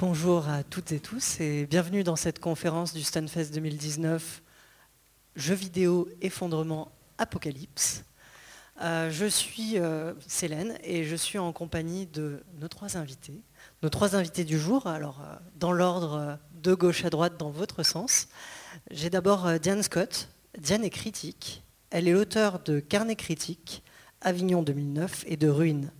Bonjour 0.00 0.48
à 0.48 0.62
toutes 0.62 0.92
et 0.92 1.00
tous 1.00 1.40
et 1.40 1.66
bienvenue 1.66 2.04
dans 2.04 2.14
cette 2.14 2.38
conférence 2.38 2.94
du 2.94 3.02
Stunfest 3.02 3.52
2019 3.52 4.42
Jeux 5.34 5.56
vidéo, 5.56 6.08
effondrement, 6.20 6.92
apocalypse. 7.18 8.04
Euh, 8.80 9.10
je 9.10 9.26
suis 9.26 9.76
euh, 9.76 10.14
Célène 10.24 10.78
et 10.84 11.02
je 11.02 11.16
suis 11.16 11.36
en 11.36 11.52
compagnie 11.52 12.06
de 12.06 12.44
nos 12.60 12.68
trois 12.68 12.96
invités. 12.96 13.42
Nos 13.82 13.88
trois 13.88 14.14
invités 14.14 14.44
du 14.44 14.56
jour, 14.56 14.86
alors 14.86 15.20
euh, 15.20 15.34
dans 15.56 15.72
l'ordre 15.72 16.38
de 16.62 16.74
gauche 16.74 17.04
à 17.04 17.10
droite 17.10 17.36
dans 17.36 17.50
votre 17.50 17.82
sens. 17.82 18.28
J'ai 18.92 19.10
d'abord 19.10 19.58
Diane 19.58 19.82
Scott. 19.82 20.28
Diane 20.56 20.84
est 20.84 20.90
critique. 20.90 21.64
Elle 21.90 22.06
est 22.06 22.12
l'auteur 22.12 22.60
de 22.60 22.78
Carnet 22.78 23.16
critique, 23.16 23.82
Avignon 24.20 24.62
2009 24.62 25.24
et 25.26 25.36
de 25.36 25.48
Ruines, 25.48 25.90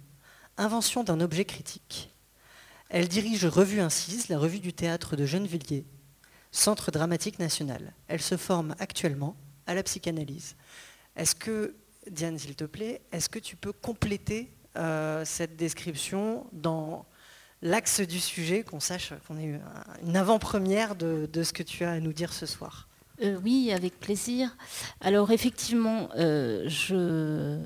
Invention 0.57 1.03
d'un 1.03 1.21
objet 1.21 1.45
critique. 1.45 2.08
Elle 2.89 3.09
dirige 3.09 3.45
Revue 3.45 3.81
Incise, 3.81 4.29
la 4.29 4.39
revue 4.39 4.61
du 4.61 4.73
théâtre 4.73 5.17
de 5.17 5.27
Gennevilliers, 5.27 5.85
Centre 6.51 6.91
dramatique 6.91 7.39
national. 7.39 7.93
Elle 8.07 8.23
se 8.23 8.39
forme 8.39 8.75
actuellement 8.79 9.37
à 9.67 9.75
la 9.75 9.83
psychanalyse. 9.83 10.57
Est-ce 11.15 11.35
que, 11.35 11.75
Diane, 12.11 12.39
s'il 12.39 12.55
te 12.55 12.65
plaît, 12.65 13.03
est-ce 13.13 13.29
que 13.29 13.39
tu 13.39 13.57
peux 13.57 13.73
compléter 13.73 14.51
euh, 14.77 15.25
cette 15.27 15.57
description 15.57 16.47
dans 16.53 17.05
l'axe 17.61 18.01
du 18.01 18.21
sujet, 18.21 18.63
qu'on 18.63 18.81
sache 18.81 19.13
qu'on 19.27 19.39
ait 19.39 19.61
une 20.03 20.17
avant-première 20.17 20.95
de, 20.95 21.29
ce 21.43 21.53
que 21.53 21.63
tu 21.63 21.85
as 21.85 21.93
à 21.93 22.01
nous 22.01 22.13
dire 22.13 22.33
ce 22.33 22.47
soir? 22.47 22.89
Euh, 23.21 23.37
oui, 23.43 23.73
avec 23.75 23.99
plaisir. 23.99 24.57
Alors 25.01 25.33
effectivement, 25.33 26.09
euh, 26.17 26.69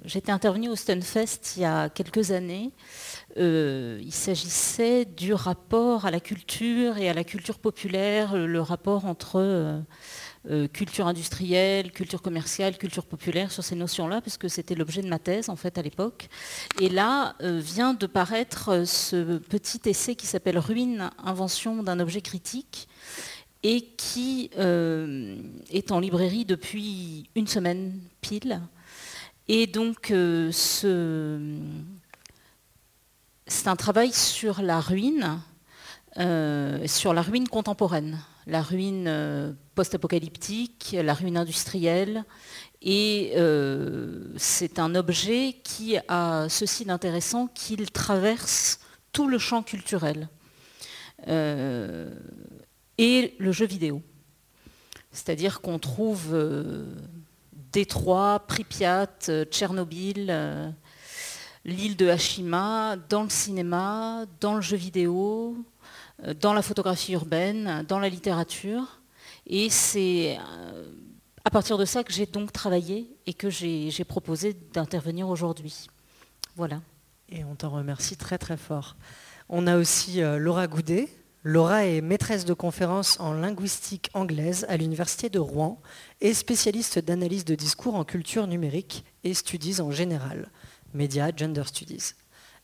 j'étais 0.04 0.32
intervenue 0.32 0.70
au 0.70 0.76
Stunfest 0.76 1.56
il 1.56 1.62
y 1.62 1.64
a 1.66 1.90
quelques 1.90 2.30
années 2.30 2.72
euh, 3.38 3.98
il 4.02 4.12
s'agissait 4.12 5.06
du 5.06 5.32
rapport 5.32 6.04
à 6.04 6.10
la 6.10 6.20
culture 6.20 6.98
et 6.98 7.08
à 7.08 7.14
la 7.14 7.24
culture 7.24 7.58
populaire, 7.58 8.36
le 8.36 8.60
rapport 8.60 9.06
entre 9.06 9.36
euh, 9.36 9.80
euh, 10.50 10.68
culture 10.68 11.06
industrielle, 11.06 11.92
culture 11.92 12.20
commerciale, 12.20 12.76
culture 12.76 13.06
populaire, 13.06 13.50
sur 13.50 13.64
ces 13.64 13.74
notions-là, 13.74 14.20
puisque 14.20 14.50
c'était 14.50 14.74
l'objet 14.74 15.00
de 15.00 15.08
ma 15.08 15.18
thèse 15.18 15.48
en 15.48 15.56
fait 15.56 15.78
à 15.78 15.82
l'époque. 15.82 16.28
Et 16.80 16.90
là 16.90 17.36
vient 17.40 17.94
de 17.94 18.06
paraître 18.06 18.84
ce 18.86 19.38
petit 19.38 19.80
essai 19.86 20.14
qui 20.14 20.26
s'appelle 20.26 20.58
Ruine, 20.58 21.10
invention 21.24 21.82
d'un 21.82 22.00
objet 22.00 22.20
critique, 22.20 22.88
et 23.62 23.82
qui 23.96 24.50
est 24.56 25.92
en 25.92 26.00
librairie 26.00 26.44
depuis 26.44 27.30
une 27.34 27.46
semaine 27.46 27.98
pile. 28.20 28.60
Et 29.48 29.66
donc 29.66 30.08
ce 30.08 31.38
c'est 33.52 33.68
un 33.68 33.76
travail 33.76 34.12
sur 34.12 34.62
la 34.62 34.80
ruine, 34.80 35.38
euh, 36.16 36.86
sur 36.86 37.12
la 37.12 37.20
ruine 37.20 37.46
contemporaine, 37.46 38.18
la 38.46 38.62
ruine 38.62 39.04
euh, 39.06 39.52
post-apocalyptique, 39.74 40.96
la 40.98 41.12
ruine 41.12 41.36
industrielle. 41.36 42.24
Et 42.80 43.34
euh, 43.36 44.32
c'est 44.36 44.78
un 44.78 44.94
objet 44.94 45.56
qui 45.62 45.98
a 46.08 46.48
ceci 46.48 46.86
d'intéressant 46.86 47.46
qu'il 47.46 47.90
traverse 47.90 48.80
tout 49.12 49.28
le 49.28 49.38
champ 49.38 49.62
culturel 49.62 50.28
et 51.28 53.34
le 53.38 53.52
jeu 53.52 53.66
vidéo. 53.66 54.02
C'est-à-dire 55.12 55.60
qu'on 55.60 55.78
trouve 55.78 56.34
Détroit, 57.52 58.44
Pripyat, 58.48 59.06
Tchernobyl, 59.50 60.74
l'île 61.64 61.96
de 61.96 62.08
Hashima 62.08 62.96
dans 63.08 63.22
le 63.22 63.30
cinéma, 63.30 64.26
dans 64.40 64.54
le 64.54 64.60
jeu 64.60 64.76
vidéo, 64.76 65.56
euh, 66.24 66.34
dans 66.34 66.52
la 66.52 66.62
photographie 66.62 67.12
urbaine, 67.12 67.84
dans 67.88 67.98
la 67.98 68.08
littérature. 68.08 69.00
Et 69.46 69.70
c'est 69.70 70.38
euh, 70.38 70.84
à 71.44 71.50
partir 71.50 71.78
de 71.78 71.84
ça 71.84 72.04
que 72.04 72.12
j'ai 72.12 72.26
donc 72.26 72.52
travaillé 72.52 73.10
et 73.26 73.34
que 73.34 73.50
j'ai 73.50 74.04
proposé 74.04 74.54
d'intervenir 74.72 75.28
aujourd'hui. 75.28 75.86
Voilà. 76.56 76.80
Et 77.28 77.44
on 77.44 77.54
t'en 77.54 77.70
remercie 77.70 78.16
très 78.16 78.38
très 78.38 78.56
fort. 78.56 78.96
On 79.48 79.66
a 79.66 79.76
aussi 79.76 80.22
euh, 80.22 80.38
Laura 80.38 80.66
Goudet. 80.66 81.08
Laura 81.44 81.86
est 81.86 82.00
maîtresse 82.00 82.44
de 82.44 82.54
conférences 82.54 83.18
en 83.18 83.32
linguistique 83.32 84.10
anglaise 84.14 84.64
à 84.68 84.76
l'Université 84.76 85.28
de 85.28 85.40
Rouen 85.40 85.80
et 86.20 86.34
spécialiste 86.34 87.00
d'analyse 87.00 87.44
de 87.44 87.56
discours 87.56 87.96
en 87.96 88.04
culture 88.04 88.46
numérique 88.46 89.04
et 89.24 89.34
studies 89.34 89.80
en 89.80 89.90
général. 89.90 90.50
Média 90.94 91.30
Gender 91.34 91.64
Studies. 91.66 92.14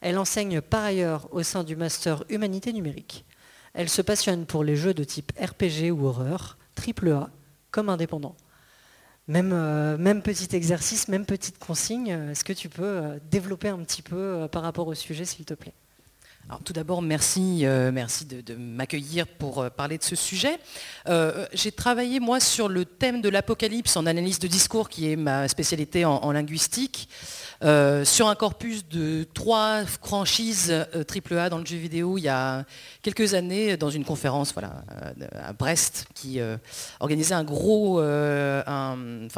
Elle 0.00 0.18
enseigne 0.18 0.60
par 0.60 0.84
ailleurs 0.84 1.28
au 1.32 1.42
sein 1.42 1.64
du 1.64 1.76
master 1.76 2.24
Humanité 2.28 2.72
numérique. 2.72 3.24
Elle 3.74 3.88
se 3.88 4.02
passionne 4.02 4.46
pour 4.46 4.64
les 4.64 4.76
jeux 4.76 4.94
de 4.94 5.04
type 5.04 5.32
RPG 5.40 5.90
ou 5.92 6.06
horreur, 6.06 6.58
triple 6.74 7.10
A, 7.10 7.30
comme 7.70 7.88
indépendant. 7.88 8.36
Même, 9.26 9.52
euh, 9.52 9.98
même 9.98 10.22
petit 10.22 10.56
exercice, 10.56 11.08
même 11.08 11.26
petite 11.26 11.58
consigne, 11.58 12.08
est-ce 12.30 12.44
que 12.44 12.54
tu 12.54 12.68
peux 12.68 12.82
euh, 12.82 13.18
développer 13.30 13.68
un 13.68 13.78
petit 13.80 14.00
peu 14.00 14.16
euh, 14.16 14.48
par 14.48 14.62
rapport 14.62 14.86
au 14.86 14.94
sujet, 14.94 15.26
s'il 15.26 15.44
te 15.44 15.54
plaît? 15.54 15.74
Tout 16.64 16.72
d'abord, 16.72 17.02
merci, 17.02 17.64
merci 17.92 18.24
de, 18.24 18.54
m'accueillir 18.54 19.26
pour 19.26 19.70
parler 19.70 19.98
de 19.98 20.02
ce 20.02 20.16
sujet. 20.16 20.58
J'ai 21.52 21.72
travaillé, 21.72 22.20
moi, 22.20 22.40
sur 22.40 22.68
le 22.68 22.84
thème 22.84 23.20
de 23.20 23.28
l'apocalypse 23.28 23.96
en 23.96 24.06
analyse 24.06 24.38
de 24.38 24.48
discours, 24.48 24.88
qui 24.88 25.10
est 25.10 25.16
ma 25.16 25.48
spécialité 25.48 26.04
en 26.04 26.32
linguistique. 26.32 27.08
Euh, 27.64 28.04
sur 28.04 28.28
un 28.28 28.36
corpus 28.36 28.86
de 28.88 29.26
trois 29.34 29.84
franchises 29.84 30.70
AAA 30.70 31.32
euh, 31.32 31.48
dans 31.50 31.58
le 31.58 31.66
jeu 31.66 31.76
vidéo 31.76 32.16
il 32.16 32.20
y 32.20 32.28
a 32.28 32.64
quelques 33.02 33.34
années 33.34 33.76
dans 33.76 33.90
une 33.90 34.04
conférence 34.04 34.52
voilà, 34.52 34.84
euh, 35.20 35.26
à 35.42 35.52
Brest 35.52 36.06
qui 36.14 36.38
organisait 37.00 37.34
un 37.34 37.42
gros, 37.42 37.98
un, 37.98 39.28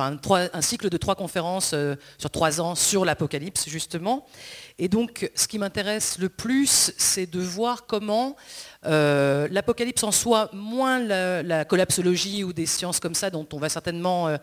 cycle 0.61 0.91
de 0.91 0.97
trois 0.99 1.15
conférences 1.15 1.75
sur 2.19 2.31
trois 2.31 2.61
ans 2.61 2.75
sur 2.75 3.07
l'apocalypse 3.07 3.69
justement. 3.69 4.27
Et 4.83 4.89
donc 4.89 5.31
ce 5.35 5.47
qui 5.47 5.59
m'intéresse 5.59 6.19
le 6.19 6.29
plus, 6.29 6.93
c'est 6.97 7.27
de 7.27 7.39
voir 7.39 7.87
comment 7.87 8.35
l'apocalypse 8.83 10.03
en 10.03 10.11
soi, 10.11 10.49
moins 10.53 10.99
la, 10.99 11.43
la, 11.43 11.65
collapsologie 11.65 12.43
ou 12.43 12.53
des 12.53 12.67
sciences 12.67 12.99
comme 12.99 13.15
ça 13.15 13.31
dont 13.31 13.47
on 13.53 13.59
va 13.59 13.69
certainement 13.69 14.37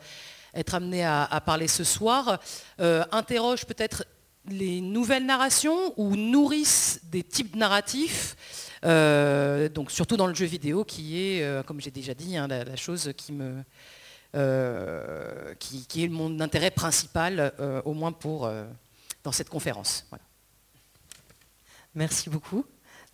être 0.58 0.76
amené 0.76 1.06
à, 1.06 1.42
parler 1.46 1.68
ce 1.68 1.84
soir, 1.84 2.40
euh, 2.80 3.04
interroge 3.12 3.66
peut-être 3.66 4.06
les 4.50 4.82
nouvelles 4.82 5.26
narrations 5.26 5.94
ou 5.98 6.16
nourrissent 6.16 7.02
des 7.04 7.24
types 7.24 7.56
narratifs, 7.56 8.36
euh, 8.86 9.70
donc 9.70 9.92
surtout 9.92 10.18
dans 10.18 10.28
le 10.28 10.34
jeu 10.34 10.46
vidéo 10.46 10.84
qui 10.84 11.20
est, 11.20 11.44
euh, 11.44 11.64
comme 11.64 11.82
j'ai 11.82 11.92
déjà 11.92 12.14
dit, 12.14 12.38
hein, 12.38 12.48
la, 12.48 12.76
chose 12.76 13.12
qui 13.16 13.34
me... 13.34 13.64
qui, 15.60 16.04
est 16.04 16.08
mon 16.08 16.40
intérêt 16.40 16.72
principal, 16.72 17.52
au 17.86 17.94
moins 17.94 18.12
pour 18.12 18.50
dans 19.24 19.32
cette 19.32 19.50
conférence. 19.50 20.06
Merci 21.98 22.30
beaucoup. 22.30 22.64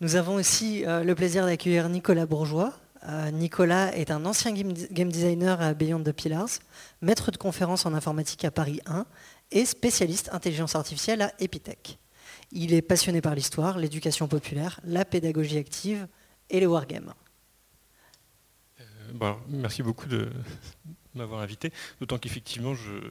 Nous 0.00 0.14
avons 0.14 0.34
aussi 0.34 0.84
le 0.86 1.14
plaisir 1.14 1.46
d'accueillir 1.46 1.88
Nicolas 1.88 2.26
Bourgeois, 2.26 2.74
euh, 3.06 3.30
Nicolas 3.30 3.94
est 3.94 4.10
un 4.10 4.24
ancien 4.24 4.52
game 4.52 5.12
designer 5.12 5.60
à 5.60 5.74
Beyond 5.74 6.02
the 6.02 6.12
Pillars, 6.12 6.60
maître 7.02 7.30
de 7.30 7.36
conférence 7.36 7.84
en 7.84 7.92
informatique 7.92 8.44
à 8.46 8.50
Paris 8.50 8.80
1 8.86 9.04
et 9.50 9.66
spécialiste 9.66 10.30
intelligence 10.32 10.74
artificielle 10.74 11.20
à 11.20 11.32
Epitech. 11.38 11.98
Il 12.50 12.72
est 12.72 12.82
passionné 12.82 13.20
par 13.20 13.34
l'histoire, 13.34 13.78
l'éducation 13.78 14.26
populaire, 14.26 14.80
la 14.84 15.04
pédagogie 15.04 15.58
active 15.58 16.08
et 16.48 16.60
les 16.60 16.66
wargames. 16.66 17.12
Euh, 18.80 19.34
merci 19.48 19.82
beaucoup 19.82 20.06
de 20.06 20.30
m'avoir 21.14 21.42
invité, 21.42 21.72
d'autant 22.00 22.16
qu'effectivement, 22.16 22.74
je, 22.74 23.10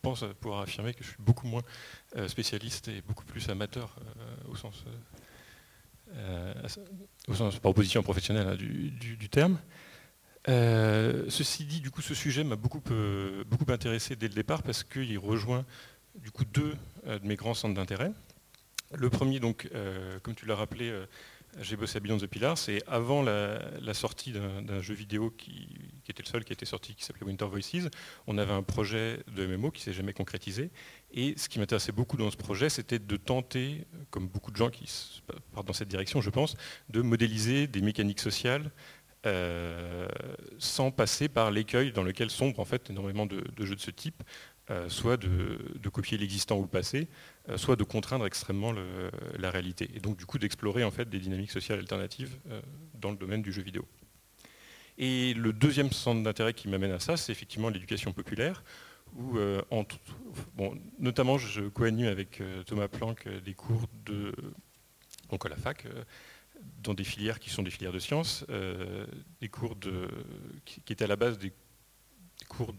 pense 0.00 0.24
pouvoir 0.40 0.60
affirmer 0.62 0.94
que 0.94 1.04
je 1.04 1.10
suis 1.10 1.22
beaucoup 1.22 1.46
moins 1.46 1.62
euh, 2.16 2.28
spécialiste 2.28 2.88
et 2.88 3.02
beaucoup 3.02 3.24
plus 3.24 3.48
amateur 3.48 3.96
au 4.48 4.56
sens 4.56 4.84
euh, 6.16 6.52
au 7.28 7.34
sens 7.34 7.58
par 7.60 7.70
opposition 7.70 8.02
professionnelle 8.02 8.48
hein, 8.48 8.56
du, 8.56 9.28
terme. 9.28 9.58
Euh, 10.48 11.26
ceci 11.28 11.64
dit, 11.64 11.80
du 11.80 11.90
coup, 11.90 12.02
ce 12.02 12.14
sujet 12.14 12.42
m'a 12.42 12.56
beaucoup, 12.56 12.82
euh, 12.90 13.44
beaucoup 13.44 13.70
intéressé 13.70 14.16
dès 14.16 14.26
le 14.26 14.34
départ 14.34 14.62
parce 14.62 14.82
qu'il 14.82 15.18
rejoint 15.18 15.64
du 16.16 16.32
coup 16.32 16.44
deux 16.44 16.74
de 17.06 17.26
mes 17.26 17.36
grands 17.36 17.54
centres 17.54 17.74
d'intérêt. 17.74 18.10
Le 18.94 19.08
premier, 19.08 19.38
donc, 19.38 19.70
comme 20.24 20.34
tu 20.34 20.46
l'as 20.46 20.56
rappelé, 20.56 20.92
j'ai 21.58 21.76
bossé 21.76 21.96
à 21.96 22.00
Beyond 22.00 22.18
the 22.18 22.26
Pillars, 22.26 22.56
c'est 22.56 22.82
avant 22.86 23.22
la, 23.22 23.94
sortie 23.94 24.32
d'un 24.32 24.80
jeu 24.80 24.94
vidéo 24.94 25.30
qui, 25.30 25.68
était 26.08 26.22
le 26.22 26.28
seul 26.28 26.44
qui 26.44 26.52
était 26.52 26.66
sorti, 26.66 26.94
qui 26.94 27.04
s'appelait 27.04 27.26
Winter 27.26 27.46
Voices. 27.46 27.88
On 28.26 28.38
avait 28.38 28.52
un 28.52 28.62
projet 28.62 29.20
de 29.34 29.46
MMO 29.46 29.70
qui 29.70 29.82
s'est 29.82 29.92
jamais 29.92 30.12
concrétisé. 30.12 30.70
Et 31.12 31.34
ce 31.36 31.48
qui 31.48 31.58
m'intéressait 31.58 31.92
beaucoup 31.92 32.16
dans 32.16 32.30
ce 32.30 32.36
projet, 32.36 32.68
c'était 32.70 32.98
de 32.98 33.16
tenter, 33.16 33.86
comme 34.10 34.28
beaucoup 34.28 34.50
de 34.50 34.56
gens 34.56 34.70
qui 34.70 34.88
partent 35.52 35.66
dans 35.66 35.72
cette 35.72 35.88
direction, 35.88 36.20
je 36.20 36.30
pense, 36.30 36.56
de 36.88 37.02
modéliser 37.02 37.66
des 37.66 37.82
mécaniques 37.82 38.20
sociales 38.20 38.70
euh, 39.26 40.08
sans 40.58 40.90
passer 40.90 41.28
par 41.28 41.50
l'écueil 41.50 41.92
dans 41.92 42.02
lequel 42.02 42.30
sombre 42.30 42.58
en 42.60 42.64
fait 42.64 42.90
énormément 42.90 43.26
de, 43.26 43.44
jeux 43.60 43.76
de 43.76 43.80
ce 43.80 43.90
type, 43.90 44.22
soit 44.86 45.16
de, 45.16 45.88
copier 45.92 46.16
l'existant 46.16 46.56
ou 46.56 46.62
le 46.62 46.68
passé, 46.68 47.08
soit 47.56 47.76
de 47.76 47.84
contraindre 47.84 48.26
extrêmement 48.26 48.72
la 49.38 49.50
réalité. 49.50 49.90
Et 49.94 50.00
donc 50.00 50.16
du 50.16 50.26
coup 50.26 50.38
d'explorer 50.38 50.84
en 50.84 50.90
fait 50.90 51.08
des 51.08 51.18
dynamiques 51.18 51.50
sociales 51.50 51.78
alternatives 51.78 52.36
dans 52.94 53.10
le 53.10 53.16
domaine 53.16 53.42
du 53.42 53.52
jeu 53.52 53.62
vidéo. 53.62 53.86
Et 54.98 55.34
le 55.34 55.52
deuxième 55.52 55.90
centre 55.90 56.22
d'intérêt 56.22 56.52
qui 56.52 56.68
m'amène 56.68 56.92
à 56.92 57.00
ça, 57.00 57.16
c'est 57.16 57.32
effectivement 57.32 57.70
l'éducation 57.70 58.12
populaire, 58.12 58.62
où 59.16 59.38
notamment 60.98 61.38
je 61.38 61.62
co-anime 61.62 62.08
avec 62.08 62.42
Thomas 62.66 62.88
Planck 62.88 63.26
des 63.44 63.54
cours 63.54 63.86
de, 64.04 64.32
donc 65.30 65.46
à 65.46 65.48
la 65.48 65.56
fac, 65.56 65.86
dans 66.82 66.94
des 66.94 67.04
filières 67.04 67.38
qui 67.38 67.50
sont 67.50 67.62
des 67.62 67.70
filières 67.70 67.92
de 67.92 67.98
sciences, 67.98 68.44
euh, 68.50 69.06
des 69.40 69.48
cours 69.48 69.76
qui, 70.64 70.82
étaient 70.90 71.04
à 71.04 71.08
la 71.08 71.16
base 71.16 71.38
des, 71.38 71.52
cours 72.48 72.74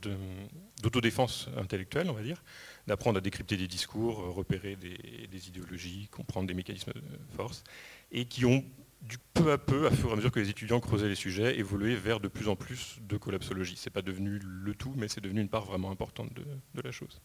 d'autodéfense 0.81 1.47
intellectuelle, 1.57 2.09
on 2.09 2.13
va 2.13 2.23
dire, 2.23 2.43
d'apprendre 2.87 3.17
à 3.17 3.21
décrypter 3.21 3.57
des 3.57 3.67
discours, 3.67 4.21
euh, 4.21 4.29
repérer 4.29 4.75
des, 4.75 5.47
idéologies, 5.47 6.07
comprendre 6.11 6.47
des 6.47 6.53
mécanismes 6.53 6.93
de 6.93 7.35
force, 7.35 7.63
et 8.11 8.25
qui 8.25 8.45
ont 8.45 8.63
du 9.01 9.17
peu 9.33 9.51
à 9.51 9.57
peu, 9.57 9.87
à 9.87 9.91
fur 9.91 10.09
et 10.09 10.13
à 10.13 10.15
mesure 10.15 10.31
que 10.31 10.39
les 10.39 10.49
étudiants 10.49 10.79
creusaient 10.79 11.09
les 11.09 11.15
sujets, 11.15 11.57
évolué 11.57 11.95
vers 11.95 12.19
de 12.19 12.27
plus 12.27 12.47
en 12.49 12.55
plus 12.55 12.97
de 13.01 13.17
collapsologie. 13.17 13.75
Ce 13.75 13.89
n'est 13.89 13.93
pas 13.93 14.03
devenu 14.03 14.39
le 14.43 14.75
tout, 14.75 14.93
mais 14.95 15.07
c'est 15.07 15.21
devenu 15.21 15.41
une 15.41 15.49
part 15.49 15.65
vraiment 15.65 15.89
importante 15.89 16.31
de 16.33 16.81
la 16.81 16.91
chose. 16.91 17.19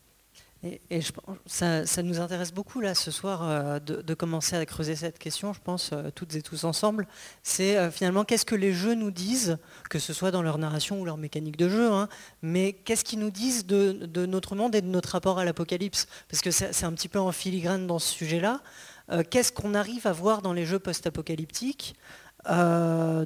Et, 0.62 1.00
je, 1.00 1.12
ça, 1.44 1.86
ça, 1.86 2.02
nous 2.02 2.18
intéresse 2.18 2.52
beaucoup 2.52 2.80
là 2.80 2.94
ce 2.94 3.10
soir 3.10 3.42
euh, 3.42 3.78
de, 3.78 4.14
commencer 4.14 4.56
à 4.56 4.64
creuser 4.64 4.96
cette 4.96 5.18
question, 5.18 5.52
je 5.52 5.60
pense, 5.60 5.90
euh, 5.92 6.10
toutes 6.14 6.34
et 6.34 6.42
tous 6.42 6.64
ensemble. 6.64 7.06
C'est 7.42 7.76
euh, 7.76 7.90
finalement 7.90 8.24
qu'est-ce 8.24 8.46
que 8.46 8.54
les 8.54 8.72
jeux 8.72 8.94
nous 8.94 9.10
disent, 9.10 9.58
que 9.90 9.98
ce 9.98 10.12
soit 10.12 10.30
dans 10.30 10.42
leur 10.42 10.58
narration 10.58 11.00
ou 11.00 11.04
leur 11.04 11.18
mécanique 11.18 11.56
de 11.56 11.68
jeu, 11.68 11.92
hein, 11.92 12.08
mais 12.42 12.72
qu'est-ce 12.72 13.04
qu'ils 13.04 13.18
nous 13.18 13.30
disent 13.30 13.66
de, 13.66 14.26
notre 14.26 14.56
monde 14.56 14.74
et 14.74 14.80
de 14.80 14.86
notre 14.86 15.10
rapport 15.10 15.38
à 15.38 15.44
l'apocalypse? 15.44 16.06
Parce 16.28 16.40
que 16.40 16.50
c'est 16.50 16.84
un 16.84 16.92
petit 16.92 17.08
peu 17.08 17.20
en 17.20 17.32
filigrane 17.32 17.86
dans 17.86 17.98
ce 17.98 18.12
sujet-là. 18.12 18.60
qu'est-ce 19.30 19.52
qu'on 19.52 19.74
arrive 19.74 20.06
à 20.06 20.12
voir 20.12 20.42
dans 20.42 20.52
les 20.52 20.64
jeux 20.64 20.78
post-apocalyptiques 20.78 21.94
de, 22.48 23.24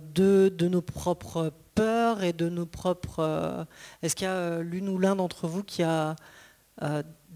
de, 0.48 0.68
nos 0.68 0.82
propres 0.82 1.52
peurs 1.74 2.22
et 2.22 2.32
de 2.32 2.48
nos 2.48 2.66
propres... 2.66 3.66
Est-ce 4.02 4.16
qu'il 4.16 4.26
y 4.26 4.30
a 4.30 4.60
l'une 4.60 4.88
ou 4.88 4.98
l'un 4.98 5.16
d'entre 5.16 5.46
vous 5.46 5.62
qui 5.62 5.82
a 5.82 6.16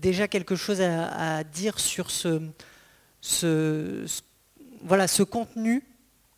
déjà 0.04 0.28
quelque 0.28 0.54
chose 0.54 0.82
à, 0.82 1.42
dire 1.44 1.80
sur 1.80 2.10
ce, 2.10 2.42
ce, 3.22 4.04
voilà, 4.82 5.08
ce 5.08 5.22
contenu 5.22 5.82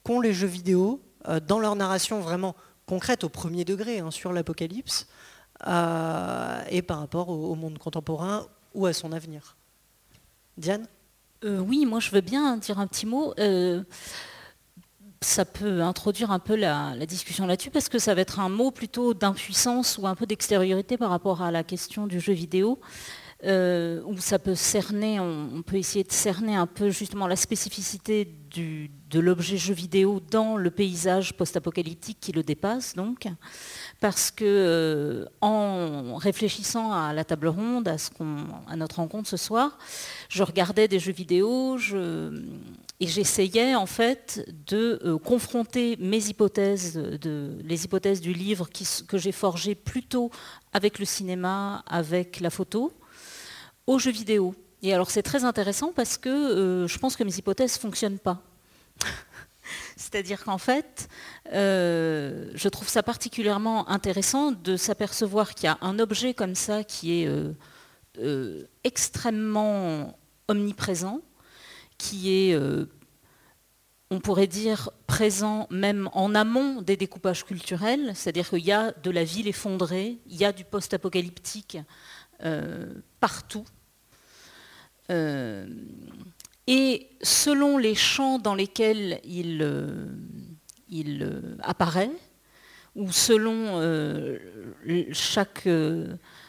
qu'ont 0.05 0.21
les 0.21 0.33
jeux 0.33 0.47
vidéo 0.47 1.03
euh, 1.27 1.41
dans 1.41 1.59
leur 1.59 1.75
narration 1.75 2.21
vraiment 2.21 2.55
concrète 2.87 3.25
au 3.25 3.29
premier 3.29 3.65
degré 3.65 3.99
hein, 3.99 4.13
sur 4.13 4.33
l'apocalypse 4.33 5.09
euh, 5.67 6.63
et 6.71 6.81
par 6.81 7.01
rapport 7.01 7.29
au, 7.29 7.57
monde 7.57 7.79
contemporain 7.79 8.47
ou 8.73 8.87
à 8.87 8.93
son 8.93 9.11
avenir. 9.11 9.57
Diane? 10.57 10.87
Euh, 11.45 11.59
Oui, 11.59 11.87
moi 11.87 11.99
je 11.99 12.12
veux 12.12 12.21
bien 12.21 12.59
dire 12.59 12.79
un 12.79 12.87
petit 12.87 13.05
mot. 13.05 13.35
ça 15.21 15.45
peut 15.45 15.81
introduire 15.83 16.31
un 16.31 16.39
peu 16.39 16.55
la, 16.55 16.95
la 16.95 17.07
discussion 17.07 17.47
là-dessus 17.49 17.71
parce 17.71 17.89
que 17.89 17.99
ça 17.99 18.15
va 18.15 18.21
être 18.21 18.39
un 18.39 18.49
mot 18.49 18.71
plutôt 18.71 19.12
d'impuissance 19.12 19.99
ou 19.99 20.07
un 20.07 20.15
peu 20.15 20.25
d'extériorité 20.25 20.97
par 20.97 21.11
rapport 21.11 21.43
à 21.43 21.51
la 21.51 21.65
question 21.65 22.07
du 22.07 22.21
jeu 22.21 22.33
vidéo. 22.33 22.79
Euh, 23.47 24.03
où 24.07 24.17
ça 24.19 24.41
peut 24.41 24.57
cerner, 24.57 25.21
on, 25.21 25.63
peut 25.63 25.77
essayer 25.77 26.03
de 26.03 26.11
cerner 26.11 26.57
un 26.57 26.67
peu 26.67 26.91
justement 26.91 27.29
la 27.29 27.37
spécificité 27.37 28.29
de 28.57 29.21
l'objet 29.21 29.57
jeu 29.57 29.75
vidéo 29.75 30.19
dans 30.19 30.57
le 30.57 30.69
paysage 30.71 31.35
post-apocalyptique 31.35 32.19
qui 32.21 32.33
le 32.33 32.43
dépasse 32.43 32.95
donc, 32.95 33.29
parce 34.01 34.33
que 34.33 34.45
euh, 34.45 35.27
en 35.43 36.17
réfléchissant 36.17 36.91
à 36.91 37.13
la 37.13 37.23
table 37.25 37.47
ronde, 37.47 37.87
à, 37.87 38.77
notre 38.77 38.97
rencontre 38.97 39.29
ce 39.29 39.37
soir, 39.37 39.79
je 40.29 40.43
regardais 40.43 40.89
des 40.89 40.99
jeux 40.99 41.13
vidéo 41.13 41.79
et 41.79 43.07
j'essayais 43.07 43.77
en 43.77 43.87
fait 43.87 44.45
de 44.67 45.01
euh, 45.05 45.19
confronter 45.19 45.97
mes 46.01 46.27
hypothèses, 46.27 47.01
les 47.63 47.85
hypothèses 47.85 48.21
du 48.21 48.33
livre 48.33 48.69
que 49.07 49.19
j'ai 49.19 49.33
forgé 49.33 49.77
plutôt 49.77 50.33
avec 50.73 50.99
le 50.99 51.05
cinéma, 51.05 51.85
avec 51.87 52.41
la 52.41 52.51
photo 52.51 52.93
aux 53.87 53.99
jeux 53.99 54.12
vidéo. 54.12 54.55
Et 54.83 54.93
alors 54.93 55.11
c'est 55.11 55.23
très 55.23 55.44
intéressant 55.44 55.93
parce 55.93 56.19
que 56.19 56.29
euh, 56.29 56.87
je 56.87 56.99
pense 56.99 57.17
que 57.17 57.25
mes 57.25 57.37
hypothèses 57.37 57.75
ne 57.75 57.81
fonctionnent 57.81 58.19
pas. 58.19 58.43
C'est-à-dire 59.97 60.44
qu'en 60.44 60.59
fait, 60.59 61.09
euh, 61.53 62.50
je 62.55 62.69
trouve 62.69 62.88
ça 62.88 63.03
particulièrement 63.03 63.88
intéressant 63.88 64.53
de 64.53 64.77
s'apercevoir 64.77 65.55
qu'il 65.55 65.65
y 65.65 65.69
a 65.69 65.79
un 65.81 65.99
objet 65.99 66.35
comme 66.35 66.55
ça 66.55 66.85
qui 66.85 67.23
est 67.23 67.29
euh, 68.19 68.62
extrêmement 68.85 70.17
omniprésent, 70.47 71.21
qui 71.99 72.31
est, 72.33 72.56
on 74.11 74.21
pourrait 74.21 74.47
dire, 74.47 74.91
présent 75.09 75.67
même 75.71 76.09
en 76.12 76.37
amont 76.37 76.83
des 76.83 76.97
découpages 76.97 77.44
culturels, 77.44 78.12
c'est-à-dire 78.15 78.49
qu'il 78.49 78.65
y 78.65 78.71
a 78.71 78.93
de 78.93 79.11
la 79.11 79.25
ville 79.25 79.49
effondrée, 79.49 80.19
il 80.27 80.37
y 80.37 80.44
a 80.44 80.53
du 80.53 80.65
post-apocalyptique 80.65 81.79
partout 83.19 83.65
euh, 85.11 85.67
et 86.67 87.08
selon 87.23 87.79
les 87.79 87.94
champs 87.94 88.38
dans 88.38 88.55
lesquels 88.55 89.20
il, 89.25 89.61
euh, 89.62 90.06
il 90.88 91.23
euh, 91.23 91.56
apparaît, 91.62 92.11
ou 92.97 93.12
selon 93.12 93.82
chaque 95.12 95.69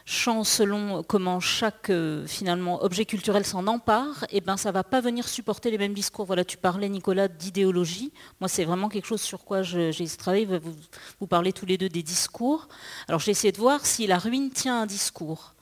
champ, 0.05 0.45
selon 0.45 1.03
comment 1.03 1.41
chaque 1.41 1.91
finalement 2.25 2.81
objet 2.81 3.03
culturel 3.03 3.45
s'en 3.45 3.67
empare, 3.67 4.23
et 4.29 4.37
eh 4.37 4.41
ben 4.41 4.55
ça 4.55 4.71
va 4.71 4.85
pas 4.85 5.01
venir 5.01 5.27
supporter 5.27 5.71
les 5.71 5.77
mêmes 5.77 5.93
discours. 5.93 6.25
Voilà, 6.25 6.45
tu 6.45 6.55
parlais 6.55 6.87
Nicolas 6.87 7.27
d'idéologie. 7.27 8.13
Moi, 8.39 8.47
c'est 8.47 8.63
vraiment 8.63 8.87
quelque 8.87 9.07
chose 9.07 9.19
sur 9.19 9.43
quoi 9.43 9.61
j'ai 9.61 10.07
travaillé. 10.17 10.45
Vous, 10.45 10.73
vous 11.19 11.27
parlez 11.27 11.51
tous 11.51 11.65
les 11.65 11.77
deux 11.77 11.89
des 11.89 12.01
discours. 12.01 12.69
Alors 13.09 13.19
j'ai 13.19 13.31
essayé 13.31 13.51
de 13.51 13.57
voir 13.57 13.85
si 13.85 14.07
la 14.07 14.17
ruine 14.17 14.49
tient 14.49 14.83
un 14.83 14.85
discours 14.85 15.53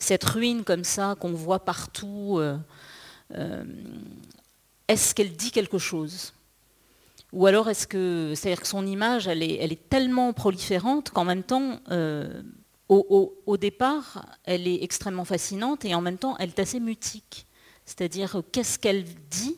cette 0.00 0.24
ruine 0.24 0.64
comme 0.64 0.82
ça 0.82 1.14
qu'on 1.20 1.32
voit 1.32 1.64
partout, 1.64 2.38
euh, 2.38 2.56
euh, 3.36 3.62
est-ce 4.88 5.14
qu'elle 5.14 5.36
dit 5.36 5.52
quelque 5.52 5.78
chose? 5.78 6.32
Ou 7.32 7.46
alors 7.46 7.68
est-ce 7.68 7.86
que, 7.86 8.32
c'est-à-dire 8.34 8.62
que 8.62 8.66
son 8.66 8.84
image, 8.86 9.28
elle 9.28 9.42
est, 9.42 9.56
elle 9.60 9.72
est 9.72 9.88
tellement 9.88 10.32
proliférante 10.32 11.10
qu'en 11.10 11.24
même 11.24 11.44
temps, 11.44 11.78
euh, 11.90 12.42
au, 12.88 13.56
départ, 13.56 14.26
elle 14.44 14.66
est 14.66 14.82
extrêmement 14.82 15.24
fascinante 15.24 15.84
et 15.84 15.94
en 15.94 16.00
même 16.00 16.18
temps, 16.18 16.34
elle 16.40 16.48
est 16.48 16.58
assez 16.58 16.80
mutique. 16.80 17.46
C'est-à-dire 17.84 18.42
qu'est-ce 18.50 18.80
qu'elle 18.80 19.04
dit? 19.30 19.56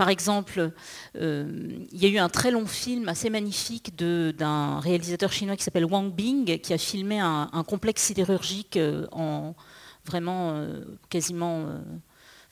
Par 0.00 0.08
exemple, 0.08 0.72
euh, 1.16 1.46
il 1.92 2.02
y 2.02 2.06
a 2.06 2.08
eu 2.08 2.16
un 2.16 2.30
très 2.30 2.50
long 2.50 2.64
film 2.64 3.06
assez 3.10 3.28
magnifique 3.28 3.94
d'un 3.94 4.80
réalisateur 4.80 5.30
chinois 5.30 5.56
qui 5.56 5.62
s'appelle 5.62 5.84
Wang 5.84 6.10
Bing, 6.10 6.58
qui 6.58 6.72
a 6.72 6.78
filmé 6.78 7.20
un, 7.20 7.64
complexe 7.68 8.04
sidérurgique 8.04 8.78
euh, 8.78 9.06
en 9.12 9.54
vraiment 10.06 10.52
euh, 10.52 10.84
quasiment 11.10 11.66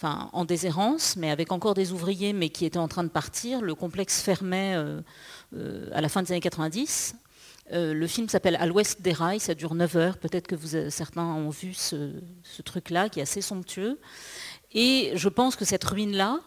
en 0.02 0.44
déshérence, 0.44 1.16
mais 1.16 1.30
avec 1.30 1.50
encore 1.50 1.72
des 1.72 1.92
ouvriers, 1.92 2.34
mais 2.34 2.50
qui 2.50 2.66
étaient 2.66 2.76
en 2.76 2.86
train 2.86 3.02
de 3.02 3.08
partir. 3.08 3.62
Le 3.62 3.74
complexe 3.74 4.20
fermait 4.20 4.74
à 4.74 6.00
la 6.02 6.08
fin 6.10 6.22
des 6.22 6.32
années 6.32 6.40
90. 6.42 7.14
le 7.72 8.06
film 8.06 8.28
s'appelle 8.28 8.56
À 8.56 8.66
l'ouest 8.66 9.00
des 9.00 9.14
rails, 9.14 9.40
ça 9.40 9.54
dure 9.54 9.74
9 9.74 9.96
heures. 9.96 10.18
Peut-être 10.18 10.48
que 10.48 10.90
certains 10.90 11.24
ont 11.24 11.48
vu 11.48 11.72
ce 11.72 12.12
truc-là, 12.62 13.08
qui 13.08 13.20
est 13.20 13.22
assez 13.22 13.40
somptueux. 13.40 13.98
Et 14.72 15.12
je 15.14 15.30
pense 15.30 15.56
que 15.56 15.64
cette 15.64 15.84
ruine-là, 15.84 16.40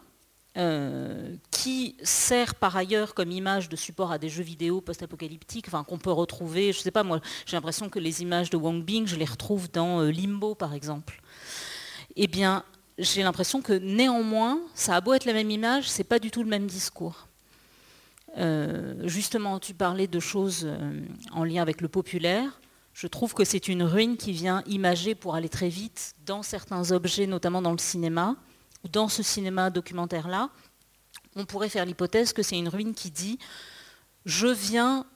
euh, 0.58 1.34
qui 1.50 1.96
sert 2.02 2.54
par 2.54 2.76
ailleurs 2.76 3.14
comme 3.14 3.30
image 3.30 3.70
de 3.70 3.76
support 3.76 4.12
à 4.12 4.18
des 4.18 4.28
jeux 4.28 4.42
vidéo 4.42 4.82
post-apocalyptiques, 4.82 5.64
enfin, 5.66 5.82
qu'on 5.82 5.96
peut 5.96 6.12
retrouver, 6.12 6.72
je 6.72 6.78
ne 6.78 6.82
sais 6.82 6.90
pas, 6.90 7.04
moi 7.04 7.22
j'ai 7.46 7.56
l'impression 7.56 7.88
que 7.88 7.98
les 7.98 8.20
images 8.20 8.50
de 8.50 8.58
Wang 8.58 8.84
Bing, 8.84 9.06
je 9.06 9.16
les 9.16 9.24
retrouve 9.24 9.70
dans 9.70 10.00
euh, 10.00 10.10
Limbo 10.10 10.54
par 10.54 10.74
exemple. 10.74 11.22
Eh 12.16 12.26
bien, 12.26 12.64
j'ai 12.98 13.22
l'impression 13.22 13.62
que 13.62 13.72
néanmoins, 13.72 14.60
ça 14.74 14.94
a 14.94 15.00
beau 15.00 15.14
être 15.14 15.24
la 15.24 15.32
même 15.32 15.50
image, 15.50 15.88
c'est 15.88 16.04
pas 16.04 16.18
du 16.18 16.30
tout 16.30 16.42
le 16.42 16.50
même 16.50 16.66
discours. 16.66 17.28
Euh, 18.36 19.08
justement, 19.08 19.58
tu 19.58 19.72
parlais 19.72 20.06
de 20.06 20.20
choses 20.20 20.68
en 21.30 21.44
lien 21.44 21.62
avec 21.62 21.80
le 21.80 21.88
populaire. 21.88 22.60
Je 22.92 23.06
trouve 23.06 23.32
que 23.32 23.44
c'est 23.44 23.68
une 23.68 23.82
ruine 23.82 24.18
qui 24.18 24.32
vient 24.32 24.62
imager 24.66 25.14
pour 25.14 25.34
aller 25.34 25.48
très 25.48 25.70
vite 25.70 26.14
dans 26.26 26.42
certains 26.42 26.92
objets, 26.92 27.26
notamment 27.26 27.62
dans 27.62 27.72
le 27.72 27.78
cinéma 27.78 28.36
dans 28.90 29.08
ce 29.08 29.22
cinéma 29.22 29.70
documentaire-là, 29.70 30.50
on 31.36 31.44
pourrait 31.44 31.68
faire 31.68 31.86
l'hypothèse 31.86 32.32
que 32.32 32.42
c'est 32.42 32.58
une 32.58 32.68
ruine 32.68 32.94
qui 32.94 33.10
dit 33.10 33.38
je 34.24 34.46
viens 34.46 35.06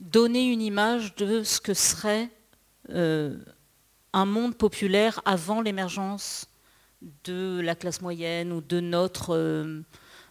donner 0.00 0.50
une 0.50 0.62
image 0.62 1.14
de 1.16 1.42
ce 1.42 1.60
que 1.60 1.74
serait 1.74 2.30
euh, 2.88 3.36
un 4.12 4.24
monde 4.24 4.56
populaire 4.56 5.20
avant 5.24 5.60
l'émergence 5.60 6.46
de 7.24 7.60
la 7.62 7.74
classe 7.74 8.00
moyenne 8.00 8.52
ou 8.52 8.60
de 8.60 8.80
notre 8.80 9.34
euh, 9.34 9.82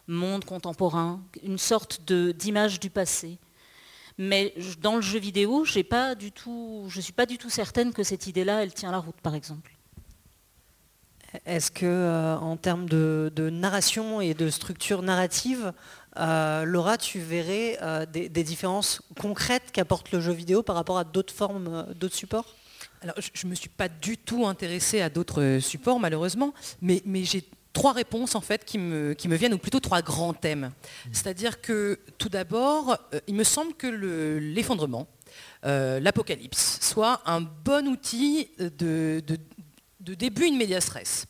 monde 0.06 0.44
contemporain, 0.44 1.22
une 1.42 1.58
sorte 1.58 2.02
d'image 2.02 2.80
du 2.80 2.90
passé. 2.90 3.38
Mais 4.18 4.54
dans 4.80 4.96
le 4.96 5.02
jeu 5.02 5.18
vidéo, 5.18 5.64
pas 5.88 6.14
du 6.14 6.30
tout, 6.30 6.84
je 6.88 6.98
ne 6.98 7.02
suis 7.02 7.12
pas 7.12 7.26
du 7.26 7.38
tout 7.38 7.48
certaine 7.48 7.92
que 7.92 8.02
cette 8.02 8.26
idée-là, 8.26 8.62
elle 8.62 8.74
tient 8.74 8.90
la 8.90 8.98
route, 8.98 9.18
par 9.22 9.34
exemple. 9.34 9.72
Est-ce 11.46 11.70
que, 11.70 11.86
euh, 11.86 12.36
en 12.36 12.56
termes 12.56 12.88
de, 12.88 13.30
narration 13.50 14.20
et 14.20 14.34
de 14.34 14.50
structure 14.50 15.02
narrative, 15.02 15.72
euh, 16.18 16.64
Laura, 16.64 16.98
tu 16.98 17.20
verrais 17.20 17.78
euh, 17.82 18.04
des, 18.06 18.28
différences 18.28 19.00
concrètes 19.20 19.70
qu'apporte 19.72 20.10
le 20.12 20.20
jeu 20.20 20.32
vidéo 20.32 20.62
par 20.62 20.74
rapport 20.74 20.98
à 20.98 21.04
d'autres 21.04 21.32
formes, 21.32 21.86
d'autres 21.94 22.16
supports? 22.16 22.56
Alors, 23.02 23.14
je 23.18 23.46
ne 23.46 23.50
me 23.50 23.54
suis 23.54 23.68
pas 23.68 23.88
du 23.88 24.18
tout 24.18 24.46
intéressée 24.46 25.00
à 25.00 25.08
d'autres 25.08 25.58
supports, 25.60 26.00
malheureusement, 26.00 26.52
mais, 26.82 27.02
j'ai 27.24 27.44
trois 27.72 27.92
réponses 27.92 28.34
en 28.34 28.40
fait 28.40 28.64
qui 28.64 28.78
me, 28.78 29.14
qui 29.14 29.28
me, 29.28 29.36
viennent, 29.36 29.54
ou 29.54 29.58
plutôt 29.58 29.78
trois 29.78 30.02
grands 30.02 30.34
thèmes. 30.34 30.72
C'est-à-dire 31.12 31.60
que 31.60 32.00
tout 32.18 32.28
d'abord, 32.28 32.98
il 33.28 33.34
me 33.36 33.44
semble 33.44 33.74
que 33.74 33.86
l'effondrement, 33.86 35.06
l'apocalypse, 35.62 36.78
soit 36.80 37.22
un 37.26 37.40
bon 37.40 37.86
outil 37.86 38.50
de, 38.58 39.22
de 39.24 39.38
début 40.00 40.46
une 40.46 40.56
média 40.56 40.80
stress. 40.80 41.26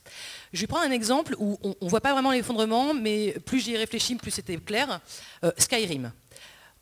Je 0.52 0.60
vais 0.60 0.66
prendre 0.66 0.86
un 0.86 0.90
exemple 0.90 1.34
où 1.38 1.58
on 1.62 1.74
ne 1.80 1.90
voit 1.90 2.00
pas 2.00 2.12
vraiment 2.12 2.32
l'effondrement, 2.32 2.94
mais 2.94 3.36
plus 3.44 3.60
j'y 3.60 3.76
réfléchis, 3.76 4.14
plus 4.16 4.30
c'était 4.30 4.56
clair. 4.56 5.00
Euh, 5.44 5.52
Skyrim. 5.58 6.12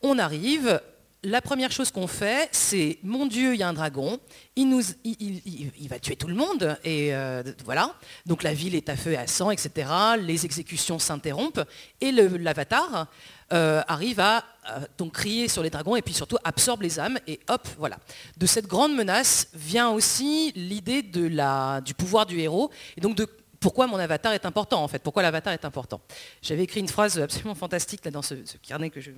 On 0.01 0.19
arrive, 0.19 0.81
la 1.25 1.43
première 1.43 1.73
chose 1.73 1.91
qu'on 1.91 2.07
fait, 2.07 2.49
c'est 2.53 2.99
mon 3.03 3.27
Dieu, 3.27 3.55
il 3.55 3.59
y 3.59 3.63
a 3.63 3.69
un 3.69 3.73
dragon, 3.73 4.21
il, 4.55 5.89
va 5.89 5.99
tuer 5.99 6.17
tout 6.17 6.29
le 6.29 6.35
monde, 6.35 6.79
et 6.85 7.13
euh, 7.15 7.43
voilà. 7.65 7.95
Donc 8.25 8.43
la 8.43 8.55
ville 8.55 8.75
est 8.75 8.89
à 8.89 8.97
feu 8.97 9.13
et 9.13 9.17
à 9.17 9.27
sang, 9.27 9.51
etc. 9.51 9.91
Les 10.21 10.45
exécutions 10.45 10.99
s'interrompent, 10.99 11.65
et 12.01 12.13
l'avatar 12.13 13.09
euh, 13.51 13.81
arrive 13.89 14.21
à 14.21 14.45
euh, 14.71 15.09
crier 15.11 15.49
sur 15.49 15.63
les 15.63 15.71
dragons 15.71 15.97
et 15.97 16.03
puis 16.03 16.13
surtout 16.13 16.37
absorbe 16.45 16.83
les 16.83 17.01
âmes 17.01 17.19
et 17.27 17.41
hop, 17.49 17.67
voilà. 17.79 17.97
De 18.37 18.45
cette 18.45 18.67
grande 18.67 18.95
menace 18.95 19.49
vient 19.55 19.89
aussi 19.89 20.53
l'idée 20.55 21.01
du 21.01 21.95
pouvoir 21.95 22.27
du 22.27 22.39
héros 22.39 22.71
et 22.99 23.01
donc 23.01 23.17
de 23.17 23.27
pourquoi 23.59 23.87
mon 23.87 23.97
avatar 23.97 24.35
est 24.35 24.45
important 24.45 24.85
en 24.85 24.89
fait, 24.89 24.99
pourquoi 24.99 25.23
l'avatar 25.23 25.55
est 25.55 25.65
important. 25.65 26.03
J'avais 26.43 26.65
écrit 26.65 26.81
une 26.81 26.89
phrase 26.89 27.19
absolument 27.19 27.55
fantastique 27.55 28.05
là, 28.05 28.11
dans 28.11 28.21
ce, 28.21 28.35
carnet 28.61 28.91
que 28.91 29.01
je 29.01 29.13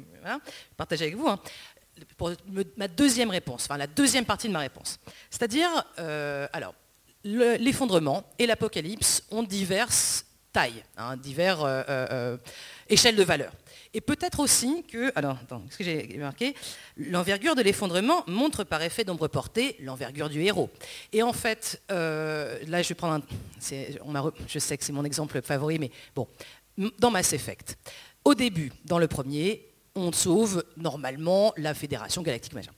partage 0.77 1.03
avec 1.03 1.17
vous. 1.17 1.27
Hein. 1.27 1.41
pour 2.17 2.31
ma 2.77 2.87
deuxième 2.87 3.31
réponse, 3.31 3.65
enfin 3.65 3.79
la 3.79 3.89
deuxième 3.89 4.27
partie 4.27 4.47
de 4.47 4.53
ma 4.53 4.61
réponse. 4.61 5.01
C'est-à-dire, 5.29 5.69
euh, 5.99 6.47
alors, 6.53 6.75
l'effondrement 7.25 8.23
et 8.39 8.47
l'apocalypse 8.47 9.25
ont 9.33 9.43
diverses 9.43 10.25
tailles, 10.53 10.85
hein, 10.97 11.17
diverses 11.17 11.67
échelles 12.89 13.17
de 13.17 13.25
valeur. 13.25 13.53
Et 13.93 14.01
peut-être 14.01 14.39
aussi 14.41 14.85
que, 14.85 15.11
alors, 15.17 15.37
attends, 15.43 15.63
ce 15.69 15.77
que 15.77 15.85
j'ai 15.85 16.17
marqué 16.19 16.55
L'envergure 16.97 17.57
de 17.57 17.63
l'effondrement 17.63 18.23
montre 18.29 18.63
par 18.63 18.83
effet 18.83 19.05
d'ombre 19.05 19.27
portée 19.27 19.77
l'envergure 19.81 20.29
du 20.29 20.43
héros. 20.43 20.71
Et 21.13 21.23
en 21.23 21.33
fait, 21.33 21.83
euh, 21.91 22.59
là, 22.69 22.83
je 22.83 22.89
vais 22.89 22.95
prendre 22.95 23.15
un. 23.15 24.33
je 24.47 24.59
sais 24.59 24.79
que 24.79 24.85
c'est 24.85 24.93
mon 24.93 25.05
exemple 25.05 25.43
favori, 25.43 25.79
mais 25.79 25.91
bon, 26.15 26.29
dans 26.99 27.11
Mass 27.11 27.33
Effect, 27.33 27.77
au 28.25 28.35
début, 28.35 28.73
dans 28.85 28.99
le 28.99 29.09
premier, 29.09 29.67
on 29.95 30.13
sauve 30.13 30.65
normalement 30.77 31.53
la 31.57 31.75
Fédération 31.75 32.23
Galactique 32.23 32.55
Machin. 32.55 32.73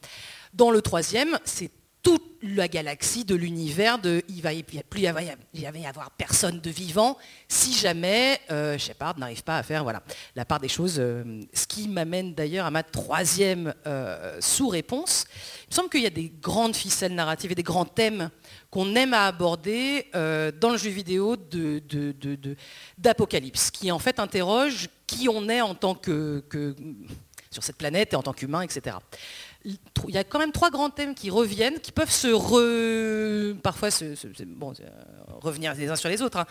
Dans 0.54 0.70
le 0.70 0.80
troisième, 0.80 1.38
c'est 1.44 1.70
toute 2.02 2.32
la 2.42 2.66
galaxie 2.66 3.24
de 3.24 3.36
l'univers 3.36 3.98
de 3.98 4.22
il 4.28 4.42
va 4.42 4.50
plus 4.90 5.00
y 5.00 5.06
avoir, 5.06 5.22
y 5.54 5.86
avoir 5.86 6.10
personne 6.10 6.60
de 6.60 6.70
vivant 6.70 7.16
si 7.46 7.72
jamais 7.72 8.40
euh, 8.50 8.76
Shepard 8.76 9.16
n'arrive 9.18 9.44
pas 9.44 9.58
à 9.58 9.62
faire 9.62 9.84
voilà 9.84 10.02
la 10.34 10.44
part 10.44 10.58
des 10.58 10.68
choses. 10.68 10.96
Euh, 10.98 11.40
ce 11.54 11.66
qui 11.66 11.86
m'amène 11.86 12.34
d'ailleurs 12.34 12.66
à 12.66 12.72
ma 12.72 12.82
troisième 12.82 13.72
euh, 13.86 14.38
sous-réponse. 14.40 15.26
Il 15.64 15.70
me 15.70 15.74
semble 15.74 15.88
qu'il 15.88 16.02
y 16.02 16.06
a 16.06 16.10
des 16.10 16.32
grandes 16.40 16.74
ficelles 16.74 17.14
narratives 17.14 17.52
et 17.52 17.54
des 17.54 17.62
grands 17.62 17.84
thèmes 17.84 18.30
qu'on 18.70 18.94
aime 18.96 19.14
à 19.14 19.26
aborder 19.26 20.06
dans 20.12 20.70
le 20.70 20.78
jeu 20.78 20.90
vidéo 20.90 21.36
d'Apocalypse, 22.98 23.70
qui 23.70 23.92
en 23.92 23.98
fait 23.98 24.18
interroge 24.18 24.88
qui 25.06 25.28
on 25.28 25.48
est 25.48 25.60
en 25.60 25.74
tant 25.74 25.94
que 25.94 26.42
sur 27.50 27.62
cette 27.62 27.76
planète 27.76 28.14
et 28.14 28.16
en 28.16 28.22
tant 28.22 28.32
qu'humain, 28.32 28.62
etc 28.62 28.96
il 29.64 29.78
y 30.08 30.18
a 30.18 30.24
quand 30.24 30.38
même 30.38 30.52
trois 30.52 30.70
grands 30.70 30.90
thèmes 30.90 31.14
qui 31.14 31.30
reviennent, 31.30 31.78
qui 31.80 31.92
peuvent 31.92 32.10
se 32.10 33.52
parfois 33.52 33.90
revenir 35.40 35.74
les 35.74 35.88
uns 35.88 35.96
sur 35.96 36.08
les 36.08 36.22
autres. 36.22 36.38
Hein. 36.38 36.46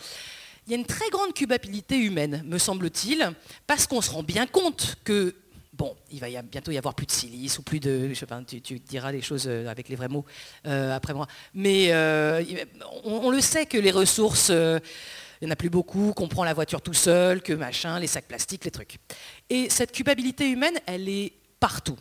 Il 0.67 0.71
y 0.71 0.75
a 0.75 0.77
une 0.77 0.85
très 0.85 1.09
grande 1.09 1.33
culpabilité 1.33 1.97
humaine, 1.97 2.43
me 2.45 2.57
semble-t-il, 2.57 3.31
parce 3.67 3.87
qu'on 3.87 4.01
se 4.01 4.11
rend 4.11 4.23
bien 4.23 4.45
compte 4.45 4.95
que 5.03 5.35
bon, 5.73 5.95
il 6.11 6.19
va 6.19 6.27
bientôt 6.43 6.71
y 6.71 6.77
avoir 6.77 6.93
plus 6.93 7.07
de 7.07 7.11
silice 7.11 7.57
ou 7.57 7.63
plus 7.63 7.79
de, 7.79 8.09
je 8.09 8.13
sais 8.13 8.25
pas, 8.25 8.41
tu, 8.43 8.79
diras 8.79 9.11
les 9.11 9.21
choses 9.21 9.45
euh, 9.47 9.67
avec 9.67 9.89
les 9.89 9.95
vrais 9.95 10.09
mots 10.09 10.25
euh, 10.67 10.95
après 10.95 11.13
moi, 11.13 11.27
mais 11.53 11.87
euh, 11.91 12.43
on, 13.03 13.31
le 13.31 13.41
sait 13.41 13.65
que 13.65 13.77
les 13.77 13.91
ressources, 13.91 14.49
il 14.49 14.81
n'y 15.41 15.47
en 15.47 15.51
a 15.51 15.55
plus 15.55 15.71
beaucoup, 15.71 16.13
qu'on 16.13 16.27
prend 16.27 16.43
la 16.43 16.53
voiture 16.53 16.81
tout 16.81 16.93
seul, 16.93 17.41
que 17.41 17.53
machin, 17.53 17.99
les 17.99 18.07
sacs 18.07 18.27
plastiques, 18.27 18.65
les 18.65 18.71
trucs. 18.71 18.97
Et 19.49 19.69
cette 19.69 19.91
culpabilité 19.91 20.47
humaine, 20.49 20.77
elle 20.85 21.09
est 21.09 21.33
partout 21.59 21.97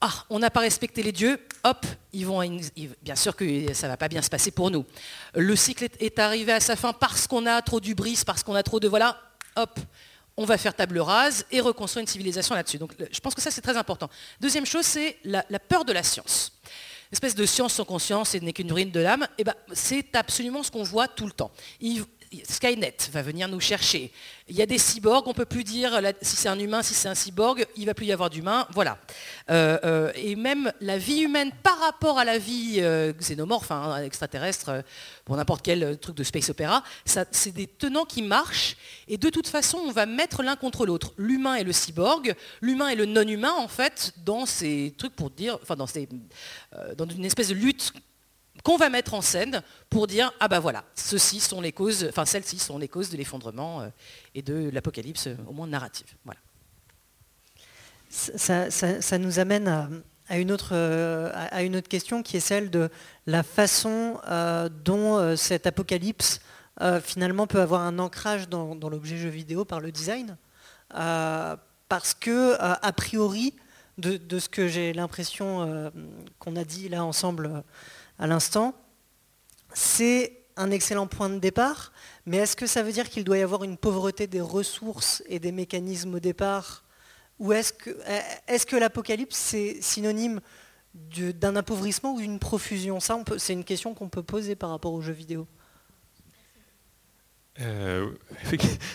ah, 0.00 0.12
on 0.30 0.38
n'a 0.38 0.50
pas 0.50 0.60
respecté 0.60 1.02
les 1.02 1.10
dieux, 1.10 1.40
hop, 1.64 1.84
ils 2.12 2.24
vont, 2.24 2.40
bien 3.02 3.16
sûr 3.16 3.34
que 3.34 3.74
ça 3.74 3.88
ne 3.88 3.92
va 3.92 3.96
pas 3.96 4.08
bien 4.08 4.22
se 4.22 4.30
passer 4.30 4.52
pour 4.52 4.70
nous. 4.70 4.84
Le 5.34 5.56
cycle 5.56 5.88
est 5.98 6.18
arrivé 6.20 6.52
à 6.52 6.60
sa 6.60 6.76
fin 6.76 6.92
parce 6.92 7.26
qu'on 7.26 7.46
a 7.46 7.60
trop 7.62 7.80
d'ubris, 7.80 8.22
parce 8.24 8.44
qu'on 8.44 8.54
a 8.54 8.62
trop 8.62 8.78
de 8.78 8.86
voilà, 8.86 9.20
hop, 9.56 9.80
on 10.36 10.44
va 10.44 10.56
faire 10.56 10.72
table 10.72 11.00
rase 11.00 11.44
et 11.50 11.60
reconstruire 11.60 12.02
une 12.02 12.06
civilisation 12.06 12.54
là-dessus. 12.54 12.78
Donc 12.78 12.94
je 13.10 13.20
pense 13.20 13.34
que 13.34 13.40
ça 13.40 13.50
c'est 13.50 13.60
très 13.60 13.76
important. 13.76 14.08
Deuxième 14.40 14.66
chose, 14.66 14.86
c'est 14.86 15.16
la, 15.24 15.42
peur 15.58 15.84
de 15.84 15.92
la 15.92 16.04
science. 16.04 16.52
Espèce 17.10 17.34
de 17.34 17.44
science 17.44 17.74
sans 17.74 17.84
conscience 17.84 18.36
et 18.36 18.40
n'est 18.40 18.52
qu'une 18.52 18.72
ruine 18.72 18.92
de 18.92 19.00
l'âme, 19.00 19.26
eh 19.36 19.42
ben, 19.42 19.54
c'est 19.72 20.14
absolument 20.14 20.62
ce 20.62 20.70
qu'on 20.70 20.84
voit 20.84 21.08
tout 21.08 21.26
le 21.26 21.32
temps. 21.32 21.50
Skynet 22.48 22.96
va 23.12 23.22
venir 23.22 23.48
nous 23.48 23.60
chercher. 23.60 24.12
Il 24.48 24.56
y 24.56 24.62
a 24.62 24.66
des 24.66 24.78
cyborgs, 24.78 25.26
on 25.26 25.30
ne 25.30 25.34
peut 25.34 25.46
plus 25.46 25.64
dire 25.64 26.00
si 26.20 26.36
c'est 26.36 26.48
un 26.48 26.58
humain, 26.58 26.82
si 26.82 26.94
c'est 26.94 27.08
un 27.08 27.14
cyborg, 27.14 27.66
il 27.76 27.82
ne 27.82 27.86
va 27.86 27.94
plus 27.94 28.06
y 28.06 28.12
avoir 28.12 28.28
d'humain, 28.28 28.66
voilà. 28.72 28.98
Euh, 29.50 29.78
euh, 29.84 30.12
et 30.14 30.36
même 30.36 30.72
la 30.80 30.98
vie 30.98 31.20
humaine 31.20 31.52
par 31.62 31.78
rapport 31.78 32.18
à 32.18 32.24
la 32.24 32.38
vie 32.38 32.76
euh, 32.78 33.12
xénomorphe, 33.12 33.70
hein, 33.70 34.02
extraterrestre, 34.02 34.84
pour 35.24 35.36
n'importe 35.36 35.62
quel 35.62 35.98
truc 35.98 36.16
de 36.16 36.24
space 36.24 36.50
opéra, 36.50 36.82
c'est 37.04 37.52
des 37.52 37.66
tenants 37.66 38.04
qui 38.04 38.22
marchent, 38.22 38.76
et 39.08 39.16
de 39.16 39.30
toute 39.30 39.48
façon, 39.48 39.78
on 39.78 39.92
va 39.92 40.06
mettre 40.06 40.42
l'un 40.42 40.56
contre 40.56 40.86
l'autre, 40.86 41.12
l'humain 41.16 41.54
et 41.54 41.64
le 41.64 41.72
cyborg, 41.72 42.34
l'humain 42.60 42.88
et 42.88 42.94
le 42.94 43.06
non-humain, 43.06 43.52
en 43.52 43.68
fait, 43.68 44.12
dans 44.24 44.44
ces 44.44 44.94
trucs 44.98 45.14
pour 45.14 45.30
dire, 45.30 45.58
enfin, 45.62 45.76
dans, 45.76 45.86
une 45.86 47.24
espèce 47.24 47.48
de 47.48 47.54
lutte 47.54 47.92
qu'on 48.62 48.76
va 48.76 48.88
mettre 48.88 49.14
en 49.14 49.20
scène 49.20 49.62
pour 49.90 50.06
dire 50.06 50.32
ah 50.40 50.48
ben 50.48 50.58
voilà, 50.58 50.84
ceux-ci 50.94 51.40
sont 51.40 51.60
les 51.60 51.72
causes, 51.72 52.06
enfin 52.08 52.24
celles-ci 52.24 52.58
sont 52.58 52.78
les 52.78 52.88
causes 52.88 53.10
de 53.10 53.16
l'effondrement 53.16 53.80
euh, 53.80 53.88
et 54.34 54.42
de 54.42 54.70
l'apocalypse, 54.70 55.28
euh, 55.28 55.36
au 55.46 55.52
moins 55.52 55.66
narrative. 55.66 56.06
Voilà. 56.24 56.40
Ça, 58.10 59.18
nous 59.18 59.38
amène 59.38 59.68
à, 60.28 60.38
une 60.38 60.50
autre, 60.50 60.70
euh, 60.72 61.30
à, 61.34 61.62
une 61.62 61.76
autre, 61.76 61.88
question 61.88 62.22
qui 62.22 62.38
est 62.38 62.40
celle 62.40 62.70
de 62.70 62.88
la 63.26 63.42
façon 63.42 64.18
dont 64.84 65.36
cet 65.36 65.66
apocalypse 65.66 66.40
finalement 67.02 67.46
peut 67.46 67.60
avoir 67.60 67.82
un 67.82 67.98
ancrage 67.98 68.48
dans, 68.48 68.74
l'objet 68.88 69.18
jeu 69.18 69.28
vidéo 69.28 69.66
par 69.66 69.80
le 69.80 69.92
design. 69.92 70.38
parce 70.88 72.14
que, 72.18 72.56
a 72.58 72.92
priori, 72.92 73.54
de 73.98 74.38
ce 74.38 74.48
que 74.48 74.68
j'ai 74.68 74.94
l'impression 74.94 75.92
qu'on 76.38 76.56
a 76.56 76.64
dit 76.64 76.88
là 76.88 77.04
ensemble 77.04 77.62
à 78.18 78.26
l'instant, 78.26 78.74
c'est 79.72 80.38
un 80.56 80.70
excellent 80.70 81.06
point 81.06 81.30
de 81.30 81.38
départ, 81.38 81.92
mais 82.26 82.38
est-ce 82.38 82.56
que 82.56 82.66
ça 82.66 82.82
veut 82.82 82.92
dire 82.92 83.08
qu'il 83.08 83.24
doit 83.24 83.38
y 83.38 83.42
avoir 83.42 83.64
une 83.64 83.76
pauvreté 83.76 84.26
des 84.26 84.40
ressources 84.40 85.22
et 85.26 85.38
des 85.38 85.52
mécanismes 85.52 86.16
au 86.16 86.20
départ? 86.20 86.84
Ou 87.38 87.52
est-ce 87.52 87.72
que, 87.72 87.96
est 88.48 88.64
que 88.64 88.76
l'apocalypse, 88.76 89.36
c'est 89.36 89.80
synonyme 89.80 90.40
d'un 90.94 91.54
appauvrissement 91.54 92.14
ou 92.14 92.20
d'une 92.20 92.40
profusion? 92.40 92.98
Ça, 92.98 93.22
c'est 93.36 93.52
une 93.52 93.64
question 93.64 93.94
qu'on 93.94 94.08
peut 94.08 94.24
poser 94.24 94.56
par 94.56 94.70
rapport 94.70 94.92
aux 94.92 95.00
jeux 95.00 95.12
vidéo. 95.12 95.46
Euh, 97.60 98.10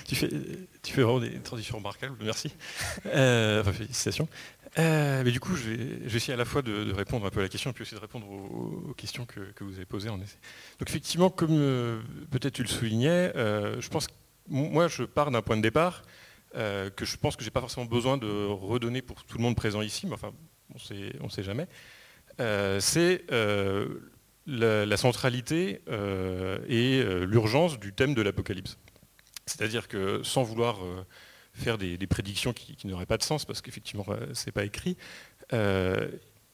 tu, 0.05 0.15
fais, 0.15 0.29
tu, 0.81 0.93
fais, 0.93 1.01
vraiment 1.01 1.19
des 1.19 1.39
transitions 1.39 1.77
remarquables, 1.77 2.15
merci. 2.21 2.53
Euh, 3.07 3.63
félicitations. 3.63 4.27
Euh, 4.79 5.21
mais 5.23 5.31
du 5.31 5.39
coup, 5.39 5.55
je 5.55 5.69
vais, 5.69 6.15
essayer 6.15 6.33
à 6.33 6.37
la 6.37 6.45
fois 6.45 6.61
de, 6.61 6.91
répondre 6.93 7.25
un 7.25 7.29
peu 7.29 7.39
à 7.39 7.43
la 7.43 7.49
question 7.49 7.69
et 7.69 7.73
puis 7.73 7.83
aussi 7.83 7.93
de 7.93 7.99
répondre 7.99 8.27
aux, 8.29 8.93
questions 8.95 9.25
que, 9.25 9.63
vous 9.63 9.75
avez 9.75 9.85
posées 9.85 10.09
en 10.09 10.19
essai. 10.19 10.37
Donc 10.79 10.89
effectivement, 10.89 11.29
comme 11.29 11.51
euh, 11.51 12.01
peut-être 12.31 12.53
tu 12.53 12.63
le 12.63 12.67
soulignais, 12.67 13.31
euh, 13.35 13.79
je 13.79 13.89
pense 13.89 14.07
que 14.07 14.13
moi 14.47 14.87
je 14.87 15.03
pars 15.03 15.31
d'un 15.31 15.41
point 15.41 15.57
de 15.57 15.61
départ 15.61 16.03
que 16.95 17.03
je 17.03 17.17
pense 17.17 17.35
que 17.35 17.41
je 17.41 17.47
n'ai 17.47 17.51
pas 17.51 17.61
forcément 17.61 17.87
besoin 17.87 18.15
de 18.17 18.45
redonner 18.45 19.01
pour 19.01 19.23
tout 19.23 19.39
le 19.39 19.43
monde 19.43 19.55
présent 19.55 19.81
ici, 19.81 20.05
mais 20.05 20.13
enfin, 20.13 20.31
on 20.69 21.23
ne 21.23 21.29
sait 21.29 21.41
jamais. 21.41 21.67
C'est 22.79 23.25
la, 24.45 24.97
centralité 24.97 25.81
et 26.69 27.03
l'urgence 27.25 27.79
du 27.79 27.91
thème 27.91 28.13
de 28.13 28.21
l'apocalypse. 28.21 28.77
C'est-à-dire 29.47 29.87
que 29.87 30.21
sans 30.21 30.43
vouloir 30.43 30.77
faire 31.53 31.77
des, 31.77 31.98
prédictions 32.07 32.53
qui, 32.53 32.75
n'auraient 32.88 33.05
pas 33.05 33.17
de 33.17 33.24
sens 33.24 33.45
parce 33.45 33.62
qu'effectivement 33.62 34.05
euh, 34.10 34.27
c'est 34.33 34.51
pas 34.51 34.65
écrit. 34.65 34.98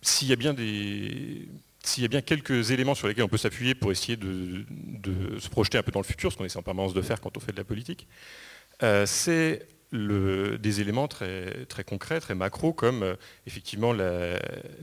s'il 0.01 0.27
y 0.27 0.34
a 0.34 0.36
bien 0.36 0.53
des 0.53 1.48
s'il 1.84 2.03
y 2.03 2.06
a 2.06 2.10
bien 2.10 2.22
quelques 2.22 2.72
éléments 2.72 2.96
sur 2.96 3.08
lesquels 3.08 3.24
on 3.24 3.29
peut 3.29 3.38
s'appuyer 3.38 3.75
pour 3.75 3.91
essayer 3.91 4.18
de, 4.18 4.65
se 5.39 5.50
projeter 5.50 5.77
un 5.77 5.84
peu 5.84 5.91
dans 5.91 6.01
le 6.01 6.06
futur, 6.06 6.32
ce 6.32 6.38
qu'on 6.38 6.46
essaie 6.46 6.60
en 6.60 6.63
permanence 6.63 6.94
de 6.94 7.01
faire 7.01 7.22
quand 7.22 7.38
on 7.38 7.39
fait 7.39 7.51
de 7.51 7.58
la 7.58 7.63
politique, 7.63 8.08
euh, 8.84 9.06
c'est 9.06 9.68
des 9.91 10.82
éléments 10.82 11.08
très, 11.08 11.65
concrets, 11.86 12.20
très 12.20 12.36
macro, 12.36 12.74
comme 12.74 13.01
euh, 13.01 13.15
effectivement 13.48 13.94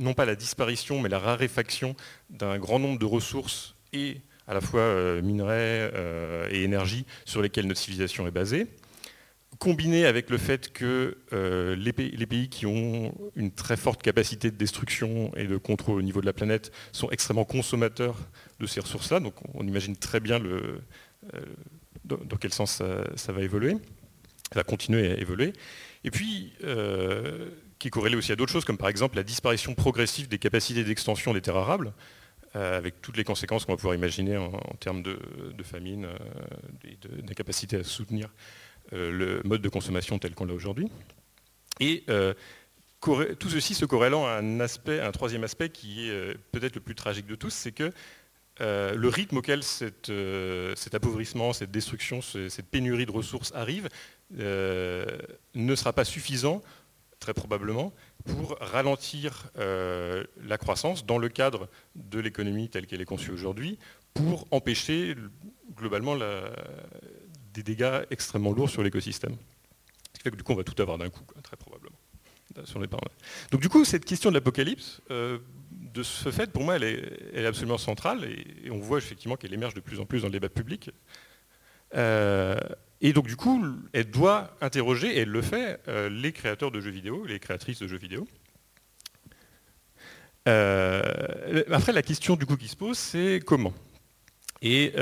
non 0.01 0.15
pas 0.15 0.25
la 0.25 0.35
disparition, 0.35 1.01
mais 1.01 1.09
la 1.09 1.21
raréfaction 1.21 1.95
d'un 2.31 2.59
grand 2.59 2.81
nombre 2.81 2.99
de 2.99 3.05
ressources 3.05 3.77
et 3.93 4.21
à 4.49 4.55
la 4.55 4.61
fois 4.61 4.81
euh, 4.81 5.23
minerais 5.23 5.93
et 6.51 6.65
énergie 6.65 7.07
sur 7.25 7.41
lesquelles 7.41 7.67
notre 7.67 7.81
civilisation 7.81 8.27
est 8.27 8.33
basée 8.33 8.67
combiné 9.59 10.07
avec 10.07 10.31
le 10.31 10.39
fait 10.39 10.73
que 10.73 11.19
euh, 11.33 11.77
les, 11.77 11.93
pays, 11.93 12.49
qui 12.49 12.67
ont 12.67 13.15
une 13.37 13.51
très 13.51 13.77
forte 13.77 14.03
capacité 14.03 14.51
de 14.51 14.57
destruction 14.57 15.33
et 15.37 15.45
de 15.45 15.57
contrôle 15.57 15.99
au 15.99 16.03
niveau 16.03 16.21
de 16.21 16.27
la 16.27 16.33
planète 16.33 16.73
sont 16.93 17.11
extrêmement 17.11 17.45
consommateurs 17.45 18.17
de 18.61 18.67
ces 18.67 18.81
ressources-là. 18.81 19.21
Donc 19.21 19.35
on 19.55 19.67
imagine 19.67 19.97
très 19.97 20.21
bien 20.21 20.43
euh, 20.43 20.79
dans, 22.05 22.37
quel 22.39 22.53
sens 22.53 22.83
ça, 23.17 23.33
va 23.33 23.43
évoluer, 23.43 23.77
ça 24.53 24.61
va 24.61 24.65
continuer 24.65 25.13
à 25.13 25.19
évoluer. 25.19 25.53
Et 26.05 26.11
puis, 26.11 26.53
euh, 26.65 27.49
qui 27.79 27.89
est 27.89 27.91
corrélé 27.91 28.17
aussi 28.17 28.33
à 28.33 28.37
d'autres 28.37 28.53
choses, 28.53 28.65
comme 28.65 28.79
par 28.79 28.89
exemple 28.89 29.17
la 29.17 29.23
disparition 29.23 29.75
progressive 29.75 30.29
des 30.29 30.39
capacités 30.39 30.85
d'extension 30.85 31.35
des 31.35 31.41
terres 31.41 31.57
arables, 31.57 31.93
avec 32.55 33.03
toutes 33.03 33.19
les 33.19 33.25
conséquences 33.25 33.67
qu'on 33.67 33.73
va 33.73 33.77
pouvoir 33.77 33.95
imaginer 33.95 34.39
en, 34.39 34.51
termes 34.81 35.03
de, 35.03 35.19
famine 35.63 36.07
et 36.85 36.97
d'incapacité 37.23 37.77
à 37.77 37.85
soutenir 37.85 38.31
le 38.93 39.41
mode 39.45 39.63
de 39.63 39.69
consommation 39.69 40.19
tel 40.19 40.35
qu'on 40.35 40.45
l'a 40.45 40.55
aujourd'hui. 40.55 40.89
Et 41.81 42.05
euh, 42.09 42.35
tout 43.01 43.49
ceci 43.49 43.75
se 43.75 43.85
corrélant 43.85 44.27
à 44.27 44.41
un 44.41 45.13
troisième 45.13 45.45
aspect 45.45 45.69
qui 45.69 46.09
est 46.09 46.11
euh, 46.11 46.35
peut-être 46.53 46.75
le 46.75 46.81
plus 46.81 46.95
tragique 46.95 47.27
de 47.27 47.35
tous, 47.35 47.51
c'est 47.51 47.73
que 47.73 47.93
le 48.59 49.09
rythme 49.09 49.37
auquel 49.37 49.63
cet 49.63 50.09
appauvrissement, 50.95 51.53
cette 51.53 51.71
destruction, 51.71 52.23
cette 52.23 52.67
pénurie 52.71 53.05
de 53.05 53.11
ressources 53.11 53.53
arrive 53.55 53.91
ne 54.31 55.75
sera 55.75 55.93
pas 55.93 56.05
suffisant, 56.05 56.63
très 57.21 57.35
probablement, 57.35 57.93
pour 58.25 58.57
ralentir 58.63 59.51
la 59.59 60.57
croissance 60.57 61.05
dans 61.05 61.19
le 61.19 61.29
cadre 61.29 61.69
de 61.97 62.19
l'économie 62.19 62.71
telle 62.71 62.87
qu'elle 62.87 63.03
est 63.03 63.05
conçue 63.05 63.31
aujourd'hui, 63.31 63.79
pour 64.15 64.49
empêcher 64.51 65.17
globalement 65.77 66.15
la, 66.15 66.51
des 67.57 67.63
dégâts 67.63 68.03
extrêmement 68.11 68.53
lourds 68.53 68.71
sur 68.71 68.83
l'écosystème. 68.83 69.37
Ce 70.13 70.19
qui 70.19 70.23
fait 70.23 70.31
que 70.31 70.37
du 70.37 70.43
coup, 70.43 70.53
on 70.53 70.57
va 70.57 70.65
tout 70.65 70.81
avoir 70.81 70.99
d'un 70.99 71.09
coup, 71.09 71.23
très 71.43 71.57
probablement. 71.57 71.97
Sur 72.65 72.81
les 72.81 72.89
Donc 73.51 73.61
du 73.61 73.69
coup, 73.69 73.85
cette 73.85 74.07
question 74.07 74.31
de 74.31 74.35
l'apocalypse, 74.35 75.03
euh, 75.11 75.39
de 75.73 76.03
ce 76.03 76.31
fait, 76.31 76.51
pour 76.51 76.63
moi, 76.63 76.77
elle 76.77 76.85
est, 77.35 77.45
absolument 77.45 77.77
centrale, 77.77 78.25
et, 78.25 78.71
on 78.71 78.79
voit 78.79 78.97
effectivement 78.99 79.37
qu'elle 79.37 79.53
émerge 79.53 79.75
de 79.75 79.81
plus 79.81 80.01
en 80.01 80.07
plus 80.07 80.21
dans 80.21 80.29
le 80.29 80.33
débat 80.33 80.49
public. 80.49 80.91
Euh, 81.95 82.57
et 83.03 83.13
donc 83.13 83.27
du 83.27 83.37
coup, 83.37 83.63
elle 83.93 84.11
doit 84.11 84.57
interroger, 84.63 85.17
et 85.17 85.21
elle 85.21 85.29
le 85.29 85.43
fait, 85.43 85.81
euh, 85.89 86.09
les 86.09 86.33
créateurs 86.33 86.71
de 86.71 86.81
jeux 86.81 86.91
vidéo, 86.91 87.27
les 87.27 87.39
créatrices 87.41 87.81
de 87.81 87.89
jeux 87.89 87.99
vidéo. 87.99 88.27
après, 90.47 91.93
la 91.93 92.03
question 92.03 92.37
du 92.37 92.47
coup 92.47 92.57
qui 92.57 92.69
se 92.69 92.77
pose, 92.77 92.97
c'est 92.97 93.41
comment? 93.45 93.75
Et 94.63 94.95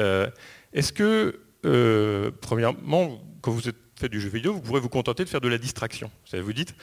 est-ce 0.73 0.93
que 0.93 1.44
euh, 1.65 2.31
premièrement, 2.41 3.21
quand 3.41 3.53
vous 3.53 3.69
êtes 3.69 3.77
fait 3.97 4.09
du 4.09 4.21
jeu 4.21 4.29
vidéo, 4.29 4.55
vous 4.55 4.61
pourrez 4.61 4.81
vous 4.81 4.89
contenter 4.89 5.25
de 5.25 5.29
faire 5.29 5.41
de 5.41 5.49
la 5.49 5.59
distraction. 5.59 6.11
Vous 6.33 6.53
dites, 6.53 6.75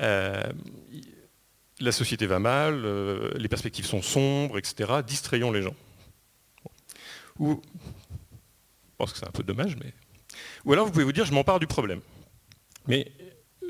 euh, 0.00 0.42
la 1.80 1.92
société 1.92 2.26
va 2.26 2.38
mal, 2.38 2.84
euh, 2.84 3.30
les 3.36 3.48
perspectives 3.48 3.86
sont 3.86 4.02
sombres, 4.02 4.58
etc. 4.58 5.00
Distrayons 5.06 5.52
les 5.52 5.62
gens. 5.62 5.74
Ou, 7.38 7.60
je 8.22 8.96
pense 8.96 9.12
que 9.12 9.18
c'est 9.18 9.28
un 9.28 9.32
peu 9.32 9.42
dommage, 9.42 9.76
mais... 9.76 9.92
Ou 10.64 10.72
alors 10.72 10.86
vous 10.86 10.92
pouvez 10.92 11.04
vous 11.04 11.12
dire, 11.12 11.26
je 11.26 11.34
m'empare 11.34 11.60
du 11.60 11.66
problème. 11.66 12.00
Mais 12.86 13.12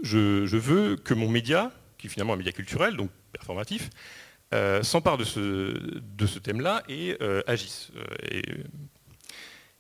je, 0.03 0.57
veux 0.57 0.97
que 0.97 1.15
mon 1.15 1.29
média, 1.29 1.73
qui 1.99 2.07
est 2.07 2.11
finalement 2.11 2.35
un 2.35 2.37
média 2.37 2.53
culturel, 2.53 2.97
donc 2.97 3.11
performatif, 3.33 3.91
s'empare 4.83 5.19
de 5.19 5.25
ce, 5.25 6.39
thème-là 6.39 6.85
et 6.89 7.19
agisse. 7.47 7.91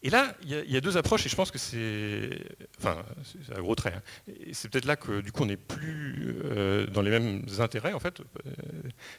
Et 0.04 0.10
là, 0.10 0.34
il 0.42 0.70
y, 0.70 0.76
a 0.76 0.80
deux 0.82 0.98
approches, 0.98 1.24
et 1.24 1.30
je 1.30 1.34
pense 1.34 1.50
que 1.50 1.56
c'est. 1.56 2.28
Enfin, 2.76 3.02
c'est 3.24 3.56
un 3.56 3.62
gros 3.62 3.74
trait. 3.74 3.94
Hein. 3.96 4.32
C'est 4.52 4.70
peut-être 4.70 4.84
là 4.84 4.96
que 4.96 5.22
du 5.22 5.32
coup 5.32 5.44
on 5.44 5.46
n'est 5.46 5.56
plus 5.56 6.36
euh, 6.44 6.86
dans 6.88 7.00
les 7.00 7.08
mêmes 7.08 7.46
intérêts, 7.58 7.94
en 7.94 7.98
fait. 8.00 8.20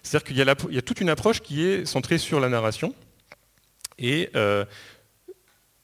C'est-à-dire 0.03 0.27
qu'il 0.27 0.37
y, 0.37 0.77
a 0.77 0.81
toute 0.83 1.01
une 1.01 1.09
approche 1.09 1.41
qui 1.41 1.65
est 1.65 1.87
centrée 1.87 2.19
sur 2.19 2.39
la 2.39 2.49
narration 2.49 2.93
et 3.97 4.29
euh, 4.35 4.63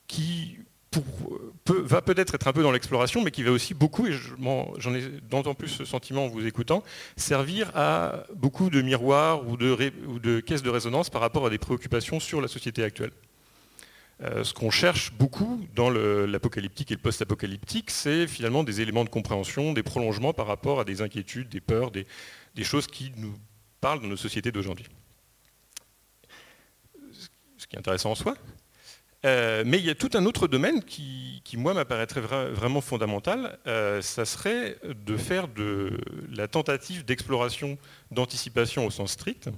qui 0.06 0.60
va 1.66 2.04
peut-être 2.04 2.36
être 2.36 2.48
un 2.48 2.54
peu 2.54 2.62
dans 2.62 2.72
l'exploration, 2.72 3.24
mais 3.24 3.32
qui 3.32 3.42
va 3.42 3.50
aussi 3.50 3.74
beaucoup, 3.74 4.06
et 4.06 4.14
j'en 4.78 4.94
ai 4.94 5.02
d'autant 5.32 5.56
plus 5.56 5.70
ce 5.70 5.84
sentiment 5.84 6.26
en 6.26 6.28
vous 6.28 6.46
écoutant, 6.46 6.84
servir 7.16 7.72
à 7.74 8.26
beaucoup 8.36 8.70
de 8.70 8.84
miroirs 8.84 9.48
ou 9.48 9.58
de, 9.58 9.92
ou 10.08 10.20
de 10.20 10.42
caisses 10.42 10.62
de 10.62 10.70
résonance 10.70 11.10
par 11.10 11.22
rapport 11.22 11.48
à 11.48 11.50
des 11.50 11.58
préoccupations 11.58 12.20
sur 12.20 12.40
la 12.40 12.48
société 12.48 12.84
actuelle. 12.84 13.12
Euh, 14.24 14.44
ce 14.44 14.54
qu'on 14.54 14.70
cherche 14.70 15.12
beaucoup 15.14 15.66
dans 15.74 15.90
l'apocalyptique 15.90 16.92
et 16.92 16.96
le 16.96 17.02
post-apocalyptique, 17.02 17.90
c'est 17.90 18.28
finalement 18.28 18.64
des 18.64 18.82
éléments 18.82 19.04
de 19.04 19.10
compréhension, 19.10 19.74
des 19.74 19.82
prolongements 19.82 20.34
par 20.34 20.46
rapport 20.46 20.80
à 20.80 20.86
des 20.86 21.02
inquiétudes, 21.02 21.50
des 21.50 21.62
peurs, 21.62 21.90
des, 21.90 22.06
choses 22.64 22.86
qui 22.86 23.12
nous 23.18 23.34
parlent 23.80 24.02
dans 24.02 24.08
nos 24.08 24.18
sociétés 24.18 24.52
d'aujourd'hui. 24.52 24.86
Ce 27.58 27.66
qui 27.66 27.76
est 27.76 27.80
intéressant 27.80 28.12
en 28.12 28.16
soi. 28.16 28.36
Euh, 29.24 29.64
mais 29.66 29.78
il 29.78 29.86
y 29.86 29.90
a 29.90 29.96
tout 29.96 30.10
un 30.14 30.26
autre 30.26 30.48
domaine 30.48 30.84
qui, 30.84 31.42
moi, 31.56 31.74
m'apparaîtrait 31.74 32.22
vraiment 32.22 32.82
fondamental. 32.82 33.60
Euh, 33.66 34.02
ça 34.02 34.26
serait 34.26 34.78
de 34.84 35.18
faire 35.18 35.48
de 35.48 36.00
la 36.32 36.48
tentative 36.48 37.06
d'exploration, 37.06 37.78
d'anticipation 38.12 38.86
au 38.86 38.92
sens 38.92 39.12
strict, 39.12 39.50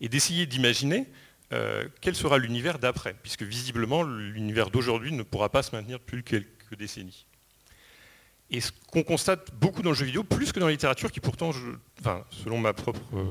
et 0.00 0.08
d'essayer 0.08 0.46
d'imaginer 0.46 1.06
euh, 1.54 1.84
quel 2.00 2.16
sera 2.16 2.38
l'univers 2.38 2.80
d'après, 2.80 3.14
puisque 3.22 3.42
visiblement 3.42 4.02
l'univers 4.02 4.70
d'aujourd'hui 4.70 5.12
ne 5.12 5.22
pourra 5.22 5.50
pas 5.50 5.62
se 5.62 5.74
maintenir 5.74 6.00
depuis 6.00 6.24
quelques 6.24 6.76
décennies. 6.76 7.26
Et 8.50 8.60
ce 8.60 8.72
qu'on 8.90 9.04
constate 9.04 9.54
beaucoup 9.54 9.82
dans 9.82 9.90
le 9.90 9.96
jeu 9.96 10.04
vidéo, 10.04 10.24
plus 10.24 10.52
que 10.52 10.58
dans 10.58 10.66
la 10.66 10.72
littérature, 10.72 11.12
qui 11.12 11.20
pourtant, 11.20 11.52
selon 12.30 12.58
ma 12.58 12.72
propre 12.72 13.00
euh, 13.14 13.24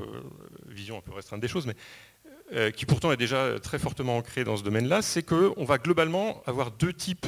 vision 0.68 0.96
un 0.96 1.02
peu 1.02 1.12
restreinte 1.12 1.40
des 1.40 1.48
choses, 1.48 1.66
mais 1.66 1.76
euh, 2.54 2.70
qui 2.70 2.86
pourtant 2.86 3.12
est 3.12 3.18
déjà 3.18 3.60
très 3.60 3.78
fortement 3.78 4.16
ancrée 4.16 4.44
dans 4.44 4.56
ce 4.56 4.62
domaine-là, 4.62 5.02
c'est 5.02 5.22
qu'on 5.22 5.64
va 5.64 5.76
globalement 5.76 6.42
avoir 6.46 6.70
deux 6.70 6.92
types 6.94 7.26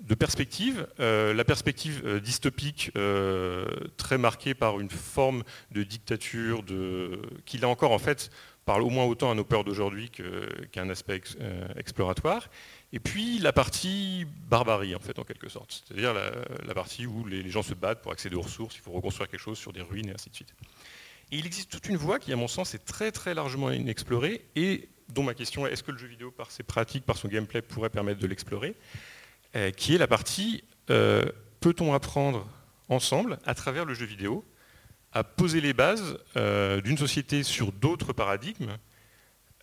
de 0.00 0.14
perspectives. 0.14 0.86
la 0.98 1.44
perspective 1.44 2.20
dystopique, 2.20 2.92
très 3.96 4.16
marquée 4.16 4.54
par 4.54 4.78
une 4.78 4.90
forme 4.90 5.42
de 5.72 5.82
dictature, 5.82 6.64
qui 7.44 7.58
là 7.58 7.68
encore 7.68 7.90
en 7.90 7.98
fait 7.98 8.30
parle 8.68 8.82
au 8.82 8.90
moins 8.90 9.06
autant 9.06 9.30
à 9.30 9.34
nos 9.34 9.44
peurs 9.44 9.64
d'aujourd'hui 9.64 10.10
qu'à 10.10 10.82
un 10.82 10.90
aspect 10.90 11.22
euh, 11.40 11.66
exploratoire. 11.78 12.50
Et 12.92 13.00
puis 13.00 13.38
la 13.38 13.54
partie 13.54 14.26
barbarie, 14.50 14.94
en 14.94 15.00
fait, 15.00 15.18
en 15.18 15.24
quelque 15.24 15.48
sorte. 15.48 15.82
C'est-à-dire 15.86 16.12
la, 16.12 16.74
partie 16.74 17.06
où 17.06 17.24
les, 17.24 17.48
gens 17.48 17.62
se 17.62 17.72
battent 17.72 18.02
pour 18.02 18.12
accéder 18.12 18.36
aux 18.36 18.42
ressources, 18.42 18.76
il 18.76 18.82
faut 18.82 18.92
reconstruire 18.92 19.26
quelque 19.30 19.40
chose 19.40 19.56
sur 19.56 19.72
des 19.72 19.80
ruines 19.80 20.10
et 20.10 20.12
ainsi 20.12 20.28
de 20.28 20.34
suite. 20.34 20.52
Et 21.32 21.38
il 21.38 21.46
existe 21.46 21.70
toute 21.70 21.88
une 21.88 21.96
voie 21.96 22.18
qui, 22.18 22.30
à 22.30 22.36
mon 22.36 22.46
sens, 22.46 22.74
est 22.74 22.84
très 22.84 23.10
très 23.10 23.32
largement 23.32 23.70
inexplorée 23.70 24.44
et 24.54 24.90
dont 25.08 25.22
ma 25.22 25.32
question 25.32 25.66
est 25.66 25.72
est-ce 25.72 25.82
que 25.82 25.92
le 25.92 25.98
jeu 25.98 26.06
vidéo, 26.06 26.30
par 26.30 26.50
ses 26.50 26.62
pratiques, 26.62 27.06
par 27.06 27.16
son 27.16 27.28
gameplay, 27.28 27.62
pourrait 27.62 27.88
permettre 27.88 28.20
de 28.20 28.26
l'explorer 28.26 28.74
euh, 29.56 29.70
Qui 29.70 29.94
est 29.94 29.98
la 29.98 30.08
partie 30.08 30.62
euh, 30.90 31.24
peut-on 31.60 31.94
apprendre 31.94 32.46
ensemble, 32.90 33.38
à 33.46 33.54
travers 33.54 33.86
le 33.86 33.94
jeu 33.94 34.04
vidéo, 34.04 34.44
à 35.12 35.24
poser 35.24 35.60
les 35.60 35.72
bases 35.72 36.18
euh, 36.36 36.80
d'une 36.80 36.98
société 36.98 37.42
sur 37.42 37.72
d'autres 37.72 38.12
paradigmes 38.12 38.76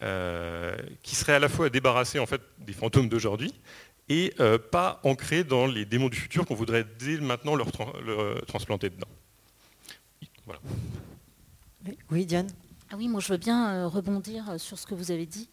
euh, 0.02 0.76
qui 1.04 1.16
seraient 1.16 1.36
à 1.36 1.40
la 1.40 1.50
fois 1.50 1.70
débarrassés 1.70 2.20
en 2.20 2.26
fait, 2.26 2.42
des 2.60 2.74
fantômes 2.74 3.10
d'aujourd'hui 3.10 3.54
et 4.10 4.34
euh, 4.40 4.58
pas 4.58 5.00
ancrés 5.04 5.44
dans 5.44 5.66
les 5.66 5.86
démons 5.86 6.10
du 6.10 6.18
futur 6.18 6.46
qu'on 6.46 6.56
voudrait 6.56 6.86
dès 7.00 7.18
maintenant 7.18 7.56
leur, 7.56 7.72
transplanter 8.46 8.90
dedans. 8.90 9.08
Voilà. 10.46 10.62
Oui, 12.12 12.26
Diane? 12.26 12.48
Ah 12.92 12.96
oui, 12.98 13.08
moi 13.08 13.20
je 13.20 13.30
veux 13.30 13.38
bien 13.38 13.88
rebondir 13.88 14.60
sur 14.60 14.78
ce 14.78 14.86
que 14.86 14.94
vous 14.94 15.10
avez 15.10 15.26
dit. 15.26 15.50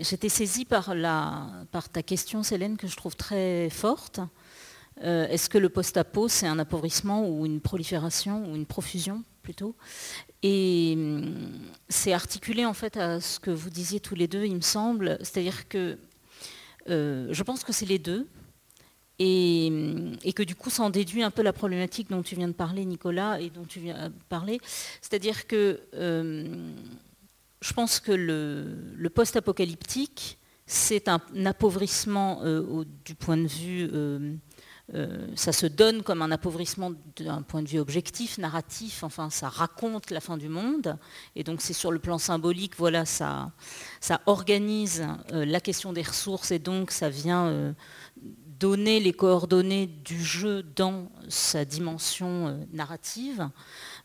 J'étais 0.00 0.30
saisie 0.30 0.64
par, 0.64 0.94
la, 0.94 1.48
par 1.70 1.90
ta 1.90 2.02
question, 2.02 2.42
Célène, 2.42 2.78
que 2.78 2.86
je 2.86 2.96
trouve 2.96 3.14
très 3.14 3.68
forte. 3.68 4.20
Euh, 5.02 5.26
est-ce 5.28 5.48
que 5.48 5.58
le 5.58 5.68
post-apo, 5.68 6.28
c'est 6.28 6.46
un 6.46 6.58
appauvrissement 6.58 7.28
ou 7.28 7.46
une 7.46 7.60
prolifération 7.60 8.50
ou 8.50 8.56
une 8.56 8.66
profusion 8.66 9.22
plutôt? 9.42 9.74
Et 10.42 10.94
hum, 10.96 11.34
c'est 11.88 12.12
articulé 12.12 12.66
en 12.66 12.74
fait 12.74 12.96
à 12.96 13.20
ce 13.20 13.40
que 13.40 13.50
vous 13.50 13.70
disiez 13.70 14.00
tous 14.00 14.14
les 14.14 14.28
deux, 14.28 14.44
il 14.44 14.56
me 14.56 14.60
semble. 14.60 15.16
C'est-à-dire 15.20 15.68
que 15.68 15.98
euh, 16.88 17.28
je 17.30 17.42
pense 17.42 17.64
que 17.64 17.72
c'est 17.72 17.86
les 17.86 17.98
deux. 17.98 18.26
Et 19.18 19.68
hum, 19.70 20.16
et 20.22 20.32
que 20.32 20.42
du 20.42 20.54
coup, 20.54 20.68
ça 20.70 20.82
en 20.82 20.90
déduit 20.90 21.22
un 21.22 21.30
peu 21.30 21.42
la 21.42 21.52
problématique 21.52 22.10
dont 22.10 22.22
tu 22.22 22.34
viens 22.34 22.48
de 22.48 22.52
parler, 22.52 22.84
Nicolas, 22.84 23.40
et 23.40 23.48
dont 23.48 23.64
tu 23.64 23.80
viens 23.80 24.10
de 24.10 24.14
parler. 24.28 24.60
C'est-à-dire 25.00 25.46
que 25.46 25.80
je 27.62 27.72
pense 27.74 28.00
que 28.00 28.12
le, 28.12 29.08
post-apocalyptique, 29.10 30.38
c'est 30.66 31.08
un, 31.08 31.20
appauvrissement 31.44 32.42
du 33.04 33.14
point 33.14 33.36
de 33.36 33.46
vue 33.46 33.90
euh, 34.94 35.26
ça 35.36 35.52
se 35.52 35.66
donne 35.66 36.02
comme 36.02 36.20
un 36.20 36.32
appauvrissement 36.32 36.92
d'un 37.16 37.42
point 37.42 37.62
de 37.62 37.68
vue 37.68 37.78
objectif, 37.78 38.38
narratif, 38.38 39.04
enfin 39.04 39.30
ça 39.30 39.48
raconte 39.48 40.10
la 40.10 40.20
fin 40.20 40.36
du 40.36 40.48
monde, 40.48 40.96
et 41.36 41.44
donc 41.44 41.60
c'est 41.60 41.72
sur 41.72 41.92
le 41.92 42.00
plan 42.00 42.18
symbolique, 42.18 42.74
voilà, 42.76 43.04
ça, 43.04 43.52
ça 44.00 44.20
organise 44.26 45.06
euh, 45.32 45.44
la 45.44 45.60
question 45.60 45.92
des 45.92 46.02
ressources, 46.02 46.50
et 46.50 46.58
donc 46.58 46.90
ça 46.90 47.08
vient 47.08 47.46
euh, 47.46 47.72
donner 48.58 48.98
les 48.98 49.12
coordonnées 49.12 49.86
du 49.86 50.22
jeu 50.22 50.62
dans 50.62 51.08
sa 51.28 51.64
dimension 51.64 52.66
narrative, 52.72 53.48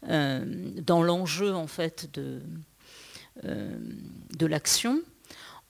dans 0.01 1.03
l'enjeu 1.03 1.53
en 1.53 1.67
fait 1.67 2.09
de, 2.13 2.41
de 3.43 4.45
l'action. 4.45 5.01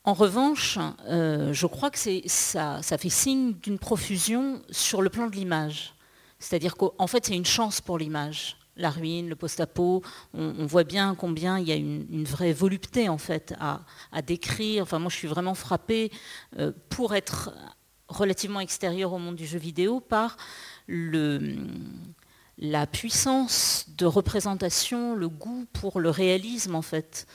En 0.05 0.13
revanche, 0.13 0.77
euh, 1.07 1.51
je 1.51 1.65
crois 1.65 1.89
que 1.89 1.97
ça, 2.27 2.81
fait 2.83 3.09
signe 3.09 3.53
d'une 3.53 3.79
profusion 3.79 4.61
sur 4.69 5.01
le 5.01 5.09
plan 5.09 5.25
de 5.25 5.35
l'image. 5.35 5.95
C'est-à-dire 6.37 6.75
qu'en 6.75 7.07
fait, 7.07 7.25
c'est 7.25 7.35
une 7.35 7.45
chance 7.45 7.81
pour 7.81 7.97
l'image. 7.97 8.57
La 8.77 8.91
ruine, 8.91 9.29
le 9.29 9.35
post-apo, 9.35 10.03
on, 10.35 10.65
voit 10.67 10.83
bien 10.83 11.15
combien 11.15 11.57
il 11.57 11.67
y 11.67 11.71
a 11.71 11.75
une, 11.75 12.23
vraie 12.25 12.53
volupté 12.53 13.09
en 13.09 13.17
fait 13.17 13.55
à, 13.59 13.81
décrire. 14.21 14.83
Enfin, 14.83 14.99
moi, 14.99 15.09
je 15.09 15.15
suis 15.15 15.27
vraiment 15.27 15.55
frappée 15.55 16.11
euh, 16.59 16.71
pour 16.89 17.15
être 17.15 17.51
relativement 18.07 18.59
extérieure 18.59 19.11
au 19.11 19.17
monde 19.17 19.35
du 19.35 19.47
jeu 19.47 19.57
vidéo 19.57 20.01
par 20.01 20.37
la 22.57 22.85
puissance 22.85 23.87
de 23.97 24.05
représentation, 24.05 25.15
le 25.15 25.29
goût 25.29 25.65
pour 25.73 25.99
le 25.99 26.09
réalisme 26.09 26.75
en 26.75 26.81
fait 26.81 27.27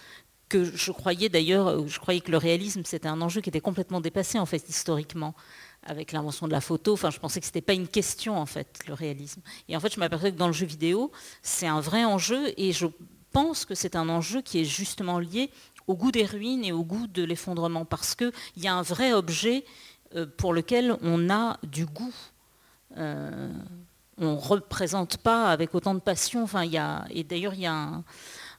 que 0.50 0.64
je 0.64 0.92
croyais 0.92 1.30
d'ailleurs, 1.30 1.68
euh, 1.68 1.86
je 1.86 1.98
croyais 1.98 2.20
que 2.20 2.30
le 2.30 2.36
réalisme 2.36 2.82
c'était 2.84 3.08
un 3.08 3.22
enjeu 3.22 3.40
qui 3.40 3.48
était 3.48 3.60
complètement 3.60 4.02
dépassé 4.02 4.38
en 4.38 4.44
fait 4.44 4.68
historiquement 4.68 5.34
avec 5.82 6.12
l'invention 6.12 6.46
de 6.46 6.52
la 6.52 6.60
photo. 6.60 6.92
Enfin, 6.92 7.10
je 7.10 7.18
pensais 7.18 7.40
que 7.40 7.46
ce 7.46 7.50
n'était 7.50 7.62
pas 7.62 7.72
une 7.72 7.88
question 7.88 8.36
en 8.36 8.44
fait 8.44 8.80
le 8.86 8.92
réalisme. 8.92 9.40
Et 9.68 9.76
en 9.76 9.80
fait, 9.80 9.94
je 9.94 9.98
m'aperçois 9.98 10.30
que 10.30 10.36
dans 10.36 10.48
le 10.48 10.52
jeu 10.52 10.66
vidéo, 10.66 11.10
c'est 11.42 11.66
un 11.66 11.80
vrai 11.80 12.04
enjeu 12.04 12.52
et 12.58 12.72
je 12.72 12.86
pense 13.32 13.64
que 13.64 13.74
c'est 13.74 13.96
un 13.96 14.08
enjeu 14.08 14.42
qui 14.42 14.60
est 14.60 14.64
justement 14.64 15.18
lié 15.18 15.50
au 15.86 15.94
goût 15.94 16.10
des 16.10 16.26
ruines 16.26 16.64
et 16.64 16.72
au 16.72 16.84
goût 16.84 17.06
de 17.06 17.22
l'effondrement 17.22 17.84
parce 17.84 18.14
qu'il 18.14 18.32
y 18.56 18.68
a 18.68 18.74
un 18.74 18.82
vrai 18.82 19.12
objet 19.12 19.64
euh, 20.16 20.26
pour 20.36 20.52
lequel 20.52 20.96
on 21.02 21.30
a 21.30 21.58
du 21.62 21.86
goût. 21.86 22.14
Euh, 22.98 23.52
on 24.18 24.34
ne 24.34 24.38
représente 24.38 25.16
pas 25.16 25.50
avec 25.50 25.74
autant 25.74 25.94
de 25.94 26.00
passion. 26.00 26.42
Enfin, 26.42 26.64
il 26.64 26.72
y 26.72 26.78
a, 26.78 27.06
et 27.10 27.24
d'ailleurs, 27.24 27.54
il 27.54 27.60
y 27.60 27.66
a 27.66 27.72
un, 27.72 28.04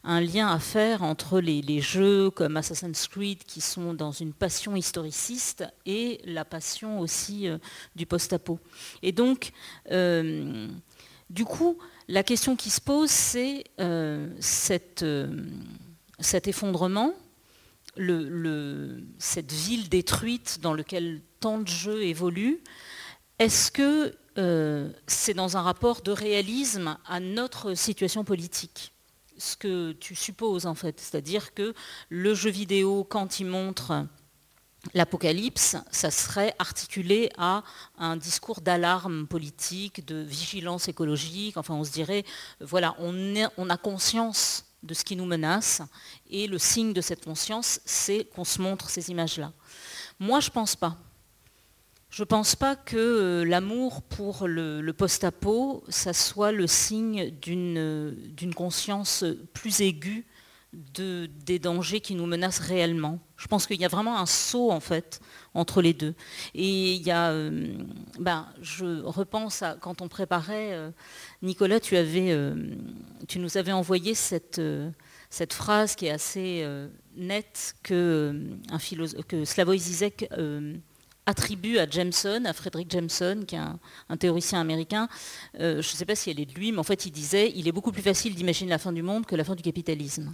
un 0.04 0.20
lien 0.20 0.48
à 0.48 0.60
faire 0.60 1.04
entre 1.04 1.40
les, 1.40 1.82
jeux 1.82 2.32
comme 2.32 2.58
Assassin's 2.58 3.08
Creed 3.08 3.44
qui 3.44 3.62
sont 3.62 3.94
dans 3.94 4.12
une 4.12 4.34
passion 4.34 4.76
historiciste 4.76 5.64
et 5.86 6.22
la 6.26 6.44
passion 6.46 7.00
aussi 7.00 7.48
euh, 7.48 7.58
du 7.96 8.06
post-apo. 8.06 8.60
Et 9.04 9.12
donc, 9.12 9.52
euh, 9.92 10.68
du 11.30 11.46
coup, 11.46 11.78
la 12.08 12.24
question 12.24 12.56
qui 12.56 12.70
se 12.70 12.82
pose, 12.82 13.10
c'est 13.10 13.66
euh, 13.80 14.28
cet 14.38 15.04
effondrement, 16.48 17.14
cette 19.20 19.52
ville 19.52 19.90
détruite 19.90 20.60
dans 20.62 20.74
laquelle 20.74 21.22
tant 21.40 21.60
de 21.60 21.68
jeux 21.68 22.04
évoluent. 22.04 22.62
Est-ce 23.38 23.72
que 23.72 24.16
c'est 25.08 25.34
dans 25.34 25.58
un 25.58 25.62
rapport 25.62 26.02
de 26.02 26.12
réalisme 26.12 26.98
à 27.06 27.20
notre 27.20 27.74
situation 27.76 28.24
politique? 28.24 28.94
Ce 29.42 29.58
que 29.58 29.94
tu 29.94 30.16
supposes 30.16 30.66
en 30.66 30.76
fait, 30.76 31.00
c'est-à-dire 31.00 31.54
que 31.54 31.74
le 32.10 32.34
jeu 32.34 32.52
vidéo, 32.52 33.04
quand 33.04 33.40
il 33.40 33.48
montre 33.48 34.06
l'apocalypse, 34.94 35.78
ça 35.92 36.12
serait 36.12 36.54
articulé 36.60 37.30
à 37.38 37.64
un 37.98 38.18
discours 38.18 38.62
d'alarme 38.62 39.28
politique, 39.28 40.06
de 40.06 40.22
vigilance 40.22 40.88
écologique. 40.88 41.58
Enfin, 41.58 41.76
on 41.76 41.84
se 41.84 41.92
dirait, 41.92 42.24
voilà, 42.60 42.96
on, 43.00 43.70
a 43.70 43.78
conscience 43.78 44.66
de 44.84 44.94
ce 44.94 45.04
qui 45.04 45.16
nous 45.16 45.26
menace, 45.26 45.82
et 46.30 46.48
le 46.48 46.58
signe 46.58 46.94
de 46.94 47.02
cette 47.02 47.24
conscience, 47.24 47.80
c'est 47.86 48.26
qu'on 48.36 48.44
se 48.44 48.62
montre 48.62 48.90
ces 48.90 49.12
images-là. 49.12 49.52
Moi, 50.20 50.40
je 50.40 50.50
ne 50.50 50.54
pense 50.54 50.76
pas. 50.76 50.98
Je 52.12 52.24
ne 52.24 52.26
pense 52.26 52.58
pas 52.58 52.76
que 52.76 52.98
euh, 52.98 53.46
l'amour 53.46 54.02
pour 54.02 54.46
le, 54.46 54.92
post-apo, 54.92 55.82
ça 55.88 56.12
soit 56.12 56.52
le 56.52 56.68
signe 56.68 57.32
d'une 57.42 58.54
conscience 58.54 59.24
plus 59.54 59.80
aiguë 59.80 60.26
des 60.74 61.60
dangers 61.60 62.02
qui 62.02 62.16
nous 62.16 62.26
menacent 62.26 62.60
réellement. 62.60 63.20
Je 63.38 63.48
pense 63.48 63.66
qu'il 63.66 63.80
y 63.80 63.86
a 63.86 63.90
vraiment 63.90 64.20
un 64.20 64.26
saut 64.26 64.72
en 64.72 64.82
fait 64.82 65.22
entre 65.54 65.82
les 65.82 65.94
deux. 65.94 66.14
Et 66.54 66.94
il 66.96 67.02
y 67.02 67.12
a, 67.12 67.32
euh, 67.32 67.74
ben, 68.20 68.48
je 68.62 69.02
repense 69.04 69.64
à 69.64 69.76
quand 69.80 70.02
on 70.02 70.10
préparait, 70.10 70.74
euh, 70.74 70.92
Nicolas, 71.42 71.80
tu 71.80 71.96
nous 73.40 73.58
avais 73.58 73.72
envoyé 73.72 74.16
cette 74.16 74.62
cette 75.30 75.54
phrase 75.54 75.96
qui 75.96 76.08
est 76.08 76.12
assez 76.12 76.68
nette 77.16 77.76
que, 77.84 78.36
un 78.70 79.24
que 79.24 79.46
Slavoj 79.46 79.78
Zizek 79.78 80.30
attribue 81.32 81.78
à 81.78 81.90
Jameson, 81.90 82.44
à 82.46 82.54
Frederick 82.54 82.92
Jameson, 82.92 83.44
qui 83.48 83.56
est 83.56 83.60
un, 84.10 84.18
théoricien 84.18 84.60
américain, 84.60 85.08
euh, 85.60 85.82
je 85.82 85.92
ne 85.92 85.96
sais 85.96 86.06
pas 86.06 86.16
si 86.16 86.30
elle 86.30 86.40
est 86.40 86.46
de 86.46 86.54
lui, 86.54 86.72
mais 86.72 86.80
en 86.80 86.84
fait 86.84 87.06
il 87.06 87.12
disait 87.12 87.52
il 87.56 87.68
est 87.68 87.72
beaucoup 87.72 87.92
plus 87.92 88.02
facile 88.02 88.36
d'imaginer 88.36 88.70
la 88.70 88.78
fin 88.78 88.92
du 88.92 89.02
monde 89.02 89.26
que 89.26 89.36
la 89.36 89.44
fin 89.44 89.56
du 89.56 89.64
capitalisme. 89.64 90.32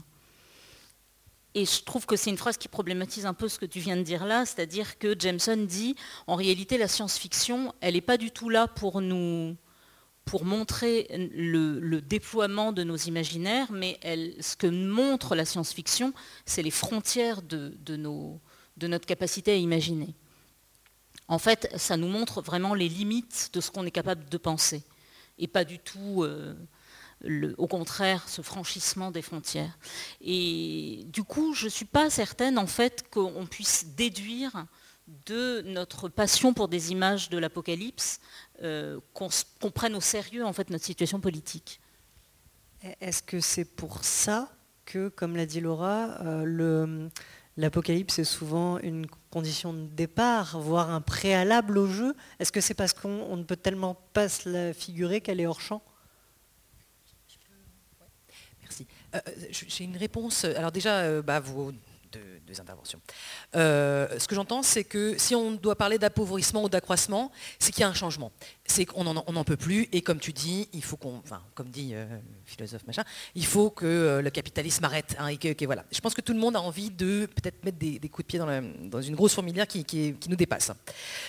Et 1.53 1.65
je 1.65 1.83
trouve 1.83 2.05
que 2.05 2.15
c'est 2.15 2.29
une 2.29 2.37
phrase 2.37 2.57
qui 2.57 2.67
problématise 2.67 3.25
un 3.25 3.33
peu 3.33 3.47
ce 3.47 3.57
que 3.57 3.65
tu 3.65 3.79
viens 3.79 3.95
de 3.95 4.01
dire 4.01 4.25
là, 4.25 4.45
c'est-à-dire 4.45 4.97
que 4.97 5.15
Jameson 5.17 5.57
dit 5.57 5.95
en 6.25 6.35
réalité 6.35 6.77
la 6.77 6.87
science-fiction, 6.87 7.73
elle 7.79 7.93
n'est 7.93 8.01
pas 8.01 8.17
du 8.17 8.31
tout 8.31 8.49
là 8.49 8.67
pour 8.67 9.01
nous 9.01 9.55
pour 10.25 10.43
montrer 10.43 11.07
le, 11.33 12.01
déploiement 12.01 12.73
de 12.73 12.83
nos 12.83 12.97
imaginaires, 12.97 13.71
mais 13.71 13.97
ce 14.41 14.57
que 14.57 14.67
montre 14.67 15.35
la 15.35 15.45
science-fiction, 15.45 16.11
c'est 16.45 16.63
les 16.63 16.71
frontières 16.71 17.41
de 17.41 17.95
notre 18.81 19.05
capacité 19.05 19.53
à 19.53 19.55
imaginer 19.55 20.13
en 21.27 21.39
fait, 21.39 21.71
ça 21.75 21.97
nous 21.97 22.07
montre 22.07 22.41
vraiment 22.41 22.73
les 22.73 22.87
limites 22.87 23.49
de 23.53 23.61
ce 23.61 23.71
qu'on 23.71 23.85
est 23.85 23.91
capable 23.91 24.29
de 24.29 24.37
penser, 24.37 24.83
et 25.37 25.47
pas 25.47 25.65
du 25.65 25.79
tout, 25.79 26.23
euh, 26.23 26.55
au 27.57 27.67
contraire, 27.67 28.27
ce 28.29 28.41
franchissement 28.41 29.11
des 29.11 29.21
frontières. 29.21 29.77
Et 30.21 31.03
du 31.07 31.23
coup, 31.23 31.53
je 31.53 31.65
ne 31.65 31.69
suis 31.69 31.85
pas 31.85 32.09
certaine, 32.09 32.57
en 32.57 32.67
fait, 32.67 33.05
qu'on 33.09 33.45
puisse 33.45 33.87
déduire 33.95 34.65
de 35.25 35.61
notre 35.65 36.09
passion 36.09 36.53
pour 36.53 36.67
des 36.67 36.91
images 36.91 37.29
de 37.29 37.37
l'apocalypse 37.37 38.19
euh, 38.63 38.99
qu'on 39.13 39.71
prenne 39.71 39.95
au 39.95 40.01
sérieux, 40.01 40.45
en 40.45 40.53
fait, 40.53 40.69
notre 40.69 40.85
situation 40.85 41.19
politique. 41.19 41.79
Est-ce 43.01 43.23
que 43.23 43.39
c'est 43.39 43.65
pour 43.65 44.03
ça 44.03 44.51
que, 44.85 45.09
comme 45.09 45.35
l'a 45.35 45.45
dit 45.45 45.59
Laura, 45.59 46.21
euh, 46.21 47.09
L'apocalypse 47.57 48.19
est 48.19 48.23
souvent 48.23 48.77
une 48.77 49.07
condition 49.37 49.71
de 49.71 49.85
départ, 49.85 50.59
voire 50.59 50.89
un 50.89 50.99
préalable 50.99 51.77
au 51.77 51.85
jeu. 51.85 52.15
Est-ce 52.39 52.51
que 52.51 52.59
c'est 52.59 52.73
parce 52.73 52.91
qu'on 52.91 53.37
ne 53.37 53.43
peut 53.43 53.55
tellement 53.55 53.93
pas 54.13 54.29
se 54.29 54.49
la 54.49 54.73
figurer 54.73 55.21
qu'elle 55.21 55.39
est 55.39 55.45
hors 55.45 55.61
champ? 55.61 55.83
Merci. 58.63 58.87
Euh, 59.13 59.19
euh, 59.27 59.31
j'ai 59.51 59.83
une 59.83 59.95
réponse. 59.95 60.43
Alors 60.43 60.71
déjà, 60.71 61.01
euh, 61.01 61.21
bah, 61.21 61.39
vous, 61.39 61.71
deux, 62.45 62.59
interventions. 62.61 62.99
Euh, 63.55 64.19
ce 64.19 64.27
que 64.27 64.35
j'entends, 64.35 64.63
c'est 64.63 64.83
que 64.83 65.17
si 65.17 65.35
on 65.35 65.51
doit 65.51 65.75
parler 65.75 65.97
d'appauvrissement 65.97 66.63
ou 66.63 66.69
d'accroissement, 66.69 67.31
c'est 67.59 67.71
qu'il 67.71 67.81
y 67.81 67.83
a 67.83 67.89
un 67.89 67.93
changement. 67.93 68.31
C'est 68.65 68.85
qu'on 68.85 69.03
n'en 69.03 69.43
peut 69.43 69.57
plus, 69.57 69.87
et 69.91 70.01
comme 70.01 70.19
tu 70.19 70.33
dis, 70.33 70.67
il 70.73 70.83
faut 70.83 70.97
qu'on, 70.97 71.17
enfin, 71.17 71.41
comme 71.55 71.69
dit 71.69 71.91
euh, 71.93 72.05
philosophe 72.45 72.85
machin, 72.87 73.03
il 73.35 73.45
faut 73.45 73.69
que 73.69 73.85
euh, 73.85 74.21
le 74.21 74.29
capitalisme 74.29 74.83
arrête. 74.85 75.15
Hein, 75.19 75.27
et 75.27 75.37
que, 75.37 75.65
voilà. 75.65 75.85
Je 75.91 75.99
pense 75.99 76.13
que 76.13 76.21
tout 76.21 76.33
le 76.33 76.39
monde 76.39 76.55
a 76.55 76.61
envie 76.61 76.89
de 76.89 77.27
peut-être 77.27 77.63
mettre 77.63 77.77
des, 77.77 77.99
coups 78.09 78.25
de 78.25 78.27
pied 78.27 78.39
dans, 78.39 79.01
une 79.01 79.15
grosse 79.15 79.33
fourmilière 79.33 79.67
qui, 79.67 79.83
qui 79.85 80.17
nous 80.27 80.35
dépasse. 80.35 80.71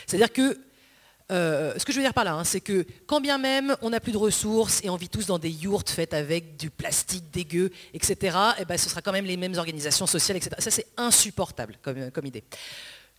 C'est-à-dire 0.07 0.33
que 0.33 0.59
euh, 1.30 1.74
ce 1.76 1.84
que 1.84 1.92
je 1.92 1.98
veux 1.98 2.02
dire 2.02 2.14
par 2.14 2.24
là, 2.24 2.34
hein, 2.34 2.44
c'est 2.44 2.60
que 2.60 2.86
quand 3.06 3.20
bien 3.20 3.36
même 3.36 3.76
on 3.82 3.90
n'a 3.90 4.00
plus 4.00 4.12
de 4.12 4.16
ressources 4.16 4.82
et 4.82 4.88
on 4.88 4.96
vit 4.96 5.10
tous 5.10 5.26
dans 5.26 5.38
des 5.38 5.50
yourtes 5.50 5.90
faites 5.90 6.14
avec 6.14 6.56
du 6.56 6.70
plastique 6.70 7.30
dégueu, 7.30 7.70
etc., 7.92 8.36
et 8.58 8.62
eh 8.62 8.64
ben, 8.64 8.78
ce 8.78 8.88
sera 8.88 9.02
quand 9.02 9.12
même 9.12 9.26
les 9.26 9.36
mêmes 9.36 9.54
organisations 9.56 10.06
sociales, 10.06 10.38
etc. 10.38 10.56
Ça, 10.58 10.70
c'est 10.70 10.86
insupportable 10.96 11.76
comme, 11.82 12.10
comme 12.10 12.24
idée. 12.24 12.44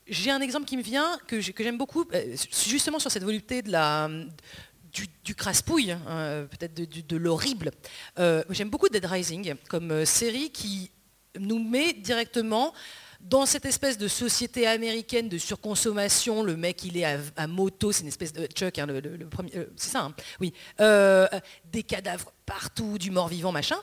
J'ai 0.08 0.32
un 0.32 0.42
exemple 0.42 0.66
qui 0.66 0.76
me 0.76 0.82
vient, 0.82 1.20
que 1.28 1.40
j'aime 1.40 1.78
beaucoup, 1.78 2.04
euh, 2.14 2.36
justement 2.68 2.98
sur 2.98 3.12
cette 3.12 3.24
volupté 3.24 3.62
du, 3.62 5.08
du 5.24 5.36
crasse-pouille, 5.36 5.92
hein, 5.92 6.48
peut-être 6.50 6.74
de, 6.74 7.18
l'horrible. 7.18 7.70
Euh, 8.18 8.44
j'aime 8.50 8.72
beaucoup 8.72 8.90
Dead 8.90 9.06
Rising 9.06 9.54
comme 9.68 10.04
série 10.06 10.50
qui 10.50 10.90
nous 11.38 11.60
met 11.60 11.94
directement 11.94 12.74
dans 13.22 13.46
cette 13.46 13.66
espèce 13.66 13.98
de 13.98 14.08
société 14.08 14.66
américaine 14.66 15.30
de 15.30 15.38
surconsommation, 15.38 16.42
le 16.44 16.56
mec 16.56 16.84
il 16.84 16.98
est 16.98 17.06
à, 17.36 17.48
moto, 17.48 17.92
c'est 17.92 18.02
une 18.02 18.08
espèce 18.08 18.34
de 18.34 18.46
Chuck, 18.48 18.80
hein, 18.80 18.88
euh, 18.90 19.66
c'est 19.76 19.90
ça, 19.90 20.02
hein, 20.02 20.14
oui, 20.40 20.54
euh, 20.80 21.28
des 21.72 21.84
cadavres 21.84 22.32
partout, 22.46 22.98
du 22.98 23.12
mort-vivant, 23.12 23.52
machin. 23.52 23.78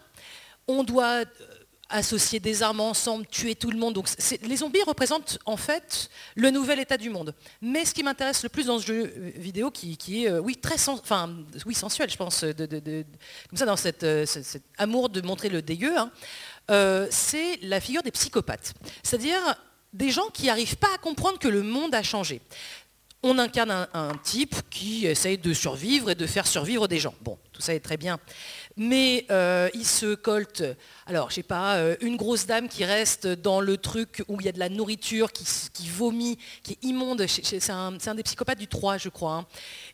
On 0.67 0.83
doit 0.83 1.25
associer 1.89 2.41
des 2.41 2.65
armes 2.65 2.81
ensemble, 2.81 3.27
tuer 3.27 3.55
tout 3.55 3.71
le 3.71 3.79
monde. 3.79 3.95
Donc 3.95 4.09
les 4.43 4.57
zombies 4.57 4.83
représentent 4.83 5.39
en 5.47 5.57
fait 5.57 6.11
le 6.35 6.51
nouvel 6.51 6.81
état 6.81 6.97
du 6.97 7.11
monde. 7.11 7.33
Mais 7.63 7.85
ce 7.85 7.95
qui 7.95 8.03
m'intéresse 8.03 8.43
le 8.43 8.49
plus 8.49 8.67
dans 8.67 8.81
ce 8.81 8.87
jeu 8.87 9.05
vidéo, 9.37 9.71
qui, 9.71 9.97
est 10.25 10.33
oui 10.39 10.57
très 10.57 10.89
enfin 10.89 11.33
oui 11.65 11.75
sensuel, 11.75 12.11
je 12.11 12.17
pense, 12.17 12.41
comme 12.41 13.57
ça 13.57 13.67
dans 13.67 13.77
cet 13.77 14.05
amour 14.79 15.11
de 15.11 15.21
montrer 15.21 15.49
le 15.49 15.63
dégueu. 15.63 15.97
Hein, 15.97 16.11
euh, 16.71 17.07
c'est 17.11 17.59
la 17.63 17.81
figure 17.81 18.03
des 18.03 18.11
psychopathes. 18.11 18.75
C'est-à-dire 19.03 19.41
des 19.93 20.11
gens 20.11 20.29
qui 20.33 20.47
n'arrivent 20.47 20.77
pas 20.77 20.93
à 20.95 20.99
comprendre 20.99 21.39
que 21.39 21.49
le 21.49 21.63
monde 21.63 21.95
a 21.95 22.03
changé. 22.03 22.41
On 23.23 23.39
incarne 23.39 23.89
un, 23.93 24.13
type 24.23 24.55
qui 24.71 25.07
essaye 25.07 25.39
de 25.39 25.53
survivre 25.53 26.11
et 26.11 26.15
de 26.15 26.27
faire 26.27 26.47
survivre 26.47 26.87
des 26.87 26.99
gens. 26.99 27.15
Bon, 27.23 27.39
tout 27.53 27.63
ça 27.63 27.75
est 27.75 27.81
très 27.81 27.97
bien 27.97 28.21
mais 28.77 29.27
euh, 29.31 29.71
il 29.75 29.87
se 29.87 30.15
colte, 30.15 30.63
alors 31.07 31.31
je 31.31 31.37
sais 31.37 31.43
pas, 31.43 31.77
euh, 31.77 31.97
une 32.01 32.17
grosse 32.17 32.47
dame 32.47 32.69
qui 32.69 32.85
reste 32.85 33.27
dans 33.27 33.61
le 33.61 33.79
truc 33.79 34.23
où 34.29 34.41
il 34.41 34.47
y 34.47 34.49
a 34.49 34.53
de 34.53 34.59
la 34.59 34.69
nourriture, 34.69 35.33
qui, 35.33 35.89
vomit, 35.89 36.39
qui 36.63 36.73
est 36.73 36.85
immonde, 36.85 37.25
c'est 37.27 37.71
un, 37.71 37.93
des 37.93 38.23
psychopathes 38.23 38.59
du 38.59 38.69
3 38.69 38.99
je 38.99 39.09
crois, 39.09 39.33
hein, 39.33 39.47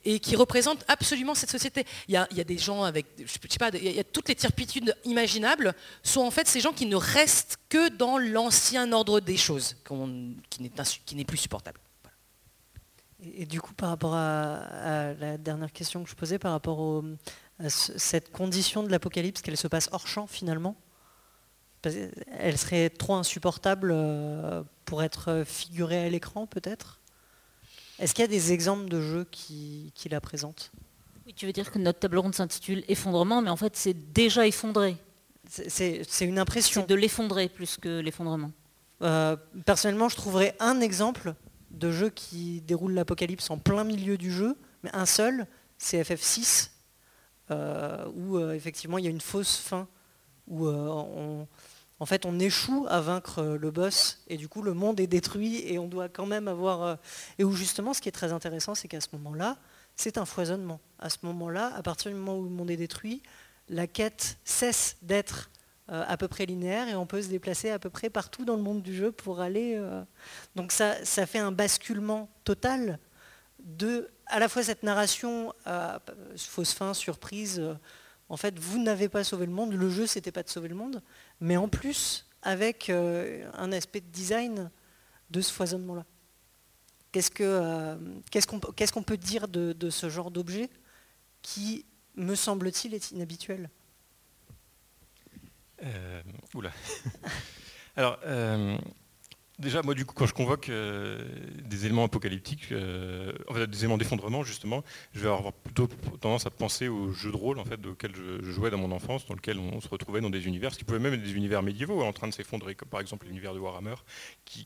et 0.04 0.18
qui 0.18 0.34
représente 0.34 0.84
absolument 0.88 1.34
cette 1.34 1.50
société. 1.50 1.84
Il 2.08 2.14
y 2.14 2.16
a, 2.16 2.26
des 2.44 2.58
gens 2.58 2.82
avec, 2.82 3.06
je 3.18 3.32
sais 3.48 3.58
pas, 3.58 3.70
il 3.72 3.92
y 3.92 4.00
a 4.00 4.04
toutes 4.04 4.28
les 4.28 4.34
turpitudes 4.34 4.94
imaginables, 5.04 5.74
sont 6.02 6.22
en 6.22 6.30
fait 6.30 6.48
ces 6.48 6.60
gens 6.60 6.72
qui 6.72 6.86
ne 6.86 6.96
restent 6.96 7.58
que 7.68 7.88
dans 7.88 8.18
l'ancien 8.18 8.92
ordre 8.92 9.20
des 9.20 9.36
choses, 9.36 9.76
qui 10.50 11.14
n'est 11.14 11.24
plus 11.24 11.38
supportable. 11.38 11.78
Et, 13.22 13.46
du 13.46 13.60
coup, 13.60 13.72
par 13.74 13.90
rapport 13.90 14.14
à, 14.14 15.12
la 15.20 15.38
dernière 15.38 15.72
question 15.72 16.02
que 16.02 16.10
je 16.10 16.14
posais, 16.14 16.38
par 16.38 16.52
rapport 16.52 16.80
au, 16.80 17.04
cette 17.68 18.32
condition 18.32 18.82
de 18.82 18.90
l'apocalypse 18.90 19.42
qu'elle 19.42 19.56
se 19.56 19.68
passe 19.68 19.88
hors 19.92 20.06
champ 20.06 20.26
finalement? 20.26 20.76
Elle 22.38 22.58
serait 22.58 22.90
trop 22.90 23.14
insupportable 23.14 23.90
euh, 23.92 24.62
pour 24.84 25.02
être 25.02 25.42
figurée 25.44 26.06
à 26.06 26.08
l'écran 26.08 26.46
peut-être? 26.46 27.00
Est-ce 27.98 28.14
qu'il 28.14 28.22
y 28.22 28.24
a 28.24 28.28
des 28.28 28.52
exemples 28.52 28.88
de 28.88 29.00
jeux 29.00 29.26
qui, 29.30 29.92
la 30.10 30.20
présentent? 30.20 30.72
Oui, 31.26 31.34
tu 31.34 31.46
veux 31.46 31.52
dire 31.52 31.70
que 31.70 31.78
notre 31.78 32.00
table 32.00 32.18
ronde 32.18 32.34
s'intitule 32.34 32.84
Effondrement, 32.88 33.42
mais 33.42 33.50
en 33.50 33.56
fait 33.56 33.76
c'est 33.76 34.12
déjà 34.12 34.46
effondré. 34.46 34.96
C'est 35.48 36.04
une 36.20 36.38
impression. 36.38 36.82
C'est 36.82 36.88
de 36.88 36.94
l'effondrer 36.94 37.48
plus 37.48 37.76
que 37.76 38.00
l'effondrement. 38.00 38.52
Euh, 39.02 39.36
personnellement, 39.66 40.08
je 40.08 40.16
trouverais 40.16 40.56
un 40.60 40.80
exemple 40.80 41.34
de 41.70 41.90
jeu 41.90 42.10
qui 42.10 42.60
déroule 42.60 42.92
l'apocalypse 42.92 43.50
en 43.50 43.58
plein 43.58 43.84
milieu 43.84 44.16
du 44.16 44.30
jeu, 44.30 44.56
mais 44.82 44.90
un 44.94 45.06
seul, 45.06 45.46
c'est 45.78 46.02
FF6, 46.02 46.68
euh, 46.68 46.68
où 47.50 48.37
euh, 48.37 48.55
effectivement 48.55 48.98
il 48.98 49.05
y 49.05 49.09
a 49.09 49.11
une 49.11 49.20
fausse 49.20 49.57
fin, 49.57 49.88
où 50.46 50.66
euh, 50.66 50.88
on, 50.88 51.46
en 52.00 52.07
fait 52.07 52.26
on 52.26 52.38
échoue 52.38 52.87
à 52.88 53.00
vaincre 53.00 53.42
le 53.42 53.70
boss 53.70 54.22
et 54.28 54.37
du 54.37 54.48
coup 54.48 54.62
le 54.62 54.74
monde 54.74 55.00
est 55.00 55.07
détruit 55.07 55.62
et 55.66 55.78
on 55.78 55.88
doit 55.88 56.09
quand 56.09 56.26
même 56.26 56.48
avoir... 56.48 56.98
et 57.38 57.44
où 57.44 57.52
justement 57.52 57.94
ce 57.94 58.00
qui 58.00 58.09
est 58.09 58.12
très 58.12 58.33
intéressant 58.33 58.74
c'est 58.74 58.88
qu'à 58.88 59.00
ce 59.00 59.09
moment-là, 59.12 59.59
c'est 59.96 60.18
un 60.18 60.24
foisonnement. 60.24 60.81
À 60.98 61.11
ce 61.11 61.18
moment-là, 61.24 61.72
à 61.74 61.83
partir 61.83 62.11
du 62.11 62.16
moment 62.16 62.38
où 62.38 62.44
le 62.44 62.50
monde 62.50 62.70
est 62.70 62.76
détruit, 62.76 63.22
la 63.68 63.87
quête 63.87 64.38
cesse 64.44 64.96
d'être 65.02 65.50
à 65.88 66.16
peu 66.16 66.28
près 66.28 66.46
linéaire 66.46 66.88
et 66.88 66.94
on 66.94 67.05
peut 67.05 67.20
se 67.20 67.28
déplacer 67.28 67.68
à 67.68 67.78
peu 67.78 67.90
près 67.90 68.09
partout 68.09 68.46
dans 68.46 68.57
le 68.57 68.62
monde 68.62 68.83
du 68.83 68.94
jeu 68.94 69.12
pour 69.12 69.40
aller... 69.40 69.78
Donc 70.57 70.72
ça, 70.72 71.05
ça 71.05 71.26
fait 71.26 71.38
un 71.38 71.52
basculement 71.52 72.31
total 72.44 72.98
de 73.62 74.11
à 74.32 74.38
la 74.38 74.48
fois 74.48 74.62
cette 74.62 74.82
narration 74.82 75.52
euh, 75.66 75.98
fausse 76.36 76.72
fin, 76.72 76.94
surprise, 76.94 77.60
euh, 77.60 77.74
en 78.30 78.38
fait, 78.38 78.58
vous 78.58 78.82
n'avez 78.82 79.10
pas 79.10 79.24
sauvé 79.24 79.44
le 79.44 79.52
monde, 79.52 79.74
le 79.74 79.90
jeu, 79.90 80.06
c'était 80.06 80.32
pas 80.32 80.42
de 80.42 80.48
sauver 80.48 80.68
le 80.68 80.74
monde, 80.74 81.02
mais 81.38 81.58
en 81.58 81.68
plus, 81.68 82.26
avec 82.40 82.88
euh, 82.88 83.46
un 83.52 83.72
aspect 83.72 84.00
de 84.00 84.06
design 84.06 84.70
de 85.28 85.40
ce 85.42 85.52
foisonnement-là. 85.52 86.06
Qu'est-ce 87.12 88.92
qu'on 88.92 89.02
peut 89.02 89.16
dire 89.18 89.48
de, 89.48 89.90
ce 89.90 90.08
genre 90.08 90.30
d'objet 90.30 90.70
qui, 91.42 91.84
me 92.16 92.34
semble-t-il, 92.34 92.94
est 92.94 93.10
inhabituel? 93.10 93.68
Oula. 96.54 96.72
Alors, 97.96 98.18
Déjà, 99.62 99.81
moi, 99.83 99.94
du 99.94 100.05
coup, 100.05 100.12
quand 100.12 100.27
je 100.27 100.35
convoque 100.35 100.70
euh, 100.70 101.25
des 101.64 101.87
éléments 101.87 102.03
apocalyptiques, 102.03 102.72
euh, 102.72 103.33
des 103.68 103.79
éléments 103.79 103.96
d'effondrement, 103.96 104.42
justement, 104.42 104.83
je 105.12 105.20
vais 105.20 105.29
avoir 105.29 105.53
plutôt 105.53 105.87
tendance 106.20 106.46
à 106.46 106.51
penser 106.51 106.88
aux 106.88 107.12
jeux 107.12 107.31
de 107.31 107.37
rôle, 107.37 107.61
en 107.61 107.64
fait, 107.64 107.79
auxquels 107.87 108.11
je, 108.12 108.51
jouais 108.51 108.70
dans 108.70 108.79
mon 108.79 108.90
enfance, 108.90 109.25
dans 109.27 109.35
lesquels 109.35 109.61
on 109.61 109.81
se 109.81 109.88
retrouvait 109.88 110.20
dans 110.20 110.31
des 110.31 110.48
univers, 110.48 110.72
ce 110.75 110.79
qui 110.79 110.85
pouvaient 110.85 110.98
même 110.98 111.14
être 111.14 111.22
des 111.22 111.35
univers 111.35 111.62
médiévaux, 111.62 112.03
hein, 112.03 112.09
en 112.09 112.12
train 112.12 112.27
de 112.27 112.35
s'effondrer, 112.35 112.75
comme 112.75 112.88
par 112.88 113.01
exemple 113.01 113.27
l'univers 113.29 113.55
de 113.55 113.61
Warhammer, 113.61 113.94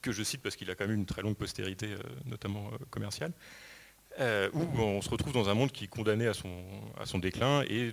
que 0.00 0.12
je 0.12 0.22
cite 0.22 0.40
parce 0.40 0.56
qu'il 0.56 0.70
a 0.70 0.74
quand 0.74 0.86
même 0.86 0.96
une 0.96 1.04
très 1.04 1.20
longue 1.20 1.36
postérité, 1.36 1.88
euh, 1.92 1.98
notamment 2.24 2.70
commerciale. 2.88 3.32
Où 4.18 4.80
on 4.80 5.02
se 5.02 5.10
retrouve 5.10 5.32
dans 5.32 5.48
un 5.48 5.54
monde 5.54 5.72
qui 5.72 5.84
est 5.84 5.88
condamné 5.88 6.26
à 6.26 6.34
son, 6.34 7.18
déclin 7.18 7.62
et 7.68 7.92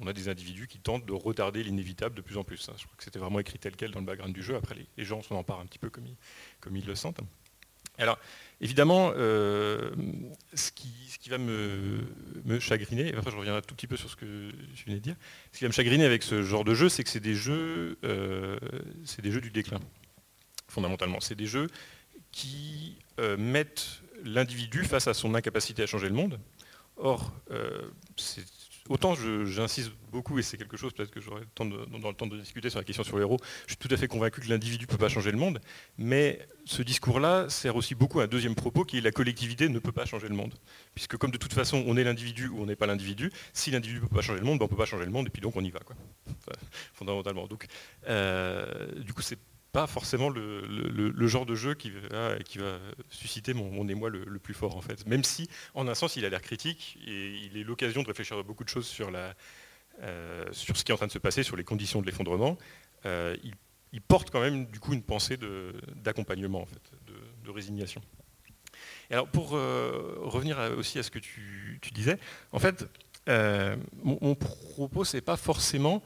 on 0.00 0.06
a 0.06 0.12
des 0.12 0.28
individus 0.28 0.66
qui 0.66 0.78
tentent 0.78 1.06
de 1.06 1.12
retarder 1.12 1.62
l'inévitable 1.62 2.14
de 2.14 2.20
plus 2.20 2.36
en 2.36 2.44
plus. 2.44 2.68
Hein. 2.68 2.74
Je 2.76 2.84
crois 2.84 2.96
que 2.96 3.04
c'était 3.04 3.18
vraiment 3.18 3.40
écrit 3.40 3.58
tel 3.58 3.76
quel 3.76 3.90
dans 3.90 4.00
le 4.00 4.06
background 4.06 4.34
du 4.34 4.42
jeu. 4.42 4.56
Après, 4.56 4.76
les, 4.96 5.04
gens 5.04 5.22
s'en 5.22 5.36
emparent 5.36 5.60
un 5.60 5.66
petit 5.66 5.78
peu 5.78 5.90
comme 5.90 6.76
ils, 6.76 6.86
le 6.86 6.94
sentent. 6.94 7.20
Alors, 7.98 8.18
évidemment, 8.60 9.12
euh, 9.16 9.90
ce, 10.52 10.72
qui, 10.72 11.28
va 11.28 11.38
me, 11.38 12.00
chagriner, 12.58 13.08
et 13.08 13.14
après 13.14 13.30
je 13.30 13.36
reviendrai 13.36 13.58
un 13.58 13.62
tout 13.62 13.74
petit 13.74 13.86
peu 13.86 13.96
sur 13.96 14.10
ce 14.10 14.16
que 14.16 14.50
je 14.74 14.84
venais 14.84 14.96
de 14.96 15.02
dire, 15.02 15.16
ce 15.52 15.58
qui 15.58 15.64
va 15.64 15.68
me 15.68 15.72
chagriner 15.72 16.04
avec 16.04 16.22
ce 16.22 16.42
genre 16.42 16.64
de 16.64 16.74
jeu, 16.74 16.88
c'est 16.88 17.04
que 17.04 17.10
c'est 17.10 17.20
des 17.20 17.34
jeux, 17.34 17.98
euh, 18.04 18.58
c'est 19.04 19.22
des 19.22 19.30
jeux 19.30 19.40
du 19.40 19.50
déclin, 19.50 19.80
fondamentalement. 20.68 21.20
C'est 21.20 21.36
des 21.36 21.46
jeux 21.46 21.68
qui 22.32 22.98
euh, 23.20 23.36
mettent 23.36 24.02
l'individu 24.24 24.84
face 24.84 25.06
à 25.06 25.14
son 25.14 25.34
incapacité 25.34 25.82
à 25.82 25.86
changer 25.86 26.08
le 26.08 26.14
monde. 26.14 26.40
Or, 26.96 27.32
c'est 28.16 28.44
autant 28.88 29.14
j'insiste 29.14 29.92
beaucoup, 30.12 30.38
et 30.38 30.42
c'est 30.42 30.56
quelque 30.56 30.76
chose 30.76 30.92
peut-être 30.92 31.10
que 31.10 31.20
j'aurai 31.20 31.42
dans 31.56 31.64
le 31.66 32.14
temps 32.14 32.26
de 32.26 32.38
discuter 32.38 32.70
sur 32.70 32.78
la 32.78 32.84
question 32.84 33.02
sur 33.02 33.16
les 33.16 33.22
héros, 33.22 33.38
je 33.66 33.72
suis 33.72 33.76
tout 33.78 33.88
à 33.90 33.96
fait 33.96 34.08
convaincu 34.08 34.40
que 34.40 34.48
l'individu 34.48 34.84
ne 34.84 34.90
peut 34.90 34.98
pas 34.98 35.08
changer 35.08 35.30
le 35.30 35.38
monde, 35.38 35.60
mais 35.98 36.46
ce 36.64 36.82
discours-là 36.82 37.48
sert 37.48 37.76
aussi 37.76 37.94
beaucoup 37.94 38.20
à 38.20 38.24
un 38.24 38.26
deuxième 38.26 38.54
propos 38.54 38.84
qui 38.84 38.98
est 38.98 39.00
la 39.00 39.12
collectivité 39.12 39.68
ne 39.68 39.78
peut 39.78 39.92
pas 39.92 40.04
changer 40.04 40.28
le 40.28 40.34
monde. 40.34 40.54
Puisque 40.94 41.16
comme 41.16 41.30
de 41.30 41.38
toute 41.38 41.52
façon 41.52 41.82
on 41.86 41.96
est 41.96 42.04
l'individu 42.04 42.48
ou 42.48 42.62
on 42.62 42.66
n'est 42.66 42.76
pas 42.76 42.86
l'individu, 42.86 43.32
si 43.52 43.70
l'individu 43.70 44.00
ne 44.00 44.06
peut 44.06 44.14
pas 44.14 44.22
changer 44.22 44.40
le 44.40 44.46
monde, 44.46 44.58
ben, 44.58 44.64
on 44.64 44.66
ne 44.66 44.70
peut 44.70 44.76
pas 44.76 44.86
changer 44.86 45.04
le 45.04 45.10
monde 45.10 45.26
et 45.26 45.30
puis 45.30 45.42
donc 45.42 45.56
on 45.56 45.64
y 45.64 45.70
va. 45.70 45.80
Fondamentalement. 46.92 47.46
Donc, 47.46 47.66
euh, 48.08 49.00
du 49.00 49.12
coup 49.12 49.22
c'est 49.22 49.38
pas 49.74 49.88
forcément 49.88 50.30
le, 50.30 51.26
genre 51.26 51.46
de 51.46 51.56
jeu 51.56 51.74
qui 51.74 51.90
va, 51.90 52.38
susciter 53.10 53.54
mon, 53.54 53.88
émoi 53.88 54.08
le, 54.08 54.38
plus 54.38 54.54
fort 54.54 54.76
en 54.76 54.80
fait. 54.80 55.04
Même 55.04 55.24
si, 55.24 55.50
en 55.74 55.88
un 55.88 55.96
sens, 55.96 56.14
il 56.14 56.24
a 56.24 56.28
l'air 56.28 56.40
critique 56.40 56.96
et 57.04 57.32
il 57.44 57.58
est 57.58 57.64
l'occasion 57.64 58.02
de 58.02 58.06
réfléchir 58.06 58.38
à 58.38 58.44
beaucoup 58.44 58.62
de 58.62 58.68
choses 58.68 58.86
sur, 58.86 59.10
la, 59.10 59.34
euh, 60.00 60.44
sur 60.52 60.76
ce 60.76 60.84
qui 60.84 60.92
est 60.92 60.94
en 60.94 60.96
train 60.96 61.08
de 61.08 61.12
se 61.12 61.18
passer, 61.18 61.42
sur 61.42 61.56
les 61.56 61.64
conditions 61.64 62.00
de 62.00 62.06
l'effondrement. 62.06 62.56
Euh, 63.04 63.36
il, 63.42 64.00
porte 64.00 64.30
quand 64.30 64.40
même 64.40 64.66
du 64.66 64.78
coup 64.78 64.92
une 64.92 65.02
pensée 65.02 65.36
d'accompagnement 65.96 66.62
en 66.62 66.66
fait, 66.66 66.92
de, 67.42 67.50
résignation. 67.50 68.00
Et 69.10 69.14
alors 69.14 69.28
pour 69.28 69.56
euh, 69.56 70.18
revenir 70.20 70.58
aussi 70.76 71.00
à 71.00 71.02
ce 71.02 71.10
que 71.10 71.18
tu, 71.18 71.80
disais, 71.92 72.18
en 72.52 72.60
fait, 72.60 72.86
mon, 74.04 74.36
propos 74.36 75.04
c'est 75.04 75.20
pas 75.20 75.36
forcément 75.36 76.00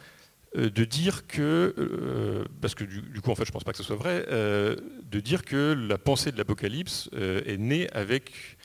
de 0.55 0.85
dire 0.85 1.27
que, 1.27 1.75
euh, 1.79 2.45
parce 2.61 2.75
que 2.75 2.85
du, 2.85 3.21
coup 3.21 3.31
en 3.31 3.35
fait 3.35 3.45
je 3.45 3.51
ne 3.51 3.53
pense 3.53 3.65
pas 3.65 3.73
que 3.73 3.79
ce 3.79 3.85
soit 3.85 3.97
vrai, 3.97 4.25
euh, 4.29 4.77
de 5.03 5.21
dire 5.21 5.45
que 5.45 5.75
la 5.89 5.99
pensée 5.99 6.33
de 6.33 6.39
l'Apocalypse 6.39 7.11
est 7.13 7.59
née 7.59 7.89
avec 7.91 8.57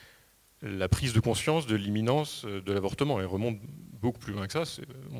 la 0.61 0.87
prise 0.87 1.13
de 1.13 1.19
conscience 1.19 1.67
de 1.67 1.75
l'imminence 1.75 2.45
de 2.45 2.71
l'avortement. 2.71 3.19
Elle 3.19 3.25
remonte 3.25 3.59
beaucoup 4.01 4.19
plus 4.19 4.33
loin 4.33 4.47
que 4.47 4.53
ça. 4.53 4.63
je 4.63 4.81
ne 4.81 5.17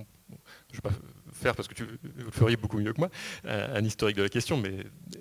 vais 0.74 0.82
pas 0.82 0.92
faire 1.34 1.54
parce 1.54 1.68
que 1.68 1.74
tu, 1.74 1.84
vous 1.84 2.26
le 2.26 2.32
feriez 2.32 2.56
beaucoup 2.56 2.80
mieux 2.80 2.94
que 2.94 3.00
moi, 3.00 3.10
un, 3.44 3.84
historique 3.84 4.16
de 4.16 4.24
la 4.24 4.30
question, 4.30 4.56
mais 4.56 4.72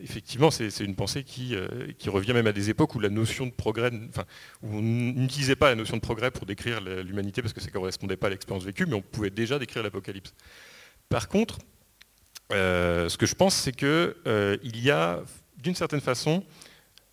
effectivement 0.01 0.53
c'est 0.53 0.69
une 0.81 0.95
pensée 0.95 1.25
qui, 1.25 1.57
qui, 1.99 2.09
revient 2.09 2.35
même 2.35 2.47
à 2.47 2.53
des 2.53 2.71
époques 2.71 2.95
où 2.95 3.01
la 3.01 3.11
notion 3.11 3.47
de 3.47 3.51
progrès, 3.51 3.91
enfin, 4.11 4.25
où 4.63 4.77
on 4.77 4.83
n'utilisait 4.83 5.57
pas 5.57 5.71
la 5.71 5.75
notion 5.75 5.97
de 5.97 6.03
progrès 6.03 6.31
pour 6.31 6.47
décrire 6.47 6.81
l'humanité 6.81 7.43
parce 7.43 7.53
que 7.53 7.61
ça 7.61 7.67
ne 7.67 7.73
correspondait 7.73 8.17
pas 8.17 8.29
à 8.29 8.31
l'expérience 8.31 8.65
vécue, 8.65 8.87
mais 8.87 8.95
on 8.95 9.03
pouvait 9.03 9.31
déjà 9.31 9.59
décrire 9.59 9.83
l'Apocalypse. 9.83 10.35
Par 11.12 11.29
contre, 11.29 11.59
euh, 12.53 13.11
ce 13.11 13.18
que 13.18 13.27
je 13.27 13.35
pense, 13.35 13.55
c'est 13.55 13.72
qu'il 13.72 14.14
euh, 14.27 14.57
y 14.62 14.90
a, 14.90 15.20
d'une 15.59 15.75
certaine 15.75 16.01
façon, 16.01 16.42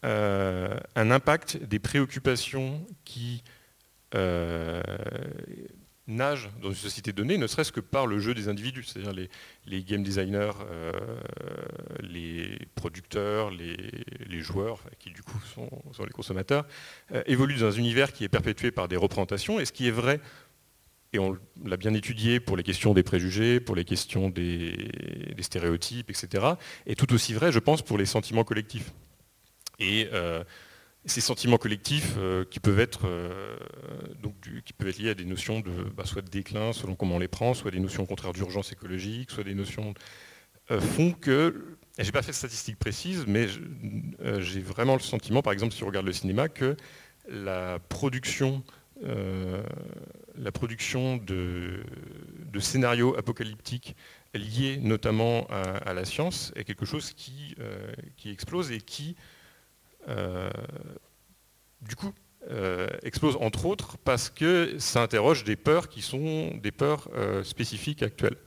euh, 0.05 0.73
un 0.95 1.11
impact 1.11 1.57
des 1.57 1.79
préoccupations 1.79 2.81
qui 3.03 3.43
nagent 6.07 6.49
dans 6.61 6.69
une 6.69 6.75
société 6.75 7.11
donnée, 7.11 7.37
ne 7.37 7.45
serait-ce 7.45 7.73
que 7.73 7.81
par 7.81 8.07
le 8.07 8.19
jeu 8.19 8.33
des 8.33 8.47
individus, 8.47 8.85
c'est-à-dire 8.85 9.27
les, 9.65 9.83
game 9.83 10.01
designers, 10.01 10.53
les 11.99 12.57
producteurs, 12.75 13.51
les, 13.51 14.39
joueurs, 14.39 14.81
qui 14.97 15.11
du 15.11 15.21
coup 15.21 15.39
sont, 15.53 15.69
les 16.05 16.11
consommateurs, 16.11 16.65
évoluent 17.25 17.59
dans 17.59 17.67
un 17.67 17.77
univers 17.77 18.13
qui 18.13 18.23
est 18.23 18.29
perpétué 18.29 18.71
par 18.71 18.87
des 18.87 18.95
représentations, 18.95 19.59
et 19.59 19.65
ce 19.65 19.73
qui 19.73 19.87
est 19.89 19.91
vrai, 19.91 20.21
et 21.13 21.19
on 21.19 21.37
l'a 21.65 21.77
bien 21.77 21.93
étudié 21.93 22.39
pour 22.39 22.55
les 22.55 22.63
questions 22.63 22.93
des 22.93 23.03
préjugés, 23.03 23.59
pour 23.59 23.75
les 23.75 23.83
questions 23.83 24.29
des, 24.29 24.75
stéréotypes, 25.39 26.09
etc., 26.09 26.45
est 26.85 26.95
tout 26.95 27.11
aussi 27.13 27.33
vrai, 27.33 27.51
je 27.51 27.59
pense, 27.59 27.81
pour 27.81 27.97
les 27.97 28.05
sentiments 28.05 28.43
collectifs. 28.43 28.93
Et 29.79 30.07
euh, 30.13 30.43
ces 31.05 31.21
sentiments 31.21 31.57
collectifs 31.57 32.15
euh, 32.17 32.45
qui, 32.45 32.59
peuvent 32.59 32.79
être, 32.79 33.07
euh, 33.07 33.57
donc 34.21 34.35
qui 34.65 34.73
peuvent 34.73 34.89
être 34.89 34.99
liés 34.99 35.09
à 35.09 35.15
des 35.15 35.25
notions 35.25 35.61
de, 35.61 35.71
bah, 35.95 36.05
soit 36.05 36.21
de 36.21 36.29
déclin, 36.29 36.73
selon 36.73 36.95
comment 36.95 37.15
on 37.15 37.19
les 37.19 37.27
prend, 37.27 37.53
soit 37.55 37.71
des 37.71 37.79
notions 37.79 38.03
au 38.03 38.07
contraire 38.07 38.33
d'urgence 38.33 38.71
écologique, 38.71 39.31
soit 39.31 39.43
des 39.43 39.55
notions 39.55 39.93
font 40.67 41.13
que, 41.13 41.77
et 41.97 42.03
j'ai 42.03 42.11
pas 42.11 42.21
fait 42.21 42.29
de 42.29 42.35
statistiques 42.35 42.77
précises, 42.77 43.25
mais 43.25 43.47
j'ai 44.37 44.59
vraiment 44.59 44.93
le 44.93 44.99
sentiment, 44.99 45.41
par 45.41 45.51
exemple 45.51 45.73
si 45.73 45.83
on 45.83 45.87
regarde 45.87 46.05
le 46.05 46.13
cinéma, 46.13 46.47
que 46.47 46.77
la 47.27 47.79
production, 47.79 48.63
la 49.01 50.51
production 50.51 51.17
de, 51.17 51.83
scénarios 52.59 53.15
apocalyptiques 53.17 53.95
liés 54.33 54.77
notamment 54.81 55.47
à, 55.47 55.93
la 55.93 56.05
science 56.05 56.51
est 56.55 56.65
quelque 56.65 56.85
chose 56.85 57.13
qui, 57.13 57.55
qui 58.17 58.29
explose 58.29 58.71
et 58.71 58.81
qui 58.81 59.15
euh, 60.07 60.49
du 61.81 61.95
coup, 61.95 62.13
euh, 62.49 62.87
explose 63.03 63.37
entre 63.39 63.65
autres 63.65 63.97
parce 63.97 64.29
que 64.29 64.77
ça 64.79 65.01
interroge 65.01 65.43
des 65.43 65.55
peurs 65.55 65.89
qui 65.89 66.01
sont 66.01 66.55
des 66.57 66.71
peurs 66.71 67.09
euh, 67.13 67.43
spécifiques 67.43 68.03
actuelles, 68.03 68.37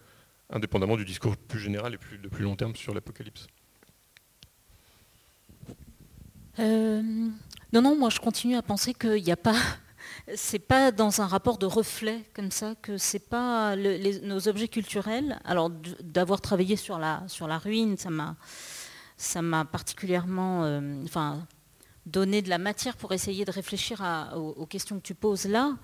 indépendamment 0.51 0.97
du 0.97 1.05
discours 1.05 1.37
plus 1.37 1.61
général 1.61 1.95
et 1.95 2.19
de 2.19 2.29
plus 2.29 2.45
long 2.45 2.57
terme 2.57 2.75
sur 2.77 2.95
l'apocalypse. 2.95 3.47
non, 6.59 7.81
non, 7.81 7.97
moi 7.97 8.11
je 8.11 8.21
continue 8.21 8.57
à 8.57 8.63
penser 8.63 8.93
qu'il 8.93 9.23
n'y 9.23 9.33
a 9.33 9.37
pas, 9.37 9.57
c'est 10.35 10.59
pas 10.59 10.93
dans 10.93 11.21
un 11.21 11.27
rapport 11.27 11.59
de 11.59 11.67
reflet 11.67 12.23
comme 12.35 12.51
ça 12.51 12.75
que 12.81 12.97
c'est 12.97 13.29
pas 13.29 13.77
nos 13.77 14.49
objets 14.49 14.69
culturels. 14.69 15.41
Alors 15.45 15.71
d'avoir 16.01 16.41
travaillé 16.41 16.77
sur 16.77 16.99
la 16.99 17.23
sur 17.27 17.49
la 17.49 17.59
ruine, 17.59 17.97
ça 17.97 18.11
m'a 18.11 18.37
ça 19.17 19.43
m'a 19.43 19.65
particulièrement 19.65 20.65
euh, 20.65 21.03
enfin, 21.05 21.47
donné 22.07 22.43
de 22.43 22.49
la 22.49 22.59
matière 22.59 22.97
pour 22.97 23.13
essayer 23.13 23.45
de 23.45 23.51
réfléchir 23.51 24.03
aux, 24.35 24.67
questions 24.67 24.97
que 24.97 25.05
tu 25.05 25.15
poses 25.15 25.47
là. 25.47 25.77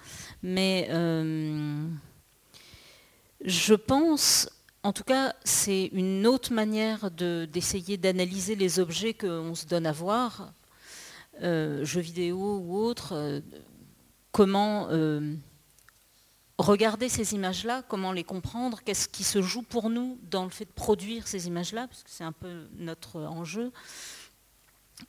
Mais 0.43 0.89
euh, 0.91 1.87
je 3.45 3.75
pense, 3.75 4.49
en 4.83 4.93
tout 4.93 5.05
cas, 5.05 5.35
c'est 5.45 5.87
une 5.93 6.27
autre 6.27 6.53
manière 6.53 7.11
d'essayer 7.13 7.97
d'analyser 7.97 8.57
les 8.57 8.81
objets 8.81 9.15
qu'on 9.15 9.55
se 9.55 9.67
donne 9.67 9.87
à 9.87 9.93
voir, 9.93 10.53
euh, 11.43 11.85
jeux 11.85 12.01
vidéo 12.01 12.59
ou 12.59 12.77
autres, 12.77 13.41
comment 14.33 14.89
regarder 16.59 17.09
ces 17.09 17.35
images-là, 17.35 17.83
comment 17.89 18.13
les 18.13 18.25
comprendre, 18.25 18.81
qu'est-ce 18.85 19.09
qui 19.09 19.25
se 19.25 19.41
joue 19.41 19.63
pour 19.63 19.91
nous 19.91 20.19
dans 20.31 20.45
le 20.45 20.51
fait 20.51 20.65
de 20.65 20.73
produire 20.73 21.29
ces 21.29 21.47
images-là, 21.47 21.87
parce 21.87 22.03
que 22.03 22.11
c'est 22.11 22.25
un 22.25 22.33
peu 22.33 22.67
notre 22.77 23.21
enjeu. 23.23 23.73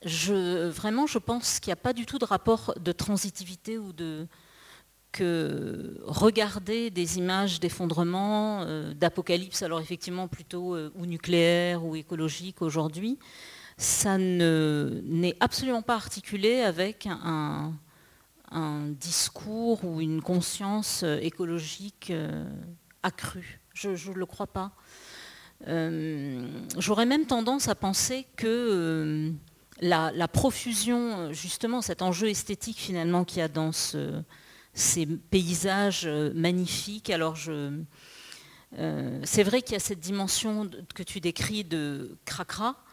Je, 0.05 0.67
vraiment, 0.67 1.07
je 1.07 1.17
pense 1.17 1.59
qu'il 1.59 1.69
n'y 1.69 1.73
a 1.73 1.81
pas 1.81 1.93
du 1.93 2.05
tout 2.05 2.19
de 2.19 2.25
rapport 2.25 2.75
de 2.79 2.91
transitivité 2.91 3.79
ou 3.79 3.91
de 3.91 4.27
que 5.11 5.99
regarder 6.03 6.91
des 6.91 7.17
images 7.17 7.59
d'effondrement, 7.59 8.61
euh, 8.61 8.93
d'apocalypse, 8.93 9.63
alors 9.63 9.81
effectivement 9.81 10.27
plutôt 10.27 10.75
euh, 10.75 10.91
ou 10.93 11.07
nucléaire 11.07 11.83
ou 11.83 11.95
écologique 11.95 12.61
aujourd'hui, 12.61 13.17
ça 13.75 14.19
n'est 14.19 15.35
absolument 15.39 15.81
pas 15.81 15.95
articulé 15.95 16.59
avec 16.59 17.07
un, 17.07 17.73
un 18.51 18.87
discours 18.89 19.83
ou 19.83 20.01
une 20.01 20.21
conscience 20.21 21.03
euh, 21.03 21.19
écologique 21.21 22.09
euh, 22.11 22.43
accrue. 23.03 23.59
Je 23.73 23.89
ne 23.89 24.15
le 24.15 24.25
crois 24.25 24.47
pas. 24.47 24.71
Euh, 25.67 26.47
j'aurais 26.77 27.05
même 27.05 27.25
tendance 27.25 27.67
à 27.67 27.75
penser 27.75 28.25
que 28.35 29.31
la, 29.81 30.27
profusion, 30.27 31.31
justement, 31.31 31.81
cet 31.81 32.01
enjeu 32.01 32.29
esthétique 32.29 32.77
finalement 32.77 33.23
qu'il 33.23 33.39
y 33.39 33.41
a 33.41 33.47
dans 33.47 33.71
ces 33.71 35.05
paysages 35.05 36.05
magnifiques, 36.35 37.09
alors 37.09 37.37
c'est 39.23 39.43
vrai 39.43 39.61
qu'il 39.61 39.73
y 39.73 39.77
a 39.77 39.79
cette 39.79 40.01
dimension 40.01 40.69
que 40.93 41.03
tu 41.03 41.21
décris 41.21 41.63
de 41.63 42.17
cracra 42.25 42.83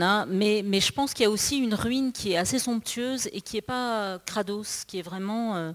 a, 0.00 0.26
mais, 0.26 0.62
je 0.80 0.92
pense 0.92 1.14
qu'il 1.14 1.24
y 1.24 1.26
a 1.26 1.30
aussi 1.30 1.58
une 1.58 1.74
ruine 1.74 2.12
qui 2.12 2.32
est 2.32 2.36
assez 2.36 2.58
somptueuse 2.58 3.28
et 3.32 3.40
qui 3.40 3.56
n'est 3.56 3.62
pas 3.62 4.18
crados, 4.26 4.84
qui 4.86 4.98
est 4.98 5.02
vraiment 5.02 5.56
euh, 5.56 5.72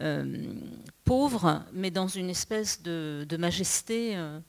euh, 0.00 0.54
pauvre, 1.04 1.62
mais 1.72 1.90
dans 1.90 2.08
une 2.08 2.30
espèce 2.30 2.82
de, 2.82 3.26
majesté. 3.38 4.16
Euh, 4.16 4.40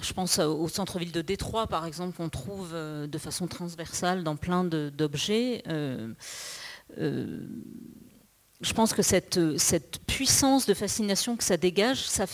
je 0.00 0.12
pense 0.12 0.38
au 0.38 0.68
centre-ville 0.68 1.12
de 1.12 1.20
Détroit, 1.20 1.66
par 1.66 1.84
exemple, 1.84 2.16
qu'on 2.16 2.28
trouve 2.28 2.72
de 2.72 3.18
façon 3.18 3.46
transversale 3.46 4.24
dans 4.24 4.36
plein 4.36 4.64
d'objets. 4.64 5.62
je 6.96 8.72
pense 8.74 8.94
que 8.94 9.02
cette, 9.02 9.38
puissance 10.06 10.66
de 10.66 10.74
fascination 10.74 11.36
que 11.36 11.44
ça 11.44 11.56
dégage, 11.56 12.06
ça 12.08 12.26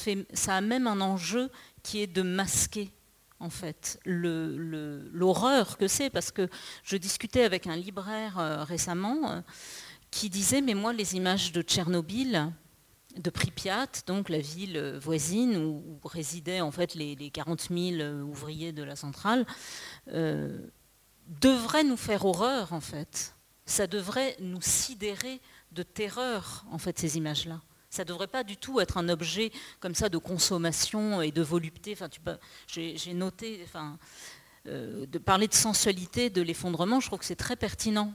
a 0.55 0.61
même 0.61 0.87
un 0.87 1.01
enjeu 1.01 1.51
qui 1.83 2.03
est 2.03 2.07
de 2.07 2.23
masquer 2.23 2.93
en 3.41 3.51
fait, 3.51 3.99
l'horreur 4.05 5.77
que 5.77 5.89
c'est, 5.89 6.11
parce 6.11 6.31
que 6.31 6.49
je 6.83 6.97
discutais 6.97 7.43
avec 7.43 7.67
un 7.67 7.77
libraire 7.77 8.39
euh, 8.39 8.65
récemment 8.65 9.31
euh, 9.31 9.41
qui 10.11 10.31
disait, 10.31 10.61
mais 10.61 10.75
moi, 10.75 10.93
les 10.93 11.17
images 11.17 11.53
de 11.53 11.63
Tchernobyl, 11.63 12.53
de 13.17 13.31
Pripyat, 13.31 13.89
donc 14.07 14.29
la 14.29 14.39
ville 14.39 14.99
voisine 15.01 15.57
où, 15.57 16.01
résidaient 16.05 16.61
en 16.61 16.71
fait 16.71 16.95
les, 16.95 17.31
40 17.31 17.69
000 17.71 18.23
ouvriers 18.23 18.73
de 18.73 18.83
la 18.83 18.97
centrale, 18.97 19.47
euh, 20.09 20.59
devraient 21.41 21.85
nous 21.85 21.97
faire 21.97 22.25
horreur 22.25 22.73
en 22.73 22.81
fait. 22.81 23.35
Ça 23.67 23.87
devrait 23.87 24.37
nous 24.41 24.61
sidérer 24.61 25.41
de 25.73 25.83
terreur 25.83 26.65
en 26.71 26.79
fait 26.79 26.99
ces 26.99 27.17
images-là. 27.17 27.61
Ça 27.95 28.03
ne 28.03 28.09
devrait 28.09 28.27
pas 28.27 28.43
du 28.43 28.57
tout 28.57 28.81
être 28.81 28.97
un 28.97 29.09
objet 29.09 29.53
comme 29.79 29.95
ça 29.95 30.09
de 30.09 30.19
consommation 30.19 31.23
et 31.23 31.31
de 31.31 31.43
volupté. 31.43 31.93
Enfin, 31.93 32.09
j'ai 32.67 33.15
noté, 33.15 33.65
euh, 34.67 35.07
de 35.07 35.19
parler 35.19 35.47
de 35.47 35.55
sensualité, 35.55 36.29
de 36.29 36.43
l'effondrement, 36.43 36.99
je 36.99 37.07
trouve 37.07 37.21
que 37.21 37.25
c'est 37.25 37.37
très 37.37 37.55
pertinent. 37.55 38.13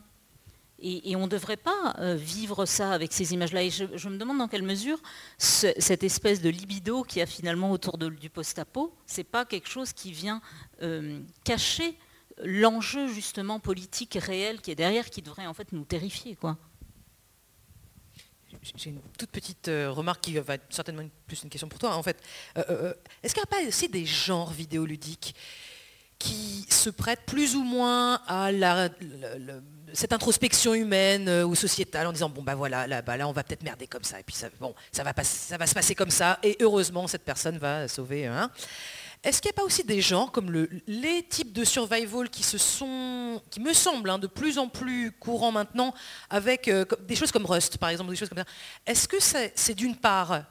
Et, 0.81 1.15
on 1.15 1.23
ne 1.23 1.27
devrait 1.27 1.55
pas 1.55 1.95
euh, 1.99 2.15
vivre 2.15 2.65
ça 2.65 2.91
avec 2.91 3.13
ces 3.13 3.33
images-là. 3.33 3.63
Et 3.63 3.69
je, 3.69 4.09
me 4.09 4.17
demande 4.17 4.39
dans 4.39 4.49
quelle 4.49 4.63
mesure 4.63 4.99
cette 5.37 6.03
espèce 6.03 6.41
de 6.41 6.49
libido 6.49 7.03
qui 7.03 7.21
a 7.21 7.25
finalement 7.25 7.71
autour 7.71 7.97
du 7.97 8.29
post-apo, 8.29 8.93
c'est 9.05 9.23
pas 9.23 9.45
quelque 9.45 9.69
chose 9.69 9.93
qui 9.93 10.11
vient 10.11 10.41
euh, 10.81 11.21
cacher 11.45 11.97
l'enjeu 12.43 13.07
justement 13.07 13.61
politique 13.61 14.17
réel 14.19 14.59
qui 14.59 14.71
est 14.71 14.75
derrière, 14.75 15.09
qui 15.09 15.21
devrait 15.21 15.47
en 15.47 15.53
fait 15.53 15.71
nous 15.71 15.85
terrifier, 15.85 16.35
quoi 16.35 16.57
j'ai 18.75 18.89
une 18.89 18.99
toute 19.17 19.29
petite 19.31 19.67
euh, 19.67 19.91
remarque 19.91 20.21
qui 20.21 20.37
va 20.37 20.55
être 20.55 20.65
certainement 20.69 21.03
plus 21.27 21.43
une 21.43 21.49
question 21.49 21.67
pour 21.67 21.79
toi. 21.79 21.95
En 21.95 22.03
fait, 22.03 22.17
euh, 22.57 22.63
euh, 22.69 22.93
est-ce 23.23 23.33
qu'il 23.33 23.41
n'y 23.41 23.49
a 23.49 23.61
pas 23.61 23.67
aussi 23.67 23.89
des 23.89 24.05
genres 24.05 24.51
vidéoludiques 24.51 25.35
qui 26.17 26.65
se 26.69 26.89
prêtent 26.89 27.25
plus 27.25 27.55
ou 27.55 27.63
moins 27.63 28.21
à 28.27 28.49
cette 29.93 30.11
introspection 30.11 30.73
humaine 30.73 31.29
ou 31.43 31.55
sociétale 31.55 32.07
en 32.07 32.11
disant 32.11 32.27
bon 32.27 32.43
bah 32.43 32.55
voilà 32.55 32.87
là, 32.87 33.01
bah, 33.01 33.15
là 33.15 33.25
on 33.25 33.31
va 33.31 33.41
peut-être 33.41 33.63
merder 33.63 33.87
comme 33.87 34.03
ça 34.03 34.19
et 34.19 34.23
puis 34.23 34.35
ça, 34.35 34.49
bon 34.59 34.75
va, 34.93 35.13
ça 35.23 35.57
va 35.57 35.65
se 35.65 35.73
passer 35.73 35.95
comme 35.95 36.11
ça 36.11 36.37
et 36.43 36.57
heureusement 36.59 37.07
cette 37.07 37.23
personne 37.23 37.57
va 37.57 37.87
sauver 37.87 38.25
hein. 38.25 38.51
Est-ce 39.21 39.41
qu'il 39.41 39.49
n'y 39.49 39.55
a 39.55 39.59
pas 39.59 39.63
aussi 39.63 39.83
des 39.83 39.99
genres 39.99 40.31
comme 40.31 40.49
les 40.87 41.23
types 41.23 41.51
de 41.51 41.65
survival 41.65 42.29
qui 42.29 42.41
se 42.41 42.57
sont, 42.57 43.41
qui 43.49 43.59
me 43.59 43.73
semblent 43.73 44.09
hein, 44.09 44.17
de 44.17 44.27
plus 44.27 44.57
en 44.57 44.69
plus 44.69 45.11
courants 45.11 45.51
maintenant, 45.51 45.93
avec 46.29 46.69
euh, 46.69 46.85
des 47.01 47.15
choses 47.15 47.31
comme 47.31 47.45
Rust, 47.45 47.77
par 47.77 47.89
exemple, 47.89 48.09
des 48.11 48.15
choses 48.15 48.29
comme 48.29 48.37
ça. 48.37 48.45
Est-ce 48.85 49.09
que 49.09 49.17
c'est 49.19 49.75
d'une 49.75 49.97
part, 49.97 50.43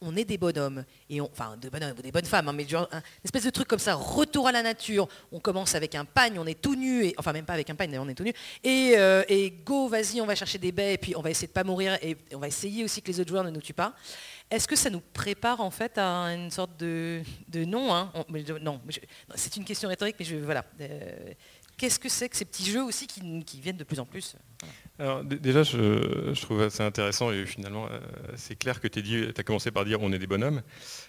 on 0.00 0.16
est 0.16 0.24
des 0.24 0.36
bonhommes, 0.36 0.84
et 1.08 1.20
enfin 1.20 1.56
des 1.56 1.70
bonhommes 1.70 1.94
des 1.94 2.10
bonnes 2.10 2.24
femmes, 2.24 2.48
hein, 2.48 2.52
mais 2.52 2.64
une 2.64 2.86
espèce 3.22 3.44
de 3.44 3.50
truc 3.50 3.68
comme 3.68 3.78
ça, 3.78 3.94
retour 3.94 4.48
à 4.48 4.52
la 4.52 4.64
nature. 4.64 5.06
On 5.30 5.38
commence 5.38 5.76
avec 5.76 5.94
un 5.94 6.04
pagne, 6.04 6.40
on 6.40 6.46
est 6.46 6.60
tout 6.60 6.74
nu, 6.74 7.12
enfin 7.18 7.32
même 7.32 7.44
pas 7.44 7.54
avec 7.54 7.70
un 7.70 7.76
pagne, 7.76 8.00
on 8.00 8.08
est 8.08 8.14
tout 8.14 8.24
nu, 8.24 8.32
et, 8.64 8.94
euh, 8.96 9.22
et 9.28 9.52
go, 9.64 9.86
vas-y, 9.86 10.20
on 10.20 10.26
va 10.26 10.34
chercher 10.34 10.58
des 10.58 10.72
baies, 10.72 10.94
et 10.94 10.98
puis 10.98 11.14
on 11.16 11.20
va 11.20 11.30
essayer 11.30 11.46
de 11.46 11.52
pas 11.52 11.64
mourir, 11.64 11.96
et 12.02 12.16
on 12.34 12.38
va 12.38 12.48
essayer 12.48 12.82
aussi 12.82 13.00
que 13.00 13.12
les 13.12 13.20
autres 13.20 13.30
joueurs 13.30 13.44
ne 13.44 13.50
nous 13.50 13.60
tuent 13.60 13.74
pas. 13.74 13.94
Est-ce 14.50 14.66
que 14.66 14.76
ça 14.76 14.88
nous 14.88 15.02
prépare 15.12 15.60
en 15.60 15.70
fait 15.70 15.98
à 15.98 16.34
une 16.34 16.50
sorte 16.50 16.76
de, 16.78 17.22
non 17.54 17.94
hein 17.94 18.10
Non, 18.62 18.80
c'est 19.34 19.56
une 19.56 19.64
question 19.64 19.88
rhétorique, 19.88 20.16
mais 20.18 20.24
je, 20.24 20.36
voilà. 20.36 20.64
Euh, 20.80 21.32
qu'est-ce 21.78 21.98
que 21.98 22.08
c'est 22.08 22.28
que 22.28 22.36
ces 22.36 22.44
petits 22.44 22.70
jeux 22.70 22.82
aussi 22.82 23.06
qui, 23.06 23.60
viennent 23.60 23.76
de 23.76 23.84
plus 23.84 24.00
en 24.00 24.04
plus? 24.04 24.36
Alors, 24.98 25.22
Déjà, 25.22 25.62
je, 25.62 26.38
trouve 26.42 26.62
assez 26.62 26.82
intéressant 26.82 27.30
et 27.30 27.46
finalement, 27.46 27.86
euh, 27.90 28.00
c'est 28.36 28.56
clair 28.56 28.80
que 28.80 28.88
tu 28.88 29.32
as 29.36 29.42
commencé 29.44 29.70
par 29.70 29.84
dire 29.84 30.02
on 30.02 30.12
est 30.12 30.18
des 30.18 30.26
bonhommes, 30.26 30.62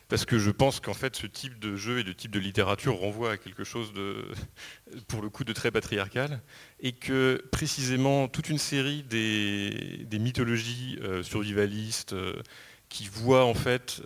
parce 0.08 0.26
que 0.26 0.38
je 0.38 0.52
pense 0.52 0.80
qu'en 0.80 0.94
fait, 0.94 1.16
ce 1.16 1.26
type 1.26 1.60
de 1.60 1.76
jeu 1.76 2.00
et 2.00 2.04
de 2.04 2.14
type 2.14 2.32
de 2.32 2.40
littérature 2.40 2.98
renvoie 2.98 3.32
à 3.32 3.38
quelque 3.38 3.64
chose 3.64 3.92
de, 3.94 4.28
pour 5.08 5.22
le 5.22 5.30
coup, 5.30 5.44
de 5.44 5.54
très 5.54 5.72
patriarcal, 5.72 6.42
et 6.80 6.92
que 6.92 7.44
précisément 7.52 8.28
toute 8.28 8.50
une 8.50 8.60
série 8.60 9.04
des, 9.04 10.20
mythologies 10.20 11.00
euh, 11.02 11.24
survivalistes, 11.24 12.14
euh, 12.14 12.42
qui 12.90 13.08
voient 13.08 13.46
en 13.46 13.54
fait 13.54 14.02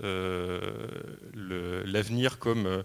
l'avenir 1.34 2.38
comme 2.38 2.84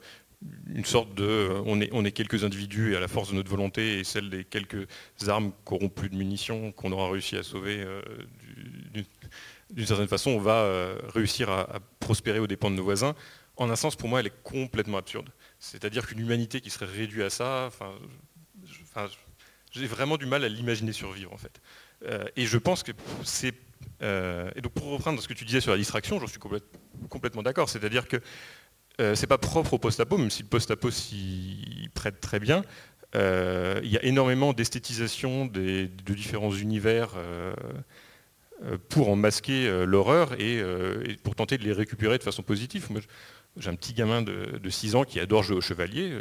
une 0.72 0.84
sorte 0.84 1.14
de 1.14 1.24
euh, 1.24 1.62
on 1.66 2.04
est, 2.04 2.12
quelques 2.12 2.44
individus 2.44 2.92
et 2.92 2.96
à 2.96 3.00
la 3.00 3.08
force 3.08 3.30
de 3.30 3.34
notre 3.34 3.50
volonté 3.50 3.98
et 3.98 4.04
celle 4.04 4.30
des 4.30 4.44
quelques 4.44 4.86
armes 5.26 5.52
qui 5.66 5.74
n'auront 5.74 5.88
plus 5.88 6.08
de 6.08 6.16
munitions 6.16 6.72
qu'on 6.72 6.92
aura 6.92 7.10
réussi 7.10 7.36
à 7.36 7.42
sauver 7.42 7.80
euh, 7.80 8.00
d'une 9.70 9.86
certaine 9.86 10.08
façon 10.08 10.30
on 10.30 10.38
va 10.38 10.60
euh, 10.60 10.98
réussir 11.12 11.50
à, 11.50 11.80
prospérer 11.98 12.38
aux 12.38 12.46
dépens 12.46 12.70
de 12.70 12.76
nos 12.76 12.84
voisins. 12.84 13.14
En 13.56 13.70
un 13.70 13.76
sens 13.76 13.96
pour 13.96 14.08
moi 14.08 14.20
elle 14.20 14.28
est 14.28 14.42
complètement 14.42 14.98
absurde. 14.98 15.28
C'est 15.58 15.84
à 15.84 15.90
dire 15.90 16.06
qu'une 16.06 16.20
humanité 16.20 16.60
qui 16.60 16.70
serait 16.70 16.86
réduite 16.86 17.24
à 17.24 17.30
ça 17.30 17.64
enfin, 17.66 17.92
j'ai 19.72 19.86
vraiment 19.86 20.16
du 20.16 20.26
mal 20.26 20.44
à 20.44 20.48
l'imaginer 20.48 20.92
survivre 20.92 21.32
en 21.32 21.38
fait. 21.38 21.60
Et 22.36 22.46
je 22.46 22.58
pense 22.58 22.84
que 22.84 22.92
c'est 23.24 23.54
et 24.00 24.60
donc 24.60 24.72
pour 24.72 24.86
reprendre 24.90 25.20
ce 25.20 25.28
que 25.28 25.34
tu 25.34 25.44
disais 25.44 25.60
sur 25.60 25.72
la 25.72 25.78
distraction, 25.78 26.18
j'en 26.20 26.26
suis 26.26 26.38
complètement 27.08 27.42
d'accord. 27.42 27.68
C'est-à-dire 27.68 28.08
que 28.08 28.20
euh, 29.00 29.14
c'est 29.14 29.28
pas 29.28 29.38
propre 29.38 29.74
au 29.74 29.78
post-apo, 29.78 30.18
même 30.18 30.30
si 30.30 30.42
le 30.42 30.48
post-apo 30.48 30.90
s'y 30.90 31.88
prête 31.94 32.20
très 32.20 32.40
bien. 32.40 32.62
Euh, 33.14 33.80
il 33.84 33.90
y 33.90 33.96
a 33.96 34.04
énormément 34.04 34.52
d'esthétisation 34.52 35.46
de 35.46 35.88
différents 36.08 36.52
univers 36.52 37.14
euh, 37.16 37.54
pour 38.88 39.08
en 39.08 39.16
masquer 39.16 39.84
l'horreur 39.86 40.38
et, 40.40 40.62
pour 41.22 41.36
tenter 41.36 41.58
de 41.58 41.64
les 41.64 41.72
récupérer 41.72 42.18
de 42.18 42.24
façon 42.24 42.42
positive. 42.42 42.88
j'ai 43.56 43.70
un 43.70 43.76
petit 43.76 43.94
gamin 43.94 44.20
de, 44.20 44.58
de, 44.58 44.70
6 44.70 44.96
ans 44.96 45.04
qui 45.04 45.20
adore 45.20 45.44
jouer 45.44 45.56
au 45.56 45.60
chevalier. 45.60 46.18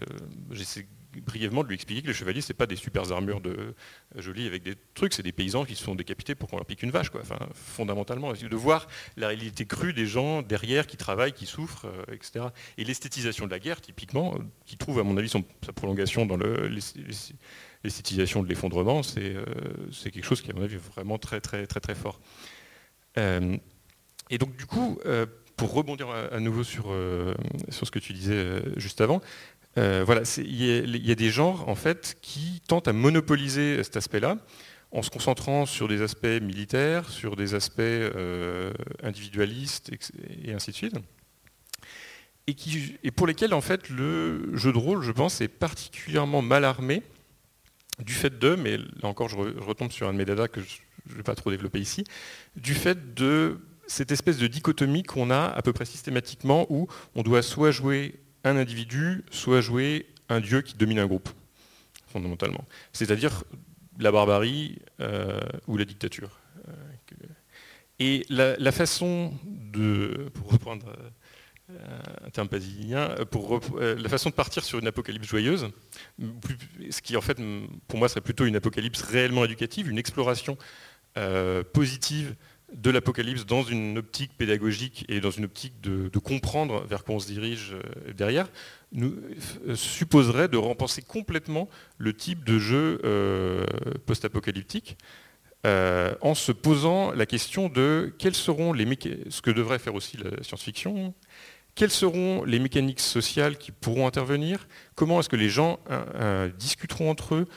Brièvement 1.22 1.64
de 1.64 1.70
lui 1.70 1.76
expliquer 1.76 2.02
que 2.02 2.08
les 2.08 2.14
chevaliers, 2.14 2.42
c'est 2.42 2.54
pas 2.54 2.66
des 2.66 2.76
super 2.76 3.12
armures 3.12 3.42
de 3.42 3.50
euh, 3.50 3.74
jolies 4.22 4.48
avec 4.48 4.64
des 4.64 4.76
trucs, 4.94 5.14
c'est 5.14 5.24
des 5.24 5.32
paysans 5.32 5.66
qui 5.66 5.76
se 5.76 5.84
sont 5.84 5.96
décapités 5.96 6.36
pour 6.36 6.50
qu'on 6.50 6.58
leur 6.58 6.66
pique 6.66 6.84
une 6.84 6.92
vache, 6.92 7.10
quoi. 7.10 7.22
Enfin, 7.22 7.40
fondamentalement, 7.54 8.34
de 8.34 8.56
voir 8.56 8.88
la 9.16 9.28
réalité 9.28 9.66
crue 9.66 9.94
des 9.94 10.06
gens 10.06 10.42
derrière 10.42 10.88
qui 10.88 10.98
travaillent, 10.98 11.34
qui 11.34 11.46
souffrent, 11.46 11.86
euh, 11.86 12.14
etc. 12.14 12.46
Et 12.78 12.84
l'esthétisation 12.84 13.46
de 13.46 13.52
la 13.52 13.60
guerre, 13.60 13.82
typiquement, 13.82 14.36
euh, 14.36 14.44
qui 14.66 14.78
trouve 14.78 15.00
à 15.00 15.04
mon 15.04 15.18
avis 15.18 15.30
son, 15.30 15.44
sa 15.66 15.74
prolongation 15.74 16.26
dans 16.26 16.38
l'esthétisation 17.84 18.44
de 18.44 18.50
l'effondrement, 18.50 19.04
c'est 19.04 19.36
quelque 20.04 20.26
chose 20.26 20.42
qui 20.42 20.52
à 20.52 20.54
mon 20.54 20.64
avis 20.64 20.76
est 20.76 20.94
vraiment 20.96 21.18
très 21.18 21.42
très 21.42 21.68
très 21.68 21.80
très 21.80 21.96
fort. 21.96 22.20
et 23.18 24.38
donc 24.38 24.56
du 24.56 24.66
coup, 24.66 25.00
pour 25.56 25.74
rebondir 25.74 26.10
à, 26.10 26.40
nouveau 26.40 26.64
sur, 26.64 26.94
sur 27.70 27.88
ce 27.88 27.92
que 27.92 28.00
tu 28.00 28.14
disais 28.14 28.62
juste 28.78 29.02
avant, 29.02 29.22
euh, 29.78 30.04
voilà, 30.06 30.24
il 30.38 31.06
y, 31.06 31.12
a 31.12 31.16
des 31.16 31.30
genres 31.30 31.70
en 31.70 31.76
fait 31.76 32.18
qui 32.22 32.62
tentent 32.68 32.88
à 32.88 32.94
monopoliser 32.94 33.84
cet 33.84 33.98
aspect-là 33.98 34.38
en 34.92 35.02
se 35.04 35.10
concentrant 35.10 35.66
sur 35.66 35.88
des 35.88 36.02
aspects 36.02 36.26
militaires, 36.42 37.10
sur 37.10 37.36
des 37.36 37.54
aspects 37.54 37.80
euh, 37.80 38.72
individualistes 39.04 39.92
et 40.44 40.54
ainsi 40.54 40.72
de 40.72 40.76
suite. 40.76 40.96
Et, 42.48 43.12
pour 43.12 43.28
lesquels 43.28 43.54
en 43.54 43.62
fait 43.62 43.90
le 43.90 44.56
jeu 44.56 44.72
de 44.72 44.78
rôle, 44.78 45.04
je 45.04 45.12
pense, 45.12 45.42
est 45.42 45.50
particulièrement 45.50 46.42
mal 46.42 46.64
armé 46.64 47.04
du 48.00 48.14
fait 48.14 48.40
de, 48.40 48.56
mais 48.56 48.78
là 48.78 49.10
encore 49.10 49.28
je, 49.28 49.36
retombe 49.36 49.92
sur 49.92 50.08
un 50.08 50.14
de 50.14 50.18
mes 50.18 50.26
dadas 50.26 50.48
que 50.48 50.62
je 50.62 50.78
ne 51.10 51.16
vais 51.16 51.24
pas 51.24 51.36
trop 51.36 51.52
développer 51.52 51.80
ici, 51.80 52.04
du 52.56 52.74
fait 52.74 53.14
de 53.16 53.60
cette 53.88 54.12
espèce 54.12 54.38
de 54.38 54.48
dichotomie 54.48 55.04
qu'on 55.04 55.30
a 55.30 55.46
à 55.46 55.62
peu 55.62 55.74
près 55.74 55.86
systématiquement 55.86 56.68
où 56.70 56.88
on 57.16 57.24
doit 57.24 57.42
soit 57.42 57.72
jouer 57.72 58.16
un 58.50 58.58
individu, 58.58 59.24
soit 59.32 59.62
jouer 59.62 60.08
un 60.30 60.40
dieu 60.40 60.62
qui 60.62 60.76
domine 60.76 61.00
un 61.00 61.08
groupe, 61.08 61.30
fondamentalement. 62.08 62.66
C'est-à-dire 62.94 63.44
la 64.00 64.12
barbarie 64.12 64.80
euh, 65.02 65.40
ou 65.68 65.78
la 65.78 65.86
dictature. 65.86 66.40
Euh, 66.68 66.72
et 68.00 68.26
la, 68.30 68.72
façon 68.72 69.34
de, 69.44 70.30
pour 70.36 70.52
reprendre 70.52 70.86
euh, 71.72 72.00
un 72.26 72.30
terme 72.30 72.48
pasilien, 72.48 73.16
pour 73.32 73.60
la 73.80 74.10
façon 74.10 74.30
de 74.30 74.36
partir 74.36 74.64
sur 74.64 74.78
une 74.78 74.88
apocalypse 74.88 75.28
joyeuse, 75.28 75.70
ce 76.92 77.02
qui 77.02 77.18
en 77.18 77.22
fait 77.22 77.40
pour 77.88 77.98
moi 77.98 78.08
serait 78.08 78.22
plutôt 78.22 78.46
une 78.46 78.56
apocalypse 78.56 79.02
réellement 79.02 79.46
éducative, 79.46 79.90
une 79.90 79.98
exploration 79.98 80.58
positive 81.74 82.36
de 82.74 82.90
l'apocalypse 82.90 83.46
dans 83.46 83.64
une 83.64 83.98
optique 83.98 84.32
pédagogique 84.38 85.06
et 85.08 85.22
dans 85.22 85.32
une 85.32 85.46
optique 85.46 85.80
de, 85.82 86.10
comprendre 86.20 86.84
vers 86.86 87.04
quoi 87.04 87.16
on 87.16 87.20
se 87.20 87.28
dirige 87.28 87.74
euh, 87.74 88.14
derrière, 88.14 88.50
nous 88.92 89.16
euh, 89.68 89.76
supposerait 89.76 90.50
de 90.50 90.58
repenser 90.58 91.02
complètement 91.02 91.70
le 91.98 92.14
type 92.14 92.44
de 92.44 92.60
jeu 92.60 93.00
euh, 93.06 93.66
post-apocalyptique 94.06 94.98
en 96.22 96.34
se 96.34 96.54
posant 96.54 97.12
la 97.12 97.26
question 97.26 97.68
de 97.68 98.14
quels 98.18 98.36
seront 98.36 98.72
les 98.72 98.86
ce 99.30 99.42
que 99.42 99.52
devrait 99.52 99.80
faire 99.80 99.96
aussi 99.96 100.16
la 100.16 100.42
science-fiction, 100.42 101.14
quelles 101.76 101.92
seront 101.92 102.46
les 102.46 102.60
mécaniques 102.60 103.02
sociales 103.02 103.58
qui 103.58 103.74
pourront 103.74 104.08
intervenir, 104.08 104.66
comment 104.96 105.20
est-ce 105.20 105.28
que 105.28 105.36
les 105.36 105.50
gens 105.50 105.78
discuteront 106.58 107.12
entre 107.12 107.36
eux, 107.36 107.48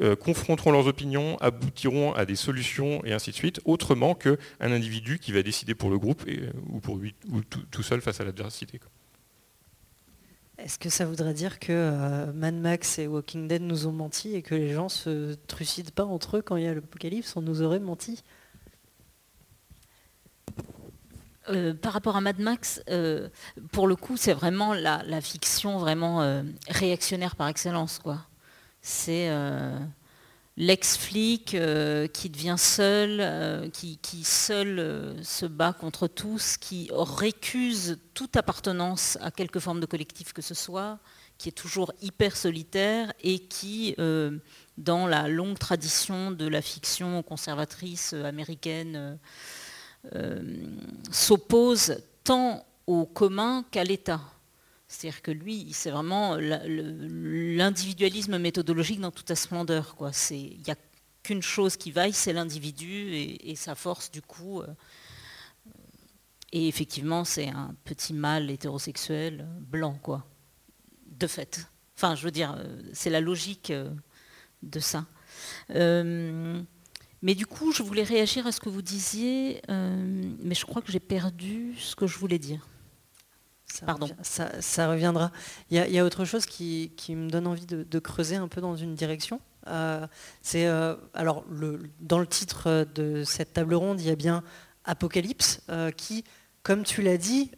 euh, 0.00 0.16
confronteront 0.16 0.72
leurs 0.72 0.86
opinions, 0.86 1.36
aboutiront 1.38 2.12
à 2.12 2.24
des 2.24 2.36
solutions 2.36 3.04
et 3.04 3.12
ainsi 3.12 3.30
de 3.30 3.36
suite, 3.36 3.60
autrement 3.64 4.14
qu'un 4.14 4.36
individu 4.60 5.18
qui 5.18 5.32
va 5.32 5.42
décider 5.42 5.74
pour 5.74 5.90
le 5.90 5.98
groupe 5.98 6.24
euh, 6.28 6.50
ou 6.68 6.80
pour 6.80 6.96
lui 6.96 7.14
ou 7.30 7.40
tout, 7.42 7.82
seul 7.82 8.00
face 8.00 8.20
à 8.20 8.24
l'adversité. 8.24 8.80
Est-ce 10.58 10.78
que 10.78 10.90
ça 10.90 11.06
voudrait 11.06 11.34
dire 11.34 11.58
que 11.58 11.72
euh, 11.72 12.32
Mad 12.32 12.54
Max 12.54 12.98
et 12.98 13.06
Walking 13.06 13.48
Dead 13.48 13.62
nous 13.62 13.86
ont 13.86 13.92
menti 13.92 14.34
et 14.34 14.42
que 14.42 14.54
les 14.54 14.72
gens 14.72 14.88
se 14.88 15.34
trucident 15.46 15.90
pas 15.94 16.04
entre 16.04 16.38
eux 16.38 16.42
quand 16.42 16.56
il 16.56 16.64
y 16.64 16.66
a 16.66 16.74
l'apocalypse? 16.74 17.36
On 17.36 17.42
nous 17.42 17.62
aurait 17.62 17.80
menti 17.80 18.22
par 21.82 21.94
rapport 21.94 22.14
à 22.14 22.20
Mad 22.20 22.38
Max, 22.38 22.80
pour 23.72 23.88
le 23.88 23.96
coup, 23.96 24.16
c'est 24.16 24.34
vraiment 24.34 24.72
la, 24.72 25.02
la, 25.04 25.20
fiction 25.20 25.78
vraiment 25.78 26.44
réactionnaire 26.68 27.34
par 27.34 27.48
excellence, 27.48 27.98
quoi. 27.98 28.29
C'est 28.82 29.28
euh, 29.28 29.78
l'ex-flic 30.56 31.54
euh, 31.54 32.06
qui 32.06 32.30
devient 32.30 32.56
seul, 32.58 33.18
euh, 33.20 33.68
qui, 33.70 34.24
seul 34.24 35.16
se 35.22 35.46
bat 35.46 35.72
contre 35.72 36.06
tous, 36.06 36.56
qui 36.56 36.90
récuse 36.92 37.98
toute 38.14 38.36
appartenance 38.36 39.18
à 39.20 39.30
quelque 39.30 39.60
forme 39.60 39.80
de 39.80 39.86
collectif 39.86 40.32
que 40.32 40.42
ce 40.42 40.54
soit, 40.54 40.98
qui 41.36 41.48
est 41.48 41.52
toujours 41.52 41.92
hyper 42.00 42.36
solitaire 42.36 43.12
et 43.22 43.38
qui, 43.38 43.96
dans 44.76 45.06
la 45.06 45.26
longue 45.26 45.58
tradition 45.58 46.30
de 46.30 46.46
la 46.46 46.60
fiction 46.60 47.22
conservatrice 47.22 48.12
américaine, 48.12 49.18
s'oppose 51.10 52.02
tant 52.24 52.66
au 52.86 53.06
commun 53.06 53.64
qu'à 53.70 53.84
l'État. 53.84 54.20
C'est-à-dire 54.90 55.22
que 55.22 55.30
lui, 55.30 55.72
c'est 55.72 55.92
vraiment 55.92 56.36
l'individualisme 56.36 58.38
méthodologique 58.38 58.98
dans 58.98 59.12
toute 59.12 59.28
sa 59.28 59.36
splendeur. 59.36 59.94
Il 60.32 60.60
n'y 60.66 60.72
a 60.72 60.76
qu'une 61.22 61.42
chose 61.42 61.76
qui 61.76 61.92
vaille, 61.92 62.12
c'est 62.12 62.32
l'individu 62.32 63.14
et, 63.14 63.54
sa 63.54 63.76
force 63.76 64.10
du 64.10 64.20
coup. 64.20 64.62
Euh, 64.62 64.66
et 66.50 66.66
effectivement, 66.66 67.24
c'est 67.24 67.46
un 67.46 67.76
petit 67.84 68.12
mâle 68.12 68.50
hétérosexuel 68.50 69.46
blanc, 69.60 69.96
quoi, 70.02 70.26
de 71.06 71.28
fait. 71.28 71.68
Enfin, 71.96 72.16
je 72.16 72.24
veux 72.24 72.32
dire, 72.32 72.56
euh, 72.58 72.82
c'est 72.92 73.10
la 73.10 73.20
logique 73.20 73.70
euh, 73.70 73.94
de 74.64 74.80
ça. 74.80 75.06
mais 75.68 76.64
du 77.36 77.46
coup, 77.46 77.70
je 77.70 77.84
voulais 77.84 78.02
réagir 78.02 78.44
à 78.48 78.50
ce 78.50 78.58
que 78.58 78.68
vous 78.68 78.82
disiez, 78.82 79.62
mais 79.68 80.56
je 80.56 80.66
crois 80.66 80.82
que 80.82 80.90
j'ai 80.90 80.98
perdu 80.98 81.76
ce 81.78 81.94
que 81.94 82.08
je 82.08 82.18
voulais 82.18 82.40
dire. 82.40 82.66
Ça 83.72 83.86
Pardon. 83.86 84.08
ça, 84.22 84.88
reviendra. 84.88 85.30
Il 85.70 85.78
y, 85.78 85.98
a, 85.98 86.04
autre 86.04 86.24
chose 86.24 86.46
qui, 86.46 86.90
me 87.10 87.28
donne 87.28 87.46
envie 87.46 87.66
de, 87.66 87.98
creuser 87.98 88.36
un 88.36 88.48
peu 88.48 88.60
dans 88.60 88.76
une 88.76 88.94
direction. 88.94 89.40
Euh, 89.66 90.06
c'est 90.42 90.66
euh, 90.66 90.96
alors 91.12 91.44
dans 92.00 92.18
le 92.18 92.26
titre 92.26 92.86
de 92.94 93.24
cette 93.24 93.52
table 93.52 93.74
ronde, 93.74 94.00
il 94.00 94.06
y 94.06 94.10
a 94.10 94.16
bien 94.16 94.42
Apocalypse 94.84 95.60
euh, 95.68 95.90
qui, 95.90 96.24
comme 96.62 96.82
tu 96.82 97.02
l'as 97.02 97.18
dit, 97.18 97.50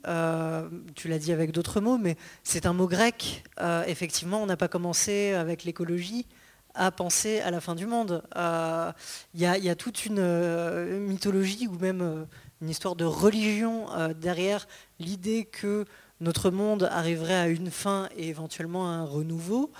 tu 0.95 1.09
l'as 1.09 1.19
dit 1.19 1.33
avec 1.33 1.53
d'autres 1.53 1.81
mots, 1.81 1.99
mais 1.99 2.17
c'est 2.43 2.67
un 2.67 2.73
mot 2.73 2.87
grec. 2.87 3.45
effectivement, 3.87 4.43
on 4.43 4.47
n'a 4.47 4.57
pas 4.57 4.69
commencé 4.69 5.33
avec 5.33 5.65
l'écologie 5.65 6.27
à 6.75 6.91
penser 6.91 7.41
à 7.41 7.51
la 7.51 7.61
fin 7.61 7.75
du 7.75 7.87
monde. 7.87 8.23
Il 8.37 9.41
y, 9.41 9.45
y, 9.45 9.71
a 9.71 9.75
toute 9.75 10.05
une 10.05 10.99
mythologie 10.99 11.69
ou 11.69 11.79
même 11.79 12.27
une 12.63 12.71
histoire 12.71 12.97
de 12.97 13.05
religion 13.05 13.87
derrière 14.21 14.67
l'idée 15.01 15.45
que 15.45 15.85
notre 16.21 16.51
monde 16.51 16.89
arriverait 16.91 17.35
à 17.35 17.49
une 17.49 17.73
fin 17.73 18.09
et 18.17 18.29
éventuellement 18.29 18.87
à 18.87 18.93
un 18.93 19.05
renouveau. 19.05 19.73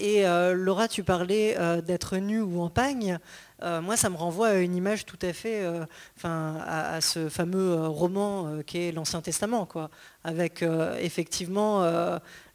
et 0.00 0.24
Laura, 0.54 0.88
tu 0.88 1.04
parlais 1.04 1.54
d'être 1.82 2.16
nu 2.16 2.40
ou 2.40 2.62
en 2.62 2.70
pagne. 2.70 3.18
moi, 3.62 3.98
ça 3.98 4.08
me 4.08 4.16
renvoie 4.16 4.48
à 4.48 4.54
une 4.54 4.74
image 4.74 5.04
tout 5.04 5.18
à 5.20 5.34
fait, 5.34 5.68
enfin, 6.16 6.56
à, 6.66 7.02
ce 7.02 7.28
fameux 7.28 7.86
roman 7.86 8.62
qui 8.66 8.78
est 8.78 8.92
l'Ancien 8.92 9.20
Testament, 9.20 9.66
quoi, 9.66 9.90
avec 10.24 10.64
effectivement 10.98 11.84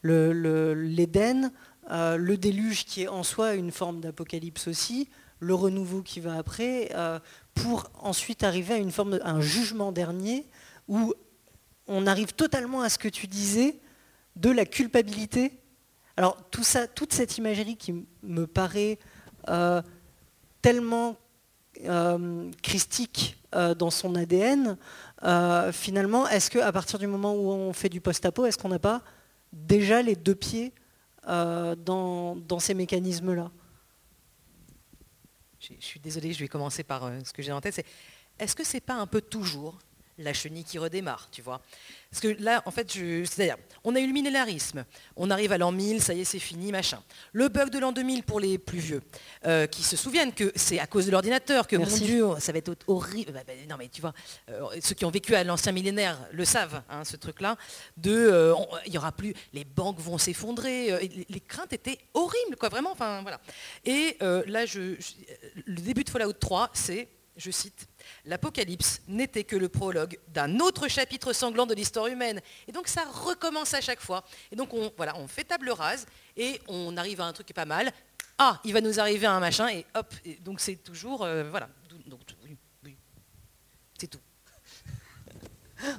l'Éden, 0.04 1.52
le 1.92 2.36
déluge 2.36 2.86
qui 2.86 3.04
est 3.04 3.08
en 3.08 3.22
soi 3.22 3.54
une 3.54 3.72
forme 3.72 4.02
d'apocalypse 4.02 4.68
aussi, 4.68 5.08
le 5.40 5.54
renouveau 5.54 6.02
qui 6.02 6.20
va 6.20 6.38
après, 6.38 6.90
euh, 6.96 7.20
pour 7.54 7.90
ensuite 8.02 8.44
arriver 8.44 8.76
à 8.76 8.78
une 8.78 8.92
forme, 8.92 9.20
un 9.24 9.42
jugement 9.42 9.92
dernier 9.92 10.46
où 10.88 11.14
on 11.88 12.08
arrive 12.08 12.34
totalement 12.34 12.82
à 12.82 12.90
ce 12.90 12.98
que 12.98 13.08
tu 13.08 13.28
disais 13.28 13.80
de 14.36 14.50
la 14.50 14.66
culpabilité. 14.66 15.60
Alors 16.16 16.38
tout 16.50 16.64
ça, 16.64 16.88
toute 16.88 17.14
cette 17.14 17.38
imagerie 17.38 17.78
qui 17.78 18.06
me 18.24 18.48
paraît 18.48 19.00
euh, 19.50 19.82
tellement 20.62 21.16
euh, 21.86 22.50
christique 22.64 23.36
dans 23.80 23.90
son 23.90 24.14
ADN, 24.14 24.78
finalement, 25.72 26.28
est-ce 26.28 26.52
qu'à 26.52 26.72
partir 26.72 27.00
du 27.00 27.08
moment 27.08 27.34
où 27.34 27.50
on 27.50 27.74
fait 27.74 27.90
du 27.90 28.02
post-apo, 28.02 28.46
est-ce 28.46 28.58
qu'on 28.58 28.70
n'a 28.70 28.78
pas 28.78 29.02
déjà 29.52 30.02
les 30.02 30.16
deux 30.16 30.36
pieds 30.36 30.74
dans 31.26 32.60
ces 32.60 32.74
mécanismes-là? 32.76 33.50
Je 35.60 35.74
suis 35.80 36.00
désolée, 36.00 36.34
je 36.34 36.40
vais 36.40 36.48
commencer 36.48 36.84
par 36.84 37.06
euh, 37.06 37.20
ce 37.24 37.34
que 37.34 37.42
j'ai 37.42 37.52
en 37.52 37.62
tête, 37.62 37.86
est-ce 38.40 38.56
que 38.56 38.64
c'est 38.64 38.82
pas 38.82 38.96
un 38.96 39.08
peu 39.08 39.22
toujours 39.22 39.80
la 40.18 40.34
chenille 40.34 40.64
qui 40.64 40.80
redémarre, 40.80 41.30
tu 41.32 41.42
vois 41.42 41.62
Parce 42.10 42.22
que 42.22 42.42
là, 42.42 42.64
en 42.66 42.72
fait, 42.72 42.92
c'est-à-dire, 42.92 43.58
on 43.84 43.96
a 43.96 44.00
eu 44.00 44.08
le 44.08 44.14
millénarisme, 44.14 44.86
on 45.16 45.30
arrive 45.30 45.52
à 45.52 45.58
l'an 45.58 45.72
1000, 45.72 46.02
ça 46.02 46.14
y 46.14 46.22
est, 46.22 46.26
c'est 46.26 46.40
fini, 46.40 46.72
machin. 46.72 47.02
Le 47.34 47.48
bug 47.50 47.70
de 47.70 47.80
l'an 47.80 47.92
2000 47.92 48.24
pour 48.24 48.40
les 48.40 48.58
plus 48.58 48.80
vieux, 48.80 49.02
euh, 49.46 49.68
qui 49.68 49.84
se 49.84 49.96
souviennent 49.96 50.34
que 50.34 50.52
c'est 50.56 50.80
à 50.80 50.88
cause 50.88 51.06
de 51.06 51.12
l'ordinateur 51.12 51.68
que, 51.68 51.76
mon 51.76 51.86
Dieu, 51.86 52.28
ça 52.40 52.52
va 52.52 52.58
être 52.58 52.76
horrible. 52.88 53.32
Bah, 53.32 53.42
bah, 53.46 53.54
non, 53.70 53.76
mais 53.78 53.90
tu 53.90 54.02
vois, 54.02 54.14
euh, 54.50 54.68
ceux 54.82 54.96
qui 54.96 55.06
ont 55.06 55.12
vécu 55.12 55.36
à 55.36 55.44
l'ancien 55.44 55.72
millénaire 55.72 56.18
le 56.32 56.46
savent, 56.46 56.82
hein, 56.90 57.04
ce 57.06 57.16
truc-là, 57.16 57.58
de, 57.98 58.54
il 58.86 58.94
y 58.94 58.98
aura 58.98 59.12
plus, 59.12 59.34
les 59.54 59.66
banques 59.66 60.00
vont 60.00 60.18
s'effondrer, 60.18 61.10
les, 61.30 61.40
craintes 61.40 61.74
étaient 61.74 62.00
horribles, 62.14 62.56
quoi, 62.60 62.70
vraiment, 62.70 62.92
enfin, 62.92 63.22
voilà. 63.22 63.40
Et 63.86 64.18
là, 64.20 64.66
je, 64.66 64.96
le 65.66 65.82
début 65.82 66.04
de 66.04 66.10
Fallout 66.10 66.34
3, 66.34 66.72
c'est, 66.74 67.08
je 67.38 67.52
cite, 67.52 67.88
L'Apocalypse 68.26 69.02
n'était 69.08 69.44
que 69.44 69.56
le 69.56 69.70
prologue 69.70 70.20
d'un 70.30 70.60
autre 70.60 70.88
chapitre 70.88 71.34
sanglant 71.34 71.66
de 71.66 71.74
l'histoire 71.74 72.08
humaine. 72.08 72.42
Et 72.68 72.72
donc 72.72 72.88
ça 72.88 73.04
recommence 73.06 73.74
à 73.74 73.82
chaque 73.82 74.02
fois. 74.02 74.24
Et 74.52 74.56
donc 74.56 74.74
on, 74.74 74.92
voilà, 74.98 75.18
on 75.18 75.28
fait 75.28 75.44
table 75.44 75.70
rase 75.70 76.06
et 76.36 76.62
on 76.68 76.98
arrive 76.98 77.22
à 77.22 77.26
un 77.26 77.34
truc 77.34 77.52
pas 77.54 77.66
mal. 77.66 77.92
Ah, 78.38 78.60
il 78.64 78.74
va 78.74 78.82
nous 78.82 79.00
arriver 79.00 79.26
un 79.26 79.40
machin 79.40 79.68
et 79.70 79.86
hop. 79.96 80.14
donc 80.42 80.60
c'est 80.60 80.76
toujours, 80.76 81.24
euh, 81.24 81.50
voilà. 81.50 81.70
Donc, 82.06 82.22
C'est 83.98 84.08
tout. 84.08 84.20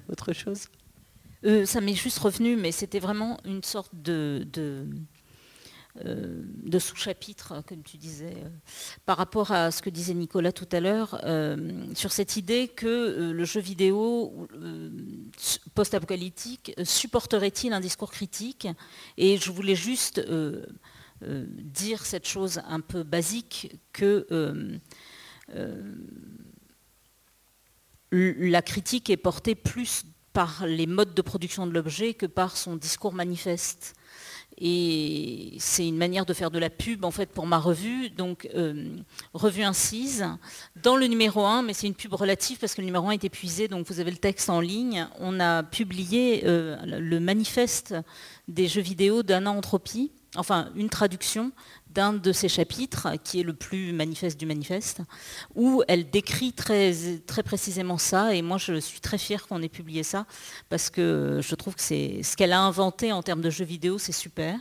Autre 0.08 0.32
chose? 0.32 0.68
Euh, 1.44 1.66
Ça 1.66 1.80
m'est 1.80 1.94
juste 1.94 2.18
revenu, 2.18 2.56
mais 2.56 2.72
c'était 2.72 3.00
vraiment 3.00 3.38
une 3.44 3.62
sorte 3.64 3.90
de 3.92 4.46
de 6.04 6.78
sous-chapitres, 6.78 7.62
comme 7.66 7.82
tu 7.82 7.96
disais, 7.96 8.34
euh, 8.36 8.48
par 9.06 9.16
rapport 9.16 9.50
à 9.50 9.70
ce 9.70 9.82
que 9.82 9.90
disait 9.90 10.14
Nicolas 10.14 10.52
tout 10.52 10.68
à 10.72 10.80
l'heure, 10.80 11.20
euh, 11.24 11.86
sur 11.94 12.12
cette 12.12 12.36
idée 12.36 12.68
que 12.68 13.32
le 13.32 13.44
jeu 13.44 13.60
vidéo 13.60 14.48
post-apocalyptique 15.74 16.74
supporterait-il 16.82 17.72
un 17.72 17.80
discours 17.80 18.10
critique? 18.10 18.68
Et 19.16 19.38
je 19.38 19.50
voulais 19.50 19.74
juste 19.74 20.20
dire 21.20 22.06
cette 22.06 22.28
chose 22.28 22.60
un 22.68 22.80
peu 22.80 23.02
basique 23.02 23.76
que 23.92 24.26
la 28.10 28.62
critique 28.62 29.10
est 29.10 29.16
portée 29.16 29.54
plus 29.54 30.04
par 30.32 30.66
les 30.66 30.86
modes 30.86 31.14
de 31.14 31.22
production 31.22 31.66
de 31.66 31.72
l'objet 31.72 32.14
que 32.14 32.26
par 32.26 32.56
son 32.56 32.76
discours 32.76 33.12
manifeste. 33.12 33.94
Et 34.60 35.54
c'est 35.58 35.86
une 35.86 35.96
manière 35.96 36.26
de 36.26 36.32
faire 36.32 36.50
de 36.50 36.58
la 36.58 36.70
pub 36.70 37.04
en 37.04 37.10
fait 37.10 37.30
pour 37.30 37.46
ma 37.46 37.58
revue, 37.58 38.10
donc 38.10 38.48
euh, 38.54 38.88
revue 39.32 39.62
incise, 39.62 40.26
dans 40.82 40.96
le 40.96 41.06
numéro 41.06 41.44
1, 41.44 41.62
mais 41.62 41.74
c'est 41.74 41.86
une 41.86 41.94
pub 41.94 42.12
relative 42.14 42.58
parce 42.58 42.74
que 42.74 42.80
le 42.80 42.86
numéro 42.86 43.08
1 43.08 43.12
est 43.12 43.24
épuisé, 43.24 43.68
donc 43.68 43.86
vous 43.86 44.00
avez 44.00 44.10
le 44.10 44.16
texte 44.16 44.50
en 44.50 44.60
ligne. 44.60 45.06
On 45.20 45.38
a 45.38 45.62
publié 45.62 46.42
euh, 46.44 46.76
le 46.84 47.20
manifeste 47.20 47.94
des 48.48 48.66
jeux 48.66 48.80
vidéo 48.80 49.22
d'Anna 49.22 49.52
Entropie, 49.52 50.10
enfin 50.36 50.70
une 50.74 50.88
traduction 50.88 51.52
d'un 51.90 52.12
de 52.12 52.32
ces 52.32 52.48
chapitres, 52.48 53.08
qui 53.24 53.40
est 53.40 53.42
le 53.42 53.54
plus 53.54 53.92
manifeste 53.92 54.38
du 54.38 54.46
manifeste, 54.46 55.00
où 55.54 55.82
elle 55.88 56.10
décrit 56.10 56.52
très, 56.52 56.92
précisément 57.44 57.98
ça, 57.98 58.34
et 58.34 58.42
moi 58.42 58.58
je 58.58 58.78
suis 58.78 59.00
très 59.00 59.18
fière 59.18 59.46
qu'on 59.46 59.62
ait 59.62 59.68
publié 59.68 60.02
ça, 60.02 60.26
parce 60.68 60.90
que 60.90 61.40
je 61.42 61.54
trouve 61.54 61.74
que 61.74 61.82
c'est 61.82 62.22
ce 62.22 62.36
qu'elle 62.36 62.52
a 62.52 62.60
inventé 62.60 63.12
en 63.12 63.22
termes 63.22 63.40
de 63.40 63.50
jeux 63.50 63.64
vidéo, 63.64 63.98
c'est 63.98 64.12
super. 64.12 64.58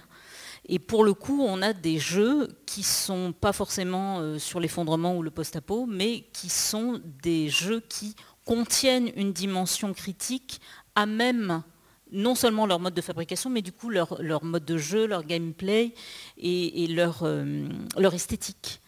Et 0.69 0.79
pour 0.79 1.03
le 1.03 1.13
coup, 1.13 1.41
on 1.43 1.61
a 1.61 1.73
des 1.73 1.97
jeux 1.97 2.49
qui 2.65 2.83
sont 2.83 3.33
pas 3.33 3.53
forcément 3.53 4.19
euh, 4.19 4.37
sur 4.37 4.59
l'effondrement 4.59 5.15
ou 5.15 5.23
le 5.23 5.31
post-apo, 5.31 5.85
mais 5.85 6.25
qui 6.33 6.49
sont 6.49 6.99
des 7.23 7.47
jeux 7.47 7.81
qui 7.87 8.15
contiennent 8.43 9.11
une 9.15 9.31
dimension 9.31 9.93
critique 9.93 10.59
à 10.95 11.05
même 11.05 11.63
non 12.11 12.35
seulement 12.35 12.65
leur 12.65 12.79
mode 12.79 12.93
de 12.93 13.01
fabrication, 13.01 13.49
mais 13.49 13.61
du 13.61 13.71
coup 13.71 13.89
leur, 13.89 14.43
mode 14.43 14.65
de 14.65 14.77
jeu, 14.77 15.07
leur 15.07 15.23
gameplay 15.23 15.93
et, 16.37 16.87
leur, 16.87 17.23
euh, 17.23 17.67
leur, 17.97 18.13
esthétique. 18.13 18.81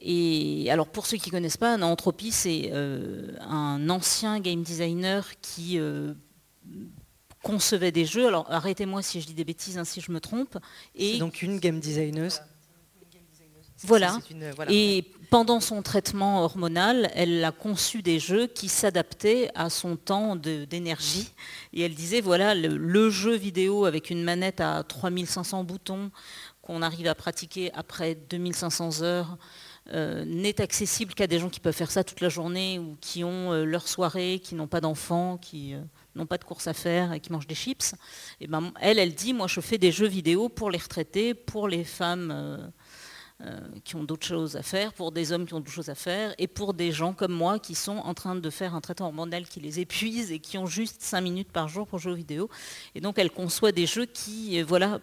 Et 0.00 0.68
alors 0.70 0.88
pour 0.88 1.06
ceux 1.06 1.16
qui 1.16 1.30
ne 1.30 1.32
connaissent 1.32 1.56
pas, 1.56 1.76
Entropie, 1.76 2.32
c'est 2.32 2.70
euh, 2.72 3.32
un 3.40 3.88
ancien 3.90 4.40
game 4.40 4.62
designer 4.62 5.28
qui 5.40 5.78
euh, 5.78 6.14
concevait 7.42 7.92
des 7.92 8.04
jeux. 8.04 8.26
Alors 8.26 8.46
arrêtez-moi 8.50 9.02
si 9.02 9.20
je 9.20 9.26
dis 9.26 9.34
des 9.34 9.44
bêtises, 9.44 9.78
hein, 9.78 9.84
si 9.84 10.00
je 10.00 10.12
me 10.12 10.20
trompe. 10.20 10.58
Et 10.94 11.18
donc 11.18 11.42
une 11.42 11.58
game 11.58 11.80
designer. 11.80 12.30
Voilà. 13.84 14.18
Et 14.68 15.04
pendant 15.30 15.60
son 15.60 15.82
traitement 15.82 16.42
hormonal, 16.42 17.10
elle 17.14 17.44
a 17.44 17.52
conçu 17.52 18.02
des 18.02 18.18
jeux 18.18 18.46
qui 18.46 18.68
s'adaptaient 18.68 19.50
à 19.54 19.70
son 19.70 19.96
temps 19.96 20.36
d'énergie. 20.36 21.32
Et 21.72 21.82
elle 21.82 21.94
disait, 21.94 22.20
voilà, 22.20 22.54
le, 22.54 23.10
jeu 23.10 23.36
vidéo 23.36 23.84
avec 23.84 24.10
une 24.10 24.22
manette 24.22 24.60
à 24.60 24.82
3500 24.82 25.64
boutons 25.64 26.10
qu'on 26.62 26.82
arrive 26.82 27.06
à 27.06 27.14
pratiquer 27.14 27.70
après 27.74 28.14
2500 28.14 29.02
heures 29.02 29.38
euh, 29.94 30.24
n'est 30.26 30.60
accessible 30.60 31.14
qu'à 31.14 31.26
des 31.26 31.38
gens 31.38 31.48
qui 31.48 31.60
peuvent 31.60 31.74
faire 31.74 31.90
ça 31.90 32.04
toute 32.04 32.20
la 32.20 32.28
journée 32.28 32.78
ou 32.78 32.96
qui 33.00 33.24
ont 33.24 33.52
euh, 33.52 33.64
leur 33.64 33.88
soirée, 33.88 34.40
qui 34.42 34.54
n'ont 34.54 34.66
pas 34.66 34.82
d'enfants, 34.82 35.38
qui 35.38 35.72
euh, 35.74 35.80
n'ont 36.14 36.26
pas 36.26 36.36
de 36.36 36.44
course 36.44 36.66
à 36.66 36.74
faire 36.74 37.14
et 37.14 37.20
qui 37.20 37.32
mangent 37.32 37.46
des 37.46 37.54
chips. 37.54 37.94
Et 38.40 38.46
ben, 38.46 38.70
elle, 38.82 38.98
elle 38.98 39.14
dit, 39.14 39.32
moi 39.32 39.46
je 39.46 39.60
fais 39.60 39.78
des 39.78 39.90
jeux 39.92 40.06
vidéo 40.06 40.50
pour 40.50 40.70
les 40.70 40.78
retraités, 40.78 41.32
pour 41.32 41.68
les 41.68 41.84
femmes 41.84 42.70
qui 43.84 43.94
ont 43.94 44.02
d'autres 44.02 44.26
choses 44.26 44.56
à 44.56 44.62
faire, 44.62 44.92
pour 44.92 45.12
des 45.12 45.30
hommes 45.30 45.46
qui 45.46 45.54
ont 45.54 45.60
d'autres 45.60 45.70
choses 45.70 45.90
à 45.90 45.94
faire, 45.94 46.34
et 46.38 46.48
pour 46.48 46.74
des 46.74 46.90
gens 46.90 47.12
comme 47.12 47.32
moi 47.32 47.60
qui 47.60 47.76
sont 47.76 47.98
en 47.98 48.12
train 48.12 48.34
de 48.34 48.50
faire 48.50 48.74
un 48.74 48.80
traitement 48.80 49.06
hormonal 49.06 49.46
qui 49.46 49.60
les 49.60 49.78
épuise 49.78 50.32
et 50.32 50.40
qui 50.40 50.58
ont 50.58 50.66
juste 50.66 51.02
5 51.02 51.20
minutes 51.20 51.52
par 51.52 51.68
jour 51.68 51.86
pour 51.86 52.00
jouer 52.00 52.12
aux 52.12 52.16
vidéos. 52.16 52.50
Et 52.96 53.00
donc 53.00 53.18
elle 53.18 53.30
conçoit 53.30 53.70
des 53.70 53.86
jeux 53.86 54.06
qui, 54.06 54.60
euh, 54.60 54.64
voilà, 54.64 55.00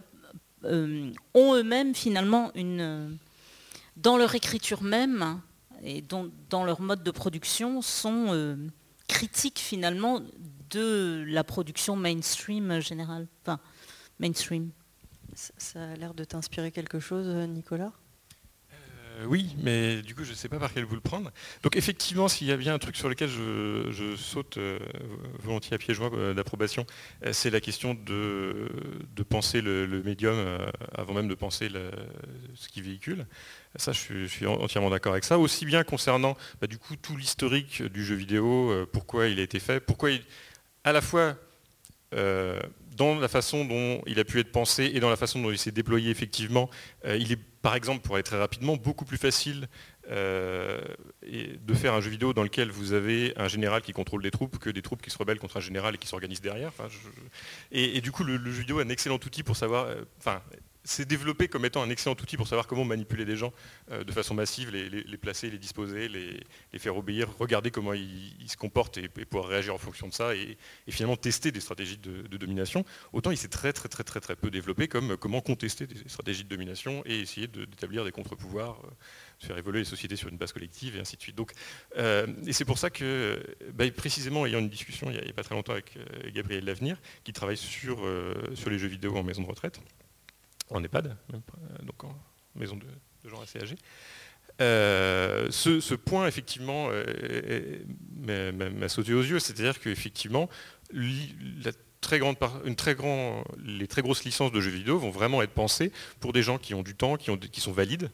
euh, 0.66 1.12
ont 1.34 1.56
eux-mêmes 1.56 1.96
finalement 1.96 2.52
une, 2.56 3.18
dans 3.96 4.18
leur 4.18 4.36
écriture 4.36 4.84
même 4.84 5.40
et 5.84 6.02
dans, 6.02 6.66
leur 6.66 6.82
mode 6.82 7.04
de 7.04 7.12
production, 7.12 7.82
sont 7.82 8.58
critiques 9.08 9.60
finalement 9.60 10.20
de 10.72 11.24
la 11.28 11.44
production 11.44 11.96
mainstream 11.96 12.80
générale. 12.80 13.28
Enfin, 13.44 13.60
mainstream. 14.20 14.72
Ça 15.36 15.92
a 15.92 15.96
l'air 15.96 16.14
de 16.14 16.24
t'inspirer 16.24 16.72
quelque 16.72 17.00
chose, 17.00 17.28
Nicolas? 17.50 17.92
euh, 17.92 18.05
oui, 19.28 19.56
mais 19.60 20.02
du 20.02 20.16
coup, 20.16 20.24
je 20.24 20.32
ne 20.32 20.36
sais 20.36 20.50
pas 20.50 20.60
par 20.60 20.74
quel 20.74 20.84
vous 20.84 20.96
le 20.96 21.02
prendre. 21.02 21.32
Donc 21.64 21.76
effectivement, 21.76 22.28
s'il 22.28 22.48
y 22.48 22.52
a 22.52 22.58
bien 22.58 22.74
un 22.74 22.80
truc 22.80 22.96
sur 22.96 23.10
lequel 23.10 23.30
je, 23.30 24.16
saute 24.18 24.58
euh, 24.58 24.80
volontiers 25.40 25.76
à 25.76 25.78
pieds 25.78 25.94
joints 25.94 26.12
euh, 26.14 26.34
d'approbation, 26.34 26.86
c'est 27.32 27.50
la 27.50 27.62
question 27.62 27.94
de, 27.94 28.70
penser 29.30 29.62
le, 29.62 30.04
médium 30.04 30.38
avant 30.94 31.14
même 31.14 31.28
de 31.28 31.36
penser 31.36 31.70
ce 32.54 32.68
qui 32.70 32.82
véhicule. 32.82 33.26
Ça, 33.76 33.92
je 33.92 34.26
suis, 34.28 34.46
entièrement 34.46 34.90
d'accord 34.90 35.14
avec 35.14 35.24
ça. 35.24 35.40
Aussi 35.40 35.66
bien 35.66 35.84
concernant 35.84 36.36
bah, 36.62 36.68
du 36.68 36.78
coup 36.78 36.96
tout 36.96 37.18
l'historique 37.18 37.84
du 37.84 38.06
jeu 38.06 38.16
vidéo, 38.16 38.88
pourquoi 38.92 39.28
il 39.28 39.40
a 39.40 39.44
été 39.44 39.60
fait, 39.60 39.80
pourquoi 39.80 40.12
il, 40.12 40.22
à 40.84 40.92
la 40.92 41.02
fois 41.02 41.36
dans 42.12 43.20
la 43.20 43.28
façon 43.28 43.66
dont 43.66 44.02
il 44.06 44.20
a 44.20 44.24
pu 44.24 44.40
être 44.40 44.52
pensé 44.52 44.92
et 44.94 45.00
dans 45.00 45.10
la 45.10 45.18
façon 45.18 45.42
dont 45.42 45.52
il 45.52 45.58
s'est 45.58 45.72
déployé 45.72 46.12
effectivement, 46.12 46.70
il 47.06 47.32
est 47.32 47.40
par 47.66 47.74
exemple, 47.74 48.02
pour 48.02 48.14
aller 48.14 48.22
très 48.22 48.38
rapidement, 48.38 48.78
beaucoup 48.78 49.06
plus 49.06 49.18
facile 49.18 49.68
euh, 50.12 50.80
de 51.24 51.74
faire 51.74 51.96
un 51.96 52.00
jeu 52.00 52.12
vidéo 52.12 52.32
dans 52.32 52.44
lequel 52.44 52.70
vous 52.70 52.94
avez 52.94 53.34
un 53.38 53.48
général 53.48 53.82
qui 53.82 53.92
contrôle 53.92 54.22
des 54.22 54.30
troupes 54.30 54.60
que 54.60 54.70
des 54.70 54.84
troupes 54.84 55.02
qui 55.02 55.10
se 55.10 55.18
rebellent 55.18 55.40
contre 55.40 55.58
un 55.58 55.62
général 55.62 55.96
et 55.96 55.98
qui 55.98 56.06
s'organisent 56.06 56.42
derrière. 56.42 56.72
et, 57.72 58.02
du 58.02 58.12
coup, 58.12 58.24
le, 58.24 58.38
jeu 58.38 58.60
vidéo 58.60 58.82
est 58.82 58.84
un 58.84 58.90
excellent 58.90 59.16
outil 59.16 59.42
pour 59.42 59.56
savoir, 59.56 59.86
euh, 59.86 60.04
c'est 60.86 61.08
développé 61.08 61.48
comme 61.48 61.66
étant 61.66 61.82
un 61.82 61.90
excellent 61.90 62.16
outil 62.16 62.38
pour 62.38 62.48
savoir 62.48 62.68
comment 62.68 62.86
manipuler 62.86 63.26
des 63.26 63.36
gens 63.36 63.52
euh, 63.92 64.04
de 64.04 64.12
façon 64.12 64.36
massive, 64.36 64.70
les, 64.72 65.18
placer, 65.18 65.50
les 65.50 65.58
disposer, 65.58 66.08
les, 66.08 66.80
faire 66.80 66.96
obéir, 66.96 67.28
regarder 67.40 67.72
comment 67.72 67.94
ils, 67.94 68.48
se 68.48 68.56
comportent 68.56 68.98
et, 69.00 69.10
pouvoir 69.10 69.50
réagir 69.50 69.74
en 69.74 69.80
fonction 69.80 70.08
de 70.08 70.14
ça 70.14 70.36
et, 70.36 70.58
finalement 70.90 71.18
tester 71.18 71.52
des 71.52 71.60
stratégies 71.60 71.98
de, 71.98 72.38
domination. 72.38 72.86
Autant 73.14 73.32
il 73.32 73.38
s'est 73.38 73.48
très 73.48 73.74
très 73.74 73.90
très 73.90 74.04
très 74.04 74.20
très 74.20 74.36
peu 74.36 74.52
développé 74.52 74.88
comme 74.88 75.18
comment 75.18 75.42
contester 75.42 75.88
des 75.88 75.98
stratégies 76.08 76.44
de 76.44 76.50
domination 76.50 77.02
et 77.06 77.20
essayer 77.20 77.48
d'établir 77.48 78.06
des 78.06 78.12
contre-pouvoirs, 78.12 78.80
euh, 78.84 78.90
de 79.42 79.46
faire 79.48 79.58
évoluer 79.58 79.80
les 79.80 79.86
sociétés 79.86 80.16
sur 80.16 80.30
une 80.30 80.38
base 80.38 80.54
collective 80.54 80.96
et 80.98 81.00
ainsi 81.00 81.18
de 81.18 81.22
suite. 81.22 81.36
Donc, 81.36 81.52
euh, 81.98 82.28
et 82.46 82.54
c'est 82.54 82.66
pour 82.66 82.78
ça 82.78 82.90
que, 82.90 83.42
bah, 83.74 83.90
précisément, 83.92 84.46
ayant 84.46 84.60
une 84.60 84.70
discussion 84.70 85.10
il 85.10 85.20
n'y 85.20 85.30
a, 85.30 85.34
pas 85.34 85.44
très 85.44 85.56
longtemps 85.56 85.74
avec 85.74 85.98
Gabriel 86.34 86.64
Lavenir, 86.66 86.98
qui 87.24 87.34
travaille 87.34 87.58
sur, 87.58 88.08
sur 88.54 88.70
les 88.70 88.78
jeux 88.78 88.88
vidéo 88.88 89.16
en 89.18 89.24
maison 89.24 89.42
de 89.42 89.48
retraite, 89.48 89.80
en 90.70 90.84
EHPAD, 90.84 91.16
euh, 91.34 91.38
donc 91.84 92.04
en 92.04 92.16
maison 92.56 92.76
de, 92.76 93.30
gens 93.30 93.42
assez 93.42 93.60
âgés. 93.60 93.78
Euh, 94.62 95.48
ce, 95.52 95.96
point, 95.96 96.28
effectivement, 96.28 96.88
euh, 96.92 97.84
m'a 98.28 98.88
sauté 98.88 99.14
aux 99.14 99.22
yeux, 99.22 99.40
c'est-à-dire 99.40 99.80
qu'effectivement, 99.80 100.50
les 100.92 101.74
très 102.02 102.20
grosses 102.20 104.24
licences 104.24 104.52
de 104.52 104.62
jeux 104.62 104.72
vidéo 104.72 104.98
vont 104.98 105.10
vraiment 105.10 105.42
être 105.42 105.52
pensées 105.52 105.92
pour 106.20 106.34
des 106.34 106.44
gens 106.44 106.58
qui 106.58 106.74
ont 106.74 106.84
du 106.84 106.96
temps, 106.96 107.18
qui 107.18 107.62
sont 107.62 107.72
valides, 107.72 108.10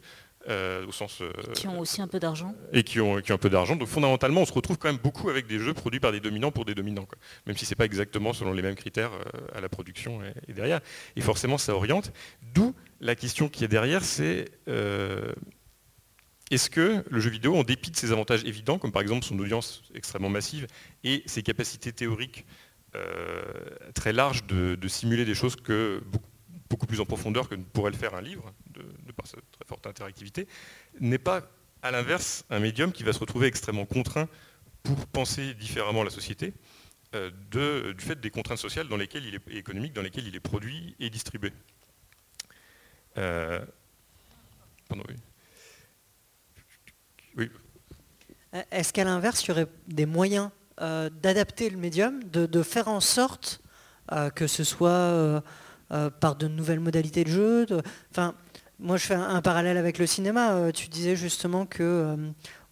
euh, 0.49 0.87
au 0.87 0.91
sens, 0.91 1.21
euh, 1.21 1.31
qui 1.53 1.67
ont 1.67 1.79
aussi 1.79 2.01
un 2.01 2.07
peu 2.07 2.19
d'argent. 2.19 2.55
Et 2.73 2.83
qui 2.83 2.99
ont, 2.99 3.21
qui 3.21 3.31
ont 3.31 3.35
un 3.35 3.37
peu 3.37 3.49
d'argent. 3.49 3.75
Donc 3.75 3.87
fondamentalement, 3.87 4.41
on 4.41 4.45
se 4.45 4.53
retrouve 4.53 4.77
quand 4.77 4.87
même 4.87 5.01
beaucoup 5.01 5.29
avec 5.29 5.45
des 5.45 5.59
jeux 5.59 5.73
produits 5.73 5.99
par 5.99 6.11
des 6.11 6.19
dominants 6.19 6.51
pour 6.51 6.65
des 6.65 6.73
dominants. 6.73 7.07
Même 7.45 7.55
si 7.57 7.65
ce 7.65 7.71
n'est 7.71 7.75
pas 7.75 7.85
exactement 7.85 8.33
selon 8.33 8.53
les 8.53 8.61
mêmes 8.61 8.75
critères 8.75 9.11
euh, 9.13 9.57
à 9.57 9.61
la 9.61 9.69
production 9.69 10.19
et, 10.47 10.53
derrière. 10.53 10.81
Et 11.15 11.21
forcément, 11.21 11.57
ça 11.57 11.75
oriente. 11.75 12.11
D'où 12.53 12.73
la 12.99 13.15
question 13.15 13.49
qui 13.49 13.63
est 13.63 13.67
derrière, 13.67 14.03
c'est 14.03 14.45
est-ce 16.49 16.69
que 16.69 17.03
le 17.09 17.19
jeu 17.19 17.29
vidéo, 17.29 17.55
en 17.55 17.63
dépit 17.63 17.91
de 17.91 17.95
ses 17.95 18.11
avantages 18.11 18.43
évidents, 18.43 18.77
comme 18.77 18.91
par 18.91 19.01
exemple 19.01 19.25
son 19.25 19.37
audience 19.39 19.83
extrêmement 19.93 20.29
massive 20.29 20.67
et 21.03 21.23
ses 21.25 21.43
capacités 21.43 21.93
théoriques 21.93 22.45
très 23.95 24.11
larges 24.11 24.45
de, 24.47 24.75
de, 24.75 24.87
simuler 24.87 25.23
des 25.23 25.33
choses 25.33 25.55
que 25.55 26.03
beaucoup 26.11 26.27
beaucoup 26.71 26.87
plus 26.87 27.01
en 27.01 27.05
profondeur 27.05 27.49
que 27.49 27.55
ne 27.55 27.63
pourrait 27.63 27.91
le 27.91 27.97
faire 27.97 28.15
un 28.15 28.21
livre, 28.21 28.53
de, 28.69 28.81
par 29.11 29.27
sa 29.27 29.37
très 29.51 29.65
interactivité, 29.89 30.47
n'est 30.99 31.17
pas 31.17 31.43
à 31.81 31.91
l'inverse 31.91 32.45
un 32.49 32.59
médium 32.59 32.91
qui 32.91 33.03
va 33.03 33.13
se 33.13 33.19
retrouver 33.19 33.47
extrêmement 33.47 33.85
contraint 33.85 34.27
pour 34.83 35.07
penser 35.07 35.53
différemment 35.53 36.03
la 36.03 36.09
société 36.09 36.53
euh, 37.15 37.31
du 37.95 38.03
fait 38.03 38.19
des 38.19 38.29
contraintes 38.29 38.57
sociales 38.57 38.87
dans 38.87 38.97
lesquelles 38.97 39.25
il 39.25 39.35
est, 39.35 39.41
et 39.49 39.57
économiques 39.57 39.93
dans 39.93 40.01
lesquelles 40.01 40.27
il 40.27 40.35
est 40.35 40.39
produit 40.39 40.95
et 40.99 41.09
distribué. 41.09 41.51
Euh, 43.17 43.59
Est-ce 48.71 48.93
qu'à 48.93 49.03
l'inverse, 49.03 49.43
il 49.43 49.47
y 49.49 49.51
aurait 49.51 49.67
des 49.87 50.05
moyens 50.05 50.49
euh, 50.79 51.09
d'adapter 51.09 51.69
le 51.69 51.77
médium, 51.77 52.23
de, 52.23 52.63
faire 52.63 52.87
en 52.87 52.99
sorte 52.99 53.61
que 54.35 54.45
ce 54.45 54.65
soit 54.65 55.41
euh, 55.93 56.09
par 56.09 56.37
de 56.37 56.47
nouvelles 56.47 56.79
modalités 56.79 57.25
de 57.25 57.29
jeu. 57.29 57.65
Moi, 58.81 58.97
je 58.97 59.05
fais 59.05 59.13
un, 59.13 59.41
parallèle 59.41 59.77
avec 59.77 59.97
le 59.97 60.05
cinéma. 60.05 60.53
Euh, 60.53 60.71
tu 60.71 60.89
disais 60.89 61.15
justement 61.15 61.65
que 61.65 61.83
euh, 61.83 62.15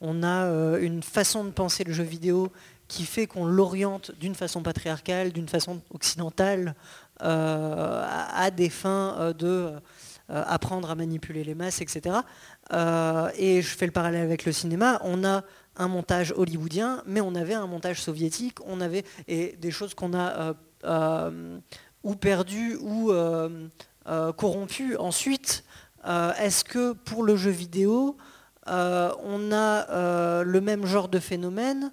on 0.02 0.24
a 0.24 0.78
une 0.80 1.04
façon 1.04 1.44
de 1.44 1.52
penser 1.52 1.84
le 1.84 1.94
jeu 1.94 2.04
vidéo 2.04 2.52
qui 2.88 3.06
fait 3.06 3.28
qu'on 3.28 3.46
l'oriente 3.46 4.12
d'une 4.20 4.36
façon 4.36 4.62
patriarcale, 4.64 5.32
d'une 5.32 5.48
façon 5.48 5.82
occidentale, 5.94 6.76
à, 7.20 8.50
des 8.50 8.70
fins 8.70 9.34
de 9.38 9.74
apprendre 10.30 10.90
à 10.90 10.96
manipuler 10.96 11.44
les 11.44 11.54
masses, 11.54 11.82
etc. 11.82 12.16
et 12.72 13.62
je 13.62 13.78
fais 13.78 13.86
le 13.86 13.92
parallèle 13.92 14.24
avec 14.24 14.46
le 14.46 14.54
cinéma. 14.54 15.00
On 15.04 15.24
a 15.24 15.44
un 15.76 15.88
montage 15.88 16.34
hollywoodien, 16.36 17.04
mais 17.06 17.22
on 17.22 17.36
avait 17.36 17.54
un 17.54 17.68
montage 17.68 18.02
soviétique, 18.02 18.58
on 18.66 18.82
avait 18.82 19.04
et 19.28 19.56
des 19.60 19.70
choses 19.70 19.94
qu'on 19.94 20.18
a 20.18 20.56
ou 22.04 22.16
perdu 22.16 22.78
ou 22.82 23.12
euh, 23.12 23.68
euh, 24.08 24.32
corrompu. 24.34 24.96
Ensuite, 24.98 25.64
euh, 26.06 26.34
est-ce 26.36 26.64
que 26.64 26.94
pour 26.94 27.24
le 27.24 27.36
jeu 27.36 27.52
vidéo, 27.52 28.18
on 28.68 29.52
a 29.52 30.44
le 30.44 30.62
même 30.62 30.86
genre 30.86 31.10
de 31.10 31.20
phénomène 31.20 31.92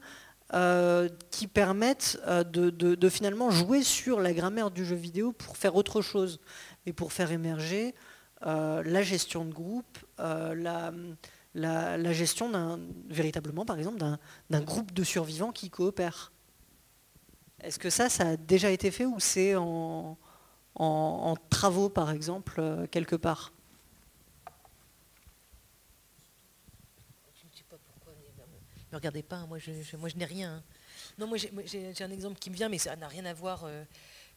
qui 1.30 1.46
permettent 1.46 2.20
de, 2.26 3.09
finalement 3.09 3.50
jouer 3.50 3.82
sur 3.82 4.20
la 4.20 4.34
grammaire 4.34 4.70
du 4.70 4.84
jeu 4.84 4.96
vidéo 4.96 5.32
pour 5.32 5.57
faire 5.57 5.74
autre 5.74 6.02
chose 6.02 6.38
et 6.84 6.92
pour 6.92 7.14
faire 7.14 7.32
émerger 7.32 7.94
la 8.42 9.02
gestion 9.02 9.46
de 9.46 9.54
groupe, 9.54 9.98
la, 10.18 10.92
gestion 12.12 12.50
d'un 12.50 12.78
véritablement 13.09 13.64
par 13.64 13.78
exemple 13.78 13.98
d'un 14.50 14.61
groupe 14.61 14.92
de 14.92 15.02
survivants 15.02 15.52
qui 15.52 15.70
coopèrent. 15.70 16.30
Est-ce 17.62 17.78
que 17.78 17.90
ça, 17.90 18.09
ça 18.09 18.28
a 18.28 18.36
déjà 18.36 18.70
été 18.70 18.90
fait 18.90 19.07
ou 19.07 19.18
c'est 19.18 19.54
en, 19.57 20.16
travaux, 21.50 21.88
par 21.88 22.11
exemple, 22.11 22.57
euh, 22.59 22.86
quelque 22.86 23.16
part 23.16 23.52
Je 27.34 27.44
ne 27.44 27.50
sais 27.52 27.64
pas 27.68 27.76
pourquoi. 27.84 28.12
Ne 28.12 28.76
me 28.93 28.97
regardez 28.97 29.22
pas, 29.22 29.37
hein, 29.37 29.47
moi 29.47 29.59
je, 29.59 29.70
n'ai 30.16 30.24
rien. 30.24 30.57
Hein. 30.57 30.62
Non, 31.18 31.26
moi 31.26 31.39
j'ai 31.39 32.05
un 32.05 32.11
exemple 32.11 32.39
qui 32.39 32.51
me 32.51 32.57
vient, 32.57 32.68
mais 32.68 32.78
ça 32.78 32.97
n'a 32.97 33.09
rien 33.09 33.24
à 33.24 33.34
voir. 33.34 33.64
Euh, 33.64 33.84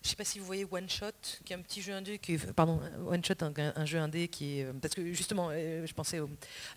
je 0.01 0.07
ne 0.07 0.09
sais 0.11 0.15
pas 0.15 0.23
si 0.23 0.39
vous 0.39 0.45
voyez 0.45 0.65
One 0.69 0.89
Shot, 0.89 1.11
qui 1.43 1.51
est 1.51 1.55
un 1.55 1.61
petit 1.61 1.81
jeu 1.81 1.93
indé, 1.93 2.19
qui 2.19 2.37
pardon, 2.37 2.79
One 3.05 3.23
Shot, 3.23 3.35
un, 3.41 3.85
jeu 3.85 3.99
indé 3.99 4.29
qui 4.29 4.59
est, 4.59 4.63
euh, 4.65 4.73
parce 4.81 4.93
que 4.93 5.13
justement, 5.13 5.51
je 5.51 5.93
pensais 5.93 6.19
à 6.19 6.25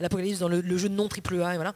l'Apocalypse 0.00 0.40
dans 0.40 0.48
le, 0.48 0.60
le, 0.60 0.76
jeu 0.76 0.88
non 0.88 1.08
triple 1.08 1.40
A, 1.42 1.54
voilà 1.54 1.74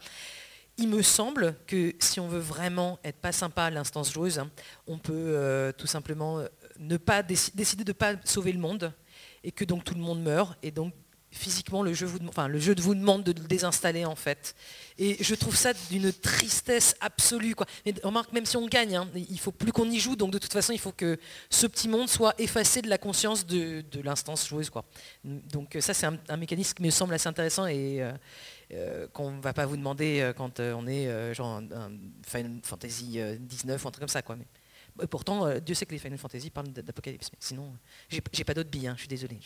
il 0.78 0.88
me 0.88 1.02
semble 1.02 1.56
que 1.66 1.94
si 1.98 2.20
on 2.20 2.28
veut 2.28 2.40
vraiment 2.40 2.98
être 3.02 3.16
pas 3.16 3.32
sympa 3.32 3.64
à 3.64 3.70
l'instance 3.70 4.12
joueuse, 4.12 4.38
hein, 4.38 4.50
on 4.86 4.98
peut 4.98 5.12
euh, 5.14 5.72
tout 5.72 5.86
simplement 5.86 6.38
euh, 6.38 6.48
ne 6.78 6.96
pas 6.96 7.22
décider 7.22 7.84
de 7.84 7.90
ne 7.90 7.94
pas 7.94 8.14
sauver 8.24 8.52
le 8.52 8.58
monde 8.58 8.92
et 9.42 9.52
que 9.52 9.64
donc 9.64 9.84
tout 9.84 9.94
le 9.94 10.00
monde 10.00 10.22
meurt 10.22 10.56
et 10.62 10.70
donc 10.70 10.92
physiquement 11.36 11.82
le 11.82 11.92
jeu 11.92 12.06
vous, 12.06 12.18
demande 12.94 13.22
de 13.24 13.32
le 13.32 13.46
désinstaller 13.46 14.04
en 14.04 14.16
fait. 14.16 14.54
Et 14.98 15.22
je 15.22 15.34
trouve 15.34 15.54
ça 15.54 15.72
d'une 15.90 16.12
tristesse 16.12 16.96
absolue. 17.00 17.54
Quoi. 17.54 17.66
Mais 17.84 17.94
remarque, 18.02 18.32
même 18.32 18.46
si 18.46 18.56
on 18.56 18.66
gagne, 18.66 18.96
hein, 18.96 19.08
il 19.14 19.38
faut 19.38 19.52
plus 19.52 19.72
qu'on 19.72 19.90
y 19.90 20.00
joue, 20.00 20.16
donc 20.16 20.32
de 20.32 20.38
toute 20.38 20.52
façon 20.52 20.72
il 20.72 20.78
faut 20.78 20.92
que 20.92 21.18
ce 21.50 21.66
petit 21.66 21.88
monde 21.88 22.08
soit 22.08 22.34
effacé 22.38 22.82
de 22.82 22.88
la 22.88 22.98
conscience 22.98 23.46
de, 23.46 23.84
l'instance 24.02 24.48
joueuse. 24.48 24.70
Quoi. 24.70 24.84
Donc 25.24 25.76
ça 25.80 25.94
c'est 25.94 26.06
un, 26.06 26.36
mécanisme 26.36 26.74
qui 26.74 26.82
me 26.82 26.90
semble 26.90 27.14
assez 27.14 27.28
intéressant 27.28 27.66
et, 27.66 28.02
euh, 28.02 28.12
euh, 28.72 29.06
qu'on 29.08 29.32
ne 29.32 29.40
va 29.40 29.52
pas 29.52 29.66
vous 29.66 29.76
demander 29.76 30.20
euh, 30.20 30.32
quand 30.32 30.60
on 30.60 30.86
est 30.86 31.34
genre 31.34 31.58
un, 31.58 31.90
Final 32.26 32.60
Fantasy 32.62 33.18
19 33.38 33.84
ou 33.84 33.88
un 33.88 33.90
truc 33.90 34.00
comme 34.00 34.08
ça. 34.08 34.22
Quoi. 34.22 34.36
Mais, 34.96 35.06
pourtant, 35.06 35.58
Dieu 35.60 35.74
sait 35.74 35.84
que 35.84 35.92
les 35.92 35.98
Final 35.98 36.18
Fantasy 36.18 36.50
parlent 36.50 36.72
d'apocalypse. 36.72 37.30
Sinon, 37.38 37.74
j'ai 38.08 38.44
pas 38.44 38.54
d'autres 38.54 38.70
billes, 38.70 38.88
hein, 38.88 38.94
je 38.96 39.00
suis 39.00 39.08
désolé. 39.08 39.38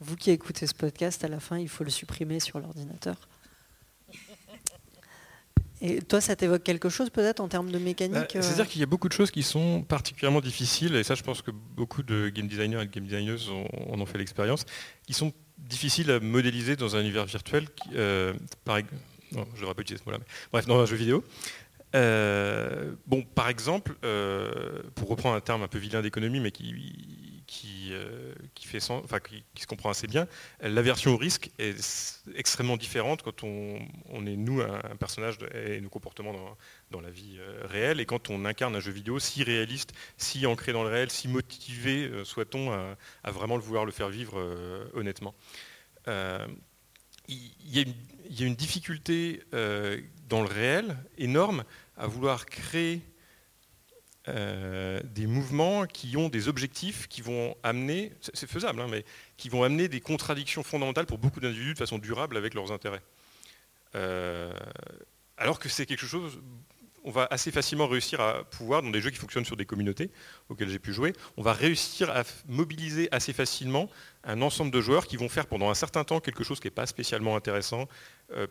Vous 0.00 0.16
qui 0.16 0.30
écoutez 0.30 0.66
ce 0.66 0.74
podcast, 0.74 1.24
à 1.24 1.28
la 1.28 1.40
fin, 1.40 1.58
il 1.58 1.68
faut 1.68 1.84
le 1.84 1.90
supprimer 1.90 2.40
sur 2.40 2.58
l'ordinateur. 2.58 3.16
Et 5.82 6.02
toi, 6.02 6.20
ça 6.20 6.36
t'évoque 6.36 6.62
quelque 6.62 6.90
chose 6.90 7.08
peut-être 7.08 7.40
en 7.40 7.48
termes 7.48 7.70
de 7.70 7.78
mécanique 7.78 8.34
bah, 8.34 8.42
C'est-à-dire 8.42 8.68
qu'il 8.68 8.80
y 8.80 8.84
a 8.84 8.86
beaucoup 8.86 9.08
de 9.08 9.14
choses 9.14 9.30
qui 9.30 9.42
sont 9.42 9.82
particulièrement 9.82 10.40
difficiles, 10.40 10.94
et 10.94 11.02
ça 11.04 11.14
je 11.14 11.22
pense 11.22 11.40
que 11.40 11.50
beaucoup 11.50 12.02
de 12.02 12.28
game 12.28 12.46
designers 12.48 12.82
et 12.82 12.86
de 12.86 12.90
game 12.90 13.04
designers 13.04 13.50
en 13.88 13.98
ont 13.98 14.06
fait 14.06 14.18
l'expérience, 14.18 14.66
qui 15.06 15.14
sont 15.14 15.32
difficile 15.58 16.10
à 16.10 16.20
modéliser 16.20 16.76
dans 16.76 16.96
un 16.96 17.00
univers 17.00 17.24
virtuel. 17.24 17.66
Euh, 17.94 18.34
par, 18.64 18.78
non, 19.32 19.46
je 19.54 19.60
devrais 19.60 19.74
pas 19.74 19.82
utiliser 19.82 20.02
ce 20.02 20.08
mot-là, 20.08 20.18
mais 20.18 20.26
bref, 20.52 20.66
dans 20.66 20.80
un 20.80 20.86
jeu 20.86 20.96
vidéo. 20.96 21.24
Euh, 21.94 22.92
bon, 23.06 23.22
par 23.22 23.48
exemple, 23.48 23.96
euh, 24.04 24.82
pour 24.94 25.08
reprendre 25.08 25.34
un 25.34 25.40
terme 25.40 25.62
un 25.62 25.68
peu 25.68 25.78
vilain 25.78 26.02
d'économie, 26.02 26.40
mais 26.40 26.50
qui, 26.52 26.74
qui, 27.50 27.92
qui, 28.54 28.68
se 28.68 29.66
comprend 29.66 29.90
assez 29.90 30.06
bien, 30.06 30.28
l'aversion 30.60 31.14
au 31.14 31.16
risque 31.16 31.50
est 31.58 31.74
extrêmement 32.36 32.76
différente 32.76 33.22
quand 33.22 33.42
on, 33.42 33.80
est 34.24 34.36
nous 34.36 34.60
un, 34.60 34.96
personnage 35.00 35.38
et 35.52 35.80
nos 35.80 35.88
comportements 35.88 36.56
dans, 36.92 37.00
la 37.00 37.10
vie 37.10 37.40
réelle, 37.64 37.98
et 37.98 38.06
quand 38.06 38.30
on 38.30 38.44
incarne 38.44 38.76
un 38.76 38.80
jeu 38.80 38.92
vidéo 38.92 39.18
si 39.18 39.42
réaliste, 39.42 39.92
si 40.16 40.46
ancré 40.46 40.72
dans 40.72 40.84
le 40.84 40.90
réel, 40.90 41.10
si 41.10 41.26
motivé 41.26 42.08
soit-on 42.22 42.70
à, 42.70 43.30
vraiment 43.32 43.56
le 43.56 43.62
vouloir 43.62 43.84
le 43.84 43.90
faire 43.90 44.10
vivre 44.10 44.38
honnêtement. 44.94 45.34
il 46.06 46.46
y, 47.66 47.80
a 47.80 48.46
une 48.46 48.54
difficulté 48.54 49.42
dans 49.50 50.42
le 50.42 50.48
réel 50.48 50.96
énorme 51.18 51.64
à 51.96 52.06
vouloir 52.06 52.46
créer 52.46 53.02
euh, 54.30 55.00
des 55.04 55.26
mouvements 55.26 55.86
qui 55.86 56.16
ont 56.16 56.28
des 56.28 56.48
objectifs 56.48 57.08
qui 57.08 57.20
vont 57.20 57.56
amener, 57.62 58.12
c'est 58.20 58.48
faisable, 58.48 58.80
hein, 58.80 58.86
mais 58.90 59.04
qui 59.36 59.48
vont 59.48 59.62
amener 59.62 59.88
des 59.88 60.00
contradictions 60.00 60.62
fondamentales 60.62 61.06
pour 61.06 61.18
beaucoup 61.18 61.40
d'individus 61.40 61.74
de 61.74 61.78
façon 61.78 61.98
durable 61.98 62.36
avec 62.36 62.54
leurs 62.54 62.72
intérêts. 62.72 63.02
Euh, 63.94 64.52
alors 65.36 65.58
que 65.58 65.68
c'est 65.68 65.86
quelque 65.86 66.06
chose 66.06 66.38
on 67.04 67.10
va 67.10 67.26
assez 67.30 67.50
facilement 67.50 67.86
réussir 67.86 68.20
à 68.20 68.44
pouvoir, 68.44 68.82
dans 68.82 68.90
des 68.90 69.00
jeux 69.00 69.10
qui 69.10 69.18
fonctionnent 69.18 69.44
sur 69.44 69.56
des 69.56 69.64
communautés 69.64 70.10
auxquelles 70.48 70.68
j'ai 70.68 70.78
pu 70.78 70.92
jouer, 70.92 71.12
on 71.36 71.42
va 71.42 71.52
réussir 71.52 72.10
à 72.10 72.24
mobiliser 72.46 73.08
assez 73.10 73.32
facilement 73.32 73.88
un 74.24 74.42
ensemble 74.42 74.70
de 74.70 74.80
joueurs 74.80 75.06
qui 75.06 75.16
vont 75.16 75.28
faire 75.28 75.46
pendant 75.46 75.70
un 75.70 75.74
certain 75.74 76.04
temps 76.04 76.20
quelque 76.20 76.44
chose 76.44 76.60
qui 76.60 76.66
n'est 76.66 76.72
pas 76.72 76.86
spécialement 76.86 77.36
intéressant, 77.36 77.88
euh, 78.32 78.46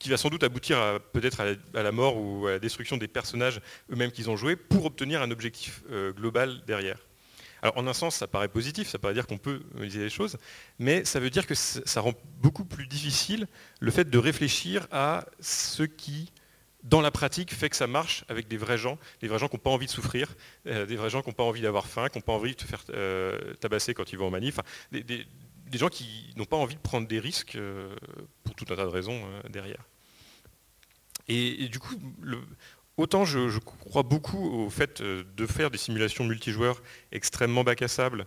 qui 0.00 0.08
va 0.08 0.16
sans 0.16 0.30
doute 0.30 0.42
aboutir 0.42 0.98
peut-être 1.12 1.40
à, 1.74 1.82
la 1.82 1.92
mort 1.92 2.16
ou 2.16 2.46
à 2.46 2.52
la 2.52 2.58
destruction 2.58 2.96
des 2.96 3.06
personnages 3.06 3.60
eux-mêmes 3.92 4.10
qu'ils 4.10 4.30
ont 4.30 4.36
joués 4.36 4.56
pour 4.56 4.86
obtenir 4.86 5.22
un 5.22 5.30
objectif 5.30 5.82
euh, 5.92 6.12
global 6.12 6.62
derrière. 6.66 6.98
Alors 7.62 7.76
en 7.76 7.86
un 7.86 7.92
sens, 7.92 8.16
ça 8.16 8.26
paraît 8.26 8.48
positif, 8.48 8.88
ça 8.88 8.98
paraît 8.98 9.12
dire 9.12 9.26
qu'on 9.26 9.36
peut 9.36 9.60
modéliser 9.74 10.00
les 10.00 10.10
choses, 10.10 10.38
mais 10.78 11.04
ça 11.04 11.20
veut 11.20 11.28
dire 11.28 11.46
que 11.46 11.54
ça 11.54 12.00
rend 12.00 12.14
beaucoup 12.38 12.64
plus 12.64 12.86
difficile 12.86 13.46
le 13.78 13.90
fait 13.90 14.08
de 14.08 14.18
réfléchir 14.18 14.88
à 14.90 15.26
ce 15.40 15.82
qui 15.82 16.32
dans 16.82 17.02
la 17.02 17.10
pratique, 17.10 17.52
fait 17.52 17.68
que 17.68 17.76
ça 17.76 17.86
marche 17.86 18.24
avec 18.30 18.48
des 18.48 18.56
vrais 18.56 18.78
gens, 18.78 18.98
des 19.20 19.28
vrais 19.28 19.38
gens 19.38 19.48
qui 19.48 19.56
n'ont 19.56 19.62
pas 19.62 19.68
envie 19.68 19.84
de 19.84 19.90
souffrir, 19.90 20.34
euh, 20.66 20.86
des 20.86 20.96
vrais 20.96 21.10
gens 21.10 21.20
qui 21.20 21.28
n'ont 21.28 21.34
pas 21.34 21.44
envie 21.44 21.60
d'avoir 21.60 21.86
faim, 21.86 22.08
qui 22.08 22.16
n'ont 22.16 22.22
pas 22.22 22.32
envie 22.32 22.54
de 22.54 22.60
se 22.62 22.66
faire 22.66 22.82
euh, 22.88 23.52
tabasser 23.60 23.92
quand 23.92 24.10
ils 24.14 24.18
vont 24.18 24.28
en 24.28 24.30
manif, 24.30 24.60
des, 24.90 25.26
gens 25.74 25.90
qui 25.90 26.32
n'ont 26.36 26.46
pas 26.46 26.56
envie 26.56 26.76
de 26.76 26.80
prendre 26.80 27.06
des 27.06 27.20
risques 27.20 27.58
pour 28.44 28.54
tout 28.54 28.64
un 28.70 28.76
tas 28.76 28.86
de 28.86 28.90
raisons 28.90 29.20
derrière. 29.50 29.89
Et, 31.32 31.68
du 31.68 31.78
coup, 31.78 31.94
autant 32.96 33.24
je, 33.24 33.58
crois 33.58 34.02
beaucoup 34.02 34.64
au 34.64 34.68
fait 34.68 35.00
de 35.00 35.46
faire 35.46 35.70
des 35.70 35.78
simulations 35.78 36.24
multijoueurs 36.24 36.82
extrêmement 37.12 37.62
bac 37.62 37.82
à 37.82 37.88
sable, 37.88 38.26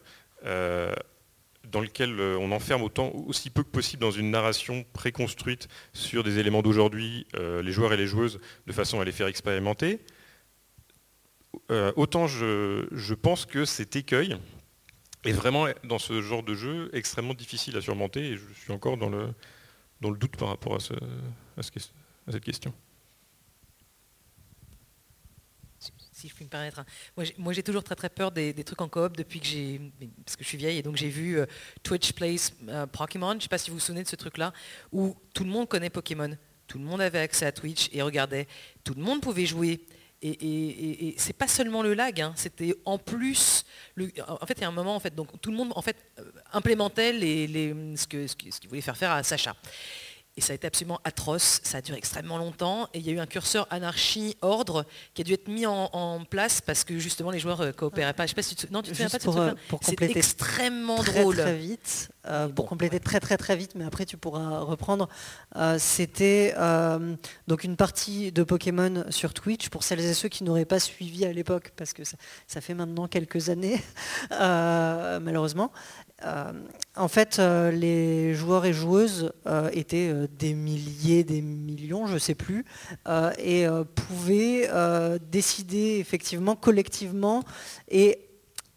dans 1.71 1.81
lequel 1.81 2.19
euh, 2.19 2.37
on 2.39 2.51
enferme 2.51 2.83
autant, 2.83 3.11
aussi 3.11 3.49
peu 3.49 3.63
que 3.63 3.69
possible 3.69 4.01
dans 4.01 4.11
une 4.11 4.31
narration 4.31 4.85
préconstruite 4.93 5.67
sur 5.93 6.23
des 6.23 6.39
éléments 6.39 6.61
d'aujourd'hui, 6.61 7.25
euh, 7.35 7.61
les 7.61 7.71
joueurs 7.71 7.93
et 7.93 7.97
les 7.97 8.07
joueuses, 8.07 8.39
de 8.67 8.73
façon 8.73 8.99
à 8.99 9.05
les 9.05 9.11
faire 9.11 9.27
expérimenter. 9.27 9.99
Euh, 11.71 11.93
autant 11.95 12.27
je, 12.27 13.13
pense 13.13 13.45
que 13.45 13.63
cet 13.63 13.95
écueil 13.95 14.37
est 15.23 15.31
vraiment, 15.31 15.67
dans 15.83 15.99
ce 15.99 16.21
genre 16.21 16.43
de 16.43 16.53
jeu, 16.53 16.89
extrêmement 16.93 17.33
difficile 17.33 17.77
à 17.77 17.81
surmonter, 17.81 18.31
et 18.31 18.37
je 18.37 18.53
suis 18.61 18.73
encore 18.73 18.97
dans 18.97 19.09
le 19.09 20.17
doute 20.17 20.35
par 20.35 20.49
rapport 20.49 20.75
à 20.75 20.79
cette 20.79 22.43
question. 22.43 22.73
Si 26.23 26.29
je 26.29 26.35
puis 26.35 26.45
me 26.45 26.49
permettre. 26.49 26.79
Hein. 26.79 26.85
Moi, 27.37 27.51
j'ai 27.51 27.63
toujours 27.63 27.83
très 27.83 27.95
très 27.95 28.09
peur 28.09 28.31
des, 28.31 28.53
trucs 28.63 28.79
en 28.79 28.87
coop 28.87 29.17
depuis 29.17 29.41
que 29.41 29.45
j'ai, 29.45 29.81
parce 30.25 30.37
que 30.37 30.43
je 30.43 30.47
suis 30.47 30.57
vieille 30.57 30.77
et 30.77 30.81
donc 30.81 30.95
j'ai 30.95 31.09
vu 31.09 31.37
euh, 31.37 31.45
Twitch 31.83 32.13
Plays 32.13 32.53
euh, 32.69 32.85
Pokémon. 32.85 33.31
Je 33.31 33.35
ne 33.35 33.41
sais 33.41 33.49
pas 33.49 33.57
si 33.57 33.69
vous 33.69 33.75
vous 33.75 33.81
souvenez 33.81 34.03
de 34.03 34.07
ce 34.07 34.15
truc-là 34.15 34.53
où 34.93 35.17
tout 35.33 35.43
le 35.43 35.49
monde 35.49 35.67
connaît 35.67 35.89
Pokémon, 35.89 36.37
tout 36.67 36.77
le 36.77 36.85
monde 36.85 37.01
avait 37.01 37.19
accès 37.19 37.45
à 37.45 37.51
Twitch 37.51 37.89
et 37.91 38.01
regardait, 38.01 38.47
tout 38.85 38.93
le 38.93 39.01
monde 39.01 39.21
pouvait 39.21 39.45
jouer. 39.45 39.81
Et, 40.21 41.15
c'est 41.17 41.33
pas 41.33 41.49
seulement 41.49 41.83
le 41.83 41.93
lag, 41.93 42.21
hein. 42.21 42.31
c'était 42.37 42.73
en 42.85 42.97
plus, 42.97 43.65
en 44.25 44.45
fait 44.45 44.53
il 44.53 44.61
y 44.61 44.63
a 44.63 44.69
un 44.69 44.71
moment 44.71 44.95
en 44.95 44.99
fait, 45.01 45.13
donc 45.13 45.27
tout 45.41 45.51
le 45.51 45.57
monde 45.57 45.73
en 45.75 45.81
fait 45.81 45.97
euh, 46.17 46.31
implémentait 46.53 47.11
les, 47.11 47.73
ce 47.97 48.05
qu'il 48.07 48.69
voulait 48.69 48.79
faire 48.79 48.95
faire 48.95 49.11
à 49.11 49.21
Sacha. 49.23 49.53
Et 50.35 50.41
ça 50.41 50.53
a 50.53 50.55
été 50.55 50.65
absolument 50.65 50.99
atroce, 51.03 51.59
ça 51.63 51.77
a 51.77 51.81
duré 51.81 51.99
extrêmement 51.99 52.39
longtemps, 52.39 52.87
et 52.95 52.99
il 52.99 53.05
y 53.05 53.09
a 53.11 53.13
eu 53.13 53.19
un 53.19 53.27
curseur 53.27 53.67
anarchie-ordre 53.69 54.83
qui 55.13 55.21
a 55.21 55.25
dû 55.25 55.33
être 55.33 55.47
mis 55.47 55.67
en, 55.67 56.23
place 56.27 56.61
parce 56.61 56.83
que 56.83 56.97
justement 56.97 57.29
les 57.29 57.39
joueurs 57.39 57.59
ne 57.59 57.67
euh, 57.67 57.71
coopéraient 57.71 58.13
pas. 58.13 58.23
Je 58.23 58.29
sais 58.29 58.35
pas 58.35 58.41
si 58.41 58.55
tu, 58.55 58.65
non, 58.71 58.81
tu 58.81 58.91
te 58.91 58.95
souviens 58.95 59.09
pas 59.09 59.17
de 59.19 59.23
pour, 59.23 59.37
euh, 59.37 59.51
pour 59.67 59.79
compléter 59.79 60.17
extrêmement 60.17 60.97
très, 60.97 61.21
drôle. 61.21 61.35
Très 61.35 61.55
vite, 61.55 62.09
euh, 62.25 62.47
pour 62.47 62.65
compléter 62.67 62.99
très 62.99 63.19
très 63.19 63.37
très 63.37 63.55
vite, 63.55 63.73
mais 63.75 63.85
après 63.85 64.05
tu 64.05 64.17
pourras 64.17 64.59
reprendre. 64.59 65.07
C'était 65.77 66.55
donc 67.47 67.63
une 67.63 67.75
partie 67.75 68.31
de 68.31 68.43
Pokémon 68.43 69.05
sur 69.09 69.33
Twitch 69.33 69.69
pour 69.69 69.83
celles 69.83 69.99
et 69.99 70.13
ceux 70.13 70.29
qui 70.29 70.43
n'auraient 70.43 70.65
pas 70.65 70.79
suivi 70.79 71.25
à 71.25 71.33
l'époque, 71.33 71.73
parce 71.75 71.93
que 71.93 72.03
ça, 72.03 72.17
ça, 72.47 72.61
fait 72.61 72.73
maintenant 72.73 73.07
quelques 73.07 73.49
années, 73.49 73.81
malheureusement. 74.31 75.71
En 76.95 77.07
fait, 77.07 77.37
les 77.37 78.33
joueurs 78.33 78.65
et 78.65 78.73
joueuses 78.73 79.31
étaient 79.73 80.22
des 80.27 80.53
milliers, 80.53 81.23
des 81.23 81.41
millions, 81.41 82.07
je 82.07 82.15
ne 82.15 82.19
sais 82.19 82.35
plus, 82.35 82.65
et 83.37 83.65
pouvaient 83.95 84.69
décider 85.31 85.97
effectivement 85.99 86.55
collectivement 86.55 87.43
et 87.89 88.19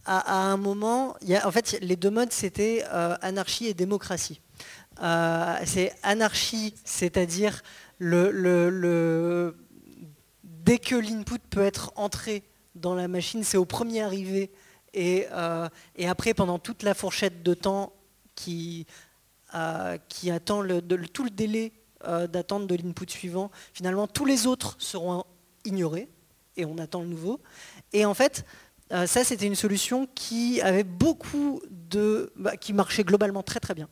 à, 0.04 0.40
un 0.40 0.56
moment, 0.56 1.16
en 1.44 1.50
fait, 1.50 1.78
les 1.80 1.96
deux 1.96 2.10
modes, 2.10 2.32
c'était 2.32 2.84
anarchie 3.22 3.66
et 3.66 3.74
démocratie. 3.74 4.40
c'est 5.64 5.92
anarchie, 6.02 6.74
c'est-à-dire 6.84 7.62
le, 7.98 9.54
dès 10.44 10.78
que 10.78 10.94
l'input 10.94 11.40
peut 11.50 11.62
être 11.62 11.92
entré 11.96 12.42
dans 12.74 12.94
la 12.94 13.08
machine, 13.08 13.42
c'est 13.42 13.56
au 13.56 13.64
premier 13.64 14.02
arrivé 14.02 14.50
euh, 14.96 15.68
et, 15.96 16.08
après, 16.08 16.34
pendant 16.34 16.58
toute 16.58 16.82
la 16.82 16.94
fourchette 16.94 17.42
de 17.42 17.54
temps 17.54 17.92
qui, 18.34 18.86
euh, 18.88 18.92
qui 20.08 20.30
attend 20.30 20.62
tout 21.12 21.24
le 21.24 21.30
délai 21.30 21.72
euh, 22.06 22.26
d'attente 22.26 22.66
de 22.66 22.76
l'input 22.76 23.08
suivant, 23.08 23.50
finalement, 23.72 24.06
tous 24.06 24.24
les 24.24 24.46
autres 24.46 24.76
seront 24.78 25.24
ignorés 25.64 26.08
et 26.56 26.64
on 26.64 26.78
attend 26.78 27.00
le 27.00 27.08
nouveau. 27.08 27.40
Et 27.92 28.04
en 28.04 28.14
fait, 28.14 28.44
ça, 28.90 29.24
c'était 29.24 29.46
une 29.46 29.56
solution 29.56 30.06
qui 30.14 30.60
avait 30.60 30.84
beaucoup 30.84 31.60
de, 31.70 32.32
bah, 32.36 32.56
qui 32.56 32.72
marchait 32.72 33.02
globalement 33.02 33.42
très 33.42 33.58
très 33.58 33.74
bien, 33.74 33.88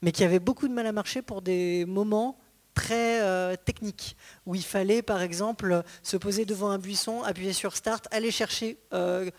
mais 0.00 0.12
qui 0.12 0.24
avait 0.24 0.38
beaucoup 0.38 0.66
de 0.66 0.72
mal 0.72 0.86
à 0.86 0.92
marcher 0.92 1.20
pour 1.20 1.42
des 1.42 1.84
moments 1.84 2.38
très 2.74 3.56
techniques, 3.58 4.16
où 4.46 4.54
il 4.54 4.64
fallait 4.64 5.02
par 5.02 5.20
exemple 5.22 5.82
se 6.02 6.16
poser 6.16 6.44
devant 6.44 6.70
un 6.70 6.78
buisson, 6.78 7.22
appuyer 7.22 7.52
sur 7.52 7.76
Start, 7.76 8.06
aller 8.10 8.30
chercher 8.30 8.78
euh, 8.92 9.30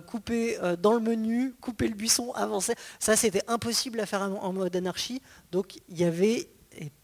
couper 0.00 0.58
euh, 0.62 0.76
dans 0.76 0.94
le 0.94 1.00
menu, 1.00 1.54
couper 1.60 1.88
le 1.88 1.94
buisson, 1.94 2.32
avancer. 2.32 2.74
Ça, 2.98 3.16
c'était 3.16 3.42
impossible 3.48 4.00
à 4.00 4.06
faire 4.06 4.22
en 4.22 4.52
mode 4.52 4.74
anarchie. 4.76 5.22
Donc, 5.50 5.76
il 5.88 5.98
y 5.98 6.04
avait, 6.04 6.48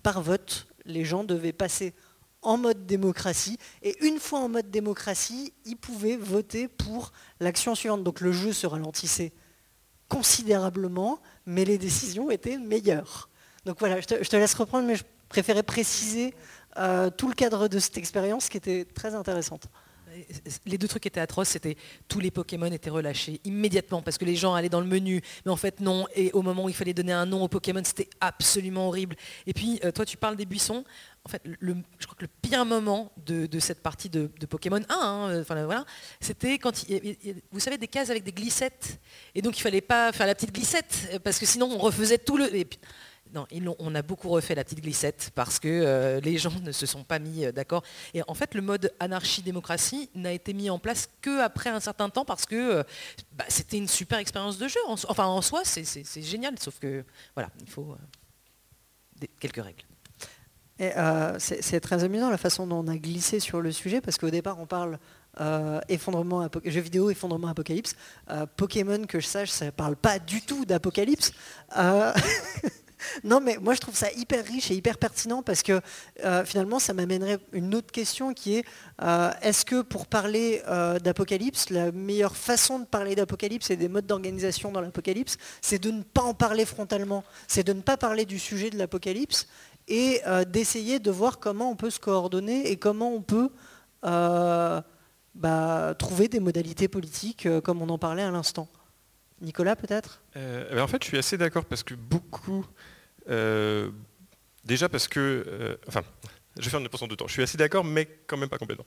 par 0.03 0.23
vote, 0.23 0.66
les 0.85 1.05
gens 1.05 1.25
devaient 1.25 1.53
passer 1.53 1.95
en 2.43 2.57
mode 2.57 2.87
démocratie. 2.87 3.59
Et 3.83 3.97
une 4.07 4.19
fois 4.19 4.41
en 4.41 4.49
mode 4.49 4.71
démocratie, 4.71 5.53
ils 5.64 5.77
pouvaient 5.77 6.16
voter 6.16 6.69
pour 6.69 7.12
l'action 7.41 7.75
suivante. 7.75 8.05
Donc, 8.05 8.21
le 8.21 8.33
jeu 8.33 8.53
se 8.53 8.66
ralentissait 8.66 9.33
considérablement, 10.09 11.21
mais 11.47 11.64
les 11.64 11.79
décisions 11.79 12.31
étaient 12.31 12.59
meilleures. 12.59 13.29
Donc 13.64 13.79
voilà, 13.79 14.01
je 14.01 14.07
te, 14.07 14.37
laisse 14.37 14.55
reprendre, 14.55 14.87
mais 14.87 14.97
je 14.97 15.05
préférais 15.29 15.62
préciser 15.62 16.35
euh, 16.79 17.11
tout 17.11 17.29
le 17.29 17.35
cadre 17.35 17.69
de 17.69 17.79
cette 17.79 17.99
expérience 17.99 18.49
qui 18.49 18.57
était 18.57 18.87
très 18.87 19.14
intéressante 19.14 19.69
les 20.66 20.79
deux 20.79 20.89
trucs 20.89 21.07
étaient 21.07 21.21
atroces, 21.21 21.49
c'était 21.49 21.77
tous 22.09 22.21
les 22.21 22.31
Pokémon 22.31 22.66
étaient 22.66 22.91
relâchés 22.91 23.41
immédiatement 23.45 24.03
parce 24.03 24.19
que 24.19 24.25
les 24.25 24.37
gens 24.37 24.55
allaient 24.55 24.69
dans 24.69 24.81
le 24.81 24.87
menu, 24.87 25.23
mais 25.45 25.53
en 25.53 25.57
fait 25.57 25.81
non. 25.81 26.07
Et 26.14 26.31
au 26.33 26.43
moment 26.43 26.64
où 26.64 26.69
il 26.69 26.75
fallait 26.75 26.95
donner 26.95 27.12
un 27.12 27.27
nom 27.27 27.43
au 27.43 27.49
Pokémon, 27.49 27.83
c'était 27.85 28.09
absolument 28.21 28.89
horrible. 28.89 29.16
Et 29.47 29.53
puis, 29.53 29.81
euh, 29.85 29.93
toi, 29.93 30.05
tu 30.05 30.16
parles 30.16 30.37
des 30.37 30.47
buissons. 30.47 30.85
En 31.25 31.29
fait, 31.29 31.43
je 31.45 32.07
crois 32.07 32.16
que 32.16 32.25
le 32.25 32.31
pire 32.41 32.64
moment 32.64 33.12
de, 33.27 33.59
cette 33.59 33.83
partie 33.83 34.09
de, 34.09 34.31
Pokémon 34.49 34.81
1, 34.89 34.95
hein, 34.95 35.29
euh, 35.31 35.85
c'était 36.21 36.59
quand 36.59 36.73
vous 37.53 37.61
savez 37.61 37.77
des 37.77 37.89
cases 37.89 38.09
avec 38.09 38.25
des 38.25 38.33
glissettes, 38.33 38.99
et 39.35 39.43
donc 39.43 39.59
il 39.59 39.61
fallait 39.61 39.83
pas 39.83 40.12
faire 40.12 40.27
la 40.27 40.35
petite 40.35 40.55
glissette 40.55 41.21
parce 41.23 41.39
que 41.39 41.45
sinon 41.45 41.71
on 41.71 41.79
refaisait 41.79 42.19
tout 42.19 42.39
le. 42.39 42.49
Non, 43.35 43.47
on 43.79 43.95
a 43.95 44.03
beaucoup 44.03 44.29
refait 44.29 44.55
la 44.55 44.64
petite 44.64 44.81
glissette 44.81 45.31
parce 45.35 45.59
que 45.59 45.68
euh, 45.68 46.20
les 46.20 46.39
gens 46.39 46.53
ne 46.62 46.72
se 46.72 46.87
sont 46.87 47.05
pas 47.05 47.18
mis 47.18 47.45
euh, 47.45 47.53
d'accord. 47.53 47.83
Et 48.14 48.22
en 48.26 48.35
fait, 48.35 48.55
le 48.55 48.62
mode 48.62 48.93
anarchie-démocratie 49.01 50.11
n'a 50.14 50.33
été 50.33 50.55
mis 50.55 50.70
en 50.70 50.79
place 50.79 51.09
qu'après 51.20 51.70
un 51.70 51.81
certain 51.81 52.09
temps 52.09 52.24
parce 52.24 52.47
que 52.47 52.55
euh, 52.55 52.83
bah, 53.33 53.45
c'était 53.49 53.76
une 53.76 53.89
super 53.89 54.18
expérience 54.18 54.59
de 54.59 54.68
jeu. 54.68 54.81
enfin, 54.87 55.26
en 55.26 55.43
soi, 55.43 55.62
c'est 55.64 56.22
génial, 56.22 56.59
sauf 56.59 56.79
que 56.79 57.05
voilà, 57.35 57.51
il 57.61 57.68
faut 57.68 57.97
quelques 59.41 59.62
règles. 59.62 59.85
c'est 61.39 61.81
très 61.81 62.05
amusant 62.05 62.31
la 62.31 62.39
façon 62.39 62.66
dont 62.66 62.85
on 62.85 62.89
a 62.89 62.97
glissé 62.97 63.41
sur 63.41 63.61
le 63.61 63.72
sujet 63.72 64.01
parce 64.01 64.16
qu'au 64.16 64.31
départ, 64.31 64.59
on 64.59 64.66
parle 64.66 64.99
effondrement, 65.89 66.49
jeux 66.64 66.81
vidéo, 66.81 67.11
effondrement 67.11 67.49
apocalypse. 67.49 67.95
Pokémon, 68.57 69.05
que 69.07 69.20
je 69.20 69.26
sache, 69.26 69.51
ça 69.51 69.66
ne 69.66 69.70
parle 69.70 69.97
pas 69.97 70.18
du 70.18 70.41
tout 70.41 70.64
d'apocalypse. 70.64 71.33
non, 73.25 73.41
mais 73.41 73.59
moi 73.59 73.75
je 73.75 73.81
trouve 73.81 73.97
ça 73.97 74.11
hyper 74.13 74.45
riche 74.45 74.71
et 74.71 74.75
hyper 74.75 74.99
pertinent 74.99 75.43
parce 75.43 75.63
que 75.63 75.81
euh, 76.25 76.45
finalement 76.45 76.79
ça 76.79 76.95
m'amènerait 76.95 77.39
une 77.53 77.75
autre 77.75 77.91
question 77.93 78.35
qui 78.35 78.57
est 78.57 78.65
euh, 79.03 79.31
est-ce 79.43 79.65
que 79.65 79.83
pour 79.83 80.07
parler 80.07 80.63
euh, 80.69 80.99
d'apocalypse, 80.99 81.71
la 81.71 81.93
meilleure 81.93 82.37
façon 82.37 82.79
de 82.79 82.85
parler 82.85 83.15
d'apocalypse 83.15 83.71
et 83.71 83.77
des 83.77 83.89
modes 83.89 84.07
d'organisation 84.07 84.73
dans 84.73 84.81
l'apocalypse, 84.81 85.37
c'est 85.61 85.79
de 85.79 85.91
ne 85.91 86.03
pas 86.03 86.23
en 86.23 86.35
parler 86.35 86.65
frontalement, 86.65 87.25
c'est 87.47 87.65
de 87.65 87.73
ne 87.73 87.81
pas 87.81 87.97
parler 87.97 88.25
du 88.25 88.39
sujet 88.39 88.71
de 88.71 88.79
l'apocalypse 88.79 89.47
et 89.91 90.21
d'essayer 90.49 90.99
de 90.99 91.11
voir 91.11 91.39
comment 91.39 91.71
on 91.71 91.77
peut 91.77 91.89
se 91.89 91.99
coordonner 91.99 92.71
et 92.71 92.77
comment 92.77 93.11
on 93.15 93.23
peut 93.23 93.49
bah, 94.03 95.95
trouver 95.99 96.29
des 96.29 96.41
modalités 96.41 96.89
politiques 96.89 97.49
comme 97.63 97.81
on 97.81 97.89
en 97.89 97.97
parlait 97.97 98.23
à 98.23 98.31
l'instant. 98.31 98.69
Nicolas, 99.41 99.76
peut-être? 99.76 100.22
En 100.36 100.86
fait, 100.86 101.03
je 101.03 101.09
suis 101.09 101.18
assez 101.18 101.39
d'accord 101.39 101.64
parce 101.64 101.82
que 101.82 101.95
beaucoup. 101.95 102.66
Euh, 103.28 103.91
déjà 104.64 104.89
parce 104.89 105.09
que. 105.09 105.45
Euh, 105.47 105.76
enfin, 105.89 106.03
je 106.59 106.64
vais 106.64 106.70
faire 106.70 106.80
une 106.80 107.09
deux 107.09 107.16
temps. 107.16 107.26
Je 107.26 107.32
suis 107.32 107.43
assez 107.43 107.59
d'accord, 107.59 107.84
mais 107.84 108.07
quand 108.26 108.36
même 108.36 108.49
pas 108.49 108.59
complètement. 108.59 108.86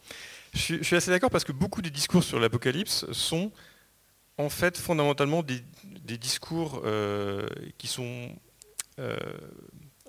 Je 0.53 0.83
suis, 0.83 0.95
assez 0.95 1.11
d'accord 1.11 1.29
parce 1.29 1.43
que 1.43 1.51
beaucoup 1.51 1.81
des 1.81 1.89
discours 1.89 2.23
sur 2.23 2.39
l'apocalypse 2.39 3.09
sont 3.11 3.51
en 4.37 4.49
fait 4.49 4.77
fondamentalement 4.77 5.43
des, 5.43 5.61
discours 6.17 6.81
euh, 6.85 7.47
qui 7.77 7.87
sont 7.87 8.29
euh, 8.99 9.17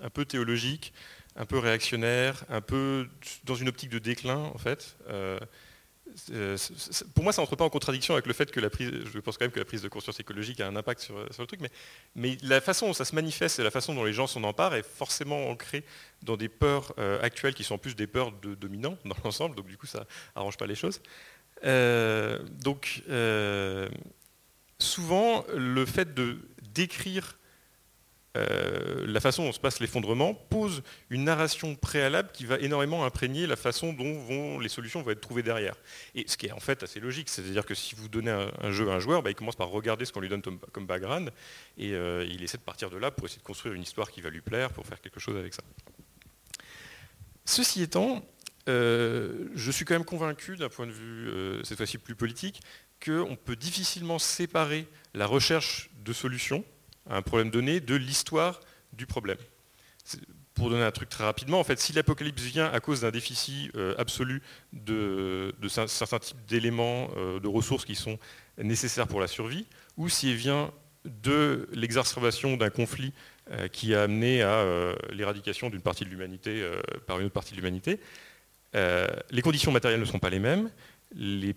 un 0.01 0.11
peu 0.11 0.25
théologiques, 0.25 0.93
un 1.37 1.47
peu 1.47 1.59
réactionnaires, 1.59 2.45
un 2.49 2.61
peu 2.61 3.09
dans 3.45 3.55
une 3.55 3.69
optique 3.69 3.91
de 3.91 3.99
déclin 3.99 4.39
en 4.39 4.59
fait. 4.59 4.97
Euh, 6.33 6.57
pour 7.15 7.25
moi, 7.25 7.33
ça 7.33 7.43
n'entre 7.43 7.57
pas 7.57 7.65
en 7.65 7.71
contradiction 7.71 8.15
avec 8.15 8.27
le 8.27 8.33
fait 8.33 8.51
que 8.51 8.61
la 8.61 8.71
prise, 8.71 8.91
je 9.13 9.19
pense 9.19 9.39
quand 9.39 9.45
même 9.45 9.53
que 9.53 9.59
la 9.59 9.65
prise 9.65 9.83
de 9.83 9.89
conscience 9.89 10.19
écologique 10.21 10.61
a 10.61 10.67
un 10.67 10.77
impact 10.77 11.01
sur, 11.01 11.17
le 11.19 11.47
truc, 11.47 11.61
mais, 11.61 11.71
mais, 12.15 12.37
la 12.43 12.61
façon 12.61 12.89
dont 12.89 12.93
ça 12.93 13.05
se 13.05 13.15
manifeste 13.15 13.59
et 13.59 13.63
la 13.63 13.71
façon 13.71 13.95
dont 13.95 14.05
les 14.05 14.13
gens 14.13 14.27
s'en 14.27 14.43
emparent 14.45 14.75
est 14.75 14.87
forcément 14.87 15.49
ancrée 15.49 15.85
dans 16.23 16.37
des 16.37 16.49
peurs 16.49 16.95
euh, 16.99 17.21
actuelles 17.23 17.55
qui 17.55 17.65
sont 17.65 17.75
en 17.75 17.79
plus 17.79 17.97
des 17.97 18.07
peurs 18.07 18.33
de 18.33 18.55
dominants 18.55 18.99
dans 19.05 19.17
l'ensemble, 19.25 19.55
donc 19.57 19.67
du 19.67 19.77
coup 19.77 19.87
ça 19.87 20.07
arrange 20.35 20.57
pas 20.57 20.67
les 20.67 20.75
choses. 20.75 21.01
Euh, 21.65 22.39
donc 22.63 23.03
souvent, 24.79 25.45
le 25.55 25.87
fait 25.87 26.15
de 26.15 26.39
décrire 26.75 27.37
euh, 28.35 29.05
la 29.07 29.21
façon 29.21 29.45
dont 29.45 29.53
se 29.53 29.61
passe 29.61 29.79
l'effondrement 29.81 30.33
pose 30.33 30.83
une 31.11 31.25
narration 31.25 31.75
préalable 31.75 32.31
qui 32.33 32.47
va 32.47 32.59
énormément 32.59 33.05
imprégner 33.05 33.47
la 33.47 33.57
façon 33.57 33.93
dont 33.93 34.59
les 34.59 34.71
solutions 34.71 35.03
vont 35.03 35.11
être 35.11 35.21
trouvées 35.21 35.43
derrière. 35.43 35.75
Et 36.15 36.25
ce 36.27 36.39
qui 36.39 36.47
est 36.47 36.53
en 36.53 36.61
fait 36.61 36.83
assez 36.83 36.99
logique, 36.99 37.29
c'est-à-dire 37.29 37.67
que 37.67 37.75
si 37.75 37.95
vous 37.95 38.09
donnez 38.09 38.31
un, 38.31 38.73
jeu 38.73 38.91
à 38.91 38.95
un 38.95 39.01
joueur, 39.01 39.23
bah, 39.23 39.31
il 39.31 39.35
commence 39.35 39.57
par 39.57 39.69
regarder 39.69 40.07
ce 40.07 40.13
qu'on 40.13 40.21
lui 40.21 40.31
donne 40.31 40.43
comme, 40.43 40.87
background, 40.87 41.31
et 41.77 41.93
euh, 41.93 42.27
il 42.29 42.43
essaie 42.43 42.57
de 42.57 42.63
partir 42.63 42.89
de 42.89 42.97
là 42.97 43.11
pour 43.11 43.27
essayer 43.27 43.41
de 43.41 43.47
construire 43.47 43.75
une 43.75 43.83
histoire 43.83 44.11
qui 44.11 44.23
va 44.23 44.31
lui 44.31 44.41
plaire, 44.41 44.71
pour 44.71 44.87
faire 44.87 45.01
quelque 45.01 45.21
chose 45.21 45.37
avec 45.37 45.53
ça. 45.53 45.63
Ceci 47.45 47.83
étant, 47.83 48.25
euh, 48.69 49.49
je 49.55 49.71
suis 49.71 49.85
quand 49.85 49.95
même 49.95 50.05
convaincu, 50.07 50.57
d'un 50.57 50.71
point 50.71 50.87
de 50.87 50.93
vue 50.93 51.65
cette 51.65 51.77
fois-ci 51.77 51.99
plus 51.99 52.15
politique, 52.15 52.63
qu'on 53.05 53.37
peut 53.37 53.57
difficilement 53.57 54.19
séparer 54.19 54.87
la 55.13 55.27
recherche 55.27 55.91
de 56.03 56.13
solutions 56.13 56.65
un 57.09 57.23
problème 57.23 57.51
donné 57.51 57.81
de 57.81 57.95
l'histoire 57.95 58.61
du 58.93 59.07
problème. 59.07 59.39
Pour 60.55 60.69
donner 60.69 60.83
un 60.83 60.91
truc 60.91 61.09
très 61.09 61.25
rapidement, 61.25 61.61
en 61.61 61.65
fait, 61.65 61.79
si 61.79 61.93
l'apocalypse 61.93 62.43
vient 62.43 62.67
à 62.67 62.81
cause 62.81 63.01
d'un 63.01 63.11
déficit 63.11 63.75
euh, 63.75 63.95
absolu 63.97 64.43
de, 64.73 65.55
certains 65.87 66.19
types 66.19 66.45
d'éléments, 66.47 67.11
euh, 67.17 67.41
de 67.41 67.49
ressources 67.49 67.85
qui 67.85 67.95
sont 67.95 68.19
nécessaires 68.59 69.09
pour 69.09 69.21
la 69.21 69.29
survie, 69.29 69.67
ou 69.97 70.09
s'il 70.09 70.37
vient 70.37 70.71
de 71.05 71.69
l'exacerbation 71.73 72.57
d'un 72.57 72.71
conflit 72.71 73.13
euh, 73.51 73.67
qui 73.69 73.95
a 73.95 74.03
amené 74.03 74.43
à 74.43 74.95
l'éradication 75.11 75.71
d'une 75.71 75.81
partie 75.81 76.05
de 76.05 76.11
l'humanité 76.11 76.63
par 77.07 77.19
une 77.19 77.27
autre 77.27 77.35
partie 77.35 77.53
de 77.53 77.57
l'humanité, 77.57 77.99
les 78.75 79.43
conditions 79.43 79.73
matérielles 79.73 80.01
ne 80.01 80.05
seront 80.05 80.19
pas 80.19 80.31
les 80.31 80.39
mêmes, 80.39 80.71
les 81.15 81.57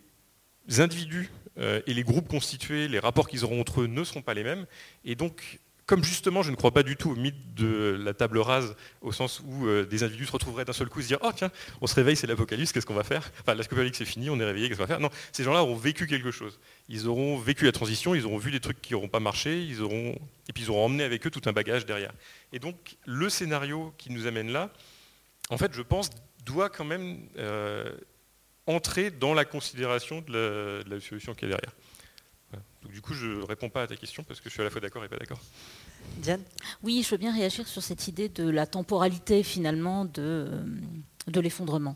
individus 0.80 1.30
et 1.58 1.94
les 1.94 2.04
groupes 2.04 2.28
constitués, 2.28 2.88
les 2.88 3.00
rapports 3.00 3.28
qu'ils 3.28 3.46
auront 3.46 3.62
entre 3.62 3.82
eux 3.82 3.88
ne 3.88 4.04
seront 4.04 4.22
pas 4.22 4.34
les 4.34 4.44
mêmes. 4.44 4.66
Et 5.06 5.16
donc, 5.16 5.60
comme 5.86 6.04
justement, 6.04 6.42
je 6.42 6.50
ne 6.50 6.56
crois 6.56 6.72
pas 6.72 6.84
du 6.84 6.96
tout 6.96 7.12
au 7.12 7.16
mythe 7.16 7.54
de 7.54 8.00
la 8.04 8.14
table 8.14 8.40
rase, 8.40 8.76
au 9.02 9.12
sens 9.12 9.42
où 9.46 9.68
euh, 9.68 9.86
des 9.86 10.04
individus 10.04 10.26
se 10.26 10.32
retrouveraient 10.32 10.66
d'un 10.66 10.74
seul 10.74 10.90
coup 10.90 11.00
et 11.00 11.04
se 11.04 11.08
dire 11.10 11.20
Oh 11.22 11.32
tiens, 11.36 11.52
on 11.82 11.88
se 11.88 11.94
réveille, 11.94 12.16
c'est 12.16 12.26
l'apocalypse, 12.28 12.72
qu'est-ce 12.72 12.88
qu'on 12.88 12.96
va 12.96 13.04
faire? 13.04 13.32
Enfin, 13.42 13.54
l'apocalypse 13.54 13.98
c'est 13.98 14.06
fini, 14.06 14.30
on 14.30 14.40
est 14.40 14.46
réveillé, 14.46 14.68
qu'est-ce 14.68 14.80
qu'on 14.80 14.86
va 14.86 14.88
faire? 14.88 15.00
Non, 15.00 15.12
ces 15.32 15.44
gens-là 15.44 15.62
auront 15.62 15.76
vécu 15.76 16.08
quelque 16.08 16.32
chose. 16.32 16.60
Ils 16.90 17.08
auront 17.08 17.38
vécu 17.38 17.66
la 17.66 17.72
transition, 17.72 18.16
ils 18.16 18.26
auront 18.26 18.40
vu 18.40 18.52
des 18.52 18.60
trucs 18.60 18.82
qui 18.82 18.94
n'auront 18.94 19.08
pas 19.08 19.20
marché, 19.20 19.62
ils 19.62 19.82
auront... 19.82 20.16
et 20.50 20.54
puis 20.54 20.64
ils 20.64 20.70
auront 20.72 20.86
emmené 20.86 21.04
avec 21.04 21.26
eux 21.28 21.30
tout 21.30 21.42
un 21.46 21.54
bagage 21.54 21.86
derrière. 21.86 22.14
Et 22.52 22.58
donc, 22.58 22.98
le 23.06 23.30
scénario 23.30 23.94
qui 24.00 24.12
nous 24.12 24.26
amène 24.26 24.52
là, 24.52 24.72
en 25.52 25.58
fait, 25.58 25.72
je 25.74 25.84
pense, 25.84 26.10
doit 26.46 26.70
quand 26.70 26.86
même 26.86 27.20
euh, 27.38 27.92
entrer 28.68 29.12
dans 29.12 29.34
la 29.34 29.46
considération 29.46 30.22
de 30.22 30.84
la, 30.88 31.00
solution 31.00 31.34
qui 31.34 31.46
est 31.46 31.50
derrière. 31.50 31.72
Donc, 32.84 32.92
du 32.92 33.02
coup, 33.02 33.14
je 33.14 33.28
ne 33.28 33.44
réponds 33.44 33.70
pas 33.70 33.84
à 33.84 33.88
ta 33.88 33.96
question 33.96 34.24
parce 34.24 34.40
que 34.40 34.50
je 34.50 34.54
suis 34.54 34.62
à 34.62 34.66
la 34.66 34.70
fois 34.70 34.82
d'accord 34.82 35.04
et 35.04 35.10
pas 35.10 35.18
d'accord. 35.18 35.40
Diane 36.18 36.42
Oui, 36.84 37.02
je 37.04 37.10
veux 37.10 37.18
bien 37.18 37.34
réagir 37.34 37.68
sur 37.68 37.82
cette 37.82 38.08
idée 38.08 38.30
de 38.30 38.48
la 38.48 38.66
temporalité 38.68 39.44
finalement 39.44 40.06
de, 40.06 40.12
euh, 40.18 40.64
de 41.28 41.40
l'effondrement. 41.40 41.96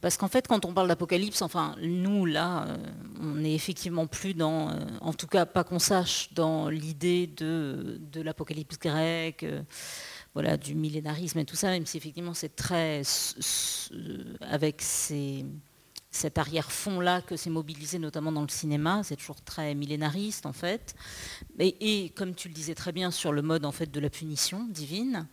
Parce 0.00 0.16
qu'en 0.16 0.28
fait, 0.28 0.48
quand 0.48 0.64
on 0.64 0.72
parle 0.72 0.88
d'apocalypse, 0.88 1.42
enfin, 1.42 1.76
nous, 1.82 2.24
là, 2.24 2.66
euh, 2.66 2.76
on 3.20 3.34
n'est 3.34 3.54
effectivement 3.54 4.06
plus 4.06 4.34
dans, 4.34 4.70
euh, 4.70 4.74
en 5.00 5.12
tout 5.12 5.26
cas 5.26 5.44
pas 5.44 5.62
qu'on 5.62 5.78
sache, 5.78 6.32
dans 6.32 6.70
l'idée 6.70 7.26
de, 7.26 8.00
de 8.10 8.22
l'apocalypse 8.22 8.78
grecque, 8.78 9.44
voilà, 10.34 10.56
du 10.56 10.74
millénarisme 10.74 11.38
et 11.40 11.44
tout 11.44 11.56
ça, 11.56 11.68
même 11.70 11.86
si 11.86 11.98
effectivement 11.98 12.34
c'est 12.34 12.54
très, 12.56 13.02
avec 14.40 14.80
ces, 14.80 15.44
cet 16.10 16.38
arrière-fond-là 16.38 17.22
que 17.22 17.36
c'est 17.36 17.50
mobilisé 17.50 17.98
notamment 17.98 18.32
dans 18.32 18.42
le 18.42 18.48
cinéma, 18.48 19.02
c'est 19.04 19.16
toujours 19.16 19.40
très 19.42 19.74
millénariste 19.74 20.44
en 20.44 20.52
fait, 20.52 20.94
et, 21.58 22.10
comme 22.16 22.34
tu 22.34 22.48
le 22.48 22.54
disais 22.54 22.74
très 22.74 22.92
bien 22.92 23.10
sur 23.10 23.32
le 23.32 23.42
mode 23.42 23.64
en 23.64 23.72
fait 23.72 23.90
de 23.90 24.00
la 24.00 24.10
punition 24.10 24.66
divine, 24.68 25.28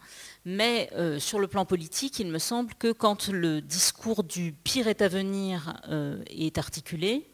mais 0.46 0.90
euh, 0.94 1.20
sur 1.20 1.40
le 1.40 1.48
plan 1.48 1.66
politique, 1.66 2.20
il 2.20 2.28
me 2.28 2.38
semble 2.38 2.76
que 2.76 2.92
quand 2.92 3.28
le 3.30 3.62
discours 3.62 4.24
du 4.24 4.54
pire 4.54 4.88
est 4.88 5.02
à 5.02 5.08
venir 5.08 5.82
euh, 5.90 6.22
est 6.28 6.58
articulé, 6.58 7.28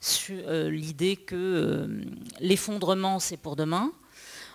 sur 0.00 0.36
euh, 0.46 0.68
l'idée 0.68 1.16
que 1.16 1.88
l'effondrement 2.40 3.20
c'est 3.20 3.36
pour 3.38 3.56
demain, 3.56 3.90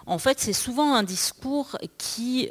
en 0.05 0.19
fait 0.19 0.39
c'est 0.39 0.53
souvent 0.53 0.93
un 0.93 1.03
discours 1.03 1.77
qui 1.97 2.49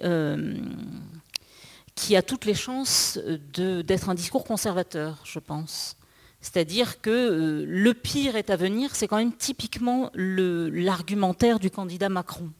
qui 1.97 2.15
a 2.15 2.23
toutes 2.23 2.45
les 2.45 2.55
chances 2.55 3.19
d'être 3.55 4.09
un 4.09 4.15
discours 4.15 4.45
conservateur, 4.45 5.19
je 5.25 5.41
pense. 5.41 5.97
C'est-à-dire 6.41 7.01
que 7.01 7.11
euh, 7.11 7.65
le 7.67 7.93
pire 7.95 8.37
est 8.37 8.51
à 8.51 8.57
venir, 8.57 8.95
c'est 8.95 9.09
quand 9.09 9.17
même 9.17 9.35
typiquement 9.35 10.13
l'argumentaire 10.15 11.59
du 11.59 11.71
candidat 11.71 12.09
Macron. 12.09 12.53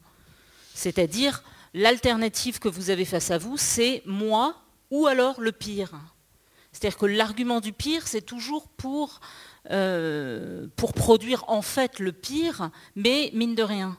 C'est-à-dire, 0.73 1.43
l'alternative 1.73 2.59
que 2.59 2.67
vous 2.67 2.89
avez 2.89 3.05
face 3.05 3.31
à 3.31 3.37
vous, 3.37 3.55
c'est 3.55 4.01
moi 4.05 4.55
ou 4.91 5.07
alors 5.07 5.39
le 5.39 5.53
pire. 5.53 5.91
C'est-à-dire 6.73 6.97
que 6.97 7.05
l'argument 7.05 7.61
du 7.61 7.71
pire, 7.71 8.07
c'est 8.07 8.21
toujours 8.21 8.67
pour, 8.67 9.21
euh, 9.71 10.67
pour 10.75 10.93
produire 10.93 11.45
en 11.47 11.61
fait 11.61 11.99
le 11.99 12.11
pire, 12.11 12.71
mais 12.95 13.31
mine 13.33 13.55
de 13.55 13.63
rien. 13.63 13.97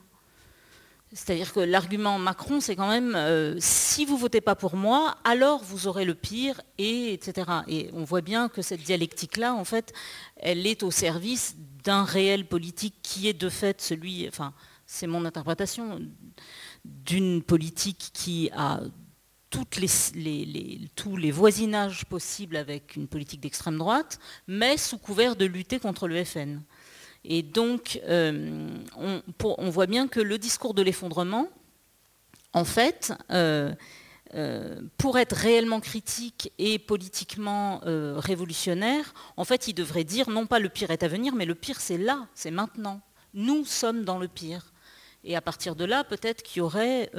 C'est-à-dire 1.12 1.54
que 1.54 1.60
l'argument 1.60 2.18
Macron, 2.18 2.60
c'est 2.60 2.76
quand 2.76 2.88
même 2.88 3.14
euh, 3.16 3.56
si 3.60 4.04
vous 4.04 4.18
votez 4.18 4.42
pas 4.42 4.54
pour 4.54 4.76
moi, 4.76 5.16
alors 5.24 5.64
vous 5.64 5.86
aurez 5.86 6.04
le 6.04 6.14
pire, 6.14 6.60
et 6.76 7.14
etc. 7.14 7.50
Et 7.66 7.88
on 7.94 8.04
voit 8.04 8.20
bien 8.20 8.48
que 8.48 8.60
cette 8.60 8.82
dialectique-là, 8.82 9.54
en 9.54 9.64
fait, 9.64 9.94
elle 10.36 10.66
est 10.66 10.82
au 10.82 10.90
service 10.90 11.56
d'un 11.82 12.04
réel 12.04 12.46
politique 12.46 12.96
qui 13.02 13.26
est 13.28 13.32
de 13.32 13.48
fait 13.48 13.80
celui, 13.80 14.28
enfin, 14.28 14.52
c'est 14.84 15.06
mon 15.06 15.24
interprétation, 15.24 15.98
d'une 16.84 17.42
politique 17.42 18.10
qui 18.12 18.50
a 18.54 18.80
tous 19.50 19.66
les 21.16 21.30
voisinages 21.30 22.04
possibles 22.04 22.56
avec 22.56 22.96
une 22.96 23.08
politique 23.08 23.40
d'extrême 23.40 23.78
droite, 23.78 24.18
mais 24.46 24.76
sous 24.76 24.98
couvert 24.98 25.36
de 25.36 25.46
lutter 25.46 25.78
contre 25.78 26.06
le 26.06 26.22
FN. 26.22 26.60
Et 27.30 27.42
donc, 27.42 28.00
euh, 28.08 28.70
on, 28.96 29.68
voit 29.68 29.86
bien 29.86 30.08
que 30.08 30.18
le 30.18 30.38
discours 30.38 30.72
de 30.72 30.80
l'effondrement, 30.80 31.46
en 32.54 32.64
fait, 32.64 33.12
euh, 33.30 33.74
euh, 34.34 34.80
pour 34.96 35.18
être 35.18 35.36
réellement 35.36 35.80
critique 35.80 36.50
et 36.58 36.78
politiquement 36.78 37.82
révolutionnaire, 37.84 39.12
en 39.36 39.44
fait, 39.44 39.68
il 39.68 39.74
devrait 39.74 40.04
dire 40.04 40.30
non 40.30 40.46
pas 40.46 40.58
le 40.58 40.70
pire 40.70 40.90
est 40.90 41.02
à 41.02 41.08
venir, 41.08 41.34
mais 41.34 41.44
le 41.44 41.54
pire 41.54 41.82
c'est 41.82 41.98
là, 41.98 42.26
c'est 42.32 42.50
maintenant. 42.50 43.02
Nous 43.34 43.66
sommes 43.66 44.04
dans 44.04 44.18
le 44.18 44.26
pire. 44.28 44.72
Et 45.22 45.36
à 45.36 45.42
partir 45.42 45.76
de 45.76 45.84
là, 45.84 46.04
peut-être 46.04 46.42
qu'il 46.42 46.60
y 46.60 46.62
aurait 46.62 47.10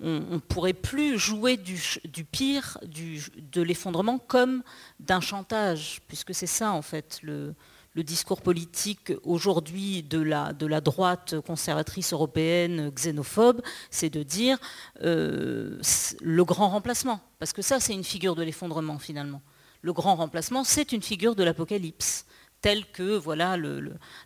on 0.00 0.20
ne 0.30 0.38
pourrait 0.38 0.72
plus 0.72 1.16
jouer 1.16 1.56
du, 1.56 2.24
pire, 2.24 2.78
de 2.82 3.62
l'effondrement 3.62 4.18
comme 4.18 4.62
d'un 4.98 5.20
chantage, 5.20 6.00
puisque 6.08 6.34
c'est 6.34 6.48
ça 6.48 6.72
en 6.72 6.82
fait 6.82 7.20
le, 7.22 7.54
le 7.94 8.02
discours 8.02 8.40
politique 8.40 9.12
aujourd'hui 9.22 10.02
de 10.02 10.18
la, 10.20 10.52
droite 10.80 11.40
conservatrice 11.40 12.12
européenne 12.12 12.90
xénophobe, 12.90 13.60
c'est 13.90 14.10
de 14.10 14.22
dire 14.22 14.58
euh, 15.02 15.78
le 16.20 16.44
grand 16.44 16.70
remplacement. 16.70 17.20
Parce 17.38 17.52
que 17.52 17.62
ça, 17.62 17.80
c'est 17.80 17.92
une 17.92 18.04
figure 18.04 18.34
de 18.34 18.42
l'effondrement 18.42 18.98
finalement. 18.98 19.42
Le 19.82 19.92
grand 19.92 20.14
remplacement, 20.16 20.64
c'est 20.64 20.92
une 20.92 21.02
figure 21.02 21.34
de 21.34 21.42
l'apocalypse, 21.42 22.24
telle 22.60 22.86
que 22.86 23.16
voilà, 23.16 23.56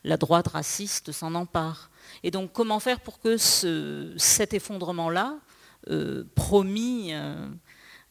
la 0.05 0.17
droite 0.17 0.49
raciste 0.49 1.13
s'en 1.13 1.35
empare. 1.35 1.91
Et 2.23 2.31
donc, 2.31 2.53
comment 2.53 2.79
faire 2.79 3.01
pour 3.01 3.19
que 3.19 3.37
cet 3.37 4.55
effondrement-là, 4.55 5.39
euh, 5.89 6.25
promis, 6.35 7.15
euh, 7.15 7.49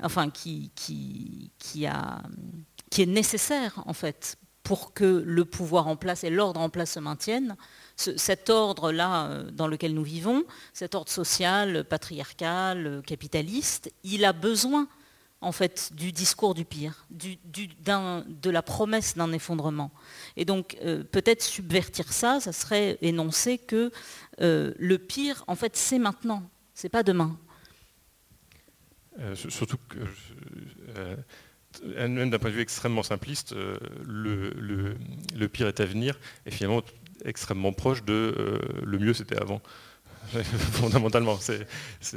enfin, 0.02 0.30
qui 0.30 0.72
est 2.98 3.06
nécessaire 3.06 3.82
en 3.86 3.94
fait 3.94 4.38
pour 4.66 4.94
que 4.94 5.24
le 5.26 5.46
pouvoir 5.46 5.88
en 5.88 5.96
place 5.96 6.24
et 6.24 6.32
l'ordre 6.32 6.60
en 6.60 6.70
place 6.70 6.94
se 6.94 7.00
maintiennent. 7.00 7.56
cet 7.96 8.50
ordre-là 8.50 9.28
euh, 9.28 9.52
dans 9.52 9.68
lequel 9.68 9.94
nous 9.94 10.04
vivons, 10.04 10.44
cet 10.74 10.96
ordre 10.96 11.12
social, 11.12 11.86
patriarcal, 11.86 13.04
capitaliste, 13.06 13.94
il 14.04 14.26
a 14.26 14.34
besoin 14.34 14.88
en 15.40 15.52
fait 15.52 15.92
du 15.94 16.12
discours 16.12 16.56
du 16.56 16.66
pire, 16.66 17.06
de 17.12 18.50
la 18.50 18.64
promesse 18.64 19.16
d'un 19.16 19.32
effondrement. 19.32 19.92
Et 20.36 20.46
donc 20.46 20.78
euh, 20.84 21.04
peut-être 21.04 21.44
subvertir 21.44 22.12
ça, 22.12 22.40
ça 22.40 22.52
serait 22.52 22.98
énoncer 23.02 23.60
que 23.60 23.92
euh, 24.42 24.74
le 24.80 24.98
pire, 24.98 25.44
en 25.46 25.56
fait, 25.56 25.76
c'est 25.76 26.00
maintenant, 26.00 26.42
c'est 26.74 26.90
pas 26.90 27.04
demain. 27.04 27.38
surtout 29.36 29.78
que 29.88 30.00
même 31.96 32.30
d'un 32.30 32.40
point 32.40 32.50
de 32.50 32.56
vue 32.56 32.62
extrêmement 32.62 33.04
simpliste, 33.04 33.56
le, 34.06 34.50
le, 35.36 35.48
pire 35.48 35.68
est 35.68 35.80
à 35.80 35.86
venir 35.86 36.20
et 36.46 36.52
finalement 36.52 36.82
extrêmement 37.24 37.74
proche 37.74 38.04
de 38.04 38.60
le 38.84 39.00
mieux 39.00 39.14
c'était 39.14 39.42
avant. 39.42 39.62
fondamentalement. 40.74 41.40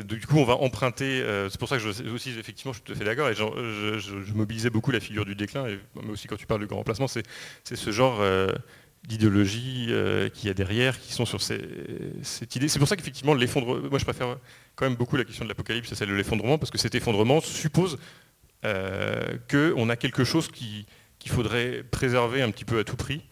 du 0.04 0.26
coup, 0.26 0.38
on 0.38 0.44
va 0.44 0.54
emprunter. 0.54 1.22
Euh, 1.22 1.48
c'est 1.50 1.59
pour 1.59 1.68
ça 1.68 1.78
que 1.78 1.82
je, 1.82 2.11
aussi, 2.11 2.30
effectivement, 2.30 2.72
je 2.72 2.78
suis 2.78 2.84
tout 2.84 2.92
à 2.92 2.96
fait 2.96 3.04
d'accord. 3.04 3.28
Et 3.28 3.34
je, 3.34 4.32
mobilisais 4.34 4.70
beaucoup 4.70 4.90
la 4.90 5.00
figure 5.00 5.24
du 5.24 5.34
déclin. 5.34 5.66
Mais 6.02 6.11
aussi, 6.11 6.28
quand 6.28 6.36
tu 6.36 6.46
parles 6.46 6.61
du 6.61 6.66
grand 6.66 6.78
remplacement, 6.78 7.09
c'est, 7.09 7.24
ce 7.64 7.90
genre 7.90 8.20
euh, 8.20 8.48
d'idéologie 9.06 9.86
euh, 9.90 10.28
qu'il 10.28 10.48
y 10.48 10.50
a 10.50 10.54
derrière, 10.54 10.98
qui 11.00 11.12
sont 11.12 11.26
sur 11.26 11.40
cette 11.42 12.56
idée. 12.56 12.68
C'est 12.68 12.78
pour 12.78 12.88
ça 12.88 12.96
qu'effectivement, 12.96 13.34
l'effondrement. 13.34 13.88
Moi, 13.88 13.98
je 13.98 14.04
préfère 14.04 14.38
quand 14.76 14.86
même 14.86 14.96
beaucoup 14.96 15.16
la 15.16 15.24
question 15.24 15.44
de 15.44 15.48
l'apocalypse 15.48 15.92
à 15.92 15.94
celle 15.94 16.09
de 16.09 16.14
l'effondrement, 16.14 16.59
parce 16.59 16.70
que 16.70 16.78
cet 16.78 16.94
effondrement 16.94 17.40
suppose 17.40 17.98
qu'on 18.62 19.88
a 19.88 19.96
quelque 19.96 20.24
chose 20.24 20.48
qu'il 20.48 20.86
faudrait 21.26 21.82
préserver 21.82 22.42
un 22.42 22.50
petit 22.50 22.64
peu 22.64 22.78
à 22.78 22.84
tout 22.84 22.96
prix. 22.96 23.22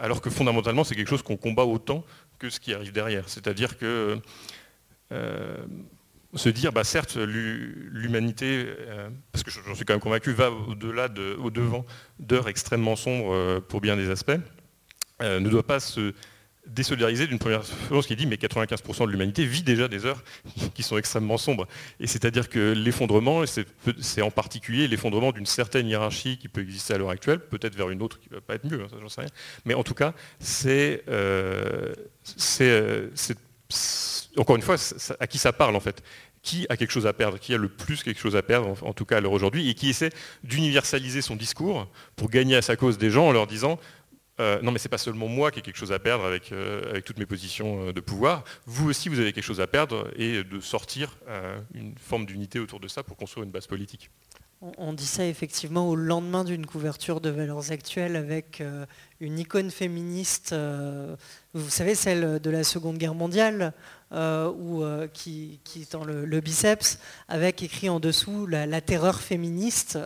alors 0.00 0.20
que 0.20 0.30
fondamentalement, 0.30 0.84
c'est 0.84 0.94
quelque 0.94 1.10
chose 1.10 1.22
qu'on 1.22 1.36
combat 1.36 1.64
autant 1.64 2.04
ce 2.50 2.60
qui 2.60 2.74
arrive 2.74 2.92
derrière. 2.92 3.28
C'est-à-dire 3.28 3.78
que 3.78 4.18
euh, 5.12 5.56
se 6.34 6.48
dire, 6.48 6.72
bah, 6.72 6.84
certes, 6.84 7.16
l'humanité, 7.16 8.66
euh, 8.66 9.10
parce 9.32 9.44
que 9.44 9.50
j'en 9.50 9.74
suis 9.74 9.84
quand 9.84 9.92
même 9.92 10.00
convaincu, 10.00 10.32
va 10.32 10.50
au-delà, 10.50 11.08
de, 11.08 11.36
au-devant 11.38 11.84
d'heures 12.18 12.48
extrêmement 12.48 12.96
sombres 12.96 13.34
euh, 13.34 13.60
pour 13.60 13.80
bien 13.80 13.96
des 13.96 14.10
aspects, 14.10 14.38
ne 15.20 15.48
doit 15.48 15.62
pas 15.62 15.78
se 15.78 16.14
désolidariser 16.66 17.26
d'une 17.26 17.38
première 17.38 17.62
chose 17.88 18.06
qui 18.06 18.14
dit 18.16 18.26
mais 18.26 18.36
95% 18.36 19.06
de 19.06 19.10
l'humanité 19.10 19.44
vit 19.44 19.62
déjà 19.62 19.88
des 19.88 20.06
heures 20.06 20.22
qui 20.74 20.82
sont 20.82 20.96
extrêmement 20.96 21.38
sombres. 21.38 21.66
Et 22.00 22.06
c'est-à-dire 22.06 22.48
que 22.48 22.72
l'effondrement, 22.72 23.42
c'est 24.00 24.22
en 24.22 24.30
particulier 24.30 24.88
l'effondrement 24.88 25.32
d'une 25.32 25.46
certaine 25.46 25.86
hiérarchie 25.88 26.38
qui 26.38 26.48
peut 26.48 26.62
exister 26.62 26.94
à 26.94 26.98
l'heure 26.98 27.10
actuelle, 27.10 27.40
peut-être 27.40 27.74
vers 27.74 27.90
une 27.90 28.02
autre 28.02 28.20
qui 28.20 28.28
ne 28.30 28.36
va 28.36 28.40
pas 28.40 28.54
être 28.54 28.64
mieux, 28.64 28.82
hein, 28.82 28.96
j'en 29.00 29.08
sais 29.08 29.22
rien. 29.22 29.30
Mais 29.64 29.74
en 29.74 29.82
tout 29.82 29.94
cas, 29.94 30.14
c'est 30.38 31.02
euh, 31.08 31.92
euh, 32.60 33.08
encore 34.36 34.56
une 34.56 34.62
fois 34.62 34.76
à 35.20 35.26
qui 35.26 35.38
ça 35.38 35.52
parle 35.52 35.76
en 35.76 35.80
fait? 35.80 36.02
Qui 36.42 36.66
a 36.68 36.76
quelque 36.76 36.90
chose 36.90 37.06
à 37.06 37.12
perdre, 37.12 37.38
qui 37.38 37.54
a 37.54 37.56
le 37.56 37.68
plus 37.68 38.02
quelque 38.02 38.18
chose 38.18 38.34
à 38.34 38.42
perdre, 38.42 38.76
en, 38.82 38.92
tout 38.92 39.04
cas 39.04 39.18
à 39.18 39.20
l'heure 39.20 39.32
aujourd'hui, 39.32 39.68
et 39.70 39.74
qui 39.74 39.90
essaie 39.90 40.10
d'universaliser 40.42 41.22
son 41.22 41.36
discours 41.36 41.86
pour 42.16 42.30
gagner 42.30 42.56
à 42.56 42.62
sa 42.62 42.74
cause 42.74 42.98
des 42.98 43.10
gens 43.10 43.28
en 43.28 43.32
leur 43.32 43.46
disant 43.46 43.78
euh, 44.42 44.60
non 44.60 44.72
mais 44.72 44.78
c'est 44.78 44.88
pas 44.88 44.98
seulement 44.98 45.28
moi 45.28 45.52
qui 45.52 45.60
ai 45.60 45.62
quelque 45.62 45.76
chose 45.76 45.92
à 45.92 46.00
perdre 46.00 46.24
avec, 46.24 46.50
euh, 46.50 47.00
toutes 47.00 47.18
mes 47.18 47.26
positions 47.26 47.88
euh, 47.88 47.92
de 47.92 48.00
pouvoir, 48.00 48.42
vous 48.66 48.88
aussi 48.90 49.08
vous 49.08 49.20
avez 49.20 49.32
quelque 49.32 49.44
chose 49.44 49.60
à 49.60 49.68
perdre 49.68 50.08
et 50.16 50.42
de 50.42 50.60
sortir 50.60 51.16
une 51.74 51.94
forme 51.96 52.26
d'unité 52.26 52.58
autour 52.58 52.80
de 52.80 52.88
ça 52.88 53.02
pour 53.02 53.16
construire 53.16 53.44
une 53.44 53.52
base 53.52 53.66
politique. 53.66 54.10
On 54.78 54.92
dit 54.92 55.06
ça 55.06 55.26
effectivement 55.26 55.88
au 55.88 55.96
lendemain 55.96 56.44
d'une 56.44 56.66
couverture 56.66 57.20
de 57.20 57.30
Valeurs 57.30 57.72
Actuelles 57.72 58.14
avec 58.14 58.62
une 59.20 59.38
icône 59.38 59.72
féministe, 59.72 60.54
vous 61.52 61.68
savez, 61.68 61.96
celle 61.96 62.38
de 62.38 62.50
la 62.50 62.62
Seconde 62.62 62.96
Guerre 62.96 63.16
mondiale, 63.16 63.72
qui, 65.12 65.60
qui, 65.64 65.82
est 65.82 65.92
dans 65.92 66.04
le, 66.04 66.40
biceps, 66.40 67.00
avec 67.26 67.64
écrit 67.64 67.88
en 67.88 67.98
dessous 67.98 68.46
la 68.46 68.80
terreur 68.80 69.20
féministe. 69.20 69.98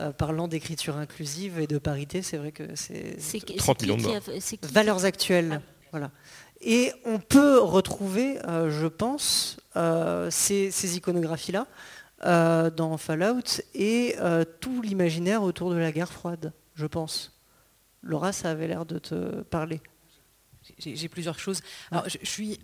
Euh, 0.00 0.12
parlant 0.12 0.48
d'écriture 0.48 0.96
inclusive 0.96 1.58
et 1.58 1.66
de 1.66 1.76
parité, 1.76 2.22
c'est 2.22 2.38
vrai 2.38 2.52
que 2.52 2.74
c'est 2.74 3.16
30 3.58 3.82
millions 3.82 3.96
de 3.98 4.66
Valeurs 4.72 5.04
actuelles. 5.04 5.60
Ah. 5.60 5.72
Voilà. 5.90 6.10
Et 6.62 6.92
on 7.04 7.18
peut 7.18 7.58
retrouver, 7.58 8.38
euh, 8.46 8.70
je 8.70 8.86
pense, 8.86 9.58
euh, 9.76 10.30
ces, 10.30 10.96
iconographies-là 10.96 11.66
dans 12.22 12.96
Fallout 12.98 13.62
et 13.74 14.16
tout 14.60 14.82
l'imaginaire 14.82 15.42
autour 15.42 15.70
de 15.70 15.76
la 15.76 15.90
guerre 15.90 16.12
froide, 16.12 16.52
je 16.74 16.86
pense. 16.86 17.38
Laura, 18.02 18.32
ça 18.32 18.50
avait 18.50 18.68
l'air 18.68 18.84
de 18.84 18.98
te 18.98 19.40
parler. 19.42 19.80
J'ai 20.78 21.08
plusieurs 21.08 21.38
choses. 21.38 21.62
Alors, 21.90 22.08
je, 22.08 22.18
je 22.22 22.28
suis 22.28 22.60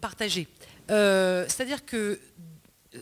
partagée. 0.00 0.48
C'est-à-dire 0.88 1.84
que 1.84 2.18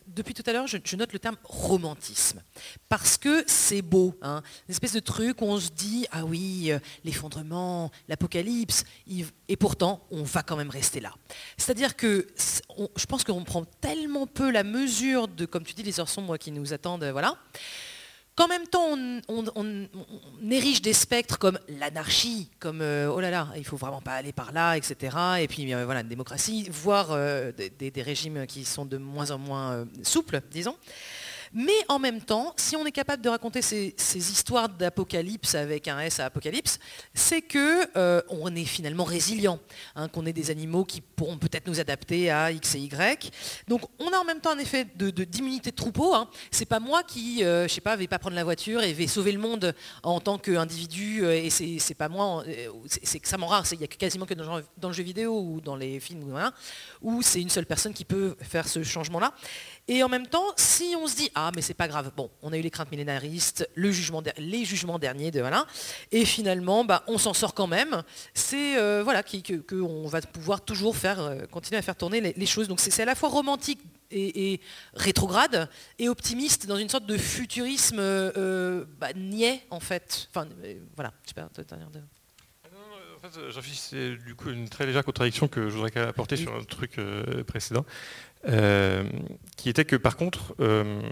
depuis 0.07 0.35
tout 0.35 0.43
à 0.47 0.53
l'heure, 0.53 0.67
je, 0.67 0.97
note 0.97 1.13
le 1.13 1.19
terme 1.19 1.37
romantisme. 1.45 2.43
Parce 2.89 3.17
que 3.17 3.45
c'est 3.47 3.83
beau, 3.83 4.15
hein, 4.23 4.43
une 4.69 4.73
espèce 4.73 4.93
de 4.93 5.01
truc 5.01 5.43
où 5.43 5.47
on 5.47 5.59
se 5.59 5.71
dit, 5.71 6.07
ah 6.11 6.25
oui, 6.25 6.71
euh, 6.71 6.79
l'effondrement, 7.05 7.91
l'apocalypse, 8.09 8.85
et 9.49 9.57
pourtant, 9.57 10.07
on 10.11 10.23
va 10.23 10.43
quand 10.43 10.57
même 10.57 10.71
rester 10.71 11.01
là. 11.01 11.15
C'est-à-dire 11.57 11.97
que 11.97 12.27
je 12.97 13.07
pense 13.07 13.25
qu'on 13.25 13.45
prend 13.45 13.65
tellement 13.65 14.27
peu 14.27 14.51
la 14.51 14.65
mesure 14.65 15.29
de, 15.29 15.45
comme 15.47 15.65
tu 15.65 15.75
dis, 15.75 15.83
les 15.83 16.01
heures 16.01 16.09
sombres 16.09 16.37
qui 16.37 16.51
nous 16.51 16.73
attendent, 16.73 17.05
voilà 17.05 17.37
qu'en 18.37 18.49
même 18.49 18.67
temps 18.67 18.97
on, 19.29 19.89
érige 20.51 20.83
des 20.83 20.93
spectres 20.93 21.39
comme 21.39 21.59
l'anarchie, 21.69 22.49
comme 22.59 22.81
euh, 22.81 23.13
oh 23.13 23.21
là 23.21 23.31
là, 23.31 23.49
il 23.57 23.65
faut 23.65 23.77
vraiment 23.77 24.01
pas 24.01 24.13
aller 24.13 24.33
par 24.33 24.53
là, 24.53 24.77
etc. 24.77 25.17
Et 25.41 25.49
puis 25.49 25.73
euh, 25.73 25.85
voilà, 25.85 26.01
une 26.01 26.09
démocratie, 26.09 26.69
voire 26.71 27.09
euh, 27.11 27.53
des, 27.53 28.03
régimes 28.03 28.47
qui 28.47 28.65
sont 28.65 28.87
de 28.87 28.97
moins 28.97 29.31
en 29.31 29.39
moins 29.39 29.87
souples, 30.03 30.41
disons. 30.51 30.77
Mais 31.53 31.73
en 31.89 31.99
même 31.99 32.21
temps, 32.21 32.55
si 32.57 32.77
on 32.77 32.87
est 32.87 32.93
capable 32.93 33.23
de 33.23 33.29
raconter 33.29 33.61
ces, 33.61 33.95
histoires 34.15 34.69
d'apocalypse 34.69 35.55
avec 35.55 35.89
un 35.89 35.99
S 35.99 36.21
à 36.21 36.27
apocalypse, 36.27 36.79
c'est 37.13 37.43
que 37.43 37.89
euh, 37.97 38.23
on 38.29 38.55
est 38.55 38.65
finalement 38.65 39.05
résilient, 39.05 39.59
hein, 39.97 40.09
qu'on 40.09 40.27
est 40.27 40.33
des 40.33 40.51
animaux 40.51 40.85
qui 40.85 41.01
pourront 41.01 41.39
peut-être 41.39 41.67
nous 41.67 41.81
adapter 41.81 42.31
à 42.31 42.53
X 42.53 42.77
et 42.77 42.81
Y. 42.81 43.33
Donc 43.67 43.83
on 43.99 44.13
a 44.13 44.19
en 44.19 44.25
même 44.25 44.41
temps 44.41 44.53
un 44.53 44.59
effet 44.59 44.87
d'immunité 44.95 45.71
de, 45.71 45.77
troupeau. 45.77 46.15
Hein. 46.15 46.29
C'est 46.53 46.67
pas 46.67 46.79
moi 46.79 47.03
qui, 47.03 47.43
euh, 47.45 47.67
je 47.67 47.75
sais 47.75 47.81
pas, 47.81 47.97
vais 47.97 48.07
pas 48.07 48.19
prendre 48.21 48.37
la 48.37 48.45
voiture 48.45 48.83
et 48.83 48.93
vais 48.93 49.09
sauver 49.09 49.33
le 49.33 49.41
monde 49.41 49.75
en 50.05 50.21
tant 50.21 50.39
qu'individu. 50.39 51.25
Euh, 51.25 51.33
et 51.33 51.51
c'est 51.51 51.95
pas 51.95 52.09
moi, 52.09 52.45
c'est 52.87 53.17
extrêmement 53.17 53.49
rare. 53.49 53.65
Il 53.73 53.81
y 53.81 53.85
a 53.85 53.89
quasiment 53.89 54.27
que 54.27 54.35
dans, 54.35 54.89
le 54.89 54.93
jeu 54.93 55.03
vidéo 55.03 55.41
ou 55.41 55.61
dans 55.61 55.77
les 55.77 55.99
films 55.99 56.33
où 57.03 57.23
c'est 57.23 57.41
une 57.41 57.51
seule 57.51 57.67
personne 57.67 57.93
qui 57.93 58.05
peut 58.05 58.37
faire 58.41 58.69
ce 58.69 58.83
changement-là. 58.83 59.33
Et 59.93 60.05
en 60.05 60.09
même 60.09 60.29
temps, 60.29 60.47
si 60.57 60.95
on 60.97 61.09
se 61.09 61.17
dit 61.17 61.33
ah 61.35 61.51
mais 61.57 61.63
c'est 61.63 61.75
pas 61.75 61.89
grave, 61.89 62.13
bon, 62.17 62.31
on 62.43 62.53
a 62.53 62.57
eu 62.57 62.61
les 62.61 62.71
craintes 62.71 62.93
millénaristes, 62.93 63.69
le 63.75 63.91
jugement, 63.91 64.23
les 64.39 64.65
jugements 64.65 65.01
derniers 65.01 65.33
de 65.33 65.41
voilà, 65.41 65.67
et 66.13 66.25
finalement, 66.25 66.85
bah, 66.85 67.03
on 67.09 67.19
s'en 67.19 67.35
sort 67.35 67.55
quand 67.55 67.67
même. 67.67 68.05
C'est 68.33 68.79
euh, 68.79 69.03
voilà 69.03 69.25
qu'on 69.25 70.07
va 70.07 70.21
pouvoir 70.21 70.65
toujours 70.65 70.97
faire, 70.97 71.19
euh, 71.19 71.45
continuer 71.51 71.79
à 71.79 71.83
faire 71.83 71.97
tourner 71.97 72.21
les, 72.21 72.47
choses. 72.47 72.69
Donc 72.69 72.79
c'est 72.79 73.03
à 73.03 73.05
la 73.05 73.17
fois 73.17 73.31
romantique 73.31 73.81
et, 74.13 74.61
rétrograde 74.95 75.69
et 75.99 76.09
optimiste 76.09 76.69
dans 76.69 76.77
une 76.77 76.89
sorte 76.89 77.07
de 77.07 77.19
futurisme 77.19 77.99
euh, 77.99 78.85
bah, 79.01 79.13
niais 79.17 79.67
en 79.71 79.81
fait. 79.81 80.29
Enfin 80.31 80.47
voilà, 80.95 81.13
j'espère. 81.25 81.47
En 81.47 83.23
fait, 83.23 83.29
c'est 83.75 84.17
du 84.17 84.35
coup 84.35 84.51
une 84.51 84.69
très 84.69 84.87
légère 84.87 85.05
contradiction 85.05 85.47
que 85.47 85.69
je 85.69 85.75
voudrais 85.75 85.95
apporter 86.01 86.37
sur 86.37 86.55
un 86.55 86.63
truc 86.63 86.99
précédent. 87.47 87.85
Euh, 88.49 89.05
qui 89.59 89.69
était 89.69 89.85
que 89.85 89.97
par 89.97 90.17
contre, 90.17 90.55
euh, 90.61 91.03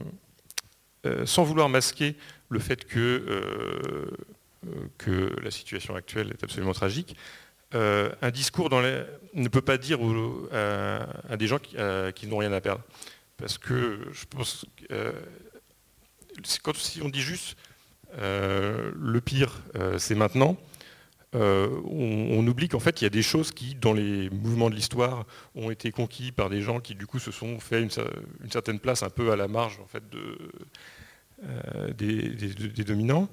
euh, 1.04 1.26
sans 1.26 1.44
vouloir 1.44 1.68
masquer 1.68 2.16
le 2.48 2.58
fait 2.58 2.86
que, 2.86 4.08
la 5.42 5.50
situation 5.50 5.94
actuelle 5.94 6.30
est 6.30 6.42
absolument 6.42 6.72
tragique, 6.72 7.16
un 7.72 8.30
discours 8.30 8.70
ne 8.70 9.48
peut 9.48 9.60
pas 9.60 9.76
dire 9.76 9.98
à, 10.52 11.36
des 11.36 11.46
gens 11.46 11.58
qui, 11.58 12.26
n'ont 12.26 12.38
rien 12.38 12.52
à 12.52 12.60
perdre. 12.60 12.82
Parce 13.36 13.58
que 13.58 14.00
je 14.12 14.24
pense 14.24 14.64
que 14.88 15.12
quand, 16.62 16.76
si 16.76 17.02
on 17.02 17.08
dit 17.08 17.20
juste 17.20 17.56
le 18.16 19.18
pire, 19.18 19.62
c'est 19.98 20.14
maintenant, 20.14 20.56
euh, 21.34 21.68
on, 21.84 22.46
oublie 22.46 22.68
qu'en 22.68 22.80
fait 22.80 23.02
il 23.02 23.04
y 23.04 23.06
a 23.06 23.10
des 23.10 23.22
choses 23.22 23.52
qui, 23.52 23.74
dans 23.74 23.92
les 23.92 24.30
mouvements 24.30 24.70
de 24.70 24.74
l'histoire, 24.74 25.26
ont 25.54 25.70
été 25.70 25.90
conquis 25.90 26.32
par 26.32 26.48
des 26.48 26.62
gens 26.62 26.80
qui 26.80 26.94
du 26.94 27.06
coup 27.06 27.18
se 27.18 27.30
sont 27.30 27.60
fait 27.60 27.82
une, 27.82 27.90
certaine 28.50 28.78
place 28.78 29.02
un 29.02 29.10
peu 29.10 29.30
à 29.30 29.36
la 29.36 29.46
marge 29.46 29.78
en 29.80 29.86
fait, 29.86 30.02
euh, 31.44 31.92
des, 31.92 32.84
dominants, 32.84 33.28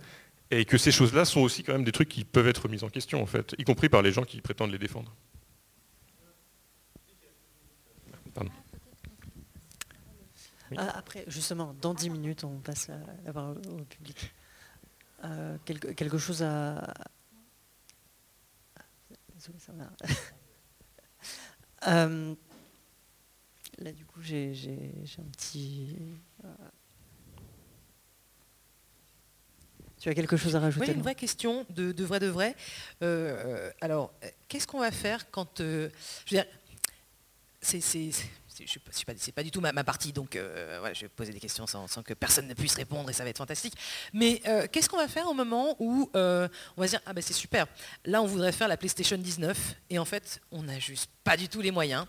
et 0.51 0.65
que 0.65 0.77
ces 0.77 0.91
choses-là 0.91 1.23
sont 1.23 1.39
aussi 1.39 1.63
quand 1.63 1.71
même 1.71 1.85
des 1.85 1.93
trucs 1.93 2.09
qui 2.09 2.25
peuvent 2.25 2.47
être 2.47 2.67
mis 2.67 2.83
en 2.83 2.89
question 2.89 3.21
en 3.21 3.25
fait, 3.25 3.55
y 3.57 3.63
compris 3.63 3.87
par 3.87 4.01
les 4.01 4.11
gens 4.11 4.23
qui 4.23 4.41
prétendent 4.41 4.71
les 4.71 4.77
défendre. 4.77 5.13
Ah, 10.77 10.97
après, 10.97 11.23
justement, 11.27 11.75
dans 11.81 11.93
10 11.93 12.09
minutes, 12.09 12.43
on 12.43 12.57
passe 12.59 12.89
la, 13.23 13.31
parole 13.31 13.57
au 13.69 13.83
public. 13.85 14.33
Euh, 15.23 15.57
quelque, 15.65 16.17
chose 16.17 16.43
à, 16.43 16.93
Euh, 21.87 22.33
Là, 23.79 23.91
du 23.91 24.05
coup, 24.05 24.21
j'ai 24.21 24.53
un 25.19 25.29
petit... 25.31 25.97
Euh, 26.43 26.47
tu 29.99 30.09
as 30.09 30.15
quelque 30.15 30.37
chose 30.37 30.55
à 30.55 30.59
rajouter 30.61 30.87
Oui, 30.87 30.93
une 30.93 31.01
vraie 31.01 31.15
question 31.15 31.65
de, 31.69 32.03
vrai 32.03 32.19
de 32.19 32.27
vrai. 32.27 32.55
Euh, 33.01 33.69
alors, 33.81 34.13
qu'est-ce 34.47 34.65
qu'on 34.65 34.79
va 34.79 34.91
faire 34.91 35.29
quand... 35.29 35.59
je 35.59 35.63
veux 35.83 35.91
dire, 36.29 36.45
c'est 37.61 37.81
c'est 38.55 39.33
pas, 39.33 39.43
du 39.43 39.51
tout 39.51 39.61
ma, 39.61 39.83
partie, 39.83 40.13
donc 40.13 40.35
euh, 40.35 40.93
je 40.93 41.01
vais 41.01 41.09
poser 41.09 41.33
des 41.33 41.39
questions 41.39 41.67
sans, 41.67 41.87
que 42.03 42.13
personne 42.13 42.47
ne 42.47 42.53
puisse 42.53 42.75
répondre 42.75 43.09
et 43.09 43.13
ça 43.13 43.23
va 43.23 43.29
être 43.29 43.37
fantastique. 43.37 43.73
Mais 44.13 44.41
euh, 44.47 44.67
qu'est-ce 44.71 44.89
qu'on 44.89 44.97
va 44.97 45.07
faire 45.07 45.27
au 45.27 45.33
moment 45.33 45.75
où 45.79 46.09
euh, 46.15 46.47
on 46.77 46.81
va 46.81 46.87
dire 46.87 47.01
ah 47.05 47.13
ben 47.13 47.21
c'est 47.21 47.33
super, 47.33 47.67
là 48.05 48.21
on 48.21 48.25
voudrait 48.25 48.51
faire 48.51 48.67
la 48.67 48.77
PlayStation 48.77 49.17
19 49.17 49.75
et 49.89 49.99
en 49.99 50.05
fait 50.05 50.41
on 50.51 50.63
n'a 50.63 50.79
juste 50.79 51.09
pas 51.23 51.37
du 51.37 51.49
tout 51.49 51.61
les 51.61 51.71
moyens. 51.71 52.05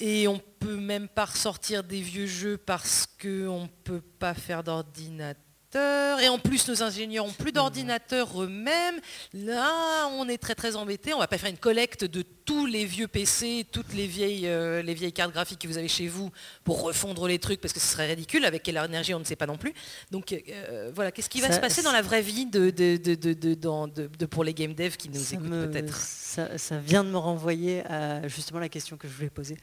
Et 0.00 0.26
on 0.26 0.40
peut 0.58 0.76
même 0.76 1.06
pas 1.08 1.26
ressortir 1.26 1.84
des 1.84 2.00
vieux 2.00 2.26
jeux 2.26 2.56
parce 2.56 3.06
qu'on 3.20 3.62
ne 3.62 3.84
peut 3.84 4.00
pas 4.00 4.34
faire 4.34 4.64
d'ordinateur 4.64 5.38
et 5.76 6.28
en 6.28 6.38
plus, 6.38 6.68
nos 6.68 6.82
ingénieurs 6.82 7.24
ont 7.24 7.32
plus 7.32 7.52
d'ordinateurs 7.52 8.40
eux-mêmes. 8.42 9.00
Là, 9.32 10.08
on 10.12 10.28
est 10.28 10.38
très 10.38 10.54
très 10.54 10.76
embêté. 10.76 11.14
On 11.14 11.18
va 11.18 11.26
pas 11.26 11.38
faire 11.38 11.50
une 11.50 11.58
collecte 11.58 12.04
de 12.04 12.22
tous 12.44 12.66
les 12.66 12.84
vieux 12.84 13.08
PC, 13.08 13.66
toutes 13.70 13.92
les 13.94 14.06
vieilles, 14.06 14.46
euh, 14.46 14.82
les 14.82 14.94
vieilles 14.94 15.12
cartes 15.12 15.32
graphiques 15.32 15.60
que 15.60 15.68
vous 15.68 15.78
avez 15.78 15.88
chez 15.88 16.08
vous 16.08 16.30
pour 16.62 16.82
refondre 16.82 17.26
les 17.26 17.38
trucs 17.38 17.60
parce 17.60 17.72
que 17.72 17.80
ce 17.80 17.86
serait 17.86 18.06
ridicule. 18.06 18.44
Avec 18.44 18.62
quelle 18.62 18.76
énergie, 18.76 19.14
on 19.14 19.18
ne 19.18 19.24
sait 19.24 19.36
pas 19.36 19.46
non 19.46 19.56
plus. 19.56 19.74
Donc 20.10 20.32
euh, 20.32 20.90
voilà, 20.94 21.10
qu'est-ce 21.12 21.30
qui 21.30 21.40
va 21.40 21.50
se 21.52 21.60
passer 21.60 21.82
dans 21.82 21.92
la 21.92 22.02
vraie 22.02 22.22
vie 22.22 22.46
de, 22.46 22.70
de, 22.70 24.26
pour 24.26 24.44
les 24.44 24.54
game 24.54 24.74
devs 24.74 24.96
qui 24.96 25.08
nous 25.08 25.34
écoutent 25.34 25.70
peut-être 25.70 25.96
ça, 25.96 26.58
ça, 26.58 26.78
vient 26.78 27.04
de 27.04 27.10
me 27.10 27.16
renvoyer 27.16 27.86
à 27.86 28.26
justement 28.28 28.58
la 28.58 28.68
question 28.68 28.96
que 28.96 29.08
je 29.08 29.14
voulais 29.14 29.30
poser. 29.30 29.56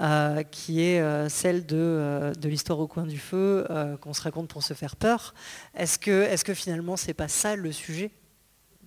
Euh, 0.00 0.44
qui 0.44 0.82
est 0.82 1.00
euh, 1.00 1.28
celle 1.28 1.64
euh, 1.72 2.32
de, 2.32 2.48
l'histoire 2.48 2.78
au 2.78 2.86
coin 2.86 3.06
du 3.06 3.18
feu 3.18 3.66
qu'on 4.00 4.14
se 4.14 4.22
raconte 4.22 4.48
pour 4.48 4.62
se 4.62 4.72
faire 4.72 4.94
peur. 4.94 5.34
Est-ce 5.74 5.98
que, 5.98 6.22
est 6.22 6.42
que 6.44 6.54
finalement 6.54 6.96
c'est 6.96 7.12
pas 7.12 7.26
ça 7.26 7.56
le 7.56 7.72
sujet 7.72 8.10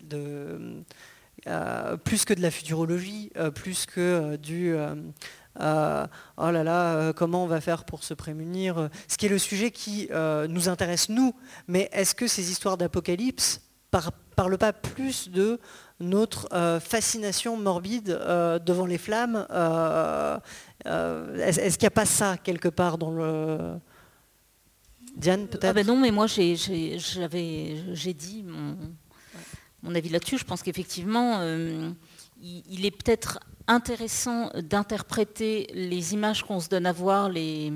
de, 0.01 0.81
plus 2.03 2.25
que 2.25 2.33
de 2.33 2.41
la 2.41 2.51
futurologie, 2.51 3.31
plus 3.55 3.85
que 3.85 4.35
du 4.37 4.75
oh 4.75 5.59
là 5.59 6.63
là, 6.63 7.13
comment 7.13 7.43
on 7.43 7.47
va 7.47 7.61
faire 7.61 7.83
pour 7.85 8.03
se 8.03 8.13
prémunir, 8.13 8.89
ce 9.07 9.17
qui 9.17 9.25
est 9.25 9.29
le 9.29 9.37
sujet 9.39 9.71
qui 9.71 10.09
nous 10.49 10.69
intéresse 10.69 11.09
nous, 11.09 11.33
mais 11.67 11.89
est-ce 11.91 12.15
que 12.15 12.27
ces 12.27 12.51
histoires 12.51 12.77
d'apocalypse 12.77 13.61
par, 13.91 14.11
parlent 14.35 14.57
pas 14.57 14.73
plus 14.73 15.29
de 15.29 15.59
notre 15.99 16.47
fascination 16.79 17.57
morbide 17.57 18.19
devant 18.65 18.85
les 18.85 18.97
flammes 18.97 19.45
euh, 20.85 21.35
est-ce 21.37 21.77
qu'il 21.77 21.85
n'y 21.85 21.87
a 21.87 21.91
pas 21.91 22.05
ça 22.05 22.37
quelque 22.37 22.69
part 22.69 22.97
dans 22.97 23.11
le... 23.11 23.79
Diane, 25.15 25.47
peut-être? 25.47 25.65
Ah 25.65 25.73
ben 25.73 25.85
Non, 25.85 25.97
mais 25.97 26.11
moi 26.11 26.25
j'ai 26.27 26.55
dit 26.55 28.43
mon, 28.43 28.77
avis 29.95 30.09
là-dessus. 30.09 30.37
Je 30.37 30.45
pense 30.45 30.63
qu'effectivement, 30.63 31.39
euh, 31.39 31.91
il, 32.41 32.85
est 32.85 32.91
peut-être 32.91 33.39
intéressant 33.67 34.49
d'interpréter 34.55 35.67
les 35.73 36.13
images 36.13 36.43
qu'on 36.43 36.59
se 36.59 36.69
donne 36.69 36.85
à 36.85 36.91
voir, 36.91 37.29
les, 37.29 37.73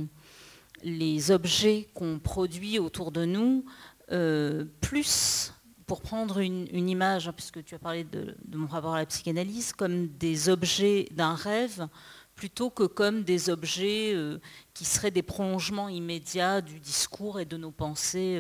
objets 1.32 1.88
qu'on 1.94 2.20
produit 2.20 2.80
autour 2.80 3.12
de 3.12 3.26
nous, 3.26 3.66
euh, 4.12 4.66
plus 4.82 5.54
pour 5.86 6.02
prendre 6.02 6.40
une, 6.40 6.90
image, 6.90 7.28
hein, 7.28 7.34
puisque 7.34 7.64
tu 7.64 7.76
as 7.76 7.80
parlé 7.80 8.04
de, 8.04 8.36
mon 8.54 8.68
rapport 8.68 8.96
à 8.96 9.00
la 9.00 9.06
psychanalyse, 9.06 9.74
comme 9.74 10.08
des 10.08 10.50
objets 10.50 11.08
d'un 11.12 11.36
rêve 11.36 11.88
plutôt 12.36 12.70
que 12.70 12.84
comme 12.84 13.24
des 13.24 13.50
objets 13.50 14.12
euh, 14.14 14.38
qui 14.76 14.86
seraient 14.86 15.12
des 15.12 15.24
prolongements 15.24 15.90
immédiats 15.90 16.62
du 16.62 16.80
discours 16.80 17.40
et 17.40 17.46
de 17.46 17.58
nos 17.58 17.72
pensées 17.72 18.40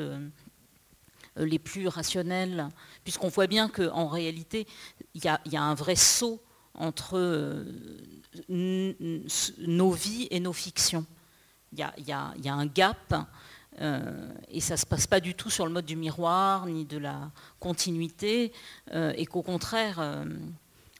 les 1.39 1.59
plus 1.59 1.87
rationnelles, 1.87 2.69
puisqu'on 3.07 3.29
voit 3.29 3.47
bien 3.47 3.69
qu'en 3.69 4.09
réalité, 4.09 4.67
il 5.13 5.23
y, 5.23 5.29
a 5.29 5.63
un 5.63 5.75
vrai 5.75 5.95
saut 5.95 6.41
entre 6.73 7.63
nos 8.49 9.91
vies 9.91 10.27
et 10.29 10.41
nos 10.41 10.51
fictions. 10.51 11.05
Il 11.71 11.79
y, 11.79 12.11
a, 12.11 12.33
un 12.47 12.65
gap, 12.65 13.15
et 14.49 14.59
ça 14.59 14.73
ne 14.73 14.77
se 14.77 14.85
passe 14.85 15.07
pas 15.07 15.21
du 15.21 15.35
tout 15.35 15.49
sur 15.49 15.65
le 15.65 15.71
mode 15.71 15.85
du 15.85 15.95
miroir, 15.95 16.65
ni 16.65 16.83
de 16.83 16.97
la 16.97 17.31
continuité, 17.61 18.51
et 18.93 19.25
qu'au 19.25 19.41
contraire, 19.41 20.25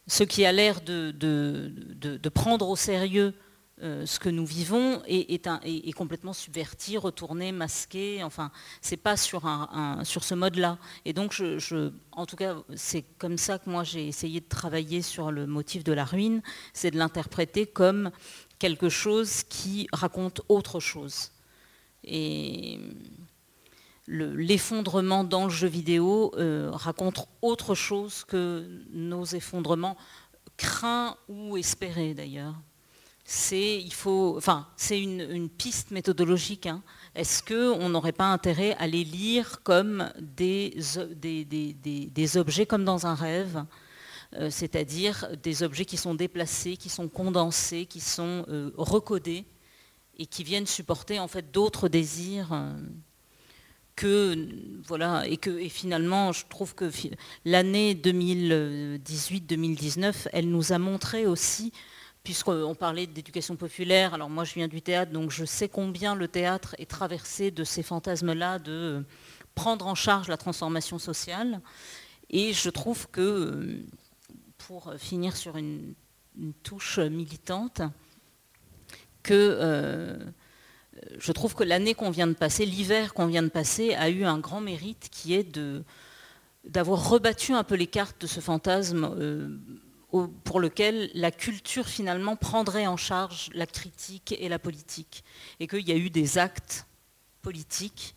ce 0.08 0.24
qui 0.24 0.46
a 0.46 0.54
l'air 0.54 0.80
de, 0.80 2.30
prendre 2.30 2.70
au 2.70 2.78
sérieux 2.78 3.34
euh, 3.84 4.08
ce 4.08 4.20
que 4.20 4.30
nous 4.30 4.46
vivons 4.46 5.04
est, 5.06 5.94
complètement 5.96 6.34
subverti, 6.34 6.98
retourné, 6.98 7.52
masqué. 7.52 8.24
Enfin, 8.24 8.52
c'est 8.82 8.98
pas 8.98 9.16
sur, 9.18 9.44
ce 10.04 10.34
mode-là. 10.34 10.80
Et 11.06 11.14
donc, 11.14 11.42
en 12.12 12.26
tout 12.26 12.36
cas, 12.36 12.56
c'est 12.76 13.04
comme 13.20 13.38
ça 13.38 13.60
que 13.60 13.70
moi 13.70 13.84
j'ai 13.84 14.08
essayé 14.08 14.40
de 14.40 14.48
travailler 14.48 15.02
sur 15.02 15.32
le 15.32 15.46
motif 15.46 15.84
de 15.84 15.94
la 15.94 16.06
ruine, 16.06 16.42
c'est 16.74 16.90
de 16.90 16.98
l'interpréter 16.98 17.68
comme 17.68 18.12
quelque 18.58 18.90
chose 18.90 19.44
qui 19.44 19.88
raconte 19.94 20.42
autre 20.50 20.80
chose. 20.80 21.32
Et 22.04 22.80
l'effondrement 24.08 25.24
dans 25.24 25.44
le 25.44 25.50
jeu 25.50 25.68
vidéo 25.68 26.34
euh, 26.38 26.70
raconte 26.72 27.28
autre 27.42 27.76
chose 27.76 28.24
que 28.24 28.66
nos 28.92 29.26
effondrements 29.26 29.98
craints 30.56 31.18
ou 31.28 31.58
espérés 31.58 32.14
d'ailleurs. 32.14 32.56
C'est 33.30 33.84
enfin, 34.06 34.66
une, 34.90 35.50
piste 35.50 35.92
méthodologique. 35.92 36.66
Hein. 36.66 36.82
Est-ce 37.14 37.44
qu'on 37.44 37.90
n'aurait 37.90 38.14
pas 38.14 38.32
intérêt 38.32 38.74
à 38.80 38.88
les 38.88 39.04
lire 39.04 39.62
comme 39.64 40.10
des, 40.18 40.78
des, 41.12 42.38
objets 42.38 42.66
comme 42.66 42.86
dans 42.86 43.06
un 43.06 43.16
rêve 43.16 43.66
euh, 44.36 44.50
c'est-à-dire 44.50 45.28
des 45.44 45.64
objets 45.64 45.84
qui 45.84 45.98
sont 45.98 46.16
déplacés, 46.16 46.78
qui 46.78 46.88
sont 46.88 47.10
condensés, 47.10 47.86
qui 47.86 48.00
sont 48.00 48.46
euh, 48.48 48.72
recodés 48.78 49.44
et 50.18 50.26
qui 50.26 50.46
viennent 50.46 50.66
supporter 50.66 51.20
en 51.20 51.28
fait 51.28 51.52
d'autres 51.52 51.90
désirs 51.90 52.58
que 53.98 54.48
voilà 54.86 55.28
et 55.28 55.36
que 55.36 55.50
et 55.50 55.68
finalement 55.70 56.32
je 56.32 56.46
trouve 56.50 56.76
que 56.76 56.90
l'année 57.44 57.94
2018-2019 57.94 60.30
elle 60.32 60.50
nous 60.50 60.72
a 60.72 60.78
montré 60.78 61.26
aussi 61.26 61.74
puisqu'on 62.28 62.76
parlait 62.76 63.08
d'éducation 63.08 63.56
populaire 63.56 64.14
alors 64.14 64.30
moi 64.30 64.44
je 64.44 64.54
viens 64.54 64.68
du 64.68 64.82
théâtre 64.82 65.14
donc 65.14 65.32
je 65.32 65.46
sais 65.46 65.70
combien 65.70 66.14
le 66.14 66.28
théâtre 66.28 66.76
est 66.78 66.90
traversé 66.90 67.52
de 67.52 67.64
ces 67.64 67.84
fantasmes 67.84 68.34
là 68.34 68.60
de 68.60 69.06
prendre 69.56 69.88
en 69.88 69.96
charge 69.96 70.28
la 70.28 70.36
transformation 70.36 71.00
sociale. 71.00 71.62
Et 72.30 72.52
je 72.52 72.70
trouve 72.70 73.08
que 73.12 73.82
pour 74.58 74.94
finir 74.98 75.38
sur 75.38 75.56
une, 75.56 75.94
touche 76.64 77.00
militante 77.00 77.82
que 79.24 79.34
euh, 79.34 80.20
je 81.18 81.32
trouve 81.32 81.56
que 81.56 81.64
l'année 81.64 81.94
qu'on 81.94 82.10
vient 82.10 82.28
de 82.28 82.34
passer, 82.34 82.66
l'hiver 82.66 83.14
qu'on 83.14 83.28
vient 83.28 83.42
de 83.42 83.48
passer, 83.62 83.96
a 83.96 84.10
eu 84.10 84.26
un 84.26 84.38
grand 84.38 84.60
mérite 84.60 85.08
qui 85.10 85.34
est 85.34 85.58
d'avoir 86.66 87.10
rebattu 87.10 87.54
un 87.54 87.64
peu 87.64 87.76
les 87.76 87.88
cartes 87.88 88.20
de 88.20 88.28
ce 88.28 88.42
fantasme 88.42 89.16
euh, 89.18 89.58
pour 90.10 90.60
lequel 90.60 91.12
la 91.14 91.32
culture 91.32 91.88
finalement 91.88 92.36
prendrait 92.36 92.88
en 92.88 92.98
charge 92.98 93.50
la 93.54 93.66
critique 93.66 94.36
et 94.40 94.48
la 94.50 94.60
politique. 94.60 95.24
Et 95.60 95.68
qu'il 95.68 95.88
y 95.88 95.92
a 95.92 95.98
eu 95.98 96.10
des 96.10 96.38
actes 96.38 96.86
politiques 97.42 98.16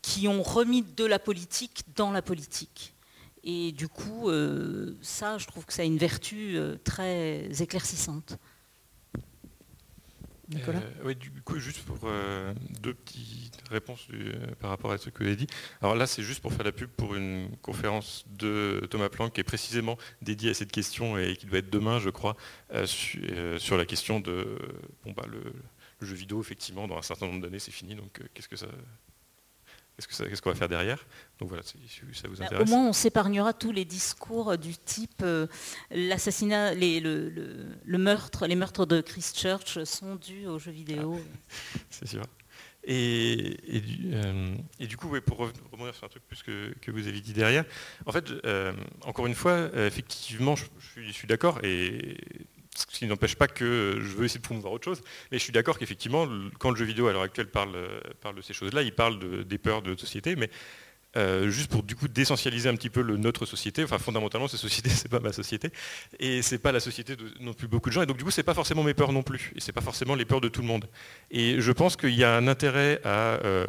qui 0.00 0.28
ont 0.28 0.42
remis 0.42 0.82
de 0.82 1.04
la 1.04 1.18
politique 1.18 1.84
dans 1.96 2.12
la 2.12 2.22
politique. 2.22 2.94
Et 3.42 3.72
du 3.72 3.88
coup, 3.88 4.30
euh, 4.30 4.96
ça, 5.02 5.36
je 5.38 5.46
trouve 5.46 5.66
que 5.66 5.72
ça 5.72 5.82
a 5.82 5.84
une 5.84 5.98
vertu 5.98 6.56
euh, 6.56 6.76
très 6.82 7.50
éclaircissante. 7.60 8.38
Nicolas 10.54 10.78
euh, 10.78 11.02
Oui, 11.04 11.14
du 11.14 11.30
coup, 11.42 11.58
juste 11.58 11.82
pour 11.84 11.98
euh, 12.04 12.54
deux 12.80 12.94
petites 12.94 13.62
réponses 13.70 14.06
par 14.60 14.70
rapport 14.70 14.92
à 14.92 14.98
ce 14.98 15.10
que 15.10 15.18
vous 15.18 15.26
avez 15.26 15.36
dit. 15.36 15.46
Alors 15.82 15.94
là, 15.94 16.06
c'est 16.06 16.22
juste 16.22 16.40
pour 16.40 16.52
faire 16.52 16.64
la 16.64 16.72
pub 16.72 16.88
pour 16.90 17.14
une 17.14 17.48
conférence 17.62 18.24
de 18.28 18.86
Thomas 18.90 19.08
Planck 19.08 19.32
qui 19.32 19.40
est 19.40 19.44
précisément 19.44 19.98
dédiée 20.22 20.50
à 20.50 20.54
cette 20.54 20.72
question 20.72 21.18
et 21.18 21.36
qui 21.36 21.46
doit 21.46 21.58
être 21.58 21.70
demain, 21.70 21.98
je 21.98 22.10
crois, 22.10 22.36
euh, 22.72 22.86
sur, 23.58 23.76
la 23.76 23.86
question 23.86 24.20
de 24.20 24.58
bon, 25.04 25.12
bah, 25.12 25.26
le, 25.30 25.42
le, 26.00 26.06
jeu 26.06 26.14
vidéo, 26.14 26.40
effectivement, 26.40 26.86
dans 26.86 26.98
un 26.98 27.02
certain 27.02 27.26
nombre 27.26 27.42
d'années, 27.42 27.58
c'est 27.58 27.70
fini. 27.70 27.94
Donc, 27.94 28.20
qu'est-ce 28.32 28.48
que 28.48 28.56
ça 28.56 28.66
Qu'est-ce 29.96 30.42
qu'on 30.42 30.50
va 30.50 30.56
faire 30.56 30.68
derrière? 30.68 31.06
Donc 31.38 31.50
voilà, 31.50 31.62
si 31.62 31.78
ça 32.14 32.26
vous 32.26 32.36
bah, 32.36 32.46
intéresse. 32.46 32.68
Au 32.68 32.70
moins, 32.70 32.88
on 32.88 32.92
s'épargnera 32.92 33.52
tous 33.52 33.70
les 33.70 33.84
discours 33.84 34.58
du 34.58 34.76
type 34.76 35.22
euh, 35.22 35.46
l'assassinat, 35.92 36.74
le, 36.74 37.98
meurtre, 37.98 38.46
les 38.46 38.56
meurtres 38.56 38.86
de 38.86 39.00
Christchurch 39.00 39.84
sont 39.84 40.16
dus 40.16 40.46
aux 40.48 40.58
jeux 40.58 40.72
vidéo. 40.72 41.16
Ah, 41.16 41.78
c'est 41.90 42.08
sûr. 42.08 42.22
Et, 42.86 43.56
euh, 44.12 44.56
du, 44.80 44.96
coup, 44.96 45.08
pour 45.24 45.38
rebondir 45.70 45.94
sur 45.94 46.04
un 46.04 46.08
truc 46.08 46.24
plus 46.26 46.42
que, 46.42 46.90
vous 46.90 47.06
avez 47.06 47.20
dit 47.20 47.32
derrière, 47.32 47.64
en 48.04 48.12
fait, 48.12 48.30
euh, 48.44 48.72
encore 49.02 49.26
une 49.26 49.34
fois, 49.34 49.70
effectivement, 49.74 50.56
je, 50.56 50.64
suis, 50.92 51.12
suis 51.12 51.28
d'accord 51.28 51.64
et 51.64 52.18
ce 52.74 52.86
qui 52.86 53.06
n'empêche 53.06 53.36
pas 53.36 53.46
que 53.46 53.98
je 54.00 54.16
veux 54.16 54.24
essayer 54.24 54.40
de 54.40 54.44
promouvoir 54.44 54.72
autre 54.72 54.84
chose. 54.84 55.02
Mais 55.30 55.38
je 55.38 55.42
suis 55.42 55.52
d'accord 55.52 55.78
qu'effectivement, 55.78 56.26
quand 56.58 56.70
le 56.70 56.76
jeu 56.76 56.84
vidéo 56.84 57.06
à 57.08 57.12
l'heure 57.12 57.22
actuelle 57.22 57.48
parle, 57.48 57.76
parle 58.20 58.34
de 58.34 58.42
ces 58.42 58.52
choses-là, 58.52 58.82
il 58.82 58.94
parle 58.94 59.44
des 59.44 59.58
peurs 59.58 59.82
de 59.82 59.96
société, 59.96 60.36
mais 60.36 60.50
euh, 61.16 61.48
juste 61.48 61.70
pour 61.70 61.84
du 61.84 61.94
coup 61.94 62.08
d'essentialiser 62.08 62.68
un 62.68 62.74
petit 62.74 62.90
peu 62.90 63.02
notre 63.02 63.46
société. 63.46 63.84
Enfin, 63.84 63.98
fondamentalement, 63.98 64.48
cette 64.48 64.60
société, 64.60 64.90
c'est 64.94 65.08
pas 65.08 65.20
ma 65.20 65.32
société, 65.32 65.70
et 66.18 66.42
c'est 66.42 66.58
pas 66.58 66.72
la 66.72 66.80
société 66.80 67.14
de 67.14 67.24
non 67.40 67.52
plus 67.52 67.68
beaucoup 67.68 67.88
de 67.88 67.94
gens. 67.94 68.02
Et 68.02 68.06
donc, 68.06 68.16
du 68.16 68.24
coup, 68.24 68.30
c'est 68.30 68.42
pas 68.42 68.54
forcément 68.54 68.82
mes 68.82 68.94
peurs 68.94 69.12
non 69.12 69.22
plus, 69.22 69.52
et 69.54 69.60
c'est 69.60 69.72
pas 69.72 69.80
forcément 69.80 70.14
les 70.14 70.24
peurs 70.24 70.40
de 70.40 70.48
tout 70.48 70.60
le 70.60 70.66
monde. 70.66 70.86
Et 71.30 71.60
je 71.60 71.72
pense 71.72 71.96
qu'il 71.96 72.14
y 72.14 72.24
a 72.24 72.36
un 72.36 72.48
intérêt 72.48 73.00
à, 73.04 73.38
euh, 73.44 73.66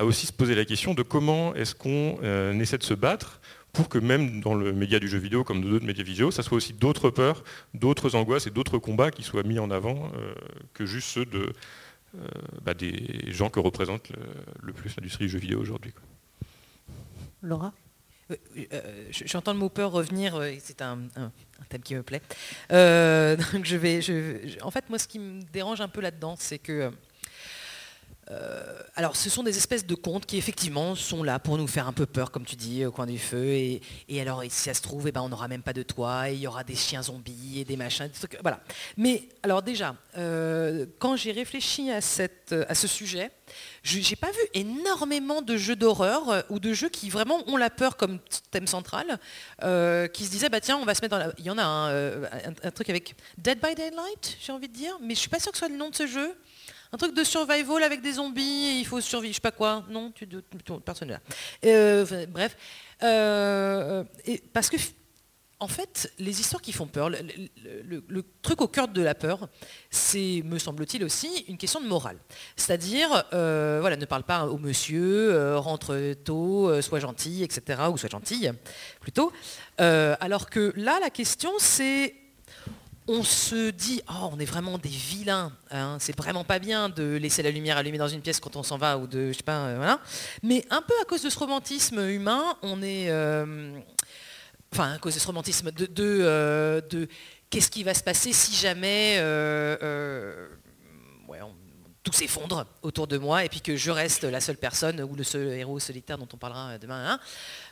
aussi 0.00 0.26
se 0.26 0.32
poser 0.32 0.54
la 0.54 0.64
question 0.64 0.94
de 0.94 1.02
comment 1.02 1.54
est-ce 1.54 1.74
qu'on 1.74 2.18
euh, 2.22 2.58
essaie 2.58 2.78
de 2.78 2.84
se 2.84 2.94
battre 2.94 3.40
pour 3.72 3.88
que 3.88 3.98
même 3.98 4.40
dans 4.40 4.54
le 4.54 4.72
média 4.72 4.98
du 4.98 5.08
jeu 5.08 5.18
vidéo, 5.18 5.44
comme 5.44 5.62
dans 5.62 5.68
d'autres 5.68 5.86
médias 5.86 6.04
vidéo, 6.04 6.30
ça 6.30 6.42
soit 6.42 6.56
aussi 6.56 6.72
d'autres 6.72 7.10
peurs, 7.10 7.44
d'autres 7.74 8.14
angoisses 8.14 8.46
et 8.46 8.50
d'autres 8.50 8.78
combats 8.78 9.10
qui 9.10 9.22
soient 9.22 9.42
mis 9.42 9.58
en 9.58 9.70
avant 9.70 10.10
que 10.74 10.86
juste 10.86 11.08
ceux 11.08 11.26
de, 11.26 11.52
bah, 12.62 12.74
des 12.74 13.30
gens 13.30 13.50
que 13.50 13.60
représente 13.60 14.10
le, 14.62 14.72
plus 14.72 14.96
l'industrie 14.96 15.26
du 15.26 15.30
jeu 15.30 15.38
vidéo 15.38 15.60
aujourd'hui. 15.60 15.92
Laura? 17.42 17.72
Euh, 18.30 18.36
euh, 18.72 19.04
J'entends 19.10 19.52
le 19.52 19.58
mot 19.58 19.68
peur 19.68 19.90
revenir, 19.90 20.36
euh, 20.36 20.52
c'est 20.60 20.82
un, 20.82 20.98
thème 21.68 21.82
qui 21.82 21.94
me 21.94 22.02
plaît. 22.02 22.20
donc 22.70 23.64
je 23.64 23.76
vais, 23.76 24.00
en 24.62 24.70
fait, 24.70 24.88
moi, 24.88 24.98
ce 24.98 25.08
qui 25.08 25.18
me 25.18 25.42
dérange 25.52 25.80
un 25.80 25.88
peu 25.88 26.00
là-dedans, 26.00 26.36
c'est 26.38 26.58
que 26.58 26.90
euh, 28.30 28.82
alors, 28.94 29.16
ce 29.16 29.30
sont 29.30 29.42
des 29.42 29.56
espèces 29.56 29.86
de 29.86 29.94
contes 29.94 30.26
qui 30.26 30.36
effectivement 30.36 30.94
sont 30.94 31.22
là 31.22 31.38
pour 31.38 31.56
nous 31.56 31.66
faire 31.66 31.86
un 31.86 31.92
peu 31.92 32.04
peur, 32.04 32.30
comme 32.30 32.44
tu 32.44 32.56
dis, 32.56 32.84
au 32.84 32.92
coin 32.92 33.06
du 33.06 33.18
feu. 33.18 33.46
Et, 33.46 33.80
alors, 34.20 34.42
si 34.42 34.50
ça 34.50 34.74
se 34.74 34.82
trouve, 34.82 35.08
eh 35.08 35.12
ben, 35.12 35.22
on 35.22 35.28
n'aura 35.28 35.48
même 35.48 35.62
pas 35.62 35.72
de 35.72 35.82
toit, 35.82 36.30
et 36.30 36.34
il 36.34 36.40
y 36.40 36.46
aura 36.46 36.64
des 36.64 36.74
chiens 36.74 37.02
zombies 37.02 37.60
et 37.60 37.64
des 37.64 37.76
machins, 37.76 38.10
voilà. 38.42 38.60
Mais 38.96 39.28
alors 39.42 39.62
déjà, 39.62 39.94
euh, 40.16 40.86
quand 40.98 41.16
j'ai 41.16 41.32
réfléchi 41.32 41.90
à, 41.90 42.00
ce 42.00 42.86
sujet, 42.86 43.30
je 43.82 43.98
n'ai 43.98 44.16
pas 44.16 44.30
vu 44.30 44.40
énormément 44.52 45.40
de 45.40 45.56
jeux 45.56 45.76
d'horreur 45.76 46.28
euh, 46.28 46.42
ou 46.50 46.58
de 46.58 46.72
jeux 46.74 46.90
qui 46.90 47.08
vraiment 47.08 47.42
ont 47.48 47.56
la 47.56 47.70
peur 47.70 47.96
comme 47.96 48.18
thème 48.50 48.66
central, 48.66 49.18
qui 50.12 50.24
se 50.24 50.30
disaient 50.30 50.48
bah 50.48 50.60
tiens, 50.60 50.76
on 50.76 50.84
va 50.84 50.94
se 50.94 51.02
mettre 51.02 51.16
dans 51.16 51.24
la... 51.24 51.32
Il 51.38 51.44
y 51.44 51.50
en 51.50 51.58
a 51.58 51.64
un, 51.64 52.22
un 52.62 52.70
truc 52.72 52.90
avec 52.90 53.14
Dead 53.38 53.58
by 53.60 53.74
Daylight, 53.74 54.36
j'ai 54.40 54.52
envie 54.52 54.68
de 54.68 54.74
dire, 54.74 54.98
mais 55.00 55.14
je 55.14 55.20
suis 55.20 55.30
pas 55.30 55.40
sûr 55.40 55.52
que 55.52 55.56
ce 55.56 55.60
soit 55.60 55.72
le 55.72 55.78
nom 55.78 55.88
de 55.88 55.94
ce 55.94 56.06
jeu 56.06 56.34
un 56.92 56.96
truc 56.96 57.14
de 57.14 57.24
survival 57.24 57.82
avec 57.82 58.00
des 58.00 58.14
zombies, 58.14 58.80
il 58.80 58.86
faut 58.86 59.00
survivre, 59.00 59.32
je 59.32 59.36
sais 59.36 59.40
pas 59.40 59.50
quoi. 59.50 59.84
Non, 59.90 60.10
tu, 60.12 60.26
personne 60.84 61.10
là. 61.10 61.20
Euh, 61.64 62.26
bref, 62.26 62.56
euh, 63.02 64.04
et 64.24 64.42
parce 64.52 64.70
que 64.70 64.76
en 65.60 65.66
fait, 65.66 66.12
les 66.20 66.40
histoires 66.40 66.62
qui 66.62 66.72
font 66.72 66.86
peur, 66.86 67.10
le, 67.10 68.22
truc 68.42 68.60
au 68.60 68.68
cœur 68.68 68.86
de 68.86 69.02
la 69.02 69.16
peur, 69.16 69.48
c'est, 69.90 70.42
me 70.44 70.56
semble-t-il 70.56 71.02
aussi, 71.02 71.46
une 71.48 71.58
question 71.58 71.80
de 71.80 71.86
morale. 71.88 72.16
C'est-à-dire, 72.54 73.24
euh, 73.32 73.78
voilà, 73.80 73.96
ne 73.96 74.04
parle 74.04 74.22
pas 74.22 74.46
au 74.46 74.56
monsieur, 74.56 75.56
rentre 75.56 76.14
tôt, 76.24 76.80
sois 76.80 77.00
gentil, 77.00 77.42
etc., 77.42 77.80
ou 77.92 77.98
sois 77.98 78.08
gentille, 78.08 78.52
plutôt. 79.00 79.32
alors 79.78 80.48
que 80.48 80.72
là, 80.76 81.00
la 81.00 81.10
question, 81.10 81.50
c'est 81.58 82.14
on 83.08 83.24
se 83.24 83.70
dit, 83.70 84.02
oh, 84.10 84.28
on 84.32 84.38
est 84.38 84.44
vraiment 84.44 84.76
des 84.76 84.90
vilains, 84.90 85.50
hein. 85.70 85.96
c'est 85.98 86.16
vraiment 86.16 86.44
pas 86.44 86.58
bien 86.58 86.90
de 86.90 87.16
laisser 87.16 87.42
la 87.42 87.50
lumière 87.50 87.78
allumée 87.78 87.96
dans 87.96 88.06
une 88.06 88.20
pièce 88.20 88.38
quand 88.38 88.54
on 88.54 88.62
s'en 88.62 88.76
va, 88.76 88.98
ou 88.98 89.06
de, 89.06 89.32
je 89.32 89.38
sais 89.38 89.42
pas, 89.42 89.64
euh, 89.64 89.76
voilà. 89.76 90.00
Mais 90.42 90.64
un 90.68 90.82
peu 90.82 90.92
à 91.00 91.04
cause 91.06 91.22
de 91.22 91.30
ce 91.30 91.38
romantisme 91.38 92.06
humain, 92.06 92.44
on 92.60 92.82
est, 92.82 93.08
euh, 93.08 93.78
enfin, 94.74 94.92
à 94.92 94.98
cause 94.98 95.14
de 95.14 95.20
ce 95.20 95.26
romantisme 95.26 95.70
de, 95.70 95.88
euh, 95.98 96.82
de, 96.82 97.08
qu'est-ce 97.48 97.70
qui 97.70 97.82
va 97.82 97.94
se 97.94 98.02
passer 98.02 98.34
si 98.34 98.54
jamais 98.54 99.16
tout 102.04 102.12
s'effondre 102.12 102.64
autour 102.80 103.06
de 103.06 103.18
moi 103.18 103.44
et 103.44 103.50
puis 103.50 103.60
que 103.60 103.76
je 103.76 103.90
reste 103.90 104.24
la 104.24 104.40
seule 104.40 104.56
personne 104.56 105.02
ou 105.02 105.14
le 105.14 105.24
seul 105.24 105.48
héros 105.48 105.78
solitaire 105.78 106.16
dont 106.16 106.28
on 106.32 106.36
parlera 106.36 106.78
demain. 106.78 107.18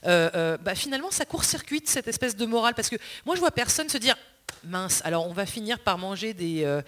Hein. 0.03 0.59
bah, 0.63 0.75
finalement, 0.75 1.11
ça 1.11 1.27
court-circuite 1.27 1.89
cette 1.89 2.09
espèce 2.09 2.37
de 2.37 2.47
morale 2.47 2.75
parce 2.75 2.89
que 2.89 2.97
moi, 3.27 3.35
je 3.35 3.41
vois 3.41 3.51
personne 3.51 3.89
se 3.89 3.99
dire 3.99 4.17
mince, 4.67 5.01
alors 5.05 5.29
on 5.29 5.33
va 5.33 5.47
finir 5.47 5.79
par 5.79 5.99
manger 5.99 6.35
des, 6.35 6.65
euh, 6.65 6.83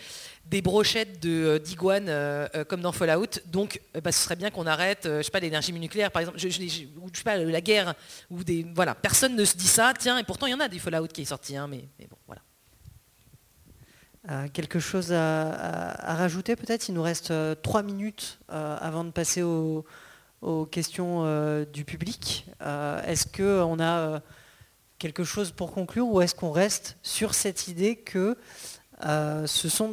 brochettes 0.63 1.25
euh, 1.25 1.59
d'iguane 1.59 2.07
euh, 2.09 2.65
comme 2.65 2.81
dans 2.81 2.93
Fallout, 2.93 3.41
donc 3.47 3.81
bah, 4.03 4.13
ce 4.13 4.23
serait 4.23 4.37
bien 4.37 4.51
qu'on 4.51 4.67
arrête, 4.67 5.01
je 5.05 5.23
sais 5.23 5.31
pas, 5.31 5.41
l'énergie 5.41 5.73
nucléaire 5.73 6.11
par 6.11 6.21
exemple, 6.21 6.39
je, 6.39 6.49
ou 6.49 7.09
sais 7.15 7.23
pas, 7.23 7.37
la 7.37 7.61
guerre, 7.61 7.95
ou 8.31 8.45
des. 8.45 8.67
Voilà, 8.75 8.95
personne 8.95 9.37
ne 9.37 9.45
se 9.45 9.57
dit 9.57 9.67
ça, 9.67 9.93
tiens, 9.99 10.19
et 10.19 10.25
pourtant 10.25 10.47
il 10.47 10.51
y 10.51 10.55
en 10.55 10.61
a 10.61 10.69
des 10.69 10.79
Fallout 10.79 11.09
qui 11.09 11.23
est 11.23 11.27
sorti, 11.27 11.57
hein, 11.57 11.69
mais, 11.69 11.85
voilà. 12.27 14.49
quelque 14.49 14.79
chose 14.79 15.13
à, 15.13 16.15
rajouter 16.15 16.57
peut-être? 16.57 16.89
Il 16.89 16.95
nous 16.95 17.03
reste 17.03 17.33
trois 17.63 17.83
minutes 17.83 18.39
avant 18.49 19.05
de 19.05 19.11
passer 19.11 19.43
aux 19.43 19.85
questions 20.71 21.65
du 21.73 21.85
public. 21.85 22.47
Est-ce 22.61 23.27
qu'on 23.27 23.81
a 23.81 24.23
quelque 24.99 25.25
chose 25.25 25.53
pour 25.53 25.73
conclure 25.73 26.09
ou 26.09 26.21
est-ce 26.21 26.35
qu'on 26.35 26.51
reste 26.51 26.99
sur 27.03 27.35
cette 27.35 27.69
idée 27.69 27.97
que 27.97 28.37
euh, 29.05 29.47
ce 29.47 29.69
sont 29.69 29.93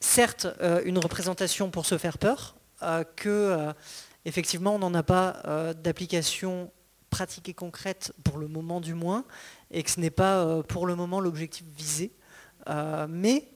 certes 0.00 0.46
euh, 0.60 0.82
une 0.84 0.98
représentation 0.98 1.70
pour 1.70 1.86
se 1.86 1.98
faire 1.98 2.18
peur, 2.18 2.56
euh, 2.82 3.04
que 3.16 3.72
effectivement 4.24 4.74
on 4.74 4.78
n'en 4.78 4.94
a 4.94 5.02
pas 5.02 5.74
d'application 5.74 6.72
pratique 7.10 7.48
et 7.48 7.54
concrète 7.54 8.12
pour 8.24 8.38
le 8.38 8.48
moment 8.48 8.80
du 8.80 8.94
moins, 8.94 9.24
et 9.70 9.82
que 9.82 9.90
ce 9.90 10.00
n'est 10.00 10.10
pas 10.10 10.62
pour 10.64 10.86
le 10.86 10.96
moment 10.96 11.20
l'objectif 11.20 11.66
visé, 11.76 12.12
mais 13.08 13.48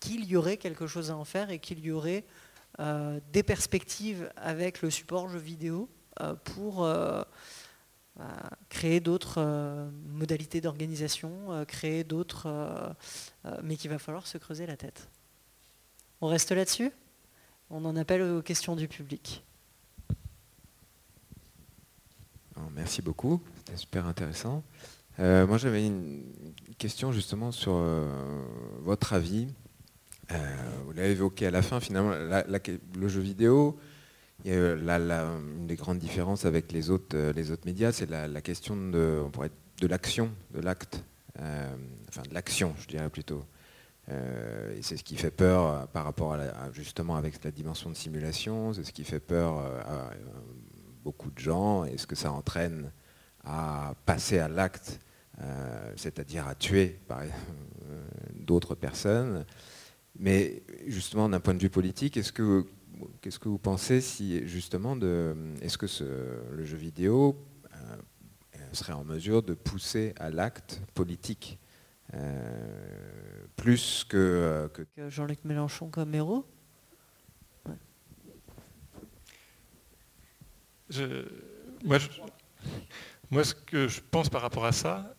qu'il 0.00 0.24
y 0.24 0.36
aurait 0.36 0.56
quelque 0.58 0.86
chose 0.86 1.10
à 1.10 1.16
en 1.16 1.24
faire 1.24 1.50
et 1.50 1.60
qu'il 1.60 1.80
y 1.80 1.90
aurait 1.90 2.24
des 2.78 3.42
perspectives 3.42 4.30
avec 4.36 4.82
le 4.82 4.90
support 4.90 5.28
jeu 5.28 5.38
vidéo 5.38 5.88
pour 6.44 6.86
créer 8.68 9.00
d'autres 9.00 9.36
euh, 9.38 9.90
modalités 10.06 10.60
d'organisation, 10.60 11.52
euh, 11.52 11.64
créer 11.64 12.04
d'autres, 12.04 12.46
euh, 12.46 12.92
mais 13.62 13.76
qu'il 13.76 13.90
va 13.90 13.98
falloir 13.98 14.26
se 14.26 14.38
creuser 14.38 14.66
la 14.66 14.76
tête. 14.76 15.08
On 16.20 16.28
reste 16.28 16.52
là-dessus? 16.52 16.90
On 17.70 17.84
en 17.84 17.96
appelle 17.96 18.22
aux 18.22 18.42
questions 18.42 18.76
du 18.76 18.88
public. 18.88 19.44
merci 22.74 23.02
beaucoup, 23.02 23.42
c'était 23.58 23.76
super 23.76 24.06
intéressant. 24.06 24.62
moi 25.18 25.58
j'avais 25.58 25.86
une 25.86 26.22
question 26.78 27.12
justement 27.12 27.50
sur 27.50 27.84
votre 28.80 29.12
avis. 29.14 29.48
vous 30.30 30.92
l'avez 30.92 31.10
évoqué 31.10 31.46
à 31.46 31.50
la 31.50 31.60
fin, 31.60 31.80
finalement, 31.80 32.12
le 32.12 33.08
jeu 33.08 33.20
vidéo, 33.20 33.78
une 34.44 35.66
des 35.66 35.76
grandes 35.76 35.98
différences 35.98 36.44
avec 36.44 36.72
les 36.72 36.90
autres, 36.90 37.16
euh, 37.16 37.56
médias, 37.64 37.92
c'est 37.92 38.10
la, 38.10 38.40
question 38.40 38.76
de, 38.76 39.22
l'action, 39.82 40.30
de 40.52 40.60
l'acte, 40.60 41.04
euh, 41.38 41.74
enfin 42.08 42.22
de 42.28 42.34
l'action, 42.34 42.74
je 42.78 42.88
dirais 42.88 43.08
plutôt. 43.10 43.44
Euh, 44.08 44.76
et 44.76 44.82
c'est 44.82 44.96
ce 44.96 45.04
qui 45.04 45.16
fait 45.16 45.30
peur 45.30 45.86
par 45.88 46.04
rapport 46.04 46.34
à, 46.34 46.72
justement 46.72 47.16
avec 47.16 47.42
la 47.44 47.52
dimension 47.52 47.88
de 47.88 47.94
simulation, 47.94 48.72
c'est 48.72 48.84
ce 48.84 48.92
qui 48.92 49.04
fait 49.04 49.20
peur 49.20 49.58
à, 49.58 50.10
beaucoup 51.04 51.30
de 51.30 51.38
gens 51.38 51.84
et 51.84 51.98
ce 51.98 52.06
que 52.06 52.16
ça 52.16 52.32
entraîne 52.32 52.90
à 53.44 53.94
passer 54.06 54.38
à 54.38 54.48
l'acte, 54.48 55.00
c'est-à-dire 55.96 56.46
à 56.46 56.54
tuer 56.54 57.00
d'autres 58.34 58.74
personnes. 58.74 59.44
Mais 60.18 60.62
justement, 60.86 61.28
d'un 61.28 61.40
point 61.40 61.54
de 61.54 61.60
vue 61.60 61.70
politique, 61.70 62.16
est-ce 62.16 62.32
que 62.32 62.66
qu'est-ce 63.20 63.38
que 63.38 63.48
vous 63.48 63.58
pensez 63.58 64.00
si 64.00 64.46
justement 64.46 64.96
de, 64.96 65.34
est-ce 65.60 65.78
que 65.78 65.86
le 66.52 66.64
jeu 66.64 66.76
vidéo 66.76 67.36
euh, 67.74 68.58
serait 68.72 68.92
en 68.92 69.04
mesure 69.04 69.42
de 69.42 69.54
pousser 69.54 70.14
à 70.18 70.30
l'acte 70.30 70.82
politique 70.94 71.58
euh, 72.14 73.44
plus 73.56 74.04
que, 74.08 74.16
euh, 74.16 74.68
que... 74.68 74.82
Jean-Luc 75.08 75.44
Mélenchon 75.44 75.88
comme 75.88 76.14
héros? 76.14 76.46
Moi, 81.84 81.98
moi, 83.30 83.44
ce 83.44 83.54
que 83.54 83.88
je 83.88 84.00
pense 84.10 84.28
par 84.28 84.42
rapport 84.42 84.66
à 84.66 84.72
ça, 84.72 85.14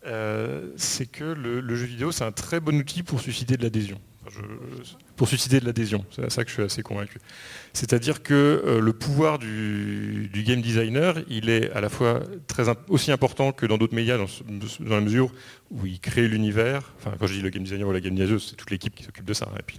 c'est 0.76 1.08
que 1.08 1.24
le 1.24 1.76
jeu 1.76 1.88
vidéo, 1.88 2.12
c'est 2.12 2.24
un 2.24 2.32
très 2.32 2.60
bon 2.60 2.76
outil 2.78 3.02
pour 3.02 3.20
susciter 3.20 3.58
de 3.58 3.64
l'adhésion 3.64 4.00
pour 5.16 5.28
susciter 5.28 5.60
de 5.60 5.66
l'adhésion. 5.66 6.06
C'est 6.12 6.26
à 6.26 6.30
ça 6.30 6.44
que 6.44 6.50
je 6.50 6.56
suis 6.56 6.64
assez 6.64 6.82
convaincu. 6.82 7.20
C'est-à-dire 7.74 8.24
que 8.24 8.34
euh, 8.34 8.80
le 8.80 8.94
pouvoir 8.94 9.40
du, 9.40 10.30
game 10.34 10.62
designer, 10.62 11.16
il 11.30 11.50
est 11.50 11.72
à 11.72 11.82
la 11.82 11.90
fois 11.90 12.22
très, 12.48 12.66
aussi 12.90 13.12
important 13.12 13.52
que 13.52 13.66
dans 13.66 13.78
d'autres 13.78 13.96
médias, 13.96 14.18
dans, 14.18 14.28
la 14.80 15.02
mesure 15.02 15.32
où 15.72 15.86
il 15.86 16.00
crée 16.00 16.28
l'univers. 16.28 16.94
Enfin, 16.98 17.16
quand 17.20 17.28
je 17.28 17.34
dis 17.34 17.42
le 17.42 17.50
game 17.50 17.64
designer 17.64 17.88
ou 17.88 17.92
la 17.92 18.00
game 18.00 18.16
designer, 18.16 18.40
c'est 18.40 18.56
toute 18.56 18.72
l'équipe 18.72 18.94
qui 18.96 19.04
s'occupe 19.04 19.26
de 19.26 19.34
ça. 19.34 19.48
Hein. 19.52 19.58
et 19.60 19.64
puis 19.64 19.78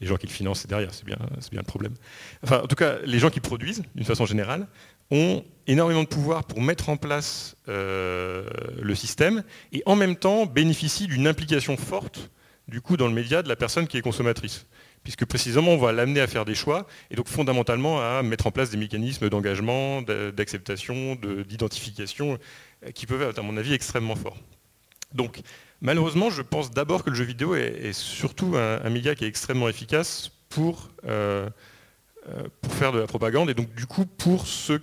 les, 0.00 0.06
gens 0.06 0.16
qui 0.16 0.26
le 0.26 0.32
financent, 0.32 0.60
c'est 0.60 0.68
derrière, 0.68 0.92
c'est 0.94 1.04
bien, 1.04 1.18
bien 1.50 1.60
le 1.60 1.66
problème. 1.66 1.94
Enfin, 2.42 2.60
en 2.62 2.66
tout 2.66 2.76
cas, 2.76 2.98
les 3.04 3.18
gens 3.18 3.30
qui 3.30 3.40
produisent, 3.40 3.82
d'une 3.94 4.04
façon 4.04 4.26
générale, 4.26 4.66
ont 5.10 5.44
énormément 5.66 6.02
de 6.02 6.08
pouvoir 6.08 6.44
pour 6.44 6.60
mettre 6.60 6.88
en 6.88 6.96
place 6.96 7.56
euh, 7.68 8.48
le 8.80 8.94
système 8.94 9.42
et 9.72 9.82
en 9.86 9.96
même 9.96 10.16
temps 10.16 10.46
bénéficient 10.46 11.06
d'une 11.06 11.26
implication 11.26 11.76
forte 11.76 12.30
du 12.68 12.80
coup 12.80 12.96
dans 12.96 13.08
le 13.08 13.14
média 13.14 13.42
de 13.42 13.48
la 13.48 13.56
personne 13.56 13.86
qui 13.86 13.96
est 13.96 14.02
consommatrice. 14.02 14.66
Puisque 15.02 15.24
précisément 15.24 15.72
on 15.72 15.78
va 15.78 15.92
l'amener 15.92 16.20
à 16.20 16.26
faire 16.26 16.44
des 16.44 16.54
choix 16.54 16.86
et 17.10 17.16
donc 17.16 17.28
fondamentalement 17.28 18.00
à 18.00 18.22
mettre 18.22 18.46
en 18.46 18.50
place 18.50 18.70
des 18.70 18.76
mécanismes 18.76 19.28
d'engagement, 19.30 20.02
d'acceptation, 20.02 21.16
d'identification 21.48 22.38
euh, 22.84 22.90
qui 22.90 23.06
peuvent 23.06 23.22
être 23.22 23.38
à 23.38 23.42
mon 23.42 23.56
avis 23.56 23.72
extrêmement 23.72 24.16
forts. 24.16 24.36
Donc 25.14 25.40
malheureusement 25.80 26.30
je 26.30 26.42
pense 26.42 26.70
d'abord 26.70 27.04
que 27.04 27.10
le 27.10 27.16
jeu 27.16 27.24
vidéo 27.24 27.54
est, 27.54 27.92
surtout 27.92 28.56
un, 28.56 28.90
média 28.90 29.14
qui 29.14 29.24
est 29.24 29.28
extrêmement 29.28 29.68
efficace 29.68 30.30
pour, 30.50 30.90
euh, 31.06 31.48
pour 32.60 32.72
faire 32.74 32.92
de 32.92 32.98
la 32.98 33.06
propagande 33.06 33.48
et 33.48 33.54
donc 33.54 33.74
du 33.74 33.86
coup 33.86 34.04
pour 34.04 34.46
ceux 34.46 34.82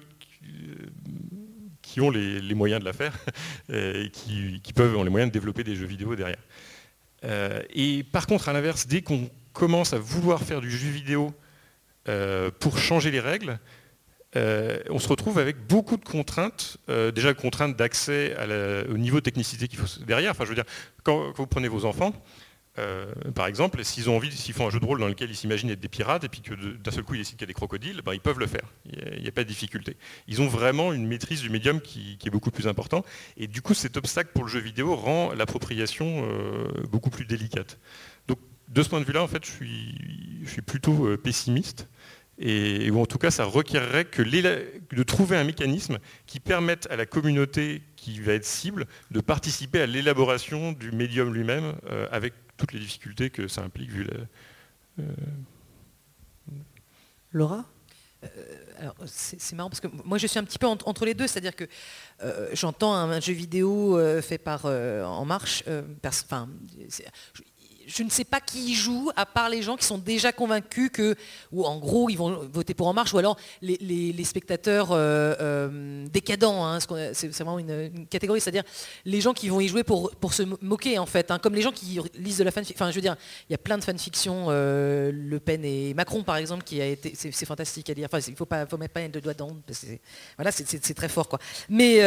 qui 1.96 2.02
ont 2.02 2.10
les, 2.10 2.54
moyens 2.56 2.82
de 2.82 2.86
la 2.86 2.94
faire 2.94 3.14
et 3.70 4.10
qui, 4.12 4.74
peuvent 4.74 4.98
ont 4.98 5.04
les 5.04 5.10
moyens 5.10 5.32
de 5.32 5.34
développer 5.34 5.64
des 5.64 5.76
jeux 5.76 5.86
vidéo 5.86 6.16
derrière. 6.16 6.40
Euh, 7.26 7.62
et 7.74 8.04
par 8.04 8.28
contre, 8.28 8.50
à 8.50 8.54
l'inverse, 8.54 8.88
dès 8.88 9.02
qu'on 9.02 9.30
commence 9.54 9.94
à 9.94 9.98
vouloir 9.98 10.42
faire 10.42 10.62
du 10.62 10.70
jeu 10.70 10.90
vidéo 10.90 11.34
euh, 12.08 12.52
pour 12.60 12.78
changer 12.78 13.12
les 13.12 13.20
règles, 13.20 13.60
euh, 14.36 14.80
on 14.90 15.00
se 15.00 15.08
retrouve 15.08 15.40
avec 15.40 15.66
beaucoup 15.66 15.96
de 15.96 16.04
contraintes, 16.04 16.78
déjà 17.16 17.34
contraintes 17.34 17.78
d'accès 17.78 18.36
au 18.90 18.98
niveau 18.98 19.18
de 19.18 19.24
technicité 19.24 19.68
qu'il 19.68 19.80
faut 19.80 20.04
derrière. 20.04 20.32
Enfin, 20.32 20.44
je 20.44 20.50
veux 20.50 20.56
dire, 20.56 20.66
quand 21.04 21.32
vous 21.36 21.48
prenez 21.48 21.70
vos 21.70 21.86
enfants, 21.86 22.14
euh, 22.78 23.06
par 23.34 23.48
exemple, 23.48 23.84
s'ils 23.84 24.10
ont 24.10 24.18
envie, 24.18 24.32
s'ils 24.32 24.54
font 24.54 24.68
un 24.68 24.70
jeu 24.70 24.80
de 24.80 24.86
rôle 24.86 25.00
dans 25.00 25.08
lequel 25.08 25.30
ils 25.30 25.36
s'imaginent 25.36 25.70
être 25.70 25.80
des 25.80 25.88
pirates 25.88 26.24
et 26.24 26.30
puis 26.30 26.42
que 26.42 26.54
d'un 26.54 26.92
seul 26.92 27.04
coup 27.04 27.14
ils 27.16 27.20
décident 27.20 27.38
qu'il 27.38 27.44
y 27.44 27.46
a 27.46 27.48
des 27.48 27.54
crocodiles, 27.54 28.02
ben, 28.04 28.14
ils 28.14 28.20
peuvent 28.20 28.40
le 28.40 28.48
faire. 28.48 28.66
Il 28.86 29.22
n'y 29.22 29.28
a, 29.28 29.32
pas 29.32 29.44
de 29.44 29.50
difficulté. 29.50 29.96
Ils 30.28 30.42
ont 30.42 30.48
vraiment 30.48 30.92
une 30.92 31.08
maîtrise 31.08 31.42
du 31.42 31.50
médium 31.50 31.80
qui, 31.80 32.18
est 32.26 32.30
beaucoup 32.30 32.52
plus 32.52 32.68
important. 32.68 33.06
Et 33.38 33.48
du 33.48 33.62
coup, 33.62 33.74
cet 33.74 33.98
obstacle 33.98 34.32
pour 34.34 34.44
le 34.44 34.50
jeu 34.50 34.60
vidéo 34.60 34.96
rend 34.96 35.32
l'appropriation 35.34 36.26
euh, 36.26 36.68
beaucoup 36.90 37.10
plus 37.10 37.26
délicate. 37.26 37.80
Donc, 38.28 38.40
de 38.68 38.84
ce 38.84 38.90
point 38.90 39.00
de 39.00 39.06
vue-là, 39.06 39.24
en 39.24 39.28
fait, 39.28 39.46
je 39.46 39.52
suis, 39.52 40.62
plutôt 40.62 41.08
euh, 41.08 41.18
pessimiste. 41.18 41.88
Et, 42.38 42.92
ou 42.92 43.00
en 43.00 43.06
tout 43.06 43.18
cas, 43.18 43.32
ça 43.32 43.46
requerrait 43.46 44.04
que 44.04 44.22
de 44.22 45.04
trouver 45.04 45.38
un 45.38 45.46
mécanisme 45.46 46.00
qui 46.26 46.42
permette 46.42 46.88
à 46.92 46.98
la 46.98 47.06
communauté 47.06 47.82
qui 47.96 48.20
va 48.20 48.34
être 48.34 48.44
cible 48.44 48.88
de 49.12 49.22
participer 49.22 49.80
à 49.80 49.86
l'élaboration 49.86 50.74
du 50.74 50.92
médium 50.92 51.34
lui-même 51.34 51.76
avec 52.12 52.34
toutes 52.58 52.74
les 52.74 52.80
difficultés 52.80 53.30
que 53.30 53.48
ça 53.48 53.62
implique 53.62 53.90
vu 53.90 54.04
la... 54.04 54.18
Euh, 55.00 55.14
Laura? 57.32 57.66
Euh, 58.24 58.90
c'est 59.06 59.54
marrant 59.54 59.70
parce 59.70 59.82
que 59.82 59.88
moi 60.04 60.18
je 60.18 60.26
suis 60.26 60.40
un 60.40 60.44
petit 60.44 60.58
peu 60.58 60.68
entre 60.68 61.06
les 61.06 61.14
deux, 61.14 61.28
c'est-à-dire 61.28 61.56
que 61.56 61.66
euh, 62.24 62.50
j'entends 62.54 62.94
un, 62.96 63.20
jeu 63.20 63.34
vidéo 63.34 64.00
fait 64.22 64.38
par 64.38 64.66
En 64.66 65.26
Marche, 65.26 65.64
je 67.88 68.04
ne 68.04 68.10
sais 68.10 68.24
pas 68.24 68.42
qui 68.42 68.72
y 68.72 68.74
joue, 68.74 69.12
à 69.16 69.26
part 69.26 69.50
les 69.50 69.62
gens 69.62 69.76
qui 69.76 69.86
sont 69.86 69.98
déjà 69.98 70.32
convaincus 70.32 70.90
que, 70.92 71.16
ou 71.52 71.66
en 71.66 71.78
gros, 71.78 72.10
ils 72.10 72.18
vont 72.18 72.48
voter 72.52 72.74
pour 72.74 72.88
En 72.88 72.94
Marche, 72.94 73.14
ou 73.14 73.18
alors 73.18 73.38
les, 73.62 74.24
spectateurs 74.24 74.92
euh, 74.92 75.36
euh, 75.40 76.08
décadents. 76.08 76.66
Hein, 76.66 76.80
c'est 77.14 77.28
vraiment 77.30 77.60
une, 77.60 78.08
catégorie, 78.08 78.42
c'est-à-dire 78.42 78.64
les 79.06 79.22
gens 79.22 79.34
qui 79.34 79.50
vont 79.50 79.60
y 79.60 79.68
jouer 79.68 79.84
pour, 79.84 80.12
se 80.32 80.44
moquer, 80.62 80.98
en 81.00 81.06
fait. 81.06 81.32
Hein, 81.32 81.40
comme 81.40 81.56
les 81.56 81.62
gens 81.62 81.72
qui 81.72 82.00
lisent 82.16 82.40
de 82.40 82.44
la 82.44 82.52
fanfiction. 82.52 82.76
Enfin, 82.84 82.92
je 82.92 82.96
veux 82.96 83.02
dire, 83.02 83.16
il 83.50 83.54
y 83.54 83.56
a 83.56 83.60
plein 83.60 83.78
de 83.78 83.84
fanfiction, 83.84 84.48
euh, 84.50 85.12
Le 85.14 85.40
Pen 85.40 85.64
et 85.64 85.94
Macron, 85.94 86.24
par 86.24 86.38
exemple, 86.38 86.64
qui 86.64 86.82
a 86.82 86.88
été. 86.88 87.14
C'est 87.16 87.46
fantastique 87.46 87.90
à 87.90 87.94
lire. 87.94 88.08
Enfin, 88.12 88.20
il 88.26 88.32
ne 88.32 88.38
faut 88.38 88.46
pas, 88.46 88.66
mettre 88.78 88.94
pas 88.94 89.08
de 89.08 89.20
doigts 89.20 89.34
dedans. 89.34 89.56
Voilà, 90.38 90.52
c'est 90.52 90.94
très 90.94 91.10
fort, 91.10 91.30
quoi. 91.30 91.40
Mais. 91.70 92.02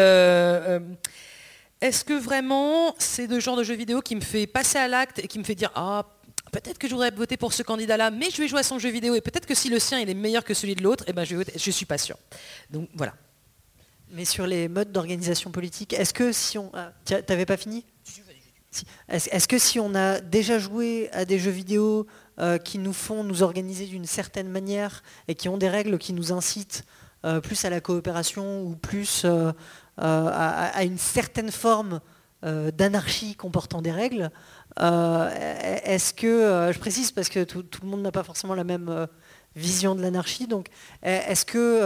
Est-ce 1.81 2.05
que 2.05 2.13
vraiment 2.13 2.95
c'est 2.99 3.27
le 3.27 3.41
genre 3.41 3.57
de 3.57 3.63
jeu 3.63 3.75
vidéo 3.75 4.01
qui 4.01 4.17
me 4.17 4.21
fait 4.21 4.47
passer 4.47 4.79
à 4.79 4.89
l'acte 4.89 5.21
et 5.21 5.29
qui 5.29 5.39
me 5.39 5.45
fait 5.45 5.55
dire 5.55 5.71
ah 5.75 6.07
peut-être 6.51 6.79
que 6.79 6.89
je 6.89 6.95
voudrais 6.95 7.11
voter 7.11 7.37
pour 7.37 7.53
ce 7.53 7.63
candidat-là, 7.63 8.11
mais 8.11 8.31
je 8.31 8.41
vais 8.41 8.49
jouer 8.49 8.61
à 8.61 8.63
son 8.63 8.79
jeu 8.79 8.91
vidéo 8.91 9.15
et 9.15 9.21
peut-être 9.21 9.47
que 9.47 9.55
si 9.55 9.69
le 9.69 9.79
sien 9.79 10.01
il 10.01 10.11
est 10.11 10.15
meilleur 10.15 10.45
que 10.45 10.55
celui 10.55 10.75
de 10.75 10.83
l'autre, 10.83 11.05
eh 11.07 11.13
ben 11.13 11.25
je 11.25 11.37
Je 11.57 11.71
suis 11.71 11.87
pas 11.87 11.99
sûr. 11.99 12.17
Donc 12.71 12.89
voilà. 12.95 13.15
Mais 14.11 14.25
sur 14.25 14.47
les 14.47 14.69
modes 14.69 14.91
d'organisation 14.91 15.51
politique, 15.51 15.93
est-ce 15.93 16.15
que 16.15 16.33
si 16.33 16.57
on, 16.57 16.71
ah, 16.75 16.93
t'avais 17.05 17.45
pas 17.47 17.59
fini? 17.59 17.85
Est-ce 19.09 19.49
que 19.49 19.59
si 19.59 19.81
on 19.81 19.95
a 19.95 20.21
déjà 20.21 20.59
joué 20.59 21.11
à 21.13 21.25
des 21.25 21.39
jeux 21.39 21.51
vidéo 21.51 22.07
euh, 22.39 22.59
qui 22.59 22.79
nous 22.79 22.93
font 22.93 23.25
nous 23.25 23.43
organiser 23.43 23.87
d'une 23.87 24.05
certaine 24.05 24.49
manière 24.49 25.03
et 25.27 25.35
qui 25.35 25.49
ont 25.49 25.59
des 25.59 25.69
règles 25.69 25.99
qui 25.99 26.13
nous 26.13 26.33
incitent 26.33 26.85
euh, 27.25 27.41
plus 27.41 27.65
à 27.65 27.71
la 27.71 27.81
coopération 27.81 28.63
ou 28.63 28.77
plus 28.77 29.23
euh, 29.25 29.53
euh, 30.01 30.31
à, 30.33 30.85
une 30.85 30.99
certaine 30.99 31.51
forme 31.51 32.01
euh, 32.45 32.71
d'anarchie 32.71 33.35
comportant 33.35 33.83
des 33.83 33.91
règles. 33.91 34.31
Euh, 34.81 35.29
est-ce 35.83 36.15
que, 36.15 36.71
je 36.73 36.79
précise 36.79 37.11
parce 37.11 37.29
que 37.29 37.43
tout, 37.43 37.65
le 37.83 37.89
monde 37.89 38.03
n'a 38.03 38.13
pas 38.13 38.23
forcément 38.23 38.55
la 38.55 38.63
même 38.63 39.09
vision 39.57 39.97
de 39.97 40.03
l'anarchie. 40.03 40.47
Donc, 40.47 40.69
est-ce 41.03 41.45
que, 41.45 41.83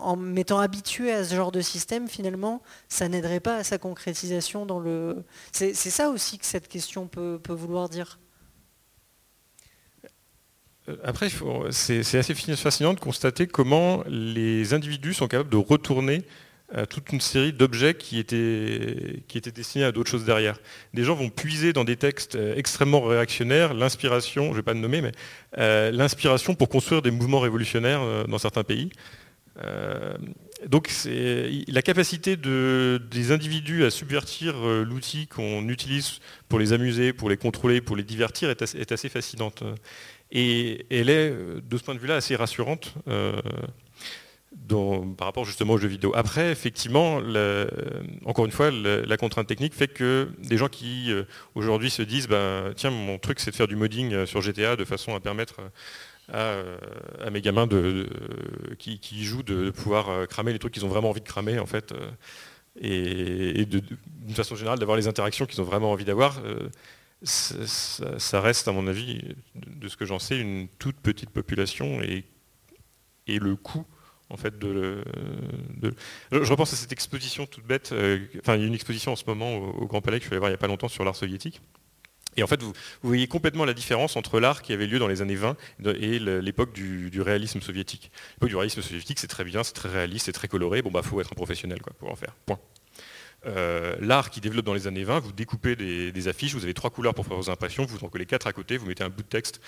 en 0.00 0.16
m'étant 0.16 0.58
habitué 0.58 1.10
à 1.10 1.24
ce 1.24 1.34
genre 1.34 1.52
de 1.52 1.62
système, 1.62 2.06
finalement, 2.06 2.60
ça 2.88 3.08
n'aiderait 3.08 3.40
pas 3.40 3.56
à 3.56 3.64
sa 3.64 3.78
concrétisation 3.78 4.66
dans 4.66 4.78
le. 4.78 5.24
C'est 5.52 5.72
ça 5.74 6.10
aussi 6.10 6.38
que 6.38 6.44
cette 6.44 6.68
question 6.68 7.06
peut, 7.06 7.40
vouloir 7.48 7.88
dire. 7.88 8.18
Après, 11.02 11.30
c'est 11.70 12.18
assez 12.18 12.34
fascinant 12.34 12.92
de 12.92 13.00
constater 13.00 13.46
comment 13.46 14.02
les 14.06 14.74
individus 14.74 15.14
sont 15.14 15.28
capables 15.28 15.50
de 15.50 15.56
retourner 15.56 16.26
toute 16.90 17.12
une 17.12 17.20
série 17.20 17.52
d'objets 17.52 17.94
qui 17.94 18.18
étaient, 18.18 19.50
destinés 19.50 19.84
à 19.84 19.92
d'autres 19.92 20.10
choses 20.10 20.24
derrière. 20.24 20.58
Des 20.92 21.02
gens 21.02 21.14
vont 21.14 21.30
puiser 21.30 21.72
dans 21.72 21.84
des 21.84 21.96
textes 21.96 22.36
euh, 22.36 22.54
extrêmement 22.56 23.00
réactionnaires 23.00 23.72
l'inspiration, 23.72 24.46
je 24.46 24.50
ne 24.50 24.56
vais 24.56 24.62
pas 24.62 24.74
le 24.74 24.80
nommer, 24.80 25.00
mais 25.00 25.12
euh, 25.56 25.90
l'inspiration 25.90 26.54
pour 26.54 26.68
construire 26.68 27.00
des 27.00 27.10
mouvements 27.10 27.40
révolutionnaires 27.40 28.02
euh, 28.02 28.24
dans 28.24 28.38
certains 28.38 28.64
pays. 28.64 28.90
donc 30.66 30.88
la 31.04 31.82
capacité 31.82 32.36
de, 32.36 33.00
des 33.10 33.32
individus 33.32 33.84
à 33.84 33.90
subvertir 33.90 34.54
l'outil 34.84 35.26
qu'on 35.26 35.68
utilise 35.68 36.20
pour 36.48 36.60
les 36.60 36.72
amuser, 36.72 37.12
pour 37.12 37.28
les 37.28 37.36
contrôler, 37.36 37.80
pour 37.80 37.96
les 37.96 38.04
divertir 38.04 38.50
est 38.50 38.92
assez 38.92 39.08
fascinante. 39.08 39.64
Et 40.30 40.86
elle 40.90 41.10
est, 41.10 41.30
de 41.30 41.76
ce 41.76 41.82
point 41.82 41.96
de 41.96 41.98
vue-là, 41.98 42.16
assez 42.16 42.36
rassurante 42.36 42.94
par 45.16 45.26
rapport 45.26 45.44
justement 45.44 45.74
aux 45.74 45.78
jeux 45.78 45.88
vidéo. 45.88 46.12
Après, 46.14 46.50
effectivement, 46.50 47.20
encore 48.24 48.44
une 48.46 48.50
fois, 48.50 48.70
la, 48.70 49.16
contrainte 49.16 49.46
technique 49.46 49.74
fait 49.74 49.88
que 49.88 50.28
des 50.38 50.56
gens 50.56 50.68
qui 50.68 51.12
euh, 51.12 51.24
aujourd'hui 51.54 51.90
se 51.90 52.02
disent 52.02 52.28
ben, 52.28 52.72
tiens, 52.76 52.90
mon 52.90 53.18
truc 53.18 53.40
c'est 53.40 53.50
de 53.50 53.56
faire 53.56 53.68
du 53.68 53.76
modding 53.76 54.12
euh, 54.12 54.26
sur 54.26 54.40
GTA 54.40 54.76
de 54.76 54.84
façon 54.84 55.14
à 55.14 55.20
permettre 55.20 55.56
euh, 56.32 56.76
à, 57.20 57.30
mes 57.30 57.40
gamins 57.40 57.68
qui, 58.78 59.00
qui, 59.00 59.24
jouent 59.24 59.42
de, 59.42 59.70
pouvoir 59.70 60.26
cramer 60.28 60.52
les 60.52 60.58
trucs 60.58 60.72
qu'ils 60.72 60.84
ont 60.84 60.88
vraiment 60.88 61.10
envie 61.10 61.20
de 61.20 61.28
cramer 61.28 61.58
en 61.58 61.66
fait 61.66 61.92
et, 62.80 63.64
d'une 63.66 64.34
façon 64.34 64.54
générale 64.54 64.78
d'avoir 64.78 64.96
les 64.96 65.08
interactions 65.08 65.46
qu'ils 65.46 65.60
ont 65.60 65.64
vraiment 65.64 65.92
envie 65.92 66.04
d'avoir. 66.04 66.40
Ça, 67.24 68.40
reste, 68.40 68.68
à 68.68 68.72
mon 68.72 68.86
avis, 68.86 69.20
de, 69.54 69.88
ce 69.88 69.96
que 69.96 70.04
j'en 70.04 70.18
sais, 70.18 70.38
une 70.38 70.68
toute 70.78 70.96
petite 70.96 71.30
population 71.30 72.00
et 72.02 72.24
le 73.26 73.56
coût 73.56 73.84
en 74.30 74.36
fait 74.36 74.54
Je, 74.60 76.50
repense 76.50 76.72
à 76.72 76.76
cette 76.76 76.92
exposition 76.92 77.46
toute 77.46 77.64
bête. 77.64 77.90
Euh, 77.92 78.18
enfin, 78.40 78.56
il 78.56 78.60
y 78.60 78.64
a 78.64 78.66
une 78.66 78.74
exposition 78.74 79.12
en 79.12 79.16
ce 79.16 79.24
moment 79.26 79.56
au, 79.56 79.86
Grand 79.86 80.00
Palais 80.00 80.18
que 80.18 80.24
je 80.24 80.28
suis 80.28 80.36
voir 80.36 80.50
il 80.50 80.52
n'y 80.52 80.56
a 80.56 80.58
pas 80.58 80.66
longtemps 80.66 80.88
sur 80.88 81.04
l'art 81.04 81.16
soviétique. 81.16 81.60
Et 82.36 82.42
en 82.42 82.46
fait, 82.46 82.62
vous, 82.62 82.72
voyez 83.02 83.26
complètement 83.26 83.64
la 83.64 83.74
différence 83.74 84.16
entre 84.16 84.38
l'art 84.38 84.62
qui 84.62 84.72
avait 84.72 84.86
lieu 84.86 85.00
dans 85.00 85.08
les 85.08 85.22
années 85.22 85.34
20 85.34 85.56
et 85.86 86.18
l'époque 86.18 86.72
du, 86.72 87.20
réalisme 87.20 87.60
soviétique. 87.60 88.12
L'époque 88.36 88.50
du 88.50 88.56
réalisme 88.56 88.82
soviétique, 88.82 89.18
c'est 89.18 89.26
très 89.26 89.44
bien, 89.44 89.64
c'est 89.64 89.72
très 89.72 89.88
réaliste, 89.88 90.26
c'est 90.26 90.32
très 90.32 90.46
coloré. 90.46 90.82
Bon, 90.82 90.90
bah, 90.90 91.02
faut 91.02 91.20
être 91.20 91.32
un 91.32 91.34
professionnel 91.34 91.82
quoi, 91.82 91.92
pour 91.98 92.10
en 92.10 92.16
faire. 92.16 92.36
Point. 92.46 92.60
Euh, 93.46 93.96
l'art 94.00 94.30
qui 94.30 94.40
développe 94.40 94.64
dans 94.64 94.74
les 94.74 94.86
années 94.86 95.04
20, 95.04 95.20
vous 95.20 95.32
découpez 95.32 95.76
des, 95.76 96.28
affiches, 96.28 96.54
vous 96.54 96.64
avez 96.64 96.74
trois 96.74 96.90
couleurs 96.90 97.14
pour 97.14 97.24
faire 97.24 97.36
vos 97.36 97.50
impressions, 97.50 97.84
vous 97.84 98.04
en 98.04 98.08
collez 98.08 98.26
quatre 98.26 98.46
à 98.46 98.52
côté, 98.52 98.76
vous 98.76 98.86
mettez 98.86 99.04
un 99.04 99.10
bout 99.10 99.22
de 99.22 99.28
texte 99.28 99.60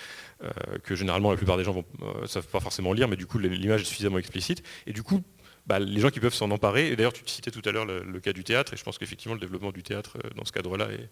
euh, 0.43 0.49
que 0.83 0.95
généralement 0.95 1.31
la 1.31 1.37
plupart 1.37 1.57
des 1.57 1.63
gens 1.63 1.73
ne 1.73 2.05
euh, 2.05 2.27
savent 2.27 2.47
pas 2.47 2.59
forcément 2.59 2.91
lire, 2.91 3.07
mais 3.07 3.15
du 3.15 3.25
coup 3.25 3.39
l'image 3.39 3.81
est 3.81 3.85
suffisamment 3.85 4.17
explicite. 4.17 4.61
Et 4.87 4.93
du 4.93 5.03
coup, 5.03 5.23
bah, 5.67 5.79
les 5.79 6.01
gens 6.01 6.09
qui 6.09 6.19
peuvent 6.19 6.33
s'en 6.33 6.51
emparer, 6.51 6.89
et 6.89 6.95
d'ailleurs 6.95 7.13
tu 7.13 7.23
citais 7.25 7.51
tout 7.51 7.61
à 7.65 7.71
l'heure 7.71 7.85
le, 7.85 8.19
cas 8.19 8.33
du 8.33 8.43
théâtre, 8.43 8.73
et 8.73 8.77
je 8.77 8.83
pense 8.83 8.97
qu'effectivement 8.97 9.35
le 9.35 9.39
développement 9.39 9.71
du 9.71 9.83
théâtre 9.83 10.17
dans 10.35 10.43
ce 10.43 10.51
cadre-là 10.51 10.89
est, 10.91 11.09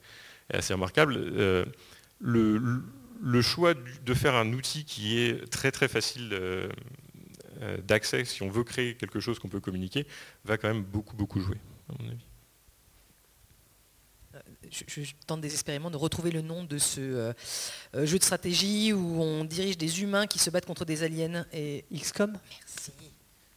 assez 0.54 0.74
remarquable. 0.74 1.14
Le, 2.20 3.42
choix 3.42 3.74
de 3.74 4.14
faire 4.14 4.36
un 4.36 4.52
outil 4.52 4.84
qui 4.84 5.20
est 5.20 5.50
très 5.50 5.72
très 5.72 5.88
facile 5.88 6.38
d'accès, 7.88 8.26
si 8.26 8.42
on 8.42 8.50
veut 8.50 8.64
créer 8.64 8.96
quelque 8.96 9.20
chose 9.20 9.40
qu'on 9.40 9.50
peut 9.50 9.60
communiquer, 9.60 10.08
va 10.44 10.58
quand 10.58 10.68
même 10.68 10.84
beaucoup 10.84 11.16
beaucoup 11.16 11.40
jouer, 11.40 11.58
à 11.90 12.02
mon 12.02 12.10
avis 12.10 12.29
je, 14.72 15.14
tente 15.26 15.42
désespérément 15.42 15.90
de 15.90 15.98
retrouver 15.98 16.32
le 16.32 16.42
nom 16.42 16.64
de 16.64 16.78
ce 16.78 17.00
euh, 17.00 17.34
euh, 17.96 18.06
jeu 18.06 18.18
de 18.18 18.24
stratégie 18.24 18.94
où 18.94 19.22
on 19.22 19.44
dirige 19.44 19.78
des 19.78 20.02
humains 20.02 20.28
qui 20.28 20.40
se 20.40 20.50
battent 20.50 20.66
contre 20.66 20.86
des 20.86 21.04
aliens. 21.04 21.46
Et... 21.54 21.86
XCOM 21.94 22.38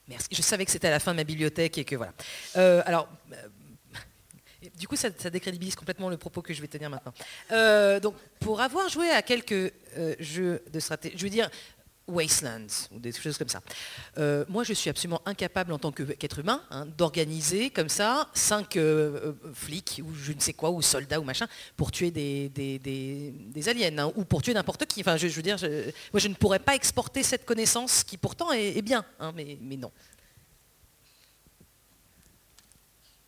Merci. 0.08 0.28
Je 0.32 0.42
savais 0.42 0.64
que 0.64 0.70
c'était 0.70 0.88
à 0.88 0.90
la 0.90 0.98
fin 0.98 1.12
de 1.12 1.16
ma 1.16 1.24
bibliothèque 1.24 1.78
et 1.78 1.84
que 1.84 1.96
voilà. 1.96 2.12
Euh, 2.56 2.82
alors, 2.84 3.08
du 4.76 4.88
coup, 4.88 4.96
ça, 4.96 5.10
décrédibilise 5.10 5.76
complètement 5.76 6.10
le 6.10 6.16
propos 6.16 6.42
que 6.42 6.52
je 6.52 6.60
vais 6.60 6.68
tenir 6.68 6.90
maintenant. 6.90 8.00
Donc, 8.00 8.14
pour 8.40 8.60
avoir 8.60 8.88
joué 8.88 9.10
à 9.10 9.22
quelques 9.22 9.72
jeux 10.18 10.62
de 10.72 10.80
stratégie, 10.80 11.16
je 11.16 11.22
veux 11.22 11.30
dire, 11.30 11.48
Wastelands 12.08 12.88
ou 12.90 12.98
des 12.98 13.12
choses 13.12 13.38
comme 13.38 13.48
ça. 13.48 13.62
Euh, 14.18 14.44
moi, 14.48 14.64
je 14.64 14.72
suis 14.72 14.90
absolument 14.90 15.22
incapable 15.24 15.72
en 15.72 15.78
tant 15.78 15.92
qu'être 15.92 16.38
humain 16.40 16.62
hein, 16.70 16.86
d'organiser 16.86 17.70
comme 17.70 17.88
ça 17.88 18.28
cinq 18.34 18.76
euh, 18.76 19.34
euh, 19.44 19.52
flics 19.54 20.00
ou 20.04 20.12
je 20.14 20.32
ne 20.32 20.40
sais 20.40 20.52
quoi, 20.52 20.70
ou 20.70 20.82
soldats 20.82 21.20
ou 21.20 21.24
machin, 21.24 21.46
pour 21.76 21.92
tuer 21.92 22.10
des, 22.10 22.48
des, 22.48 22.78
des, 22.78 23.30
des 23.30 23.68
aliens 23.68 23.98
hein, 23.98 24.12
ou 24.16 24.24
pour 24.24 24.42
tuer 24.42 24.54
n'importe 24.54 24.86
qui. 24.86 25.00
Enfin, 25.00 25.16
je, 25.16 25.28
je 25.28 25.36
veux 25.36 25.42
dire, 25.42 25.58
je, 25.58 25.90
moi, 26.12 26.18
je 26.18 26.28
ne 26.28 26.34
pourrais 26.34 26.58
pas 26.58 26.74
exporter 26.74 27.22
cette 27.22 27.44
connaissance 27.44 28.04
qui 28.04 28.18
pourtant 28.18 28.52
est, 28.52 28.76
est 28.76 28.82
bien, 28.82 29.04
hein, 29.20 29.32
mais, 29.34 29.58
mais 29.60 29.76
non. 29.76 29.92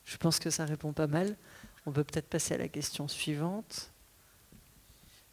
Je 0.04 0.16
pense 0.16 0.38
que 0.38 0.50
ça 0.50 0.64
répond 0.64 0.92
pas 0.92 1.06
mal. 1.06 1.36
On 1.86 1.92
peut 1.92 2.04
peut-être 2.04 2.28
passer 2.28 2.54
à 2.54 2.58
la 2.58 2.68
question 2.68 3.08
suivante. 3.08 3.90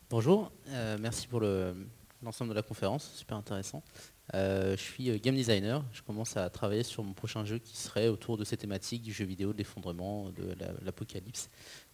Bonjour, 0.09 0.51
euh, 0.69 0.97
merci 0.99 1.27
pour 1.27 1.41
l'ensemble 2.23 2.51
de 2.51 2.55
la 2.55 2.61
conférence, 2.61 3.11
super 3.15 3.37
intéressant. 3.37 3.83
Euh, 4.33 4.77
je 4.77 4.81
suis 4.81 5.19
game 5.19 5.35
designer, 5.35 5.83
je 5.91 6.01
commence 6.01 6.37
à 6.37 6.49
travailler 6.49 6.83
sur 6.83 7.03
mon 7.03 7.13
prochain 7.13 7.43
jeu 7.43 7.57
qui 7.57 7.75
serait 7.75 8.07
autour 8.07 8.37
de 8.37 8.45
ces 8.45 8.55
thématiques 8.55 9.01
du 9.01 9.11
jeu 9.11 9.25
vidéo, 9.25 9.51
de 9.51 9.57
l'effondrement, 9.57 10.29
de 10.29 10.55
l'apocalypse. 10.83 11.49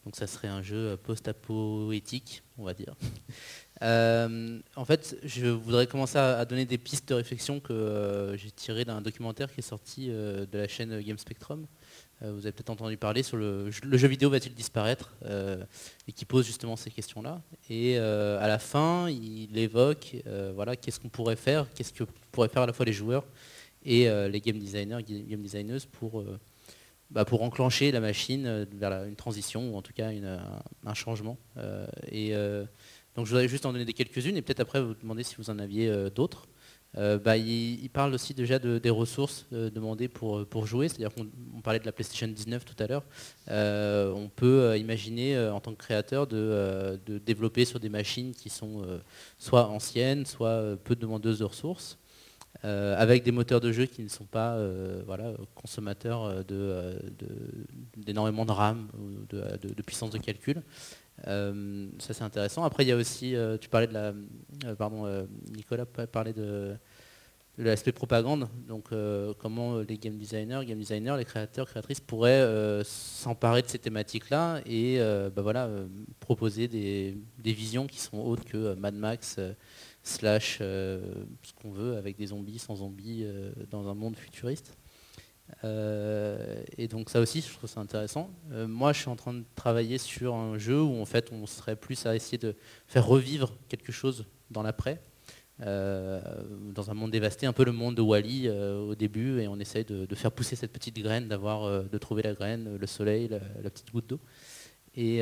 Donc 0.08 0.16
ça 0.16 0.26
serait 0.26 0.48
un 0.48 0.62
jeu 0.62 0.96
post-apoétique, 0.96 2.42
on 2.58 2.64
va 2.64 2.74
dire. 2.74 2.96
Euh, 3.84 4.60
en 4.76 4.86
fait, 4.86 5.16
je 5.22 5.46
voudrais 5.46 5.86
commencer 5.86 6.18
à, 6.18 6.44
donner 6.46 6.66
des 6.66 6.80
pistes 6.80 7.10
de 7.10 7.14
réflexion 7.14 7.60
que 7.60 7.74
euh, 7.74 8.36
j'ai 8.36 8.50
tirées 8.50 8.86
d'un 8.86 9.02
documentaire 9.02 9.54
qui 9.54 9.60
est 9.60 9.62
sorti 9.62 10.08
euh, 10.10 10.48
de 10.48 10.58
la 10.58 10.68
chaîne 10.68 11.00
Game 11.02 11.20
Spectrum. 11.20 11.68
Euh, 12.24 12.32
vous 12.32 12.40
avez 12.40 12.52
peut-être 12.52 12.72
entendu 12.72 12.98
parler 12.98 13.22
sur 13.22 13.38
le, 13.38 13.70
le 13.84 13.98
jeu 13.98 14.08
vidéo 14.08 14.30
va-t-il 14.30 14.56
disparaître 14.56 15.14
euh, 15.26 15.64
et 16.08 16.12
qui 16.12 16.26
pose 16.26 16.46
justement 16.46 16.76
ces 16.76 16.90
questions-là. 16.90 17.42
Et 17.70 17.98
euh, 17.98 18.40
à 18.42 18.48
la 18.48 18.58
fin, 18.58 19.10
il 19.10 19.56
évoque 19.58 20.16
voilà, 20.54 20.76
qu'est-ce 20.76 21.00
qu'on 21.00 21.10
pourrait 21.10 21.36
faire, 21.36 21.68
qu'est-ce 21.76 21.94
que 21.94 22.06
pourraient 22.32 22.50
faire 22.50 22.64
à 22.64 22.68
la 22.68 22.74
fois 22.74 22.86
les 22.86 22.94
joueurs 22.94 23.26
et 23.86 24.10
les 24.30 24.42
game 24.42 24.58
designers, 24.58 25.04
game 25.04 25.42
designers 25.42 25.86
pour, 25.92 26.24
bah, 27.10 27.24
pour 27.24 27.42
enclencher 27.44 27.92
la 27.92 28.00
machine 28.00 28.66
vers 28.74 29.04
une 29.06 29.16
transition 29.16 29.72
ou 29.72 29.78
en 29.78 29.82
tout 29.82 29.94
cas 29.94 30.10
un, 30.10 30.94
changement. 30.94 31.38
et 32.12 32.34
donc 33.16 33.26
je 33.26 33.32
voudrais 33.32 33.48
juste 33.48 33.66
en 33.66 33.72
donner 33.72 33.86
quelques-unes 33.94 34.36
et 34.36 34.42
peut-être 34.42 34.60
après 34.60 34.82
vous 34.82 34.96
demander 34.96 35.24
si 35.24 35.36
vous 35.36 35.50
en 35.50 35.60
aviez 35.60 36.10
d'autres. 36.14 36.48
Euh, 36.98 37.20
bah, 37.20 37.38
il, 37.38 37.90
parle 37.90 38.14
aussi 38.14 38.34
déjà 38.34 38.60
de, 38.60 38.80
des 38.80 38.90
ressources 38.90 39.46
euh, 39.54 39.70
demandées 39.70 40.08
pour, 40.08 40.46
pour 40.46 40.66
jouer, 40.66 40.88
c'est-à-dire 40.88 41.14
qu'on 41.14 41.62
parlait 41.62 41.80
de 41.80 41.86
la 41.86 41.92
PlayStation 41.92 42.28
19 42.28 42.66
tout 42.66 42.82
à 42.82 42.88
l'heure, 42.88 43.04
euh, 43.50 44.12
on 44.14 44.30
peut 44.30 44.78
imaginer 44.78 45.38
en 45.38 45.60
tant 45.60 45.74
que 45.74 45.78
créateur 45.78 46.28
de, 46.28 47.00
de, 47.06 47.18
développer 47.20 47.66
sur 47.66 47.80
des 47.80 47.90
machines 47.90 48.34
qui 48.34 48.50
sont 48.50 48.84
soit 49.38 49.68
anciennes, 49.68 50.26
soit 50.26 50.78
peu 50.84 50.96
demandeuses 50.96 51.40
de 51.40 51.46
ressources, 51.46 51.98
avec 52.64 53.24
des 53.24 53.32
moteurs 53.32 53.62
de 53.62 53.72
jeu 53.72 53.86
qui 53.86 54.02
ne 54.02 54.08
sont 54.08 54.26
pas 54.26 54.58
voilà, 55.06 55.34
consommateurs 55.56 56.44
d'énormément 58.06 58.46
de, 58.46 58.50
de, 58.50 58.54
de, 58.54 58.58
RAM 58.58 58.88
ou 58.98 59.26
de, 59.30 59.82
puissance 59.84 60.12
de 60.12 60.18
calcul. 60.18 60.64
Euh, 61.26 61.90
ça 62.00 62.14
c'est 62.14 62.24
intéressant. 62.24 62.64
Après 62.64 62.84
il 62.84 62.90
y 62.90 62.92
a 62.92 62.96
aussi, 62.96 63.36
euh, 63.36 63.58
tu 63.58 63.70
parlais 63.70 63.88
de 63.88 63.94
la, 63.94 64.14
euh, 64.66 64.76
pardon, 64.78 65.28
Nicolas 65.56 65.86
parlait 65.86 66.34
de, 66.34 66.76
l'aspect 67.58 67.92
propagande. 67.92 68.48
Donc 68.68 68.90
comment 69.40 69.80
les 69.80 69.98
game 69.98 70.18
designers, 70.18 70.64
game 70.66 70.78
designers, 70.78 71.16
les 71.18 71.26
créateurs, 71.26 71.68
créatrices 71.68 72.00
pourraient 72.00 72.84
s'emparer 72.84 73.64
de 73.64 73.68
ces 73.68 73.80
thématiques-là 73.80 74.62
et 74.66 75.00
bah, 75.36 75.42
voilà 75.42 75.68
proposer 76.20 76.68
des, 76.68 77.18
visions 77.44 77.88
qui 77.88 78.00
sont 78.00 78.20
autres 78.20 78.46
que 78.46 78.76
Mad 78.76 78.94
Max 78.94 79.40
slash 80.04 80.60
ce 80.60 81.54
qu'on 81.60 81.72
veut 81.72 81.98
avec 81.98 82.16
des 82.16 82.28
zombies 82.28 82.60
sans 82.60 82.76
zombies 82.76 83.26
dans 83.72 83.90
un 83.90 83.96
monde 83.96 84.16
futuriste. 84.16 84.78
Euh, 85.64 86.62
et 86.78 86.88
donc 86.88 87.10
ça 87.10 87.20
aussi, 87.20 87.42
je 87.42 87.54
trouve 87.54 87.70
ça 87.70 87.80
intéressant. 87.80 88.30
Euh, 88.52 88.68
moi, 88.68 88.94
je 88.94 89.00
suis 89.00 89.10
en 89.10 89.16
train 89.16 89.34
de 89.34 89.44
travailler 89.56 89.98
sur 89.98 90.36
un 90.36 90.58
jeu 90.58 90.82
où 90.82 91.02
en 91.02 91.06
fait, 91.06 91.32
on 91.32 91.46
serait 91.46 91.76
plus 91.76 92.06
à 92.06 92.16
essayer 92.16 92.38
de 92.38 92.56
faire 92.88 93.06
revivre 93.06 93.54
quelque 93.70 93.92
chose 93.92 94.26
dans 94.52 94.62
l'après, 94.62 95.02
euh, 95.62 96.22
dans 96.74 96.92
un 96.92 96.94
monde 96.94 97.12
dévasté, 97.12 97.46
un 97.46 97.54
peu 97.54 97.66
le 97.66 97.72
monde 97.72 97.96
de 97.96 98.02
Wally 98.02 98.50
au 98.50 98.96
début, 98.96 99.42
et 99.42 99.48
on 99.48 99.60
essaye 99.60 99.86
de, 99.86 100.16
faire 100.16 100.32
pousser 100.32 100.56
cette 100.56 100.72
petite 100.72 100.98
graine, 101.00 101.28
d'avoir, 101.28 101.84
de 101.84 101.98
trouver 101.98 102.24
la 102.24 102.34
graine, 102.34 102.78
le 102.78 102.88
soleil, 102.88 103.28
la, 103.28 103.40
la 103.62 103.70
petite 103.70 103.92
goutte 103.92 104.08
d'eau. 104.08 104.20
Et 104.96 105.20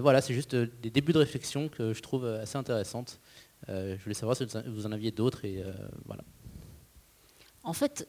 voilà, 0.00 0.20
c'est 0.20 0.34
juste 0.34 0.54
des 0.56 0.90
débuts 0.90 1.12
de 1.12 1.18
réflexion 1.18 1.68
que 1.68 1.92
je 1.92 2.02
trouve 2.02 2.26
assez 2.26 2.58
intéressantes. 2.58 3.20
je 3.68 4.02
voulais 4.02 4.14
savoir 4.14 4.36
si 4.36 4.44
vous 4.66 4.86
en 4.86 4.92
aviez 4.92 5.12
d'autres, 5.12 5.44
et 5.44 5.62
voilà. 6.06 6.24
En 7.66 7.72
fait, 7.72 8.06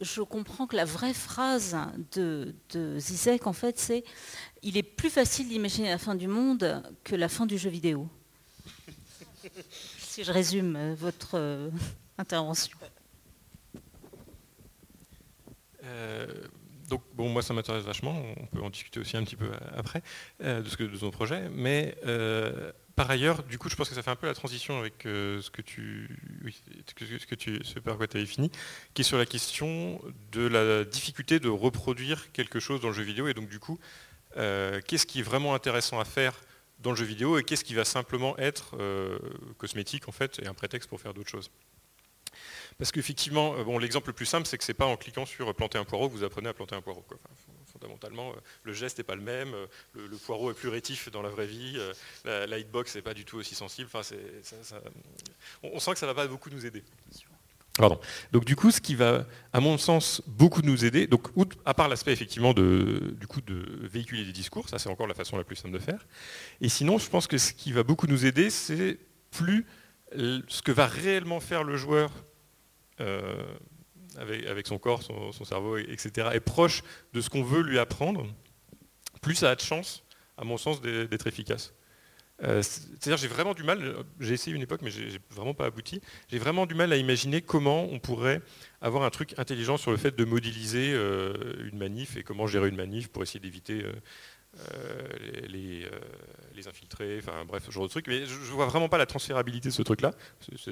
je 0.00 0.22
comprends 0.22 0.66
que 0.66 0.74
la 0.74 0.86
vraie 0.86 1.12
phrase 1.12 1.76
de, 2.12 2.54
Zizek, 2.98 3.46
en 3.46 3.52
fait, 3.52 3.78
c'est 3.78 4.02
il 4.62 4.78
est 4.78 4.82
plus 4.82 5.10
facile 5.10 5.46
d'imaginer 5.46 5.90
la 5.90 5.98
fin 5.98 6.14
du 6.14 6.26
monde 6.26 6.82
que 7.04 7.14
la 7.14 7.28
fin 7.28 7.44
du 7.44 7.58
jeu 7.58 7.68
vidéo. 7.68 8.08
si 9.98 10.24
je 10.24 10.32
résume 10.32 10.94
votre 10.94 11.34
euh, 11.34 11.70
intervention. 12.16 12.78
Euh, 15.84 16.26
donc, 16.88 17.02
bon, 17.12 17.28
moi, 17.28 17.42
ça 17.42 17.52
m'intéresse 17.52 17.84
vachement. 17.84 18.16
On 18.38 18.46
peut 18.46 18.62
en 18.62 18.70
discuter 18.70 19.00
aussi 19.00 19.18
un 19.18 19.24
petit 19.24 19.36
peu 19.36 19.50
après 19.76 20.02
euh, 20.42 20.62
de 20.62 20.68
ce 20.68 20.78
que 20.78 20.84
de 20.84 20.96
son 20.96 21.10
projet, 21.10 21.50
mais 21.50 21.94
euh, 22.06 22.72
par 22.98 23.12
ailleurs, 23.12 23.44
du 23.44 23.58
coup, 23.58 23.68
je 23.68 23.76
pense 23.76 23.88
que 23.88 23.94
ça 23.94 24.02
fait 24.02 24.10
un 24.10 24.16
peu 24.16 24.26
la 24.26 24.34
transition 24.34 24.80
avec 24.80 25.06
euh, 25.06 25.40
ce 25.40 25.52
que 25.52 25.62
tu, 25.62 26.10
ce 27.62 27.78
par 27.78 27.96
quoi 27.96 28.08
tu 28.08 28.16
avais 28.16 28.26
fini, 28.26 28.50
qui 28.92 29.02
est 29.02 29.04
sur 29.04 29.18
la 29.18 29.24
question 29.24 30.00
de 30.32 30.44
la 30.48 30.84
difficulté 30.84 31.38
de 31.38 31.48
reproduire 31.48 32.32
quelque 32.32 32.58
chose 32.58 32.80
dans 32.80 32.88
le 32.88 32.94
jeu 32.94 33.04
vidéo. 33.04 33.28
Et 33.28 33.34
donc, 33.34 33.48
du 33.48 33.60
coup, 33.60 33.78
euh, 34.36 34.80
qu'est-ce 34.84 35.06
qui 35.06 35.20
est 35.20 35.22
vraiment 35.22 35.54
intéressant 35.54 36.00
à 36.00 36.04
faire 36.04 36.40
dans 36.80 36.90
le 36.90 36.96
jeu 36.96 37.04
vidéo 37.04 37.38
et 37.38 37.44
qu'est-ce 37.44 37.62
qui 37.62 37.74
va 37.74 37.84
simplement 37.84 38.36
être 38.36 38.76
euh, 38.80 39.16
cosmétique 39.58 40.08
en 40.08 40.12
fait 40.12 40.40
et 40.42 40.48
un 40.48 40.54
prétexte 40.54 40.88
pour 40.88 41.00
faire 41.00 41.14
d'autres 41.14 41.30
choses? 41.30 41.52
Parce 42.78 42.90
qu'effectivement, 42.90 43.62
bon, 43.62 43.78
l'exemple 43.78 44.08
le 44.08 44.12
plus 44.12 44.26
simple, 44.26 44.48
c'est 44.48 44.58
que 44.58 44.64
c'est 44.64 44.74
pas 44.74 44.86
en 44.86 44.96
cliquant 44.96 45.24
sur 45.24 45.54
planter 45.54 45.78
un 45.78 45.84
poireau 45.84 46.08
que 46.08 46.14
vous 46.14 46.24
apprenez 46.24 46.48
à 46.48 46.52
planter 46.52 46.74
un 46.74 46.82
poireau. 46.82 47.04
Fondamentalement, 47.78 48.30
euh, 48.30 48.40
le 48.64 48.72
geste 48.72 48.98
n'est 48.98 49.04
pas 49.04 49.14
le 49.14 49.22
même, 49.22 49.54
euh, 49.54 49.66
le, 49.94 50.16
poireau 50.16 50.50
est 50.50 50.54
plus 50.54 50.68
rétif 50.68 51.10
dans 51.10 51.22
la 51.22 51.28
vraie 51.28 51.46
vie, 51.46 51.78
la, 52.24 52.46
la 52.46 52.58
hitbox 52.58 52.94
n'est 52.94 53.02
pas 53.02 53.14
du 53.14 53.24
tout 53.24 53.38
aussi 53.38 53.54
sensible. 53.54 53.88
Enfin, 53.92 54.16
on, 55.62 55.78
sent 55.78 55.92
que 55.92 55.98
ça 55.98 56.06
ne 56.06 56.12
va 56.12 56.22
pas 56.22 56.28
beaucoup 56.28 56.50
nous 56.50 56.66
aider. 56.66 56.82
Donc 58.32 58.44
du 58.44 58.56
coup, 58.56 58.72
ce 58.72 58.80
qui 58.80 58.96
va, 58.96 59.24
à 59.52 59.60
mon 59.60 59.78
sens, 59.78 60.20
beaucoup 60.26 60.62
nous 60.62 60.84
aider, 60.84 61.06
donc 61.06 61.28
à 61.64 61.74
part 61.74 61.88
l'aspect 61.88 62.12
effectivement 62.12 62.52
de, 62.52 63.14
du 63.20 63.28
coup, 63.28 63.40
de 63.40 63.86
véhiculer 63.86 64.24
des 64.24 64.32
discours, 64.32 64.68
ça 64.68 64.80
c'est 64.80 64.88
encore 64.88 65.06
la 65.06 65.14
façon 65.14 65.36
la 65.36 65.44
plus 65.44 65.54
simple 65.54 65.74
de 65.74 65.78
faire. 65.78 66.04
Et 66.60 66.68
sinon, 66.68 66.98
je 66.98 67.08
pense 67.08 67.28
que 67.28 67.38
ce 67.38 67.52
qui 67.52 67.70
va 67.70 67.84
beaucoup 67.84 68.08
nous 68.08 68.26
aider, 68.26 68.50
c'est 68.50 68.98
plus 69.30 69.64
ce 70.12 70.62
que 70.62 70.72
va 70.72 70.86
réellement 70.86 71.38
faire 71.38 71.62
le 71.62 71.76
joueur 71.76 72.10
euh, 73.00 73.44
avec, 74.18 74.66
son 74.66 74.78
corps, 74.78 75.02
son, 75.02 75.44
cerveau, 75.44 75.76
etc., 75.76 76.28
est 76.32 76.40
proche 76.40 76.82
de 77.12 77.20
ce 77.20 77.30
qu'on 77.30 77.42
veut 77.42 77.62
lui 77.62 77.78
apprendre, 77.78 78.26
plus 79.22 79.34
ça 79.34 79.50
a 79.50 79.54
de 79.54 79.60
chance, 79.60 80.04
à 80.36 80.44
mon 80.44 80.56
sens, 80.56 80.80
d'être 80.80 81.26
efficace. 81.26 81.74
Euh, 82.44 82.62
C'est-à-dire 82.62 83.16
j'ai 83.16 83.26
vraiment 83.26 83.52
du 83.52 83.64
mal, 83.64 83.96
j'ai 84.20 84.34
essayé 84.34 84.54
une 84.54 84.62
époque 84.62 84.82
mais 84.82 84.92
j'ai 84.92 85.18
vraiment 85.30 85.54
pas 85.54 85.64
abouti, 85.64 86.00
j'ai 86.28 86.38
vraiment 86.38 86.66
du 86.66 86.76
mal 86.76 86.92
à 86.92 86.96
imaginer 86.96 87.42
comment 87.42 87.88
on 87.90 87.98
pourrait 87.98 88.42
avoir 88.80 89.02
un 89.02 89.10
truc 89.10 89.34
intelligent 89.38 89.76
sur 89.76 89.90
le 89.90 89.96
fait 89.96 90.14
de 90.14 90.24
modéliser 90.24 90.92
euh, 90.92 91.68
une 91.68 91.78
manif 91.78 92.16
et 92.16 92.22
comment 92.22 92.46
gérer 92.46 92.68
une 92.68 92.76
manif 92.76 93.08
pour 93.08 93.24
essayer 93.24 93.40
d'éviter 93.40 93.82
euh, 93.82 95.02
les, 95.18 95.48
les, 95.48 95.90
les, 96.54 96.68
infiltrés, 96.68 97.18
enfin 97.18 97.44
bref, 97.44 97.64
ce 97.66 97.72
genre 97.72 97.82
de 97.82 97.88
truc. 97.88 98.06
Mais 98.06 98.20
je, 98.20 98.34
je 98.34 98.52
vois 98.52 98.66
vraiment 98.66 98.88
pas 98.88 98.98
la 98.98 99.06
transférabilité 99.06 99.70
de 99.70 99.74
ce 99.74 99.82
truc-là. 99.82 100.12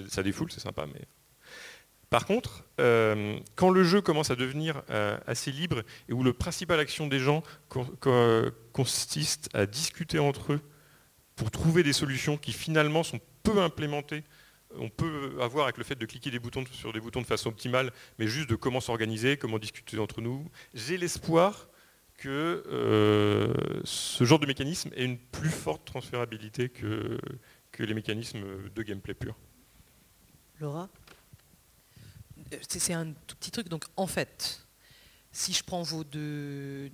Ça 0.09 0.23
défoule, 0.23 0.52
c'est 0.52 0.60
sympa, 0.60 0.86
mais 0.86 1.02
par 2.10 2.24
contre, 2.24 2.64
euh, 2.80 3.38
quand 3.56 3.70
le 3.70 3.82
jeu 3.82 4.00
commence 4.00 4.30
à 4.30 4.36
devenir 4.36 4.82
euh, 4.90 5.18
assez 5.26 5.50
libre 5.50 5.82
et 6.08 6.12
où 6.12 6.22
le 6.22 6.32
principal 6.32 6.78
action 6.78 7.08
des 7.08 7.18
gens 7.18 7.42
co 7.68 7.84
co 8.00 8.50
consiste 8.72 9.48
à 9.54 9.66
discuter 9.66 10.18
entre 10.18 10.54
eux 10.54 10.60
pour 11.34 11.50
trouver 11.50 11.82
des 11.82 11.92
solutions 11.92 12.36
qui 12.36 12.52
finalement 12.52 13.02
sont 13.02 13.20
peu 13.42 13.60
implémentées, 13.60 14.22
on 14.78 14.88
peut 14.88 15.36
avoir 15.40 15.64
avec 15.64 15.78
le 15.78 15.84
fait 15.84 15.96
de 15.96 16.06
cliquer 16.06 16.30
des 16.30 16.38
boutons 16.38 16.64
sur 16.72 16.92
des 16.92 17.00
boutons 17.00 17.22
de 17.22 17.26
façon 17.26 17.48
optimale, 17.48 17.92
mais 18.18 18.26
juste 18.26 18.50
de 18.50 18.54
comment 18.56 18.80
s'organiser, 18.80 19.36
comment 19.36 19.58
discuter 19.58 19.98
entre 19.98 20.20
nous. 20.20 20.48
J'ai 20.74 20.98
l'espoir 20.98 21.68
que 22.18 22.62
euh, 22.66 23.52
ce 23.84 24.24
genre 24.24 24.38
de 24.38 24.46
mécanisme 24.46 24.90
ait 24.94 25.04
une 25.04 25.18
plus 25.18 25.50
forte 25.50 25.84
transférabilité 25.84 26.68
que, 26.68 27.18
que 27.72 27.82
les 27.82 27.94
mécanismes 27.94 28.70
de 28.74 28.82
gameplay 28.82 29.14
pur. 29.14 29.36
Laura? 30.60 30.88
C'est 32.68 32.93
un 32.93 33.12
tout 33.27 33.36
petit 33.36 33.51
truc. 33.51 33.68
Donc 33.68 33.85
en 33.97 34.06
fait, 34.06 34.66
si 35.32 35.52
je 35.52 35.62
prends 35.62 35.82
vos 35.82 36.05
deux... 36.05 36.90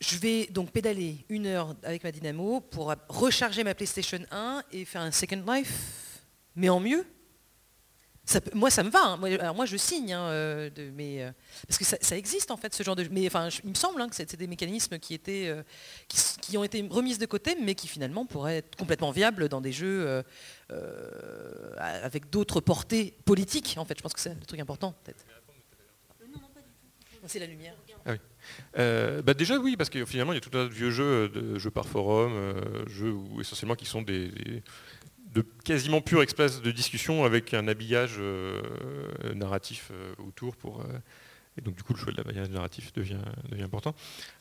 Je 0.00 0.18
vais 0.18 0.46
donc 0.46 0.70
pédaler 0.70 1.24
une 1.28 1.46
heure 1.46 1.74
avec 1.82 2.04
ma 2.04 2.12
dynamo 2.12 2.60
pour 2.60 2.94
recharger 3.08 3.64
ma 3.64 3.74
PlayStation 3.74 4.18
1 4.30 4.62
et 4.72 4.84
faire 4.84 5.00
un 5.00 5.10
Second 5.10 5.42
Life, 5.46 6.20
mais 6.56 6.68
en 6.68 6.80
mieux 6.80 7.06
moi, 8.54 8.70
ça 8.70 8.82
me 8.82 8.90
va. 8.90 9.04
Hein. 9.04 9.16
Moi, 9.18 9.28
alors 9.40 9.54
moi, 9.54 9.66
je 9.66 9.76
signe, 9.76 10.12
hein, 10.12 10.22
euh, 10.28 10.70
de, 10.70 10.90
mais, 10.94 11.22
euh, 11.22 11.30
parce 11.68 11.78
que 11.78 11.84
ça, 11.84 12.16
existe 12.16 12.50
en 12.50 12.56
fait 12.56 12.74
ce 12.74 12.82
genre 12.82 12.96
de. 12.96 13.06
Mais 13.10 13.26
enfin, 13.26 13.48
il 13.62 13.70
me 13.70 13.74
semble 13.74 14.00
hein, 14.00 14.08
que 14.08 14.16
c'est 14.16 14.34
des 14.36 14.46
mécanismes 14.46 14.98
qui 14.98 15.14
étaient, 15.14 15.48
euh, 15.48 15.62
qui, 16.08 16.56
ont 16.56 16.64
été 16.64 16.86
remises 16.90 17.18
de 17.18 17.26
côté, 17.26 17.56
mais 17.60 17.74
qui 17.74 17.86
finalement 17.86 18.24
pourraient 18.24 18.58
être 18.58 18.76
complètement 18.76 19.10
viables 19.10 19.48
dans 19.48 19.60
des 19.60 19.72
jeux 19.72 20.22
avec 21.78 22.30
d'autres 22.30 22.60
portées 22.60 23.14
politiques. 23.24 23.74
En 23.78 23.84
fait, 23.84 23.96
je 23.98 24.02
pense 24.02 24.14
que 24.14 24.20
c'est 24.20 24.34
le 24.34 24.46
truc 24.46 24.60
important, 24.60 24.94
peut-être. 25.04 25.24
C'est 27.26 27.38
la 27.38 27.46
lumière. 27.46 27.74
Ah 28.04 28.12
oui. 28.12 29.22
bah 29.22 29.32
déjà 29.32 29.58
oui, 29.58 29.76
parce 29.78 29.88
que 29.88 30.04
finalement 30.04 30.32
il 30.32 30.36
y 30.36 30.38
a 30.38 30.42
tout 30.42 30.50
un 30.50 30.64
tas 30.64 30.64
de 30.64 30.74
vieux 30.74 30.90
jeux, 30.90 31.30
de 31.30 31.58
jeux 31.58 31.70
par 31.70 31.86
forum, 31.86 32.34
jeux 32.86 33.12
où, 33.12 33.40
essentiellement 33.40 33.76
qui 33.76 33.86
sont 33.86 34.02
des 34.02 34.30
de 35.34 35.44
quasiment 35.64 36.00
pure 36.00 36.22
espace 36.22 36.62
de 36.62 36.70
discussion 36.70 37.24
avec 37.24 37.54
un 37.54 37.66
habillage 37.66 38.16
euh, 38.18 38.62
narratif 39.34 39.90
euh, 39.90 40.14
autour 40.26 40.54
euh, 40.80 40.98
et 41.56 41.60
donc 41.60 41.74
du 41.76 41.82
coup 41.82 41.92
le 41.92 41.98
choix 41.98 42.12
de 42.12 42.16
l'habillage 42.16 42.50
narratif 42.50 42.92
devient, 42.92 43.18
important. 43.60 43.94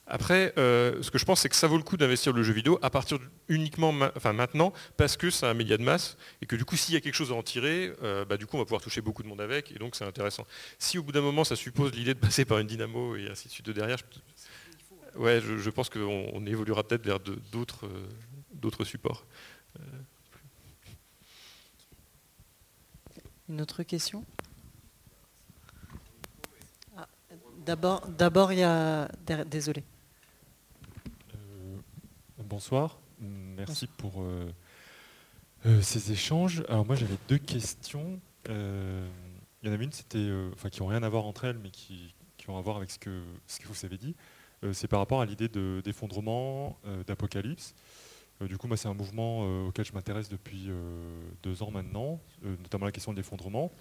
Après, 0.07 0.51
ce 0.57 1.11
que 1.11 1.19
je 1.19 1.25
pense 1.25 1.41
c'est 1.41 1.49
que 1.49 1.55
ça 1.55 1.67
vaut 1.67 1.77
le 1.77 1.83
coup 1.83 1.95
d'investir 1.95 2.33
le 2.33 2.41
jeu 2.41 2.53
vidéo 2.53 2.79
à 2.81 2.89
partir 2.89 3.19
uniquement 3.49 3.93
enfin 4.15 4.33
maintenant 4.33 4.73
parce 4.97 5.15
que 5.15 5.29
c'est 5.29 5.45
un 5.45 5.53
média 5.53 5.77
de 5.77 5.83
masse 5.83 6.17
et 6.41 6.47
que 6.47 6.55
du 6.55 6.65
coup 6.65 6.75
s'il 6.75 6.95
y 6.95 6.97
a 6.97 7.01
quelque 7.01 7.13
chose 7.13 7.31
à 7.31 7.35
en 7.35 7.43
tirer, 7.43 7.93
bah, 8.27 8.35
du 8.35 8.47
coup 8.47 8.55
on 8.55 8.59
va 8.59 8.65
pouvoir 8.65 8.81
toucher 8.81 9.01
beaucoup 9.01 9.21
de 9.21 9.27
monde 9.27 9.41
avec 9.41 9.71
et 9.71 9.75
donc 9.75 9.95
c'est 9.95 10.05
intéressant. 10.05 10.47
Si 10.79 10.97
au 10.97 11.03
bout 11.03 11.11
d'un 11.11 11.21
moment 11.21 11.43
ça 11.43 11.55
suppose 11.55 11.93
l'idée 11.93 12.15
de 12.15 12.19
passer 12.19 12.45
par 12.45 12.57
une 12.57 12.65
dynamo 12.65 13.15
et 13.15 13.29
ainsi 13.29 13.47
de 13.47 13.53
suite 13.53 13.67
de 13.67 13.73
derrière, 13.73 13.99
ouais, 15.15 15.39
je, 15.39 15.69
pense 15.69 15.91
qu'on 15.91 16.45
évoluera 16.47 16.83
peut-être 16.83 17.05
vers 17.05 17.19
d'autres 17.19 18.83
supports. 18.85 19.23
Une 23.49 23.59
autre 23.59 23.83
question? 23.83 24.23
Ah, 26.95 27.07
D'abord, 27.65 28.07
d'abord, 28.07 28.53
il 28.53 28.59
y 28.59 28.63
a... 28.63 29.09
Désolé. 29.47 29.83
Euh, 31.35 31.77
bonsoir. 32.39 32.99
Merci 33.19 33.87
pour 33.87 34.21
euh, 34.21 34.49
euh, 35.65 35.81
ces 35.81 36.13
échanges. 36.13 36.63
Alors 36.69 36.85
moi, 36.85 36.95
j'avais 36.95 37.17
deux 37.27 37.37
questions. 37.37 38.19
il 38.47 38.53
y 39.63 39.69
en 39.69 39.73
avait 39.73 39.83
une, 39.83 39.91
c'était, 39.91 40.29
enfin, 40.53 40.69
qui 40.69 40.81
n'ont 40.81 40.87
rien 40.87 41.03
à 41.03 41.09
voir 41.09 41.25
entre 41.25 41.43
elles, 41.43 41.57
mais 41.57 41.69
qui, 41.69 42.13
ont 42.47 42.57
à 42.57 42.61
voir 42.61 42.77
avec 42.77 42.91
ce 42.91 42.99
que, 42.99 43.23
ce 43.47 43.59
que 43.59 43.67
vous 43.67 43.85
avez 43.85 43.97
dit. 43.97 44.15
c'est 44.71 44.87
par 44.87 44.99
rapport 44.99 45.21
à 45.21 45.25
l'idée 45.25 45.49
de, 45.49 45.81
d'effondrement, 45.83 46.77
d'apocalypse. 47.07 47.73
Euh, 48.43 48.47
du 48.47 48.57
coup, 48.57 48.67
moi, 48.67 48.77
c'est 48.77 48.87
un 48.87 48.93
mouvement 48.93 49.41
euh, 49.43 49.67
auquel 49.67 49.85
je 49.85 49.93
m'intéresse 49.93 50.29
depuis 50.29 50.65
euh, 50.67 51.29
deux 51.41 51.63
ans 51.63 51.71
maintenant, 51.71 52.19
notamment 52.43 52.85
la 52.85 52.91
question 52.91 53.11
de 53.11 53.17
l'effondrement. 53.17 53.71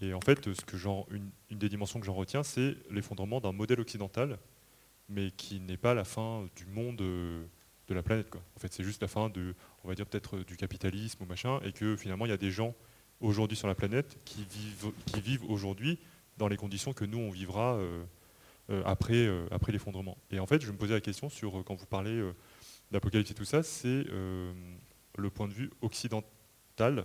Et 0.00 0.12
en 0.12 0.20
fait, 0.20 0.52
ce 0.52 0.64
que 0.64 0.76
une, 1.14 1.30
une, 1.50 1.58
des 1.58 1.68
dimensions 1.68 2.00
que 2.00 2.06
j'en 2.06 2.14
retiens, 2.14 2.42
c'est 2.42 2.76
l'effondrement 2.90 3.40
d'un 3.40 3.52
modèle 3.52 3.80
occidental, 3.80 4.38
mais 5.08 5.30
qui 5.30 5.60
n'est 5.60 5.78
pas 5.78 5.94
la 5.94 6.04
fin 6.04 6.46
du 6.54 6.66
monde 6.66 6.96
de 6.96 7.94
la 7.94 8.02
planète. 8.02 8.28
En 8.56 8.58
fait, 8.58 8.72
c'est 8.72 8.84
juste 8.84 9.00
la 9.00 9.08
fin 9.08 9.30
de, 9.30 9.54
on 9.84 9.88
va 9.88 9.94
dire 9.94 10.04
peut-être 10.04 10.38
du 10.40 10.56
capitalisme 10.56 11.22
ou 11.22 11.26
machin, 11.26 11.60
et 11.64 11.72
que 11.72 11.96
finalement, 11.96 12.26
il 12.26 12.28
y 12.28 12.32
a 12.32 12.36
des 12.36 12.50
gens 12.50 12.74
aujourd'hui 13.22 13.56
sur 13.56 13.68
la 13.68 13.74
planète 13.74 14.18
qui 14.26 14.44
vivent, 14.44 14.92
qui 15.06 15.20
vivent 15.22 15.50
aujourd'hui 15.50 15.98
dans 16.36 16.48
les 16.48 16.58
conditions 16.58 16.92
que 16.92 17.06
nous, 17.06 17.18
on 17.18 17.30
vivra 17.30 17.80
après, 18.84 19.30
après 19.50 19.72
l'effondrement. 19.72 20.18
Et 20.30 20.40
en 20.40 20.46
fait, 20.46 20.60
je 20.60 20.70
me 20.70 20.76
posais 20.76 20.92
la 20.92 21.00
question 21.00 21.30
sur, 21.30 21.64
quand 21.64 21.74
vous 21.74 21.86
parlez 21.86 22.22
l'Apocalypse 22.92 23.30
et 23.30 23.34
tout 23.34 23.44
ça, 23.44 23.62
c'est 23.62 24.04
euh, 24.10 24.52
le 25.16 25.30
point 25.30 25.48
de 25.48 25.52
vue 25.52 25.70
occidental. 25.82 27.04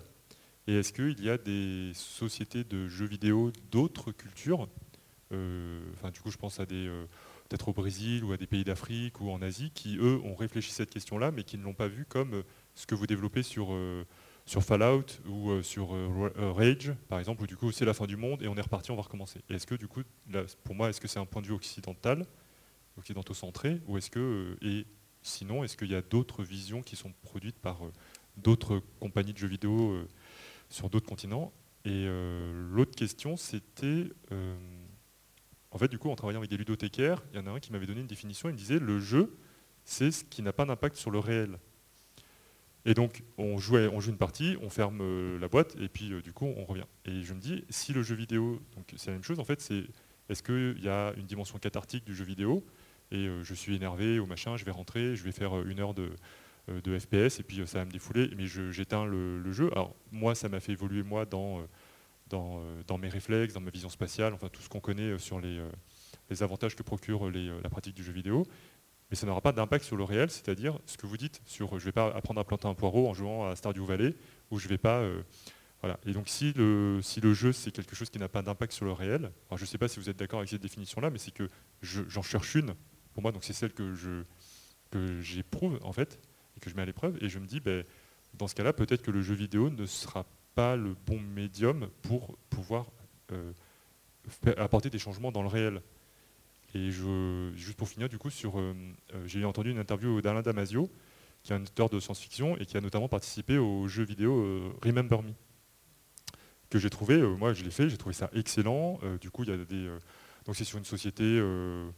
Et 0.67 0.75
est-ce 0.75 0.93
qu'il 0.93 1.23
y 1.23 1.29
a 1.29 1.37
des 1.37 1.91
sociétés 1.93 2.63
de 2.63 2.87
jeux 2.87 3.07
vidéo 3.07 3.51
d'autres 3.71 4.11
cultures 4.11 4.69
euh, 5.31 5.81
Enfin, 5.93 6.11
du 6.11 6.19
coup, 6.19 6.29
je 6.29 6.37
pense 6.37 6.59
à 6.59 6.65
des 6.65 6.87
euh, 6.87 7.05
peut-être 7.49 7.69
au 7.69 7.73
Brésil 7.73 8.23
ou 8.23 8.31
à 8.31 8.37
des 8.37 8.47
pays 8.47 8.63
d'Afrique 8.63 9.19
ou 9.21 9.31
en 9.31 9.41
Asie 9.41 9.71
qui, 9.73 9.97
eux, 9.97 10.19
ont 10.23 10.35
réfléchi 10.35 10.71
à 10.71 10.75
cette 10.75 10.91
question-là, 10.91 11.31
mais 11.31 11.43
qui 11.43 11.57
ne 11.57 11.63
l'ont 11.63 11.73
pas 11.73 11.87
vu 11.87 12.05
comme 12.05 12.43
ce 12.75 12.85
que 12.85 12.95
vous 12.95 13.07
développez 13.07 13.43
sur, 13.43 13.75
Fallout 14.45 15.05
ou 15.27 15.61
sur 15.61 15.89
Rage, 16.35 16.93
par 17.09 17.19
exemple, 17.19 17.43
où 17.43 17.47
du 17.47 17.57
coup 17.57 17.71
c'est 17.73 17.83
la 17.83 17.93
fin 17.93 18.05
du 18.05 18.15
monde 18.15 18.41
et 18.41 18.47
on 18.47 18.55
est 18.55 18.61
reparti, 18.61 18.91
on 18.91 18.95
va 18.95 19.01
recommencer. 19.01 19.41
Est-ce 19.49 19.67
que 19.67 19.75
du 19.75 19.89
coup, 19.89 20.03
pour 20.63 20.75
moi, 20.75 20.89
est-ce 20.89 21.01
que 21.01 21.09
c'est 21.09 21.19
un 21.19 21.25
point 21.25 21.41
de 21.41 21.47
vue 21.47 21.53
occidental, 21.53 22.25
occidentaux-centré, 22.97 23.81
ou 23.87 23.97
est-ce 23.97 24.09
que 24.09 24.55
Sinon, 25.23 25.63
est-ce 25.63 25.77
qu'il 25.77 25.91
y 25.91 25.95
a 25.95 26.01
d'autres 26.01 26.43
visions 26.43 26.81
qui 26.81 26.95
sont 26.95 27.13
produites 27.21 27.59
par 27.59 27.85
euh, 27.85 27.91
d'autres 28.37 28.81
compagnies 28.99 29.33
de 29.33 29.37
jeux 29.37 29.47
vidéo 29.47 29.91
euh, 29.91 30.07
sur 30.69 30.89
d'autres 30.89 31.07
continents? 31.07 31.53
Et 31.85 32.05
euh, 32.07 32.69
l'autre 32.71 32.95
question, 32.95 33.37
c'était, 33.37 34.09
en 35.71 35.77
fait, 35.77 35.87
du 35.87 35.97
coup, 35.97 36.09
en 36.09 36.15
travaillant 36.15 36.39
avec 36.39 36.49
des 36.49 36.57
ludothécaires, 36.57 37.23
il 37.33 37.39
y 37.39 37.39
en 37.39 37.47
a 37.47 37.51
un 37.51 37.59
qui 37.59 37.71
m'avait 37.71 37.87
donné 37.87 38.01
une 38.01 38.07
définition, 38.07 38.49
il 38.49 38.53
me 38.53 38.57
disait, 38.57 38.79
le 38.79 38.99
jeu, 38.99 39.35
c'est 39.83 40.11
ce 40.11 40.23
qui 40.23 40.41
n'a 40.41 40.53
pas 40.53 40.65
d'impact 40.65 40.95
sur 40.95 41.09
le 41.09 41.19
réel. 41.19 41.57
Et 42.85 42.93
donc, 42.93 43.23
on, 43.37 43.57
jouait, 43.57 43.87
on 43.87 43.99
joue 43.99 44.11
une 44.11 44.17
partie, 44.17 44.57
on 44.61 44.69
ferme 44.69 45.37
la 45.39 45.47
boîte, 45.47 45.75
et 45.79 45.87
puis 45.87 46.09
du 46.21 46.33
coup, 46.33 46.45
on 46.45 46.65
revient. 46.65 46.85
Et 47.05 47.23
je 47.23 47.33
me 47.33 47.39
dis, 47.39 47.63
si 47.69 47.93
le 47.93 48.03
jeu 48.03 48.15
vidéo, 48.15 48.59
donc 48.75 48.93
c'est 48.95 49.07
la 49.07 49.13
même 49.13 49.23
chose, 49.23 49.39
en 49.39 49.43
fait, 49.43 49.61
c'est 49.61 49.85
est-ce 50.29 50.43
qu'il 50.43 50.83
y 50.83 50.87
a 50.87 51.13
une 51.17 51.25
dimension 51.25 51.59
cathartique 51.59 52.05
du 52.05 52.15
jeu 52.15 52.23
vidéo? 52.23 52.63
Et 53.11 53.27
euh, 53.27 53.43
je 53.43 53.53
suis 53.53 53.75
énervé 53.75 54.19
ou 54.19 54.25
machin, 54.25 54.57
je 54.57 54.65
vais 54.65 54.71
rentrer, 54.71 55.15
je 55.15 55.23
vais 55.23 55.31
faire 55.31 55.57
euh, 55.57 55.65
une 55.67 55.79
heure 55.79 55.93
de, 55.93 56.09
euh, 56.69 56.99
FPS 56.99 57.39
et 57.39 57.43
puis 57.43 57.61
ça 57.67 57.79
va 57.79 57.85
me 57.85 57.91
défouler, 57.91 58.29
mais 58.37 58.45
j'éteins 58.45 59.05
le, 59.05 59.51
jeu. 59.51 59.69
Alors 59.73 59.95
moi, 60.11 60.35
ça 60.35 60.47
m'a 60.49 60.59
fait 60.59 60.71
évoluer 60.71 61.03
moi 61.03 61.25
dans, 61.25 61.67
mes 62.97 63.09
réflexes, 63.09 63.53
dans 63.53 63.61
ma 63.61 63.71
vision 63.71 63.89
spatiale, 63.89 64.33
enfin 64.33 64.47
tout 64.47 64.61
ce 64.61 64.69
qu'on 64.69 64.79
connaît 64.79 65.17
sur 65.19 65.41
les, 65.41 65.61
les, 66.29 66.43
avantages 66.43 66.75
que 66.75 66.83
procure 66.83 67.29
la 67.29 67.69
pratique 67.69 67.95
du 67.95 68.03
jeu 68.03 68.13
vidéo. 68.13 68.45
Mais 69.09 69.17
ça 69.17 69.27
n'aura 69.27 69.41
pas 69.41 69.51
d'impact 69.51 69.83
sur 69.83 69.97
le 69.97 70.05
réel, 70.05 70.31
c'est-à-dire 70.31 70.79
ce 70.85 70.95
que 70.95 71.05
vous 71.05 71.17
dites 71.17 71.41
sur 71.45 71.71
je 71.71 71.75
ne 71.75 71.79
vais 71.79 71.91
pas 71.91 72.07
apprendre 72.15 72.39
à 72.39 72.45
planter 72.45 72.69
un 72.69 72.73
poireau 72.73 73.09
en 73.09 73.13
jouant 73.13 73.49
à 73.49 73.55
Stardew 73.57 73.83
Valley, 73.83 74.15
ou 74.51 74.59
je 74.59 74.65
ne 74.65 74.69
vais 74.69 74.77
pas... 74.77 75.03
voilà. 75.81 75.99
Et 76.05 76.13
donc 76.13 76.29
si 76.29 76.53
le, 76.53 77.01
si 77.01 77.19
le 77.19 77.33
jeu 77.33 77.51
c'est 77.51 77.71
quelque 77.71 77.95
chose 77.95 78.09
qui 78.09 78.19
n'a 78.19 78.29
pas 78.29 78.41
d'impact 78.43 78.71
sur 78.71 78.85
le 78.85 78.93
réel, 78.93 79.31
alors 79.49 79.57
je 79.57 79.63
ne 79.63 79.67
sais 79.67 79.77
pas 79.77 79.89
si 79.89 79.99
vous 79.99 80.09
êtes 80.09 80.17
d'accord 80.17 80.39
avec 80.39 80.49
cette 80.49 80.61
définition-là, 80.61 81.09
mais 81.09 81.17
c'est 81.17 81.33
que 81.33 81.49
j'en 81.81 82.21
cherche 82.21 82.55
une 82.55 82.75
pour 83.13 83.21
moi, 83.21 83.31
donc 83.31 83.43
c'est 83.43 83.53
celle 83.53 83.73
que 83.73 83.93
je 83.93 84.23
que 84.91 85.21
j'éprouve 85.21 85.79
en 85.83 85.93
fait 85.93 86.19
et 86.55 86.59
que 86.59 86.69
je 86.69 86.75
mets 86.75 86.83
à 86.83 86.85
l'épreuve. 86.85 87.17
Et 87.21 87.29
je 87.29 87.39
me 87.39 87.47
dis, 87.47 87.59
ben, 87.59 87.83
dans 88.35 88.47
ce 88.47 88.55
cas-là, 88.55 88.73
peut-être 88.73 89.01
que 89.01 89.11
le 89.11 89.21
jeu 89.21 89.33
vidéo 89.33 89.69
ne 89.69 89.85
sera 89.85 90.25
pas 90.53 90.75
le 90.75 90.95
bon 91.05 91.19
médium 91.19 91.89
pour 92.01 92.37
pouvoir 92.49 92.85
euh, 93.31 93.53
apporter 94.57 94.89
des 94.89 94.99
changements 94.99 95.31
dans 95.31 95.41
le 95.41 95.47
réel. 95.47 95.81
Et 96.73 96.91
je, 96.91 97.51
juste 97.55 97.77
pour 97.77 97.89
finir, 97.89 98.07
du 98.07 98.17
coup, 98.17 98.29
sur, 98.29 98.59
euh, 98.59 98.73
euh, 99.13 99.27
j'ai 99.27 99.43
entendu 99.43 99.71
une 99.71 99.79
interview 99.79 100.21
d'Alain 100.21 100.41
Damasio, 100.41 100.89
qui 101.43 101.53
est 101.53 101.55
un 101.55 101.63
auteur 101.63 101.89
de 101.89 101.99
science-fiction 101.99 102.57
et 102.57 102.65
qui 102.65 102.77
a 102.77 102.81
notamment 102.81 103.07
participé 103.07 103.57
au 103.57 103.87
jeu 103.87 104.03
vidéo 104.03 104.77
Remember 104.83 105.23
Me, 105.23 105.33
que 106.69 106.77
j'ai 106.77 106.89
trouvé, 106.89 107.19
moi 107.19 107.53
je 107.53 107.63
l'ai 107.63 107.71
fait, 107.71 107.89
j'ai 107.89 107.97
trouvé 107.97 108.13
ça 108.13 108.29
excellent. 108.33 108.99
du 109.19 109.31
coup, 109.31 109.43
il 109.43 109.49
y 109.49 109.53
a 109.53 109.57
des 109.57 109.89
donc 110.45 110.55
c'est 110.55 110.63
sur 110.63 110.77
une 110.77 110.85
société 110.85 111.23
euh, 111.23 111.89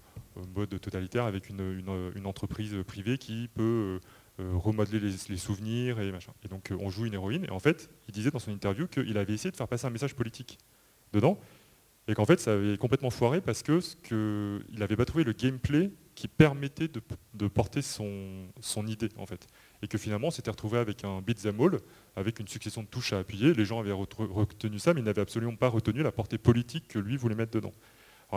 mode 0.56 0.80
totalitaire 0.80 1.26
avec 1.26 1.50
une, 1.50 2.26
entreprise 2.26 2.76
privée 2.86 3.18
qui 3.18 3.50
peut 3.54 4.00
euh, 4.40 4.54
remodeler 4.56 5.00
les, 5.00 5.38
souvenirs 5.38 6.00
et 6.00 6.12
machin. 6.12 6.34
Et 6.44 6.48
donc 6.48 6.72
euh, 6.72 6.78
on 6.80 6.90
joue 6.90 7.06
une 7.06 7.14
héroïne 7.14 7.46
et 7.46 7.52
en 7.52 7.60
fait 7.60 7.90
il 8.08 8.14
disait 8.14 8.32
dans 8.32 8.40
son 8.40 8.52
interview 8.52 8.88
qu'il 8.88 9.18
avait 9.18 9.34
essayé 9.34 9.52
de 9.52 9.56
faire 9.56 9.68
passer 9.68 9.86
un 9.86 9.92
message 9.92 10.16
politique 10.16 10.58
dedans 11.14 11.40
et 12.08 12.16
qu'en 12.16 12.26
fait 12.26 12.40
ça 12.40 12.54
avait 12.54 12.78
complètement 12.78 13.12
foiré 13.12 13.40
parce 13.40 13.64
que, 13.64 13.80
il 14.72 14.80
n'avait 14.80 14.98
pas 14.98 15.06
trouvé 15.06 15.24
le 15.24 15.32
gameplay 15.32 15.92
qui 16.16 16.28
permettait 16.28 16.90
de, 16.90 17.48
porter 17.48 17.82
son, 17.82 18.46
son, 18.60 18.86
idée 18.86 19.10
en 19.18 19.26
fait. 19.26 19.48
Et 19.82 19.88
que 19.88 19.98
finalement 19.98 20.28
on 20.28 20.32
s'était 20.32 20.52
retrouvé 20.52 20.78
avec 20.78 21.06
un 21.06 21.22
beat'em 21.22 21.60
all, 21.62 21.80
avec 22.16 22.40
une 22.40 22.48
succession 22.48 22.84
de 22.84 22.88
touches 22.88 23.14
à 23.14 23.20
appuyer, 23.20 23.54
les 23.54 23.66
gens 23.66 23.80
avaient 23.80 23.94
retenu 23.94 24.80
ça 24.80 24.94
mais 24.94 25.00
ils 25.00 25.06
n'avaient 25.06 25.22
absolument 25.22 25.56
pas 25.56 25.70
retenu 25.70 26.04
la 26.04 26.12
portée 26.12 26.38
politique 26.38 26.90
que 26.90 27.00
lui 27.00 27.16
voulait 27.16 27.36
mettre 27.36 27.52
dedans 27.52 27.74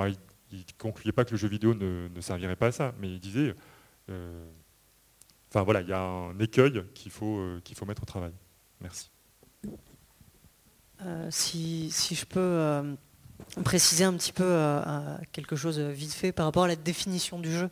il 0.05 0.59
ne 0.59 0.63
concluait 0.79 1.13
pas 1.13 1.25
que 1.25 1.33
le 1.33 1.37
jeu 1.37 1.49
vidéo 1.49 1.75
ne, 1.75 2.21
servirait 2.21 2.57
pas 2.57 2.69
à 2.69 2.73
ça, 2.73 2.95
mais 3.01 3.11
il 3.11 3.21
disait, 3.21 3.55
euh, 4.11 4.47
enfin 5.51 5.63
voilà, 5.63 5.81
il 5.81 5.89
y 5.89 5.93
a 5.93 6.01
un 6.01 6.39
écueil 6.39 6.85
qu'il 6.95 7.11
faut, 7.11 7.39
euh, 7.39 7.61
qu'il 7.65 7.77
faut 7.77 7.87
mettre 7.87 8.03
au 8.03 8.07
travail. 8.07 8.33
Merci. 8.81 9.11
Euh, 11.03 11.29
si, 11.31 11.91
je 11.91 12.25
peux 12.25 12.97
préciser 13.65 14.05
un 14.05 14.15
petit 14.15 14.33
peu 14.33 14.59
quelque 15.33 15.57
chose 15.57 15.79
vite 15.79 16.13
fait 16.13 16.33
par 16.33 16.47
rapport 16.47 16.65
à 16.65 16.69
la 16.69 16.77
définition 16.77 17.39
du 17.39 17.53
jeu, 17.53 17.71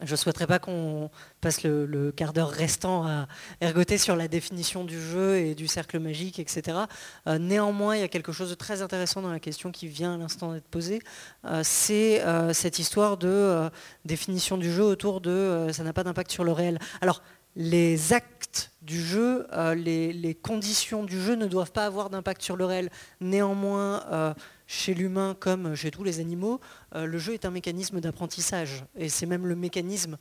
Je 0.00 0.10
ne 0.10 0.16
souhaiterais 0.16 0.46
pas 0.46 0.58
qu'on 0.58 1.10
passe 1.42 1.64
le, 1.64 2.12
quart 2.16 2.32
d'heure 2.32 2.48
restant 2.48 3.06
à 3.06 3.26
ergoter 3.60 3.98
sur 3.98 4.16
la 4.16 4.26
définition 4.26 4.84
du 4.84 4.98
jeu 4.98 5.36
et 5.36 5.54
du 5.54 5.66
cercle 5.66 5.98
magique, 5.98 6.38
etc. 6.38 6.78
Euh, 7.26 7.38
néanmoins, 7.38 7.96
il 7.96 8.00
y 8.00 8.04
a 8.04 8.08
quelque 8.08 8.32
chose 8.32 8.48
de 8.48 8.54
très 8.54 8.80
intéressant 8.80 9.20
dans 9.20 9.30
la 9.30 9.40
question 9.40 9.70
qui 9.70 9.88
vient 9.88 10.14
à 10.14 10.16
l'instant 10.16 10.52
d'être 10.52 10.68
posée. 10.68 11.00
Euh, 11.44 11.60
c'est 11.62 12.22
euh, 12.22 12.54
cette 12.54 12.78
histoire 12.78 13.18
de 13.18 13.68
définition 14.06 14.56
du 14.56 14.72
jeu 14.72 14.82
autour 14.82 15.20
de 15.20 15.68
ça 15.72 15.84
n'a 15.84 15.92
pas 15.92 16.04
d'impact 16.04 16.30
sur 16.30 16.44
le 16.44 16.52
réel. 16.52 16.78
Alors, 17.02 17.22
les 17.54 18.14
actes 18.14 18.70
du 18.80 19.00
jeu, 19.00 19.46
les, 19.76 20.14
les, 20.14 20.34
conditions 20.34 21.04
du 21.04 21.20
jeu 21.20 21.34
ne 21.34 21.46
doivent 21.46 21.70
pas 21.70 21.84
avoir 21.84 22.08
d'impact 22.08 22.40
sur 22.40 22.56
le 22.56 22.64
réel. 22.64 22.88
Néanmoins, 23.20 24.34
chez 24.72 24.94
l'humain 24.94 25.36
comme 25.38 25.74
chez 25.74 25.90
tous 25.90 26.02
les 26.02 26.18
animaux, 26.18 26.58
euh, 26.94 27.04
le 27.04 27.18
jeu 27.18 27.34
est 27.34 27.44
un 27.44 27.50
mécanisme 27.50 28.00
d'apprentissage. 28.00 28.84
Et 28.96 29.10
c'est 29.10 29.26
même 29.26 29.46
le 29.46 29.54
mécanisme 29.54 30.16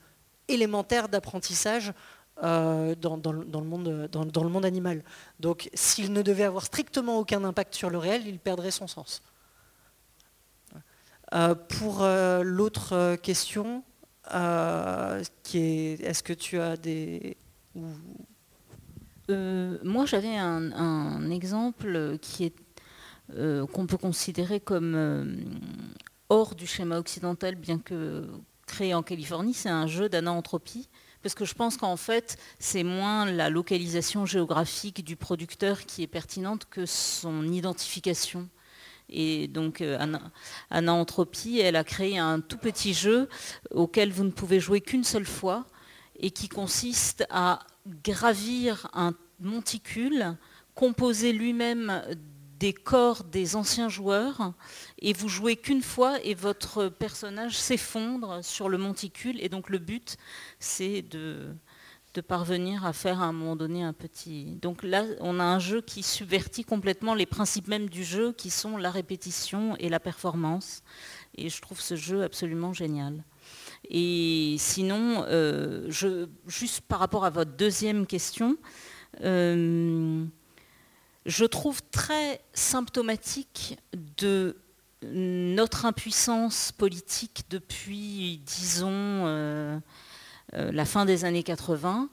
élémentaire 0.49 1.07
d'apprentissage 1.07 1.93
euh, 2.43 2.93
dans, 2.95 3.15
le 3.31 4.49
monde, 4.49 4.65
animal. 4.65 5.03
Donc 5.39 5.69
s'il 5.73 6.11
ne 6.11 6.21
devait 6.21 6.43
avoir 6.43 6.65
strictement 6.65 7.17
aucun 7.17 7.45
impact 7.45 7.75
sur 7.75 7.89
le 7.89 7.97
réel, 7.97 8.23
il 8.27 8.39
perdrait 8.39 8.71
son 8.71 8.87
sens. 8.87 9.23
Euh, 11.33 11.55
pour 11.55 12.03
l'autre 12.43 13.15
question, 13.15 13.83
est-ce 14.33 16.23
que 16.23 16.33
tu 16.33 16.59
as 16.59 16.75
des... 16.75 17.37
moi 19.29 20.05
j'avais 20.05 20.35
un, 20.35 21.31
exemple 21.31 22.17
qui 22.21 22.43
est 22.43 22.70
euh, 23.35 23.65
qu'on 23.65 23.87
peut 23.87 23.97
considérer 23.97 24.59
comme 24.59 24.95
euh, 24.95 25.25
hors 26.29 26.55
du 26.55 26.67
schéma 26.67 26.97
occidental, 26.97 27.55
bien 27.55 27.79
que 27.79 28.27
créé 28.65 28.93
en 28.93 29.03
Californie, 29.03 29.53
c'est 29.53 29.69
un 29.69 29.87
jeu 29.87 30.09
d'anaanthropie. 30.09 30.89
Parce 31.21 31.35
que 31.35 31.45
je 31.45 31.53
pense 31.53 31.77
qu'en 31.77 31.97
fait, 31.97 32.37
c'est 32.57 32.83
moins 32.83 33.25
la 33.25 33.49
localisation 33.49 34.25
géographique 34.25 35.03
du 35.03 35.15
producteur 35.15 35.85
qui 35.85 36.01
est 36.01 36.07
pertinente 36.07 36.65
que 36.69 36.85
son 36.85 37.47
identification. 37.47 38.49
Et 39.09 39.47
donc, 39.47 39.81
euh, 39.81 39.99
Anaanthropie, 40.69 41.59
elle 41.59 41.75
a 41.75 41.83
créé 41.83 42.17
un 42.17 42.39
tout 42.39 42.57
petit 42.57 42.93
jeu 42.93 43.29
auquel 43.69 44.11
vous 44.11 44.23
ne 44.23 44.31
pouvez 44.31 44.59
jouer 44.59 44.81
qu'une 44.81 45.03
seule 45.03 45.25
fois 45.25 45.65
et 46.17 46.31
qui 46.31 46.49
consiste 46.49 47.25
à 47.29 47.59
gravir 48.03 48.89
un 48.93 49.13
monticule 49.39 50.37
composé 50.75 51.33
lui-même 51.33 52.01
des 52.61 52.73
corps 52.73 53.23
des 53.23 53.55
anciens 53.55 53.89
joueurs 53.89 54.53
et 54.99 55.13
vous 55.13 55.27
jouez 55.27 55.55
qu'une 55.55 55.81
fois 55.81 56.21
et 56.23 56.35
votre 56.35 56.89
personnage 56.89 57.57
s'effondre 57.57 58.45
sur 58.45 58.69
le 58.69 58.77
monticule 58.77 59.41
et 59.41 59.49
donc 59.49 59.67
le 59.71 59.79
but 59.79 60.15
c'est 60.59 61.01
de, 61.01 61.55
de 62.13 62.21
parvenir 62.21 62.85
à 62.85 62.93
faire 62.93 63.19
à 63.19 63.25
un 63.25 63.33
moment 63.33 63.55
donné 63.55 63.81
un 63.81 63.93
petit... 63.93 64.59
Donc 64.61 64.83
là 64.83 65.05
on 65.21 65.39
a 65.39 65.43
un 65.43 65.57
jeu 65.57 65.81
qui 65.81 66.03
subvertit 66.03 66.63
complètement 66.63 67.15
les 67.15 67.25
principes 67.25 67.67
mêmes 67.67 67.89
du 67.89 68.03
jeu 68.03 68.31
qui 68.31 68.51
sont 68.51 68.77
la 68.77 68.91
répétition 68.91 69.75
et 69.79 69.89
la 69.89 69.99
performance 69.99 70.83
et 71.35 71.49
je 71.49 71.61
trouve 71.61 71.81
ce 71.81 71.95
jeu 71.95 72.21
absolument 72.21 72.73
génial. 72.73 73.23
Et 73.89 74.55
sinon, 74.59 75.25
euh, 75.27 75.87
je, 75.89 76.27
juste 76.45 76.81
par 76.81 76.99
rapport 76.99 77.25
à 77.25 77.31
votre 77.31 77.51
deuxième 77.57 78.05
question, 78.05 78.57
euh, 79.21 80.25
je 81.25 81.45
trouve 81.45 81.81
très 81.91 82.41
symptomatique 82.53 83.77
de 84.17 84.57
notre 85.03 85.85
impuissance 85.85 86.71
politique 86.71 87.45
depuis, 87.49 88.41
disons, 88.45 88.89
euh, 88.91 89.79
euh, 90.53 90.71
la 90.71 90.85
fin 90.85 91.05
des 91.05 91.25
années 91.25 91.43
80, 91.43 92.09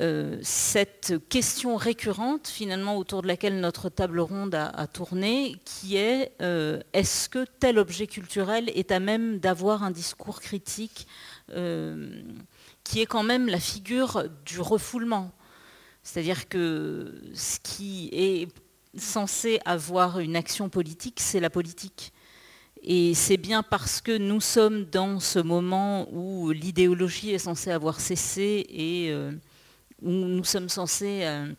euh, 0.00 0.38
cette 0.42 1.14
question 1.28 1.76
récurrente 1.76 2.46
finalement 2.46 2.96
autour 2.96 3.22
de 3.22 3.26
laquelle 3.26 3.60
notre 3.60 3.88
table 3.88 4.20
ronde 4.20 4.54
a, 4.54 4.86
tourné, 4.86 5.56
qui 5.64 5.96
est 5.96 6.32
est-ce 6.92 7.28
que 7.28 7.44
tel 7.58 7.78
objet 7.78 8.06
culturel 8.06 8.70
est 8.74 8.92
à 8.92 9.00
même 9.00 9.38
d'avoir 9.38 9.82
un 9.82 9.90
discours 9.90 10.40
critique 10.40 11.08
qui 11.48 13.00
est 13.00 13.06
quand 13.06 13.22
même 13.24 13.48
la 13.48 13.58
figure 13.58 14.24
du 14.44 14.60
refoulement 14.60 15.32
c'est-à-dire 16.08 16.48
que 16.48 17.20
ce 17.34 17.58
qui 17.62 18.08
est 18.12 18.48
censé 18.96 19.60
avoir 19.66 20.20
une 20.20 20.36
action 20.36 20.70
politique, 20.70 21.20
c'est 21.20 21.38
la 21.38 21.50
politique. 21.50 22.14
Et 22.82 23.12
c'est 23.12 23.36
bien 23.36 23.62
parce 23.62 24.00
que 24.00 24.16
nous 24.16 24.40
sommes 24.40 24.86
dans 24.86 25.20
ce 25.20 25.38
moment 25.38 26.08
où 26.10 26.50
l'idéologie 26.50 27.32
est 27.32 27.38
censée 27.38 27.70
avoir 27.70 28.00
cessé 28.00 28.64
et 28.70 29.08
euh, 29.10 29.32
où 30.00 30.10
nous 30.10 30.44
sommes 30.44 30.70
censés 30.70 31.24
euh, 31.24 31.52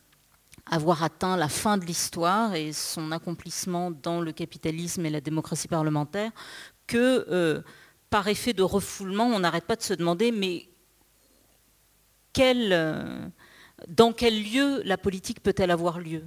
avoir 0.66 1.04
atteint 1.04 1.36
la 1.36 1.48
fin 1.48 1.78
de 1.78 1.84
l'histoire 1.84 2.56
et 2.56 2.72
son 2.72 3.12
accomplissement 3.12 3.92
dans 3.92 4.20
le 4.20 4.32
capitalisme 4.32 5.06
et 5.06 5.10
la 5.10 5.20
démocratie 5.20 5.68
parlementaire, 5.68 6.32
que 6.88 7.24
euh, 7.30 7.62
par 8.10 8.26
effet 8.26 8.52
de 8.52 8.64
refoulement, 8.64 9.26
on 9.26 9.38
n'arrête 9.38 9.66
pas 9.66 9.76
de 9.76 9.82
se 9.82 9.94
demander 9.94 10.32
mais 10.32 10.66
quel 12.32 13.32
dans 13.88 14.12
quel 14.12 14.42
lieu 14.42 14.82
la 14.84 14.98
politique 14.98 15.42
peut-elle 15.42 15.70
avoir 15.70 15.98
lieu? 15.98 16.24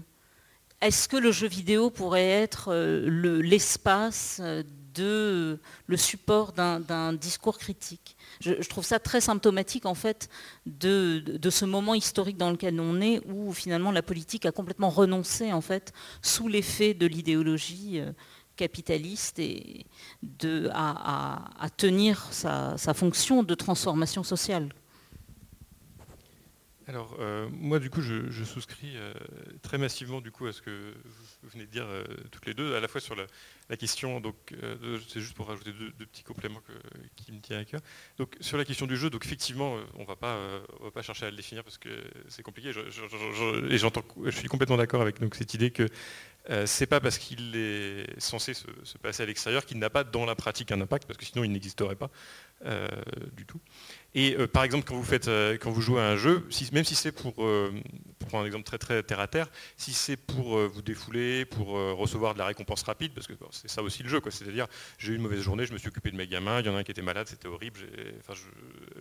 Est-ce 0.83 1.07
que 1.07 1.15
le 1.15 1.31
jeu 1.31 1.47
vidéo 1.47 1.89
pourrait 1.89 2.27
être 2.27 2.73
euh, 2.73 3.41
l'espace 3.41 4.41
euh, 4.43 4.63
de 4.93 5.57
le 5.87 5.97
support 5.97 6.51
d'un 6.51 7.13
discours 7.13 7.57
critique? 7.57 8.17
Je, 8.41 8.53
trouve 8.67 8.83
ça 8.83 8.99
très 8.99 9.21
symptomatique 9.21 9.85
en 9.85 9.93
fait 9.93 10.29
de, 10.65 11.23
ce 11.49 11.63
moment 11.63 11.93
historique 11.93 12.35
dans 12.35 12.51
lequel 12.51 12.81
on 12.81 12.99
est, 12.99 13.21
où 13.27 13.53
finalement 13.53 13.91
la 13.91 14.01
politique 14.01 14.45
a 14.45 14.51
complètement 14.51 14.89
renoncé 14.89 15.53
en 15.53 15.61
fait 15.61 15.93
sous 16.21 16.49
l'effet 16.49 16.93
de 16.93 17.05
l'idéologie 17.05 18.01
euh, 18.01 18.11
capitaliste 18.57 19.39
et 19.39 19.85
à, 20.73 21.69
tenir 21.77 22.27
sa 22.31 22.93
fonction 22.93 23.41
de 23.41 23.55
transformation 23.55 24.23
sociale. 24.23 24.69
Alors, 26.87 27.15
euh, 27.19 27.47
moi, 27.51 27.79
du 27.79 27.89
coup, 27.89 28.01
je, 28.01 28.43
souscris 28.43 28.93
euh, 28.95 29.13
très 29.61 29.77
massivement 29.77 30.19
du 30.19 30.31
coup, 30.31 30.47
à 30.47 30.53
ce 30.53 30.61
que 30.61 30.93
vous 31.41 31.49
venez 31.49 31.65
de 31.65 31.71
dire 31.71 31.85
euh, 31.87 32.03
toutes 32.31 32.45
les 32.45 32.53
deux, 32.53 32.75
à 32.75 32.81
la 32.81 32.87
fois 32.89 32.99
sur 32.99 33.15
la, 33.15 33.25
question, 33.77 34.19
donc 34.21 34.35
c'est 35.07 35.19
juste 35.19 35.33
pour 35.33 35.47
rajouter 35.47 35.71
deux, 35.71 36.05
petits 36.05 36.21
compléments 36.21 36.61
qui 37.15 37.31
me 37.31 37.39
tiennent 37.39 37.59
à 37.59 37.65
cœur. 37.65 37.81
Donc, 38.17 38.35
sur 38.39 38.57
la 38.57 38.65
question 38.65 38.85
du 38.85 38.95
jeu, 38.95 39.09
donc 39.09 39.25
effectivement, 39.25 39.77
on 39.95 40.01
ne 40.01 40.05
va 40.05 40.15
pas 40.15 41.01
chercher 41.01 41.25
à 41.25 41.31
le 41.31 41.35
définir 41.35 41.63
parce 41.63 41.79
que 41.79 41.89
c'est 42.27 42.43
compliqué. 42.43 42.69
et 42.69 42.73
je 42.73 44.37
suis 44.37 44.47
complètement 44.47 44.77
d'accord 44.77 45.01
avec 45.01 45.19
donc, 45.19 45.33
cette 45.33 45.55
idée 45.55 45.71
que 45.71 45.87
c'est 46.65 46.87
pas 46.87 46.99
parce 46.99 47.17
qu'il 47.17 47.55
est 47.55 48.19
censé 48.19 48.53
se, 48.53 48.67
se 48.83 48.97
passer 48.97 49.23
à 49.23 49.25
l'extérieur 49.25 49.65
qu'il 49.65 49.79
n'a 49.79 49.89
pas 49.89 50.03
dans 50.03 50.25
la 50.25 50.35
pratique 50.35 50.71
un 50.71 50.81
impact, 50.81 51.07
parce 51.07 51.17
que 51.17 51.25
sinon 51.25 51.43
il 51.43 51.51
n'existerait 51.51 51.95
pas 51.95 52.09
du 53.35 53.45
tout. 53.45 53.59
Et 54.15 54.35
euh, 54.37 54.47
par 54.47 54.63
exemple, 54.63 54.85
quand 54.85 54.95
vous, 54.95 55.13
euh, 55.27 55.81
jouez 55.81 56.01
à 56.01 56.09
un 56.09 56.15
jeu, 56.15 56.47
même 56.71 56.83
si 56.83 56.95
c'est 56.95 57.11
pour, 57.11 57.43
euh, 57.43 57.73
pour 58.19 58.27
prendre 58.27 58.43
un 58.43 58.47
exemple 58.47 58.65
très 58.77 59.01
terre 59.01 59.19
à 59.19 59.27
terre, 59.27 59.47
si 59.75 59.91
c'est 59.91 60.17
pour 60.17 60.57
vous 60.67 60.81
défouler, 60.81 61.45
pour 61.45 61.67
recevoir 61.67 62.33
de 62.33 62.39
la 62.39 62.45
récompense 62.45 62.83
rapide, 62.83 63.13
parce 63.13 63.27
que 63.27 63.33
c'est 63.51 63.69
ça 63.69 63.81
aussi 63.81 64.03
le 64.03 64.09
jeu, 64.09 64.21
c'est-à-dire 64.29 64.67
j'ai 64.97 65.13
eu 65.13 65.15
une 65.15 65.21
mauvaise 65.21 65.41
journée, 65.41 65.65
je 65.65 65.73
me 65.73 65.77
suis 65.77 65.87
occupé 65.87 66.11
de 66.11 66.15
mes 66.15 66.27
gamins, 66.27 66.59
il 66.59 66.65
y 66.65 66.69
en 66.69 66.75
a 66.75 66.79
un 66.79 66.83
qui 66.83 66.91
était 66.91 67.01
malade, 67.01 67.27
c'était 67.27 67.47
horrible, 67.47 67.79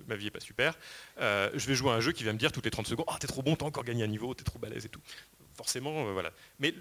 ma 0.09 0.17
vie 0.17 0.25
n'est 0.25 0.31
pas 0.31 0.41
super, 0.41 0.75
je 1.19 1.67
vais 1.67 1.75
jouer 1.75 1.91
à 1.91 1.95
un 1.95 2.01
jeu 2.01 2.13
qui 2.13 2.25
va 2.25 2.33
me 2.33 2.39
dire 2.39 2.53
toutes 2.53 2.65
les 2.65 2.71
30 2.71 2.87
secondes, 2.87 3.07
oh 3.09 3.15
t'es 3.21 3.27
trop 3.27 3.43
bon, 3.43 3.55
t'as 3.57 3.67
encore 3.67 3.85
gagné 3.85 4.03
un 4.05 4.09
niveau, 4.09 4.35
t'es 4.35 4.45
trop 4.45 4.59
balèze 4.59 4.87
et 4.87 4.89
tout. 4.89 5.01
Forcément, 5.63 6.13
voilà. 6.13 6.33
Mais 6.59 6.75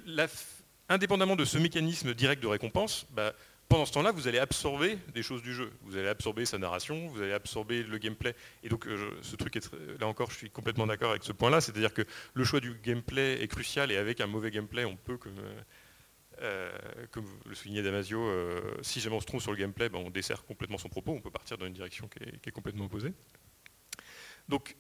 indépendamment 0.89 1.35
de 1.35 1.45
ce 1.45 1.59
mécanisme 1.59 2.15
direct 2.15 2.41
de 2.41 2.47
récompense, 2.47 3.05
bah, 3.11 3.33
pendant 3.69 3.85
ce 3.85 3.93
temps-là, 3.93 4.11
vous 4.11 4.27
allez 4.27 4.39
absorber 4.39 4.97
des 5.13 5.21
choses 5.21 5.43
du 5.43 5.53
jeu. 5.53 5.71
Vous 5.83 5.97
allez 5.97 6.07
absorber 6.07 6.45
sa 6.45 6.57
narration, 6.57 7.07
vous 7.09 7.21
allez 7.21 7.31
absorber 7.31 7.83
le 7.83 7.97
gameplay. 7.99 8.35
Et 8.63 8.69
donc, 8.69 8.87
euh, 8.87 9.17
ce 9.21 9.35
truc 9.35 9.55
est 9.55 9.71
là 9.99 10.07
encore, 10.07 10.31
je 10.31 10.35
suis 10.35 10.49
complètement 10.49 10.87
d'accord 10.87 11.11
avec 11.11 11.23
ce 11.23 11.31
point-là. 11.31 11.61
C'est-à-dire 11.61 11.93
que 11.93 12.01
le 12.33 12.43
choix 12.43 12.59
du 12.59 12.73
gameplay 12.83 13.41
est 13.41 13.47
crucial 13.47 13.91
et 13.91 13.97
avec 13.97 14.19
un 14.19 14.27
mauvais 14.27 14.49
gameplay, 14.49 14.83
on 14.83 14.97
peut, 14.97 15.17
comme, 15.17 15.39
euh, 16.41 16.71
le 17.45 17.53
soulignait 17.53 17.83
Damasio, 17.83 18.19
euh, 18.19 18.61
si 18.81 18.99
jamais 18.99 19.15
on 19.15 19.21
se 19.21 19.27
trompe 19.27 19.41
sur 19.41 19.51
le 19.51 19.57
gameplay, 19.57 19.89
ben, 19.89 19.99
on 19.99 20.09
dessert 20.09 20.43
complètement 20.43 20.79
son 20.79 20.89
propos. 20.89 21.11
On 21.11 21.21
peut 21.21 21.29
partir 21.29 21.57
dans 21.59 21.67
une 21.67 21.73
direction 21.73 22.09
qui 22.09 22.49
est, 22.49 22.51
complètement 22.51 22.85
opposée. 22.85 23.13
Donc, 24.49 24.75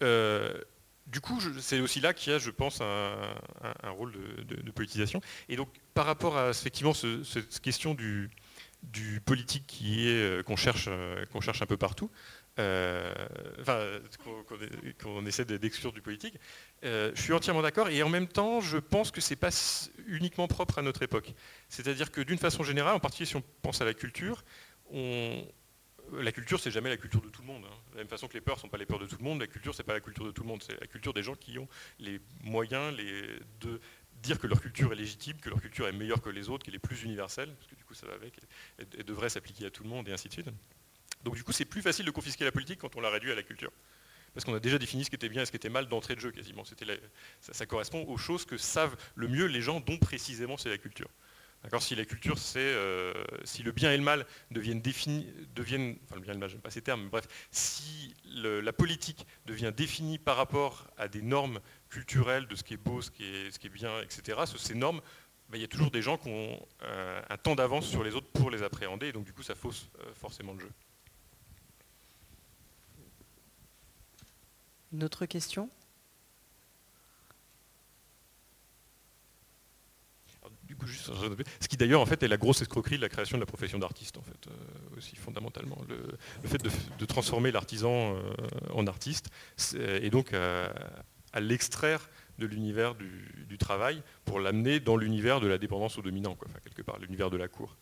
du 1.11 1.19
coup, 1.19 1.39
c'est 1.59 1.79
aussi 1.81 1.99
là 1.99 2.13
qu'il 2.13 2.31
y 2.31 2.35
a, 2.35 2.39
je 2.39 2.49
pense, 2.49 2.79
un, 2.81 3.89
rôle 3.89 4.13
de, 4.45 4.71
politisation. 4.71 5.21
Et 5.49 5.57
donc, 5.57 5.67
par 5.93 6.05
rapport 6.05 6.37
à 6.37 6.49
effectivement 6.49 6.93
cette 6.93 7.59
question 7.59 7.93
du, 7.93 8.29
politique 9.25 9.81
euh, 9.83 10.41
qu'on 10.43 10.55
cherche, 10.55 10.85
euh, 10.87 11.25
qu'on 11.25 11.41
cherche 11.41 11.61
un 11.61 11.65
peu 11.65 11.75
partout, 11.75 12.09
euh, 12.59 13.13
qu'on 15.01 15.25
essaie 15.25 15.43
d'exclure 15.45 15.91
du 15.91 16.01
politique. 16.01 16.35
je 16.81 17.11
suis 17.15 17.33
entièrement 17.33 17.61
d'accord 17.61 17.89
et 17.89 18.01
en 18.03 18.09
même 18.09 18.27
temps, 18.27 18.61
je 18.61 18.77
pense 18.77 19.11
que 19.11 19.19
c'est 19.19 19.35
pas 19.35 19.51
uniquement 20.07 20.47
propre 20.47 20.79
à 20.79 20.81
notre 20.81 21.03
époque. 21.03 21.33
C'est-à-dire 21.67 22.11
que 22.11 22.21
d'une 22.21 22.39
façon 22.39 22.63
générale, 22.63 22.95
en 22.95 22.99
particulier 22.99 23.27
si 23.27 23.35
on 23.35 23.43
pense 23.61 23.81
à 23.81 23.85
la 23.85 23.93
culture, 23.93 24.43
on, 24.93 25.45
la 26.11 26.31
culture, 26.31 26.59
c'est 26.59 26.71
jamais 26.71 26.89
la 26.89 26.97
culture 26.97 27.21
de 27.21 27.29
tout 27.29 27.41
le 27.41 27.47
monde. 27.47 27.63
Hein. 27.65 27.75
De 27.91 27.95
la 27.95 28.01
même 28.01 28.09
façon 28.09 28.27
que 28.27 28.33
les 28.33 28.41
peurs 28.41 28.57
ne 28.57 28.61
sont 28.61 28.69
pas 28.69 28.77
les 28.77 28.85
peurs 28.85 28.99
de 28.99 29.05
tout 29.05 29.17
le 29.17 29.23
monde, 29.23 29.39
la 29.39 29.47
culture, 29.47 29.73
c'est 29.73 29.83
pas 29.83 29.93
la 29.93 30.01
culture 30.01 30.25
de 30.25 30.31
tout 30.31 30.43
le 30.43 30.47
monde. 30.49 30.63
C'est 30.63 30.79
la 30.79 30.87
culture 30.87 31.13
des 31.13 31.23
gens 31.23 31.35
qui 31.35 31.57
ont 31.57 31.67
les 31.99 32.19
moyens 32.43 32.95
de 32.95 33.79
dire 34.21 34.39
que 34.39 34.47
leur 34.47 34.61
culture 34.61 34.91
est 34.91 34.95
légitime, 34.95 35.37
que 35.37 35.49
leur 35.49 35.61
culture 35.61 35.87
est 35.87 35.91
meilleure 35.93 36.21
que 36.21 36.29
les 36.29 36.49
autres, 36.49 36.63
qu'elle 36.63 36.75
est 36.75 36.79
plus 36.79 37.03
universelle, 37.03 37.53
parce 37.55 37.67
que 37.67 37.75
du 37.75 37.83
coup 37.83 37.93
ça 37.93 38.05
va 38.07 38.13
avec, 38.13 38.33
et, 38.79 39.03
devrait 39.03 39.29
s'appliquer 39.29 39.65
à 39.65 39.71
tout 39.71 39.83
le 39.83 39.89
monde, 39.89 40.07
et 40.07 40.11
ainsi 40.11 40.27
de 40.27 40.33
suite. 40.33 40.49
Donc 41.23 41.35
du 41.35 41.43
coup, 41.43 41.51
c'est 41.51 41.65
plus 41.65 41.81
facile 41.81 42.05
de 42.05 42.11
confisquer 42.11 42.45
la 42.45 42.51
politique 42.51 42.79
quand 42.79 42.95
on 42.95 43.01
la 43.01 43.09
réduit 43.09 43.31
à 43.31 43.35
la 43.35 43.43
culture. 43.43 43.71
Parce 44.33 44.45
qu'on 44.45 44.55
a 44.55 44.59
déjà 44.59 44.77
défini 44.77 45.03
ce 45.03 45.09
qui 45.09 45.15
était 45.15 45.29
bien 45.29 45.41
et 45.41 45.45
ce 45.45 45.51
qui 45.51 45.57
était 45.57 45.69
mal 45.69 45.87
d'entrée 45.87 46.15
de 46.15 46.21
jeu 46.21 46.31
quasiment. 46.31 46.63
ça, 47.41 47.65
correspond 47.65 48.05
aux 48.05 48.17
choses 48.17 48.45
que 48.45 48.57
savent 48.57 48.95
le 49.15 49.27
mieux 49.27 49.45
les 49.45 49.61
gens 49.61 49.81
dont 49.81 49.97
précisément 49.97 50.57
c'est 50.57 50.69
la 50.69 50.77
culture. 50.77 51.09
Si 51.79 51.95
la 51.95 52.05
culture, 52.05 52.37
c'est 52.37 52.59
euh, 52.59 53.13
si 53.43 53.63
le 53.63 53.71
bien 53.71 53.91
et 53.91 53.97
le 53.97 54.03
mal 54.03 54.25
deviennent 54.49 54.81
définis, 54.81 55.27
deviennent, 55.55 55.95
enfin 56.03 56.15
le 56.15 56.21
bien 56.21 56.31
et 56.31 56.35
le 56.35 56.39
mal, 56.39 56.49
j'aime 56.49 56.59
pas 56.59 56.71
ces 56.71 56.81
termes, 56.81 57.03
mais 57.03 57.09
bref, 57.09 57.27
si 57.51 58.13
la 58.25 58.73
politique 58.73 59.25
devient 59.45 59.71
définie 59.75 60.17
par 60.17 60.37
rapport 60.37 60.87
à 60.97 61.07
des 61.07 61.21
normes 61.21 61.59
culturelles 61.89 62.47
de 62.47 62.55
ce 62.55 62.63
qui 62.63 62.73
est 62.73 62.77
beau, 62.77 63.01
ce 63.01 63.11
qui 63.11 63.23
est, 63.23 63.51
ce 63.51 63.59
qui 63.59 63.67
est 63.67 63.71
bien, 63.71 64.01
etc., 64.01 64.39
ces 64.57 64.73
normes, 64.73 65.01
bah, 65.49 65.57
il 65.57 65.61
y 65.61 65.65
a 65.65 65.67
toujours 65.67 65.91
des 65.91 66.01
gens 66.01 66.17
qui 66.17 66.29
ont 66.29 66.65
euh, 66.83 67.21
un 67.29 67.37
temps 67.37 67.55
d'avance 67.55 67.85
sur 67.85 68.03
les 68.03 68.15
autres 68.15 68.31
pour 68.31 68.49
les 68.49 68.63
appréhender, 68.63 69.07
et 69.07 69.11
donc 69.11 69.25
du 69.25 69.33
coup 69.33 69.43
ça 69.43 69.53
fausse 69.53 69.89
euh, 69.99 70.13
forcément 70.13 70.53
le 70.53 70.61
jeu. 70.61 70.71
Une 74.93 75.03
autre 75.03 75.25
question? 75.25 75.69
Ce 81.59 81.67
qui 81.67 81.77
d'ailleurs 81.77 82.01
en 82.01 82.05
fait 82.05 82.23
est 82.23 82.27
la 82.27 82.37
grosse 82.37 82.61
escroquerie 82.61 82.97
de 82.97 83.01
la 83.01 83.09
création 83.09 83.37
de 83.37 83.41
la 83.41 83.45
profession 83.45 83.79
d'artiste 83.79 84.17
en 84.17 84.21
fait 84.21 84.47
euh, 84.47 84.97
aussi 84.97 85.15
fondamentalement. 85.15 85.77
Le, 85.87 86.47
fait 86.47 86.61
de, 86.61 87.05
transformer 87.05 87.51
l'artisan 87.51 88.15
euh, 88.15 88.21
en 88.73 88.87
artiste 88.87 89.29
et 89.75 90.09
donc 90.09 90.33
à, 90.33 91.39
l'extraire 91.39 92.09
de 92.39 92.45
l'univers 92.45 92.95
du, 92.95 93.57
travail 93.57 94.01
pour 94.25 94.39
l'amener 94.39 94.79
dans 94.79 94.97
l'univers 94.97 95.39
de 95.39 95.47
la 95.47 95.57
dépendance 95.57 95.97
au 95.97 96.01
dominant 96.01 96.35
quoi, 96.35 96.47
quelque 96.63 96.81
part 96.81 96.97
l'univers 96.99 97.29
de 97.29 97.37
la 97.37 97.47
cour. 97.47 97.75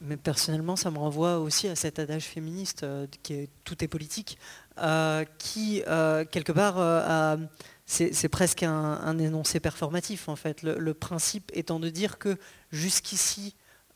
Mais 0.00 0.16
personnellement, 0.16 0.74
ça 0.74 0.90
me 0.90 0.98
renvoie 0.98 1.38
aussi 1.38 1.68
à 1.68 1.76
cet 1.76 1.98
adage 1.98 2.24
féministe 2.24 2.82
euh, 2.82 3.06
qui 3.22 3.34
est 3.34 3.50
tout 3.64 3.84
est 3.84 3.88
politique, 3.88 4.38
qui 5.38 5.82
quelque 5.84 6.52
part 6.52 6.78
a 6.78 7.36
c'est 7.92 8.28
presque 8.28 8.62
un, 8.62 9.18
énoncé 9.18 9.60
performatif 9.60 10.28
en 10.28 10.36
fait. 10.36 10.62
Le, 10.62 10.94
principe 10.94 11.50
étant 11.54 11.78
de 11.78 11.90
dire 11.90 12.18
que 12.18 12.38
jusqu'ici, 12.70 13.54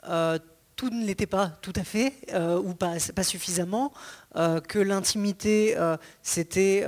euh, 0.08 0.38
tout 0.76 0.90
ne 0.90 1.06
l'était 1.06 1.26
pas 1.26 1.48
tout 1.62 1.72
à 1.76 1.84
fait, 1.84 2.12
euh, 2.34 2.58
ou 2.58 2.74
pas, 2.74 2.98
suffisamment, 2.98 3.94
euh, 4.36 4.60
que 4.60 4.78
l'intimité, 4.78 5.76
c'était 6.22 6.86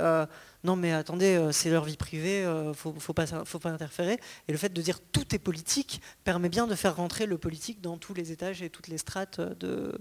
non 0.65 0.75
mais 0.75 0.91
attendez, 0.91 1.49
c'est 1.51 1.69
leur 1.69 1.85
vie 1.85 1.95
privée, 1.95 2.41
il 2.41 2.73
faut, 2.75 2.93
faut, 2.99 3.13
pas, 3.13 3.25
interférer. 3.63 4.19
Et 4.47 4.51
le 4.51 4.57
fait 4.57 4.71
de 4.71 4.81
dire 4.81 4.99
tout 4.99 5.33
est 5.33 5.39
politique 5.39 6.01
permet 6.23 6.49
bien 6.49 6.67
de 6.67 6.75
faire 6.75 6.97
rentrer 6.97 7.25
le 7.25 7.37
politique 7.37 7.81
dans 7.81 7.97
tous 7.97 8.13
les 8.13 8.31
étages 8.31 8.61
et 8.61 8.69
toutes 8.69 8.89
les 8.89 8.97
strates 8.97 9.39
de, 9.39 9.97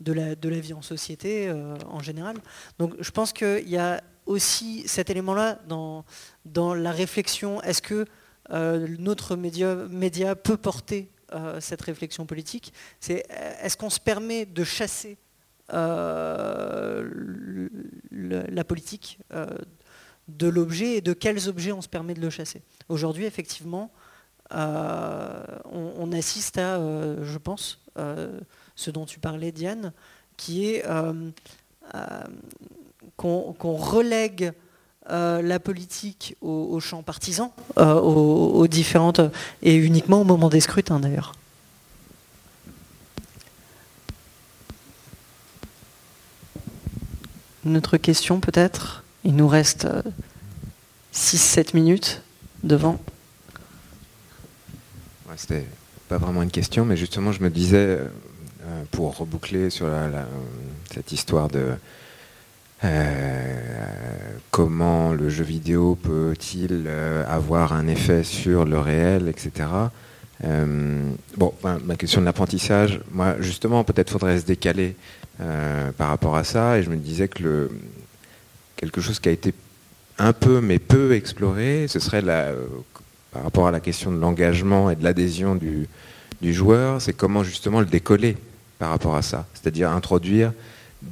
de, 0.00 0.12
la, 0.12 0.36
de 0.36 0.48
la 0.48 0.60
vie 0.60 0.74
en 0.74 0.82
société 0.82 1.50
en 1.88 2.00
général. 2.00 2.36
Donc 2.78 2.94
je 3.00 3.10
pense 3.10 3.32
qu'il 3.32 3.68
y 3.68 3.78
a 3.78 4.02
aussi 4.26 4.84
cet 4.86 5.10
élément-là 5.10 5.58
dans, 5.68 6.04
dans 6.44 6.74
la 6.74 6.92
réflexion. 6.92 7.62
Est-ce 7.62 7.82
que 7.82 8.06
euh, 8.50 8.86
notre 8.98 9.36
média, 9.36 9.74
média, 9.90 10.34
peut 10.34 10.56
porter 10.56 11.10
euh, 11.32 11.60
cette 11.60 11.82
réflexion 11.82 12.26
politique? 12.26 12.72
Est-ce 13.08 13.76
qu'on 13.76 13.90
se 13.90 14.00
permet 14.00 14.46
de 14.46 14.64
chasser 14.64 15.16
euh, 15.72 17.08
la 18.10 18.64
politique 18.64 19.18
de 20.28 20.48
l'objet 20.48 20.96
et 20.96 21.00
de 21.00 21.12
quels 21.12 21.48
objets 21.48 21.72
on 21.72 21.82
se 21.82 21.88
permet 21.88 22.14
de 22.14 22.20
le 22.20 22.30
chasser? 22.30 22.62
Aujourd'hui, 22.88 23.24
effectivement, 23.24 23.92
on, 24.50 26.10
assiste 26.12 26.58
à, 26.58 26.78
je 27.22 27.38
pense, 27.38 27.80
ce 28.74 28.90
dont 28.90 29.06
tu 29.06 29.18
parlais, 29.18 29.50
Diane, 29.50 29.92
qui 30.36 30.66
est 30.66 30.84
qu'on 33.16 33.54
relègue 33.60 34.52
euh, 35.10 35.42
la 35.42 35.58
politique 35.58 36.36
au, 36.40 36.78
champ 36.78 37.02
partisan, 37.02 37.52
euh, 37.76 37.94
aux, 37.94 38.68
différentes, 38.68 39.20
et 39.60 39.74
uniquement 39.74 40.20
au 40.20 40.24
moment 40.24 40.48
des 40.48 40.60
scrutins 40.60 41.00
d'ailleurs. 41.00 41.32
Une 47.64 47.76
autre 47.76 47.96
question 47.96 48.38
peut-être? 48.38 49.02
Il 49.24 49.34
nous 49.34 49.48
reste 49.48 49.88
6-7 51.12 51.58
euh, 51.58 51.62
minutes 51.74 52.22
devant. 52.62 53.00
C'était 55.36 55.66
pas 56.08 56.18
vraiment 56.18 56.42
une 56.42 56.50
question, 56.50 56.84
mais 56.84 56.96
justement 56.96 57.32
je 57.32 57.42
me 57.42 57.50
disais, 57.50 57.98
pour 58.92 59.16
reboucler 59.16 59.68
sur 59.70 59.88
cette 60.92 61.10
histoire 61.10 61.48
de, 61.48 61.74
comment 64.50 65.12
le 65.12 65.28
jeu 65.28 65.44
vidéo 65.44 65.96
peut-il 66.02 66.84
euh, 66.86 67.24
avoir 67.28 67.72
un 67.72 67.86
effet 67.86 68.24
sur 68.24 68.64
le 68.64 68.78
réel, 68.78 69.28
etc. 69.28 69.68
Euh, 70.44 71.10
bon, 71.36 71.52
ma 71.62 71.96
question 71.96 72.20
de 72.20 72.26
l'apprentissage, 72.26 73.00
moi 73.12 73.36
justement, 73.40 73.84
peut-être 73.84 74.10
faudrait 74.10 74.40
se 74.40 74.46
décaler 74.46 74.96
par 75.96 76.08
rapport 76.08 76.36
à 76.36 76.44
ça, 76.44 76.78
et 76.78 76.84
je 76.84 76.90
me 76.90 76.96
disais 76.96 77.26
que 77.26 77.42
le, 77.42 77.70
quelque 78.76 79.00
chose 79.00 79.18
qui 79.18 79.28
a 79.28 79.32
été 79.32 79.52
un 80.18 80.32
peu 80.32 80.60
mais 80.60 80.78
peu 80.78 81.14
exploré, 81.14 81.86
ce 81.88 81.98
serait 81.98 82.20
la, 82.20 82.52
par 83.32 83.42
rapport 83.42 83.66
à 83.66 83.70
la 83.72 83.80
question 83.80 84.12
de 84.12 84.18
l'engagement 84.18 84.90
et 84.90 84.96
de 84.96 85.02
l'adhésion 85.02 85.56
du, 85.56 85.88
du 86.40 86.52
joueur, 86.52 87.00
c'est 87.00 87.12
comment 87.12 87.42
justement 87.42 87.80
le 87.80 87.86
décoller 87.86 88.36
par 88.78 88.90
rapport 88.90 89.16
à 89.16 89.22
ça, 89.22 89.46
c'est-à-dire 89.54 89.90
introduire 89.90 90.52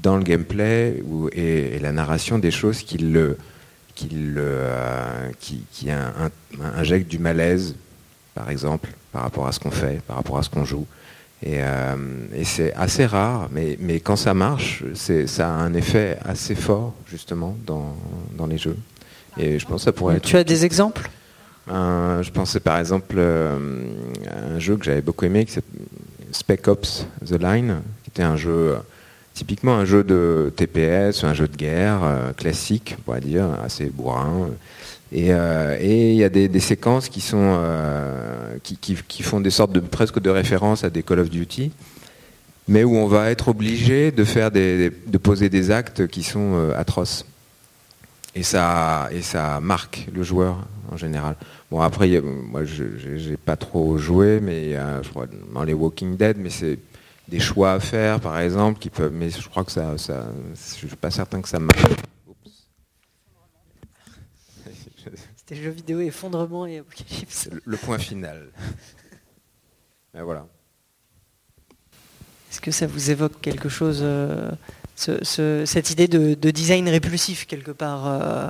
dans 0.02 0.16
le 0.16 0.22
gameplay 0.22 1.02
et, 1.32 1.78
la 1.78 1.92
narration 1.92 2.38
des 2.38 2.50
choses 2.50 2.82
qui, 2.82 2.98
le, 2.98 3.36
qui, 3.94 4.08
le, 4.08 4.42
euh, 4.42 5.30
qui, 5.40 5.88
injectent 6.76 7.10
du 7.10 7.18
malaise, 7.18 7.74
par 8.34 8.50
exemple, 8.50 8.88
par 9.12 9.22
rapport 9.22 9.46
à 9.46 9.52
ce 9.52 9.60
qu'on 9.60 9.70
fait, 9.70 10.00
par 10.06 10.16
rapport 10.16 10.38
à 10.38 10.42
ce 10.42 10.50
qu'on 10.50 10.64
joue. 10.64 10.86
Et, 11.42 11.62
euh, 11.62 11.96
c'est 12.44 12.74
assez 12.74 13.06
rare, 13.06 13.48
mais, 13.50 13.76
mais 13.80 14.00
quand 14.00 14.16
ça 14.16 14.34
marche, 14.34 14.84
ça 14.94 15.48
a 15.48 15.52
un 15.52 15.74
effet 15.74 16.18
assez 16.24 16.54
fort, 16.54 16.94
justement, 17.06 17.56
dans, 17.66 17.96
dans, 18.36 18.46
les 18.46 18.58
jeux. 18.58 18.76
Et 19.38 19.58
je 19.58 19.66
pense 19.66 19.82
que 19.82 19.84
ça 19.84 19.92
pourrait 19.92 20.16
être... 20.16 20.24
Tu 20.24 20.36
as 20.36 20.44
des 20.44 20.64
exemples? 20.64 21.10
Je 21.68 22.30
pensais 22.30 22.58
par 22.58 22.78
exemple 22.78 23.18
à 23.20 24.54
un 24.54 24.58
jeu 24.58 24.76
que 24.76 24.84
j'avais 24.84 25.02
beaucoup 25.02 25.24
aimé, 25.24 25.44
qui 25.44 25.56
Spec 26.32 26.66
Ops 26.66 27.06
The 27.24 27.40
Line, 27.40 27.82
qui 28.02 28.10
était 28.10 28.22
un 28.24 28.36
jeu 28.36 28.76
typiquement 29.40 29.72
un 29.72 29.86
jeu 29.86 30.04
de 30.04 30.52
TPS, 30.54 31.24
un 31.24 31.32
jeu 31.32 31.48
de 31.48 31.56
guerre 31.56 32.00
euh, 32.04 32.32
classique, 32.34 32.94
on 32.98 33.02
pourrait 33.04 33.22
dire, 33.22 33.46
assez 33.64 33.86
bourrin. 33.86 34.50
Et 35.12 35.32
euh, 35.32 35.78
il 35.80 36.16
y 36.16 36.24
a 36.24 36.28
des, 36.28 36.60
séquences 36.60 37.08
qui, 37.08 37.22
sont, 37.22 37.56
euh, 37.58 38.58
qui, 38.62 39.22
font 39.22 39.40
des 39.40 39.48
sortes 39.48 39.72
de 39.72 39.80
presque 39.80 40.20
de 40.20 40.28
références 40.28 40.84
à 40.84 40.90
des 40.90 41.02
Call 41.02 41.20
of 41.20 41.30
Duty, 41.30 41.72
mais 42.68 42.84
où 42.84 42.96
on 42.96 43.06
va 43.06 43.30
être 43.30 43.48
obligé 43.48 44.12
de 44.12 44.24
faire 44.24 44.50
des, 44.50 44.92
de 45.06 45.18
poser 45.18 45.48
des 45.48 45.70
actes 45.70 46.06
qui 46.06 46.22
sont 46.22 46.70
atroces. 46.76 47.24
Et 48.34 48.42
ça, 48.42 49.08
et 49.10 49.22
ça 49.22 49.58
marque 49.60 50.06
le 50.14 50.22
joueur 50.22 50.58
en 50.92 50.98
général. 50.98 51.34
Bon 51.70 51.80
après, 51.80 52.20
moi 52.20 52.64
j'ai 52.66 53.38
pas 53.38 53.56
trop 53.56 53.96
joué, 53.96 54.38
mais 54.40 54.74
je 55.02 55.08
crois 55.08 55.26
dans 55.54 55.64
les 55.64 55.72
Walking 55.72 56.18
Dead, 56.18 56.36
mais 56.38 56.50
c'est 56.50 56.78
des 57.30 57.40
choix 57.40 57.72
à 57.72 57.80
faire, 57.80 58.20
par 58.20 58.38
exemple, 58.38 58.78
qui 58.78 58.90
peuvent. 58.90 59.12
Mais 59.12 59.30
je 59.30 59.48
crois 59.48 59.64
que 59.64 59.72
ça, 59.72 59.96
ça 59.96 60.26
je 60.54 60.86
suis 60.86 60.96
pas 60.96 61.10
certain 61.10 61.40
que 61.40 61.48
ça 61.48 61.60
marche. 61.60 61.82
C'était 65.36 65.56
jeu 65.56 65.70
vidéo 65.70 66.00
effondrement 66.00 66.66
et 66.66 66.78
apocalypse. 66.78 67.48
Le, 67.64 67.76
point 67.76 67.98
final. 67.98 68.50
Ben 70.12 70.24
voilà. 70.24 70.46
Est-ce 72.50 72.60
que 72.60 72.72
ça 72.72 72.86
vous 72.86 73.10
évoque 73.10 73.40
quelque 73.40 73.68
chose, 73.68 74.00
euh, 74.02 74.50
cette 74.96 75.90
idée 75.90 76.08
de, 76.08 76.50
design 76.50 76.88
répulsif 76.88 77.46
quelque 77.46 77.70
part 77.70 78.06
euh? 78.06 78.48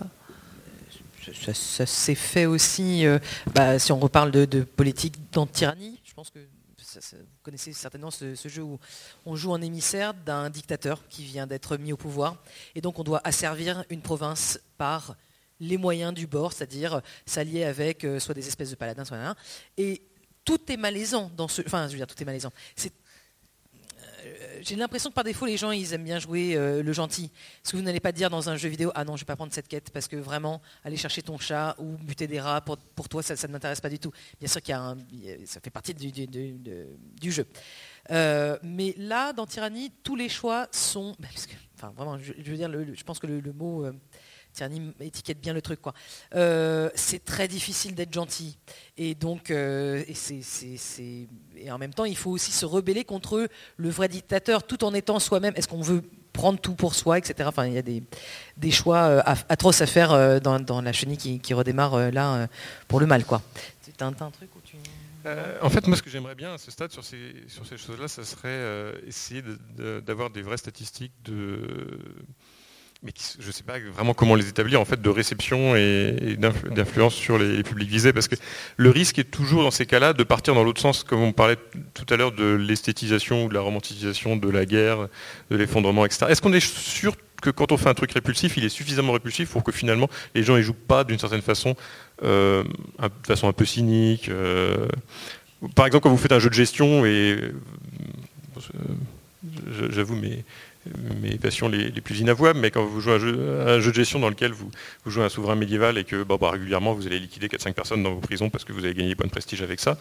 Ça, 1.52 1.86
s'est 1.86 2.14
fait 2.14 2.46
aussi, 2.46 3.06
euh, 3.06 3.18
bah, 3.54 3.78
si 3.78 3.92
on 3.92 4.00
reparle 4.00 4.32
de, 4.32 4.46
de 4.46 4.62
politique 4.62 5.14
d'anti-tyrannie, 5.32 6.00
je 6.02 6.12
pense 6.14 6.30
que 6.30 6.38
vous 6.38 7.28
connaissez 7.42 7.72
certainement 7.72 8.10
ce, 8.10 8.34
jeu 8.34 8.62
où 8.62 8.78
on 9.26 9.36
joue 9.36 9.54
un 9.54 9.62
émissaire 9.62 10.14
d'un 10.14 10.50
dictateur 10.50 11.06
qui 11.08 11.24
vient 11.24 11.46
d'être 11.46 11.76
mis 11.76 11.92
au 11.92 11.96
pouvoir. 11.96 12.36
Et 12.74 12.80
donc 12.80 12.98
on 12.98 13.04
doit 13.04 13.20
asservir 13.24 13.84
une 13.90 14.02
province 14.02 14.60
par 14.76 15.16
les 15.60 15.76
moyens 15.76 16.14
du 16.14 16.26
bord, 16.26 16.52
c'est-à-dire 16.52 17.02
s'allier 17.26 17.64
avec 17.64 18.04
euh, 18.04 18.18
soit 18.18 18.34
des 18.34 18.48
espèces 18.48 18.70
de 18.70 18.76
paladins, 18.76 19.04
soit 19.04 19.18
rien. 19.18 19.36
Et 19.76 20.02
tout 20.44 20.72
est 20.72 20.76
malaisant 20.76 21.30
dans 21.36 21.48
ce. 21.48 21.62
Enfin, 21.62 21.86
je 21.86 21.92
veux 21.92 21.98
dire, 21.98 22.06
tout 22.06 22.20
est 22.20 22.24
malaisant. 22.24 22.52
J'ai 24.62 24.76
l'impression 24.76 25.10
que 25.10 25.14
par 25.14 25.24
défaut, 25.24 25.46
les 25.46 25.56
gens, 25.56 25.70
ils 25.70 25.92
aiment 25.92 26.04
bien 26.04 26.18
jouer 26.18 26.56
euh, 26.56 26.82
le 26.82 26.92
gentil. 26.92 27.30
Parce 27.62 27.72
que 27.72 27.76
vous 27.76 27.82
n'allez 27.82 28.00
pas 28.00 28.12
dire 28.12 28.30
dans 28.30 28.48
un 28.48 28.56
jeu 28.56 28.68
vidéo, 28.68 28.90
ah 28.94 29.04
non, 29.04 29.16
je 29.16 29.22
vais 29.22 29.26
pas 29.26 29.36
prendre 29.36 29.52
cette 29.52 29.68
quête, 29.68 29.90
parce 29.90 30.08
que 30.08 30.16
vraiment, 30.16 30.60
aller 30.84 30.96
chercher 30.96 31.22
ton 31.22 31.38
chat 31.38 31.74
ou 31.78 31.96
buter 31.98 32.26
des 32.26 32.40
rats, 32.40 32.60
pour, 32.60 32.76
pour 32.78 33.08
toi, 33.08 33.22
ça, 33.22 33.36
ça 33.36 33.48
ne 33.48 33.52
m'intéresse 33.52 33.80
pas 33.80 33.88
du 33.88 33.98
tout. 33.98 34.12
Bien 34.38 34.48
sûr 34.48 34.62
qu'il 34.62 34.72
y 34.72 34.74
a 34.74 34.80
un, 34.80 34.96
ça 35.44 35.60
fait 35.60 35.70
partie 35.70 35.94
du, 35.94 36.12
du, 36.12 36.26
du, 36.26 37.32
jeu. 37.32 37.46
Euh, 38.10 38.58
mais 38.62 38.94
là, 38.96 39.32
dans 39.32 39.46
Tyrannie, 39.46 39.92
tous 40.02 40.16
les 40.16 40.28
choix 40.28 40.68
sont... 40.72 41.14
bah, 41.18 41.28
enfin, 41.76 41.92
vraiment, 41.96 42.18
je, 42.18 42.32
veux 42.32 42.56
dire, 42.56 42.70
je 42.70 43.04
pense 43.04 43.18
que 43.18 43.26
le, 43.26 43.40
le 43.40 43.52
mot... 43.52 43.86
Tyrannie 44.52 44.92
étiquette 45.00 45.40
bien 45.40 45.52
le 45.52 45.62
truc. 45.62 45.80
quoi. 45.80 45.94
Euh, 46.34 46.90
c'est 46.94 47.24
très 47.24 47.48
difficile 47.48 47.94
d'être 47.94 48.12
gentil. 48.12 48.58
Et 48.96 49.14
donc, 49.14 49.50
euh, 49.50 50.02
et, 50.08 51.28
et 51.56 51.70
en 51.70 51.78
même 51.78 51.94
temps, 51.94 52.04
il 52.04 52.16
faut 52.16 52.30
aussi 52.30 52.52
se 52.52 52.66
rebeller 52.66 53.04
contre 53.04 53.48
le 53.76 53.88
vrai 53.90 54.08
dictateur 54.08 54.64
tout 54.66 54.84
en 54.84 54.92
étant 54.94 55.18
soi-même. 55.18 55.54
Est-ce 55.56 55.68
qu'on 55.68 55.80
veut 55.80 56.02
prendre 56.32 56.60
tout 56.60 56.74
pour 56.74 56.94
soi, 56.94 57.18
etc. 57.18 57.48
Enfin, 57.48 57.66
il 57.66 57.74
y 57.74 57.78
a 57.78 57.82
des, 57.82 58.02
des 58.56 58.70
choix 58.70 59.02
euh, 59.02 59.22
atroces 59.48 59.80
à 59.80 59.86
faire 59.86 60.40
dans, 60.40 60.60
dans 60.60 60.80
la 60.80 60.92
chenille 60.92 61.16
qui, 61.16 61.40
qui 61.40 61.54
redémarre 61.54 62.10
là 62.12 62.48
pour 62.88 63.00
le 63.00 63.06
mal. 63.06 63.24
quoi. 63.24 63.42
T'as 63.96 64.06
un, 64.06 64.08
un 64.10 64.30
truc 64.30 64.54
où 64.56 64.60
tu... 64.64 64.76
En 65.62 65.68
fait, 65.68 65.86
moi, 65.86 65.96
ce 65.96 66.02
que 66.02 66.08
j'aimerais 66.08 66.34
bien 66.34 66.54
à 66.54 66.58
ce 66.58 66.70
stade 66.70 66.92
sur 66.92 67.04
ces, 67.04 67.34
sur 67.46 67.66
ces 67.66 67.76
choses-là, 67.76 68.08
ça 68.08 68.24
serait 68.24 68.94
essayer 69.06 69.42
d'avoir 69.76 70.30
des 70.30 70.42
vraies 70.42 70.56
statistiques 70.56 71.12
de. 71.24 71.98
Mais 73.02 73.12
je 73.38 73.46
ne 73.46 73.52
sais 73.52 73.62
pas 73.62 73.78
vraiment 73.78 74.12
comment 74.12 74.34
les 74.34 74.48
établir, 74.48 74.78
en 74.78 74.84
fait, 74.84 75.00
de 75.00 75.08
réception 75.08 75.74
et, 75.74 76.16
et 76.20 76.36
d'influ- 76.36 76.72
d'influence 76.74 77.14
sur 77.14 77.38
les, 77.38 77.62
publics 77.62 77.88
visés, 77.88 78.12
parce 78.12 78.28
que 78.28 78.34
le 78.76 78.90
risque 78.90 79.18
est 79.18 79.30
toujours 79.30 79.62
dans 79.62 79.70
ces 79.70 79.86
cas-là 79.86 80.12
de 80.12 80.22
partir 80.22 80.54
dans 80.54 80.64
l'autre 80.64 80.82
sens, 80.82 81.02
comme 81.02 81.20
on 81.20 81.32
parlait 81.32 81.56
tout 81.94 82.06
à 82.12 82.16
l'heure 82.16 82.32
de 82.32 82.44
l'esthétisation 82.54 83.46
ou 83.46 83.48
de 83.48 83.54
la 83.54 83.60
romantisation 83.60 84.36
de 84.36 84.50
la 84.50 84.66
guerre, 84.66 85.08
de 85.50 85.56
l'effondrement, 85.56 86.04
etc. 86.04 86.26
Est-ce 86.28 86.42
qu'on 86.42 86.52
est 86.52 86.60
sûr 86.60 87.16
que 87.40 87.48
quand 87.48 87.72
on 87.72 87.78
fait 87.78 87.88
un 87.88 87.94
truc 87.94 88.12
répulsif, 88.12 88.58
il 88.58 88.64
est 88.64 88.68
suffisamment 88.68 89.12
répulsif 89.12 89.48
pour 89.48 89.64
que 89.64 89.72
finalement 89.72 90.10
les 90.34 90.42
gens 90.42 90.56
ne 90.56 90.62
jouent 90.62 90.74
pas 90.74 91.04
d'une 91.04 91.18
certaine 91.18 91.40
façon, 91.40 91.74
euh, 92.22 92.64
de 93.00 93.26
façon 93.26 93.48
un 93.48 93.54
peu 93.54 93.64
cynique 93.64 94.28
euh, 94.28 94.86
par 95.74 95.86
exemple, 95.86 96.04
quand 96.04 96.10
vous 96.10 96.16
faites 96.16 96.32
un 96.32 96.38
jeu 96.38 96.48
de 96.48 96.54
gestion, 96.54 97.04
et 97.04 97.38
euh, 97.38 97.50
j'avoue 99.90 100.16
mes, 100.16 100.44
mes 101.20 101.36
passions 101.36 101.68
les, 101.68 101.90
les 101.90 102.00
plus 102.00 102.20
inavouables, 102.20 102.58
mais 102.58 102.70
quand 102.70 102.84
vous 102.84 103.00
jouez 103.00 103.14
un 103.14 103.18
jeu, 103.18 103.60
un 103.66 103.80
jeu 103.80 103.90
de 103.90 103.96
gestion 103.96 104.18
dans 104.18 104.30
lequel 104.30 104.52
vous, 104.52 104.70
jouez 105.06 105.24
un 105.24 105.28
souverain 105.28 105.54
médiéval 105.54 105.98
et 105.98 106.04
que 106.04 106.22
bah, 106.22 106.36
régulièrement 106.42 106.94
vous 106.94 107.06
allez 107.06 107.18
liquider 107.18 107.48
4-5 107.48 107.74
personnes 107.74 108.02
dans 108.02 108.14
vos 108.14 108.20
prisons 108.20 108.48
parce 108.48 108.64
que 108.64 108.72
vous 108.72 108.84
avez 108.84 108.94
gagné 108.94 109.14
bon 109.14 109.28
prestige 109.28 109.62
avec 109.62 109.78
ça, 109.80 109.98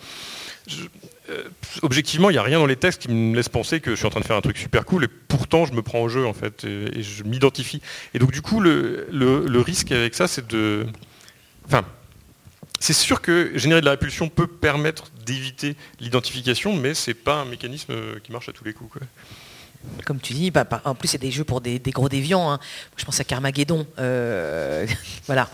euh, 1.29 1.43
objectivement, 1.81 2.29
il 2.29 2.33
n'y 2.33 2.39
a 2.39 2.43
rien 2.43 2.59
dans 2.59 2.65
les 2.65 2.75
textes 2.75 3.01
qui 3.01 3.09
me 3.09 3.35
laisse 3.35 3.49
penser 3.49 3.81
que 3.81 3.91
je 3.91 3.95
suis 3.95 4.05
en 4.05 4.09
train 4.09 4.21
de 4.21 4.25
faire 4.25 4.37
un 4.37 4.41
truc 4.41 4.57
super 4.57 4.85
cool 4.85 5.03
et 5.03 5.07
pourtant 5.07 5.65
je 5.65 5.73
me 5.73 5.81
prends 5.81 6.01
au 6.01 6.09
jeu 6.09 6.25
en 6.25 6.33
fait 6.33 6.63
et, 6.63 7.03
je 7.03 7.23
m'identifie. 7.23 7.81
Et 8.13 8.19
donc 8.19 8.31
du 8.31 8.41
coup, 8.41 8.61
le, 8.61 9.07
risque 9.59 9.91
avec 9.91 10.15
ça, 10.15 10.27
c'est 10.27 10.47
de... 10.47 10.87
Enfin, 11.65 11.85
c'est 12.79 12.93
sûr 12.93 13.21
que 13.21 13.51
générer 13.55 13.81
de 13.81 13.85
la 13.85 13.91
répulsion 13.91 14.29
peut 14.29 14.47
permettre 14.47 15.11
d'éviter 15.25 15.75
l'identification, 15.99 16.73
mais 16.75 16.93
c'est 16.93 17.13
pas 17.13 17.35
un 17.35 17.45
mécanisme 17.45 17.93
qui 18.23 18.31
marche 18.31 18.47
à 18.47 18.53
tous 18.53 18.63
les 18.63 18.73
coups. 18.73 18.89
Comme 20.05 20.19
tu 20.19 20.33
dis, 20.33 20.51
bah, 20.51 20.65
bah, 20.65 20.81
en 20.85 20.93
plus, 20.95 21.07
c'est 21.07 21.17
des 21.17 21.31
jeux 21.31 21.43
pour 21.43 21.61
des, 21.61 21.79
gros 21.79 22.09
déviants. 22.09 22.51
hein. 22.51 22.59
Je 22.97 23.05
pense 23.05 23.19
à 23.19 23.23
Carmageddon. 23.23 23.85
euh, 23.97 24.85
voilà. 25.25 25.49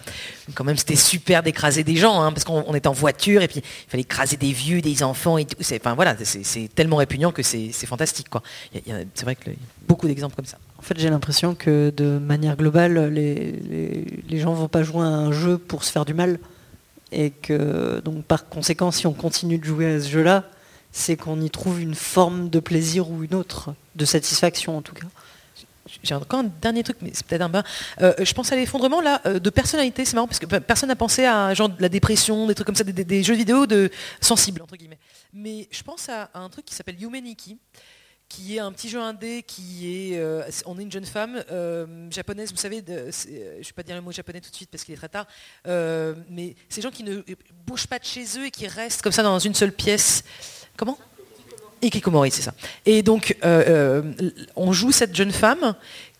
Quand 0.53 0.63
même, 0.63 0.77
c'était 0.77 0.95
super 0.95 1.43
d'écraser 1.43 1.83
des 1.83 1.95
gens, 1.95 2.21
hein, 2.21 2.31
parce 2.31 2.43
qu'on 2.43 2.63
on 2.67 2.73
était 2.75 2.87
en 2.87 2.93
voiture 2.93 3.41
et 3.41 3.47
puis 3.47 3.59
il 3.59 3.89
fallait 3.89 4.01
écraser 4.01 4.37
des 4.37 4.51
vieux, 4.51 4.81
des 4.81 5.03
enfants 5.03 5.37
et 5.37 5.45
tout. 5.45 5.57
C'est, 5.59 5.79
enfin, 5.79 5.93
voilà, 5.95 6.15
c'est, 6.23 6.69
tellement 6.73 6.97
répugnant 6.97 7.31
que 7.31 7.43
c'est, 7.43 7.71
fantastique. 7.85 8.27
A- 8.33 8.37
a- 8.37 9.03
c'est 9.13 9.25
vrai 9.25 9.35
qu'il 9.35 9.53
y 9.53 9.55
a 9.55 9.59
beaucoup 9.87 10.07
d'exemples 10.07 10.35
comme 10.35 10.45
ça. 10.45 10.57
En 10.77 10.81
fait, 10.81 10.99
j'ai 10.99 11.09
l'impression 11.09 11.55
que 11.55 11.91
de 11.95 12.17
manière 12.17 12.55
globale, 12.57 13.11
les, 13.13 13.51
les, 14.29 14.39
gens 14.39 14.53
vont 14.53 14.67
pas 14.67 14.83
jouer 14.83 15.01
à 15.01 15.07
un 15.09 15.31
jeu 15.31 15.57
pour 15.57 15.83
se 15.83 15.91
faire 15.91 16.05
du 16.05 16.13
mal. 16.13 16.39
Et 17.11 17.29
que, 17.31 18.01
donc, 18.01 18.25
par 18.25 18.47
conséquent, 18.49 18.91
si 18.91 19.07
on 19.07 19.13
continue 19.13 19.57
de 19.57 19.63
jouer 19.63 19.95
à 19.95 20.01
ce 20.01 20.09
jeu-là, 20.09 20.43
c'est 20.95 21.17
qu'on 21.17 21.41
y 21.41 21.49
trouve 21.49 21.81
une 21.81 21.93
forme 21.93 22.49
de 22.49 22.61
plaisir 22.61 23.11
ou 23.11 23.25
une 23.25 23.35
autre, 23.35 23.75
de 23.95 24.05
satisfaction 24.05 24.77
en 24.77 24.81
tout 24.81 24.95
cas. 24.95 25.07
J'ai 26.03 26.15
encore 26.15 26.39
un 26.39 26.49
dernier 26.61 26.83
truc, 26.83 26.97
mais 27.01 27.11
c'est 27.13 27.25
peut-être 27.27 27.41
un 27.41 27.49
bain. 27.49 27.63
Euh, 28.01 28.13
je 28.19 28.33
pense 28.33 28.51
à 28.53 28.55
l'effondrement 28.55 29.01
là 29.01 29.21
euh, 29.25 29.37
de 29.37 29.49
personnalité. 29.49 30.05
C'est 30.05 30.15
marrant 30.15 30.27
parce 30.27 30.39
que 30.39 30.45
pe- 30.45 30.61
personne 30.61 30.87
n'a 30.87 30.95
pensé 30.95 31.25
à 31.25 31.53
genre 31.53 31.69
la 31.79 31.89
dépression, 31.89 32.47
des 32.47 32.55
trucs 32.55 32.65
comme 32.65 32.75
ça, 32.75 32.85
des, 32.85 33.23
jeux 33.23 33.35
vidéo 33.35 33.67
de 33.67 33.91
sensibles 34.21 34.61
entre 34.61 34.77
guillemets. 34.77 34.97
Mais 35.33 35.67
je 35.69 35.83
pense 35.83 36.07
à, 36.07 36.29
un 36.33 36.49
truc 36.49 36.63
qui 36.63 36.73
s'appelle 36.73 36.99
Yumeniki, 36.99 37.57
qui 38.29 38.55
est 38.55 38.59
un 38.59 38.71
petit 38.71 38.87
jeu 38.87 39.01
indé 39.01 39.43
qui 39.43 40.13
est. 40.13 40.17
euh, 40.17 40.43
on 40.65 40.79
est 40.79 40.83
une 40.83 40.91
jeune 40.91 41.05
femme 41.05 41.43
japonaise, 42.09 42.51
vous 42.51 42.57
savez. 42.57 42.81
je 42.87 42.93
ne 42.93 43.57
vais 43.57 43.73
pas 43.75 43.83
dire 43.83 43.95
le 43.95 44.01
mot 44.01 44.13
japonais 44.13 44.39
tout 44.39 44.49
de 44.49 44.55
suite 44.55 44.71
parce 44.71 44.85
qu'il 44.85 44.93
est 44.93 44.97
très 44.97 45.09
tard. 45.09 45.27
mais 45.65 46.55
ces 46.69 46.81
gens 46.81 46.89
qui 46.89 47.03
ne 47.03 47.21
bougent 47.67 47.87
pas 47.87 47.99
de 47.99 48.05
chez 48.05 48.23
eux 48.39 48.45
et 48.45 48.51
qui 48.51 48.65
restent 48.65 49.01
comme 49.01 49.11
ça 49.11 49.23
dans 49.23 49.39
une 49.39 49.53
seule 49.53 49.73
pièce. 49.73 50.23
Comment? 50.77 50.97
Ikikomori, 51.81 52.31
c'est 52.31 52.41
ça. 52.41 52.53
Et 52.85 53.03
donc, 53.03 53.35
euh, 53.43 54.01
euh, 54.03 54.31
on 54.55 54.71
joue 54.71 54.91
cette 54.91 55.15
jeune 55.15 55.31
femme 55.31 55.75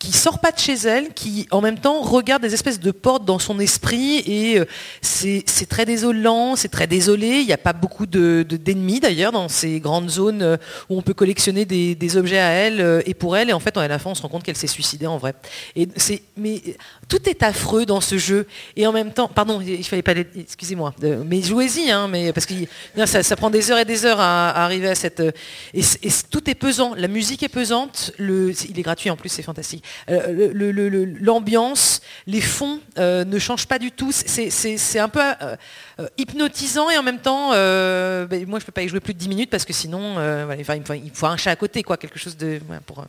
qui 0.06 0.12
sort 0.12 0.38
pas 0.38 0.52
de 0.52 0.58
chez 0.58 0.74
elle, 0.74 1.12
qui 1.14 1.48
en 1.50 1.60
même 1.60 1.78
temps 1.78 2.00
regarde 2.00 2.40
des 2.40 2.54
espèces 2.54 2.78
de 2.78 2.92
portes 2.92 3.24
dans 3.24 3.40
son 3.40 3.58
esprit, 3.58 4.22
et 4.24 4.60
euh, 4.60 4.64
c'est 5.02 5.42
très 5.68 5.84
désolant, 5.84 6.54
c'est 6.54 6.68
très 6.68 6.86
désolé. 6.86 7.40
Il 7.40 7.46
n'y 7.46 7.52
a 7.52 7.58
pas 7.58 7.72
beaucoup 7.72 8.06
de 8.06 8.46
de- 8.48 8.56
d'ennemis 8.56 9.00
d'ailleurs 9.00 9.32
dans 9.32 9.48
ces 9.48 9.80
grandes 9.80 10.08
zones 10.08 10.42
euh, 10.42 10.56
où 10.88 10.96
on 10.96 11.02
peut 11.02 11.12
collectionner 11.12 11.64
des, 11.64 12.16
objets 12.16 12.38
à 12.38 12.50
elle 12.50 12.80
euh, 12.80 13.02
et 13.04 13.14
pour 13.14 13.36
elle. 13.36 13.50
Et 13.50 13.52
en 13.52 13.58
fait, 13.58 13.76
à 13.76 13.88
la 13.88 13.98
fin, 13.98 14.10
on 14.10 14.14
se 14.14 14.22
rend 14.22 14.28
compte 14.28 14.44
qu'elle 14.44 14.56
s'est 14.56 14.68
suicidée 14.68 15.08
en 15.08 15.18
vrai. 15.18 15.34
Et 15.74 15.88
c'est 15.96 16.22
mais 16.36 16.62
tout 17.08 17.28
est 17.28 17.42
affreux 17.42 17.84
dans 17.84 18.00
ce 18.00 18.16
jeu. 18.16 18.46
Et 18.76 18.86
en 18.86 18.92
même 18.92 19.12
temps, 19.12 19.26
pardon, 19.26 19.60
il 19.60 19.82
fallait 19.84 20.02
pas, 20.02 20.14
excusez-moi, 20.38 20.94
mais 21.24 21.42
jouez-y, 21.42 21.90
hein, 21.90 22.06
mais 22.06 22.32
parce 22.32 22.46
que 22.46 22.54
ça, 23.06 23.24
ça 23.24 23.34
prend 23.34 23.50
des 23.50 23.72
heures 23.72 23.78
et 23.78 23.84
des 23.84 24.04
heures 24.04 24.20
à, 24.20 24.50
arriver 24.50 24.88
à 24.88 24.94
cette. 24.94 25.20
Et, 25.74 25.80
et 25.80 26.10
tout 26.30 26.48
est 26.48 26.54
pesant. 26.54 26.94
La 26.94 27.08
musique 27.08 27.42
est 27.42 27.48
pesante. 27.48 28.12
Le, 28.18 28.52
il 28.70 28.78
est 28.78 28.82
gratuit 28.82 29.10
en 29.10 29.16
plus, 29.16 29.30
c'est 29.30 29.42
fantastique. 29.42 29.82
Euh, 30.10 30.52
L'ambiance, 31.20 32.00
les 32.26 32.40
fonds 32.40 32.80
euh, 32.98 33.24
ne 33.24 33.38
changent 33.38 33.66
pas 33.66 33.78
du 33.78 33.90
tout. 33.92 34.12
C'est- 34.12 34.98
un 34.98 35.08
peu 35.08 35.20
euh, 35.20 35.56
hypnotisant 36.18 36.88
et 36.90 36.96
en 36.98 37.02
même 37.02 37.18
temps, 37.20 37.50
ben, 37.50 38.46
moi 38.46 38.58
je 38.58 38.64
peux 38.64 38.72
pas 38.72 38.82
y 38.82 38.88
jouer 38.88 39.00
plus 39.00 39.14
de 39.14 39.18
10 39.18 39.28
minutes 39.28 39.50
parce 39.50 39.64
que 39.64 39.72
sinon, 39.72 40.16
il, 40.56 40.64
faut, 41.14 41.26
un 41.26 41.36
chat 41.36 41.50
à 41.50 41.56
côté, 41.56 41.82
quoi, 41.82 41.96
quelque 41.96 42.18
chose 42.18 42.36
de. 42.36 42.60
pour, 42.86 43.04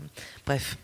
bref. 0.46 0.78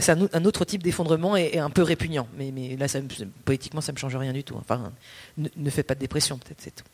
C'est 0.00 0.12
un, 0.12 0.22
au- 0.22 0.28
un 0.32 0.44
autre 0.46 0.64
type 0.64 0.82
d'effondrement 0.82 1.36
et, 1.36 1.58
un 1.58 1.68
peu 1.68 1.82
répugnant. 1.82 2.26
Mais, 2.38 2.50
là, 2.78 2.88
ça, 2.88 3.00
me- 3.00 3.08
poétiquement, 3.44 3.82
ça 3.82 3.92
ne 3.92 3.96
me 3.96 4.00
change 4.00 4.16
rien 4.16 4.32
du 4.32 4.42
tout. 4.42 4.56
Enfin, 4.56 4.90
ne, 5.36 5.48
ne 5.54 5.70
faites 5.70 5.86
pas 5.86 5.94
de 5.94 6.00
dépression, 6.00 6.38
peut-être, 6.38 6.62
c'est 6.62 6.74
tout. 6.74 6.84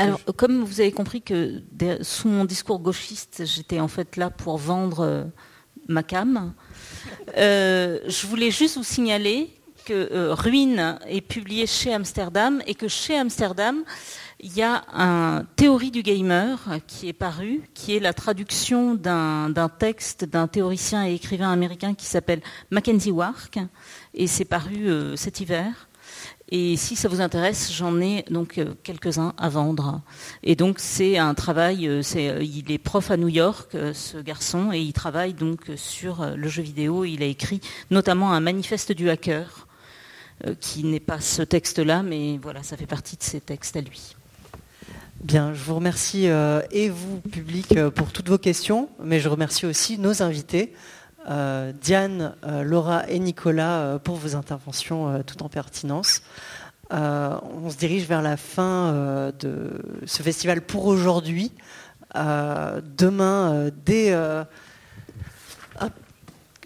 Alors, 0.00 0.20
comme 0.36 0.64
vous 0.64 0.80
avez 0.80 0.92
compris 0.92 1.20
que 1.20 1.62
sous 2.00 2.28
mon 2.28 2.44
discours 2.44 2.78
gauchiste, 2.78 3.42
j'étais 3.44 3.80
en 3.80 3.88
fait 3.88 4.16
là 4.16 4.30
pour 4.30 4.56
vendre 4.56 5.00
euh, 5.00 5.24
ma 5.88 6.02
cam, 6.02 6.54
euh, 7.36 7.98
je 8.06 8.26
voulais 8.26 8.50
juste 8.50 8.76
vous 8.76 8.84
signaler 8.84 9.50
que 9.84 10.08
euh, 10.12 10.34
Ruine 10.34 10.98
est 11.06 11.20
publié 11.20 11.66
chez 11.66 11.92
Amsterdam 11.92 12.62
et 12.66 12.74
que 12.74 12.88
chez 12.88 13.16
Amsterdam, 13.16 13.82
il 14.40 14.54
y 14.54 14.62
a 14.62 14.84
un 14.92 15.44
théorie 15.56 15.90
du 15.90 16.02
gamer 16.02 16.58
qui 16.86 17.08
est 17.08 17.12
paru, 17.12 17.62
qui 17.74 17.96
est 17.96 18.00
la 18.00 18.12
traduction 18.12 18.94
d'un 18.94 19.50
d'un 19.50 19.68
texte 19.68 20.24
d'un 20.24 20.46
théoricien 20.46 21.06
et 21.06 21.14
écrivain 21.14 21.50
américain 21.52 21.94
qui 21.94 22.06
s'appelle 22.06 22.40
Mackenzie 22.70 23.10
Wark, 23.10 23.58
et 24.14 24.26
c'est 24.26 24.44
paru 24.44 24.88
euh, 24.88 25.16
cet 25.16 25.40
hiver. 25.40 25.89
Et 26.52 26.76
si 26.76 26.96
ça 26.96 27.08
vous 27.08 27.20
intéresse, 27.20 27.72
j'en 27.72 28.00
ai 28.00 28.24
donc 28.28 28.58
euh, 28.58 28.74
quelques-uns 28.82 29.34
à 29.38 29.48
vendre. 29.48 30.00
Et 30.42 30.56
donc 30.56 30.80
c'est 30.80 31.16
un 31.16 31.34
travail, 31.34 31.86
euh, 31.86 32.02
euh, 32.16 32.42
il 32.42 32.72
est 32.72 32.78
prof 32.78 33.10
à 33.12 33.16
New 33.16 33.28
York, 33.28 33.76
ce 33.94 34.18
garçon, 34.18 34.72
et 34.72 34.80
il 34.80 34.92
travaille 34.92 35.34
donc 35.34 35.60
sur 35.76 36.26
le 36.36 36.48
jeu 36.48 36.62
vidéo. 36.62 37.04
Il 37.04 37.22
a 37.22 37.26
écrit 37.26 37.60
notamment 37.90 38.32
un 38.32 38.40
manifeste 38.40 38.92
du 38.92 39.10
hacker, 39.10 39.66
qui 40.58 40.84
n'est 40.84 41.00
pas 41.00 41.20
ce 41.20 41.42
texte-là, 41.42 42.02
mais 42.02 42.38
voilà, 42.42 42.62
ça 42.62 42.78
fait 42.78 42.86
partie 42.86 43.16
de 43.16 43.22
ses 43.22 43.42
textes 43.42 43.76
à 43.76 43.82
lui. 43.82 44.16
Bien, 45.22 45.52
je 45.52 45.62
vous 45.62 45.74
remercie 45.74 46.24
et 46.70 46.88
vous, 46.88 47.20
public, 47.20 47.78
pour 47.90 48.10
toutes 48.10 48.30
vos 48.30 48.38
questions, 48.38 48.88
mais 49.04 49.20
je 49.20 49.28
remercie 49.28 49.66
aussi 49.66 49.98
nos 49.98 50.22
invités, 50.22 50.72
euh, 51.28 51.72
Diane, 51.80 52.34
euh, 52.44 52.62
Laura 52.62 53.08
et 53.08 53.18
Nicolas, 53.18 53.80
euh, 53.80 53.98
pour 53.98 54.16
vos 54.16 54.36
interventions 54.36 55.22
tout 55.24 55.42
en 55.42 55.48
pertinence. 55.48 56.22
On 56.90 57.70
se 57.70 57.76
dirige 57.76 58.06
vers 58.06 58.22
la 58.22 58.36
fin 58.36 59.32
de 59.38 59.80
ce 60.06 60.22
festival 60.24 60.60
pour 60.60 60.86
aujourd'hui. 60.86 61.52
Demain, 62.16 63.70
dès... 63.86 64.12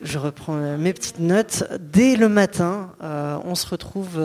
je 0.03 0.19
reprends 0.19 0.55
mes 0.79 0.95
petites 0.95 1.19
notes. 1.19 1.65
Dès 1.79 2.17
le 2.17 2.31
matin, 2.31 2.93
on 3.03 3.55
se 3.55 3.67
retrouve 3.67 4.19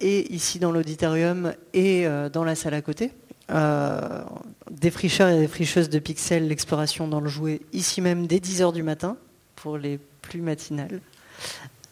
et 0.00 0.32
ici 0.32 0.58
dans 0.58 0.72
l'auditorium 0.72 1.52
et 1.74 2.06
dans 2.32 2.44
la 2.44 2.54
salle 2.54 2.72
à 2.72 2.80
côté 2.80 3.12
euh, 3.50 4.22
défricheurs 4.70 5.28
et 5.28 5.38
défricheuses 5.38 5.90
de 5.90 5.98
pixels, 5.98 6.48
l'exploration 6.48 7.06
dans 7.06 7.20
le 7.20 7.28
jouet, 7.28 7.60
ici 7.72 8.00
même 8.00 8.26
dès 8.26 8.38
10h 8.38 8.72
du 8.72 8.82
matin, 8.82 9.16
pour 9.62 9.78
les 9.78 9.98
plus 10.22 10.40
matinales 10.40 11.00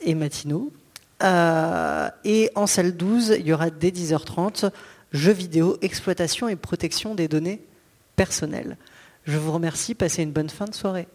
et 0.01 0.15
matinaux. 0.15 0.73
Euh, 1.23 2.09
et 2.25 2.51
en 2.55 2.67
salle 2.67 2.97
12, 2.97 3.37
il 3.39 3.47
y 3.47 3.53
aura 3.53 3.71
dès 3.71 3.91
10h30 3.91 4.71
jeux 5.13 5.33
vidéo, 5.33 5.77
exploitation 5.83 6.49
et 6.49 6.57
protection 6.57 7.15
des 7.15 7.29
données 7.29 7.61
personnelles. 8.17 8.77
Je 9.25 9.39
vous 9.39 9.53
remercie, 9.53 9.95
passez 9.95 10.23
une 10.23 10.33
bonne 10.33 10.51
fin 10.51 10.67
de 10.67 10.75
soirée. 10.75 11.09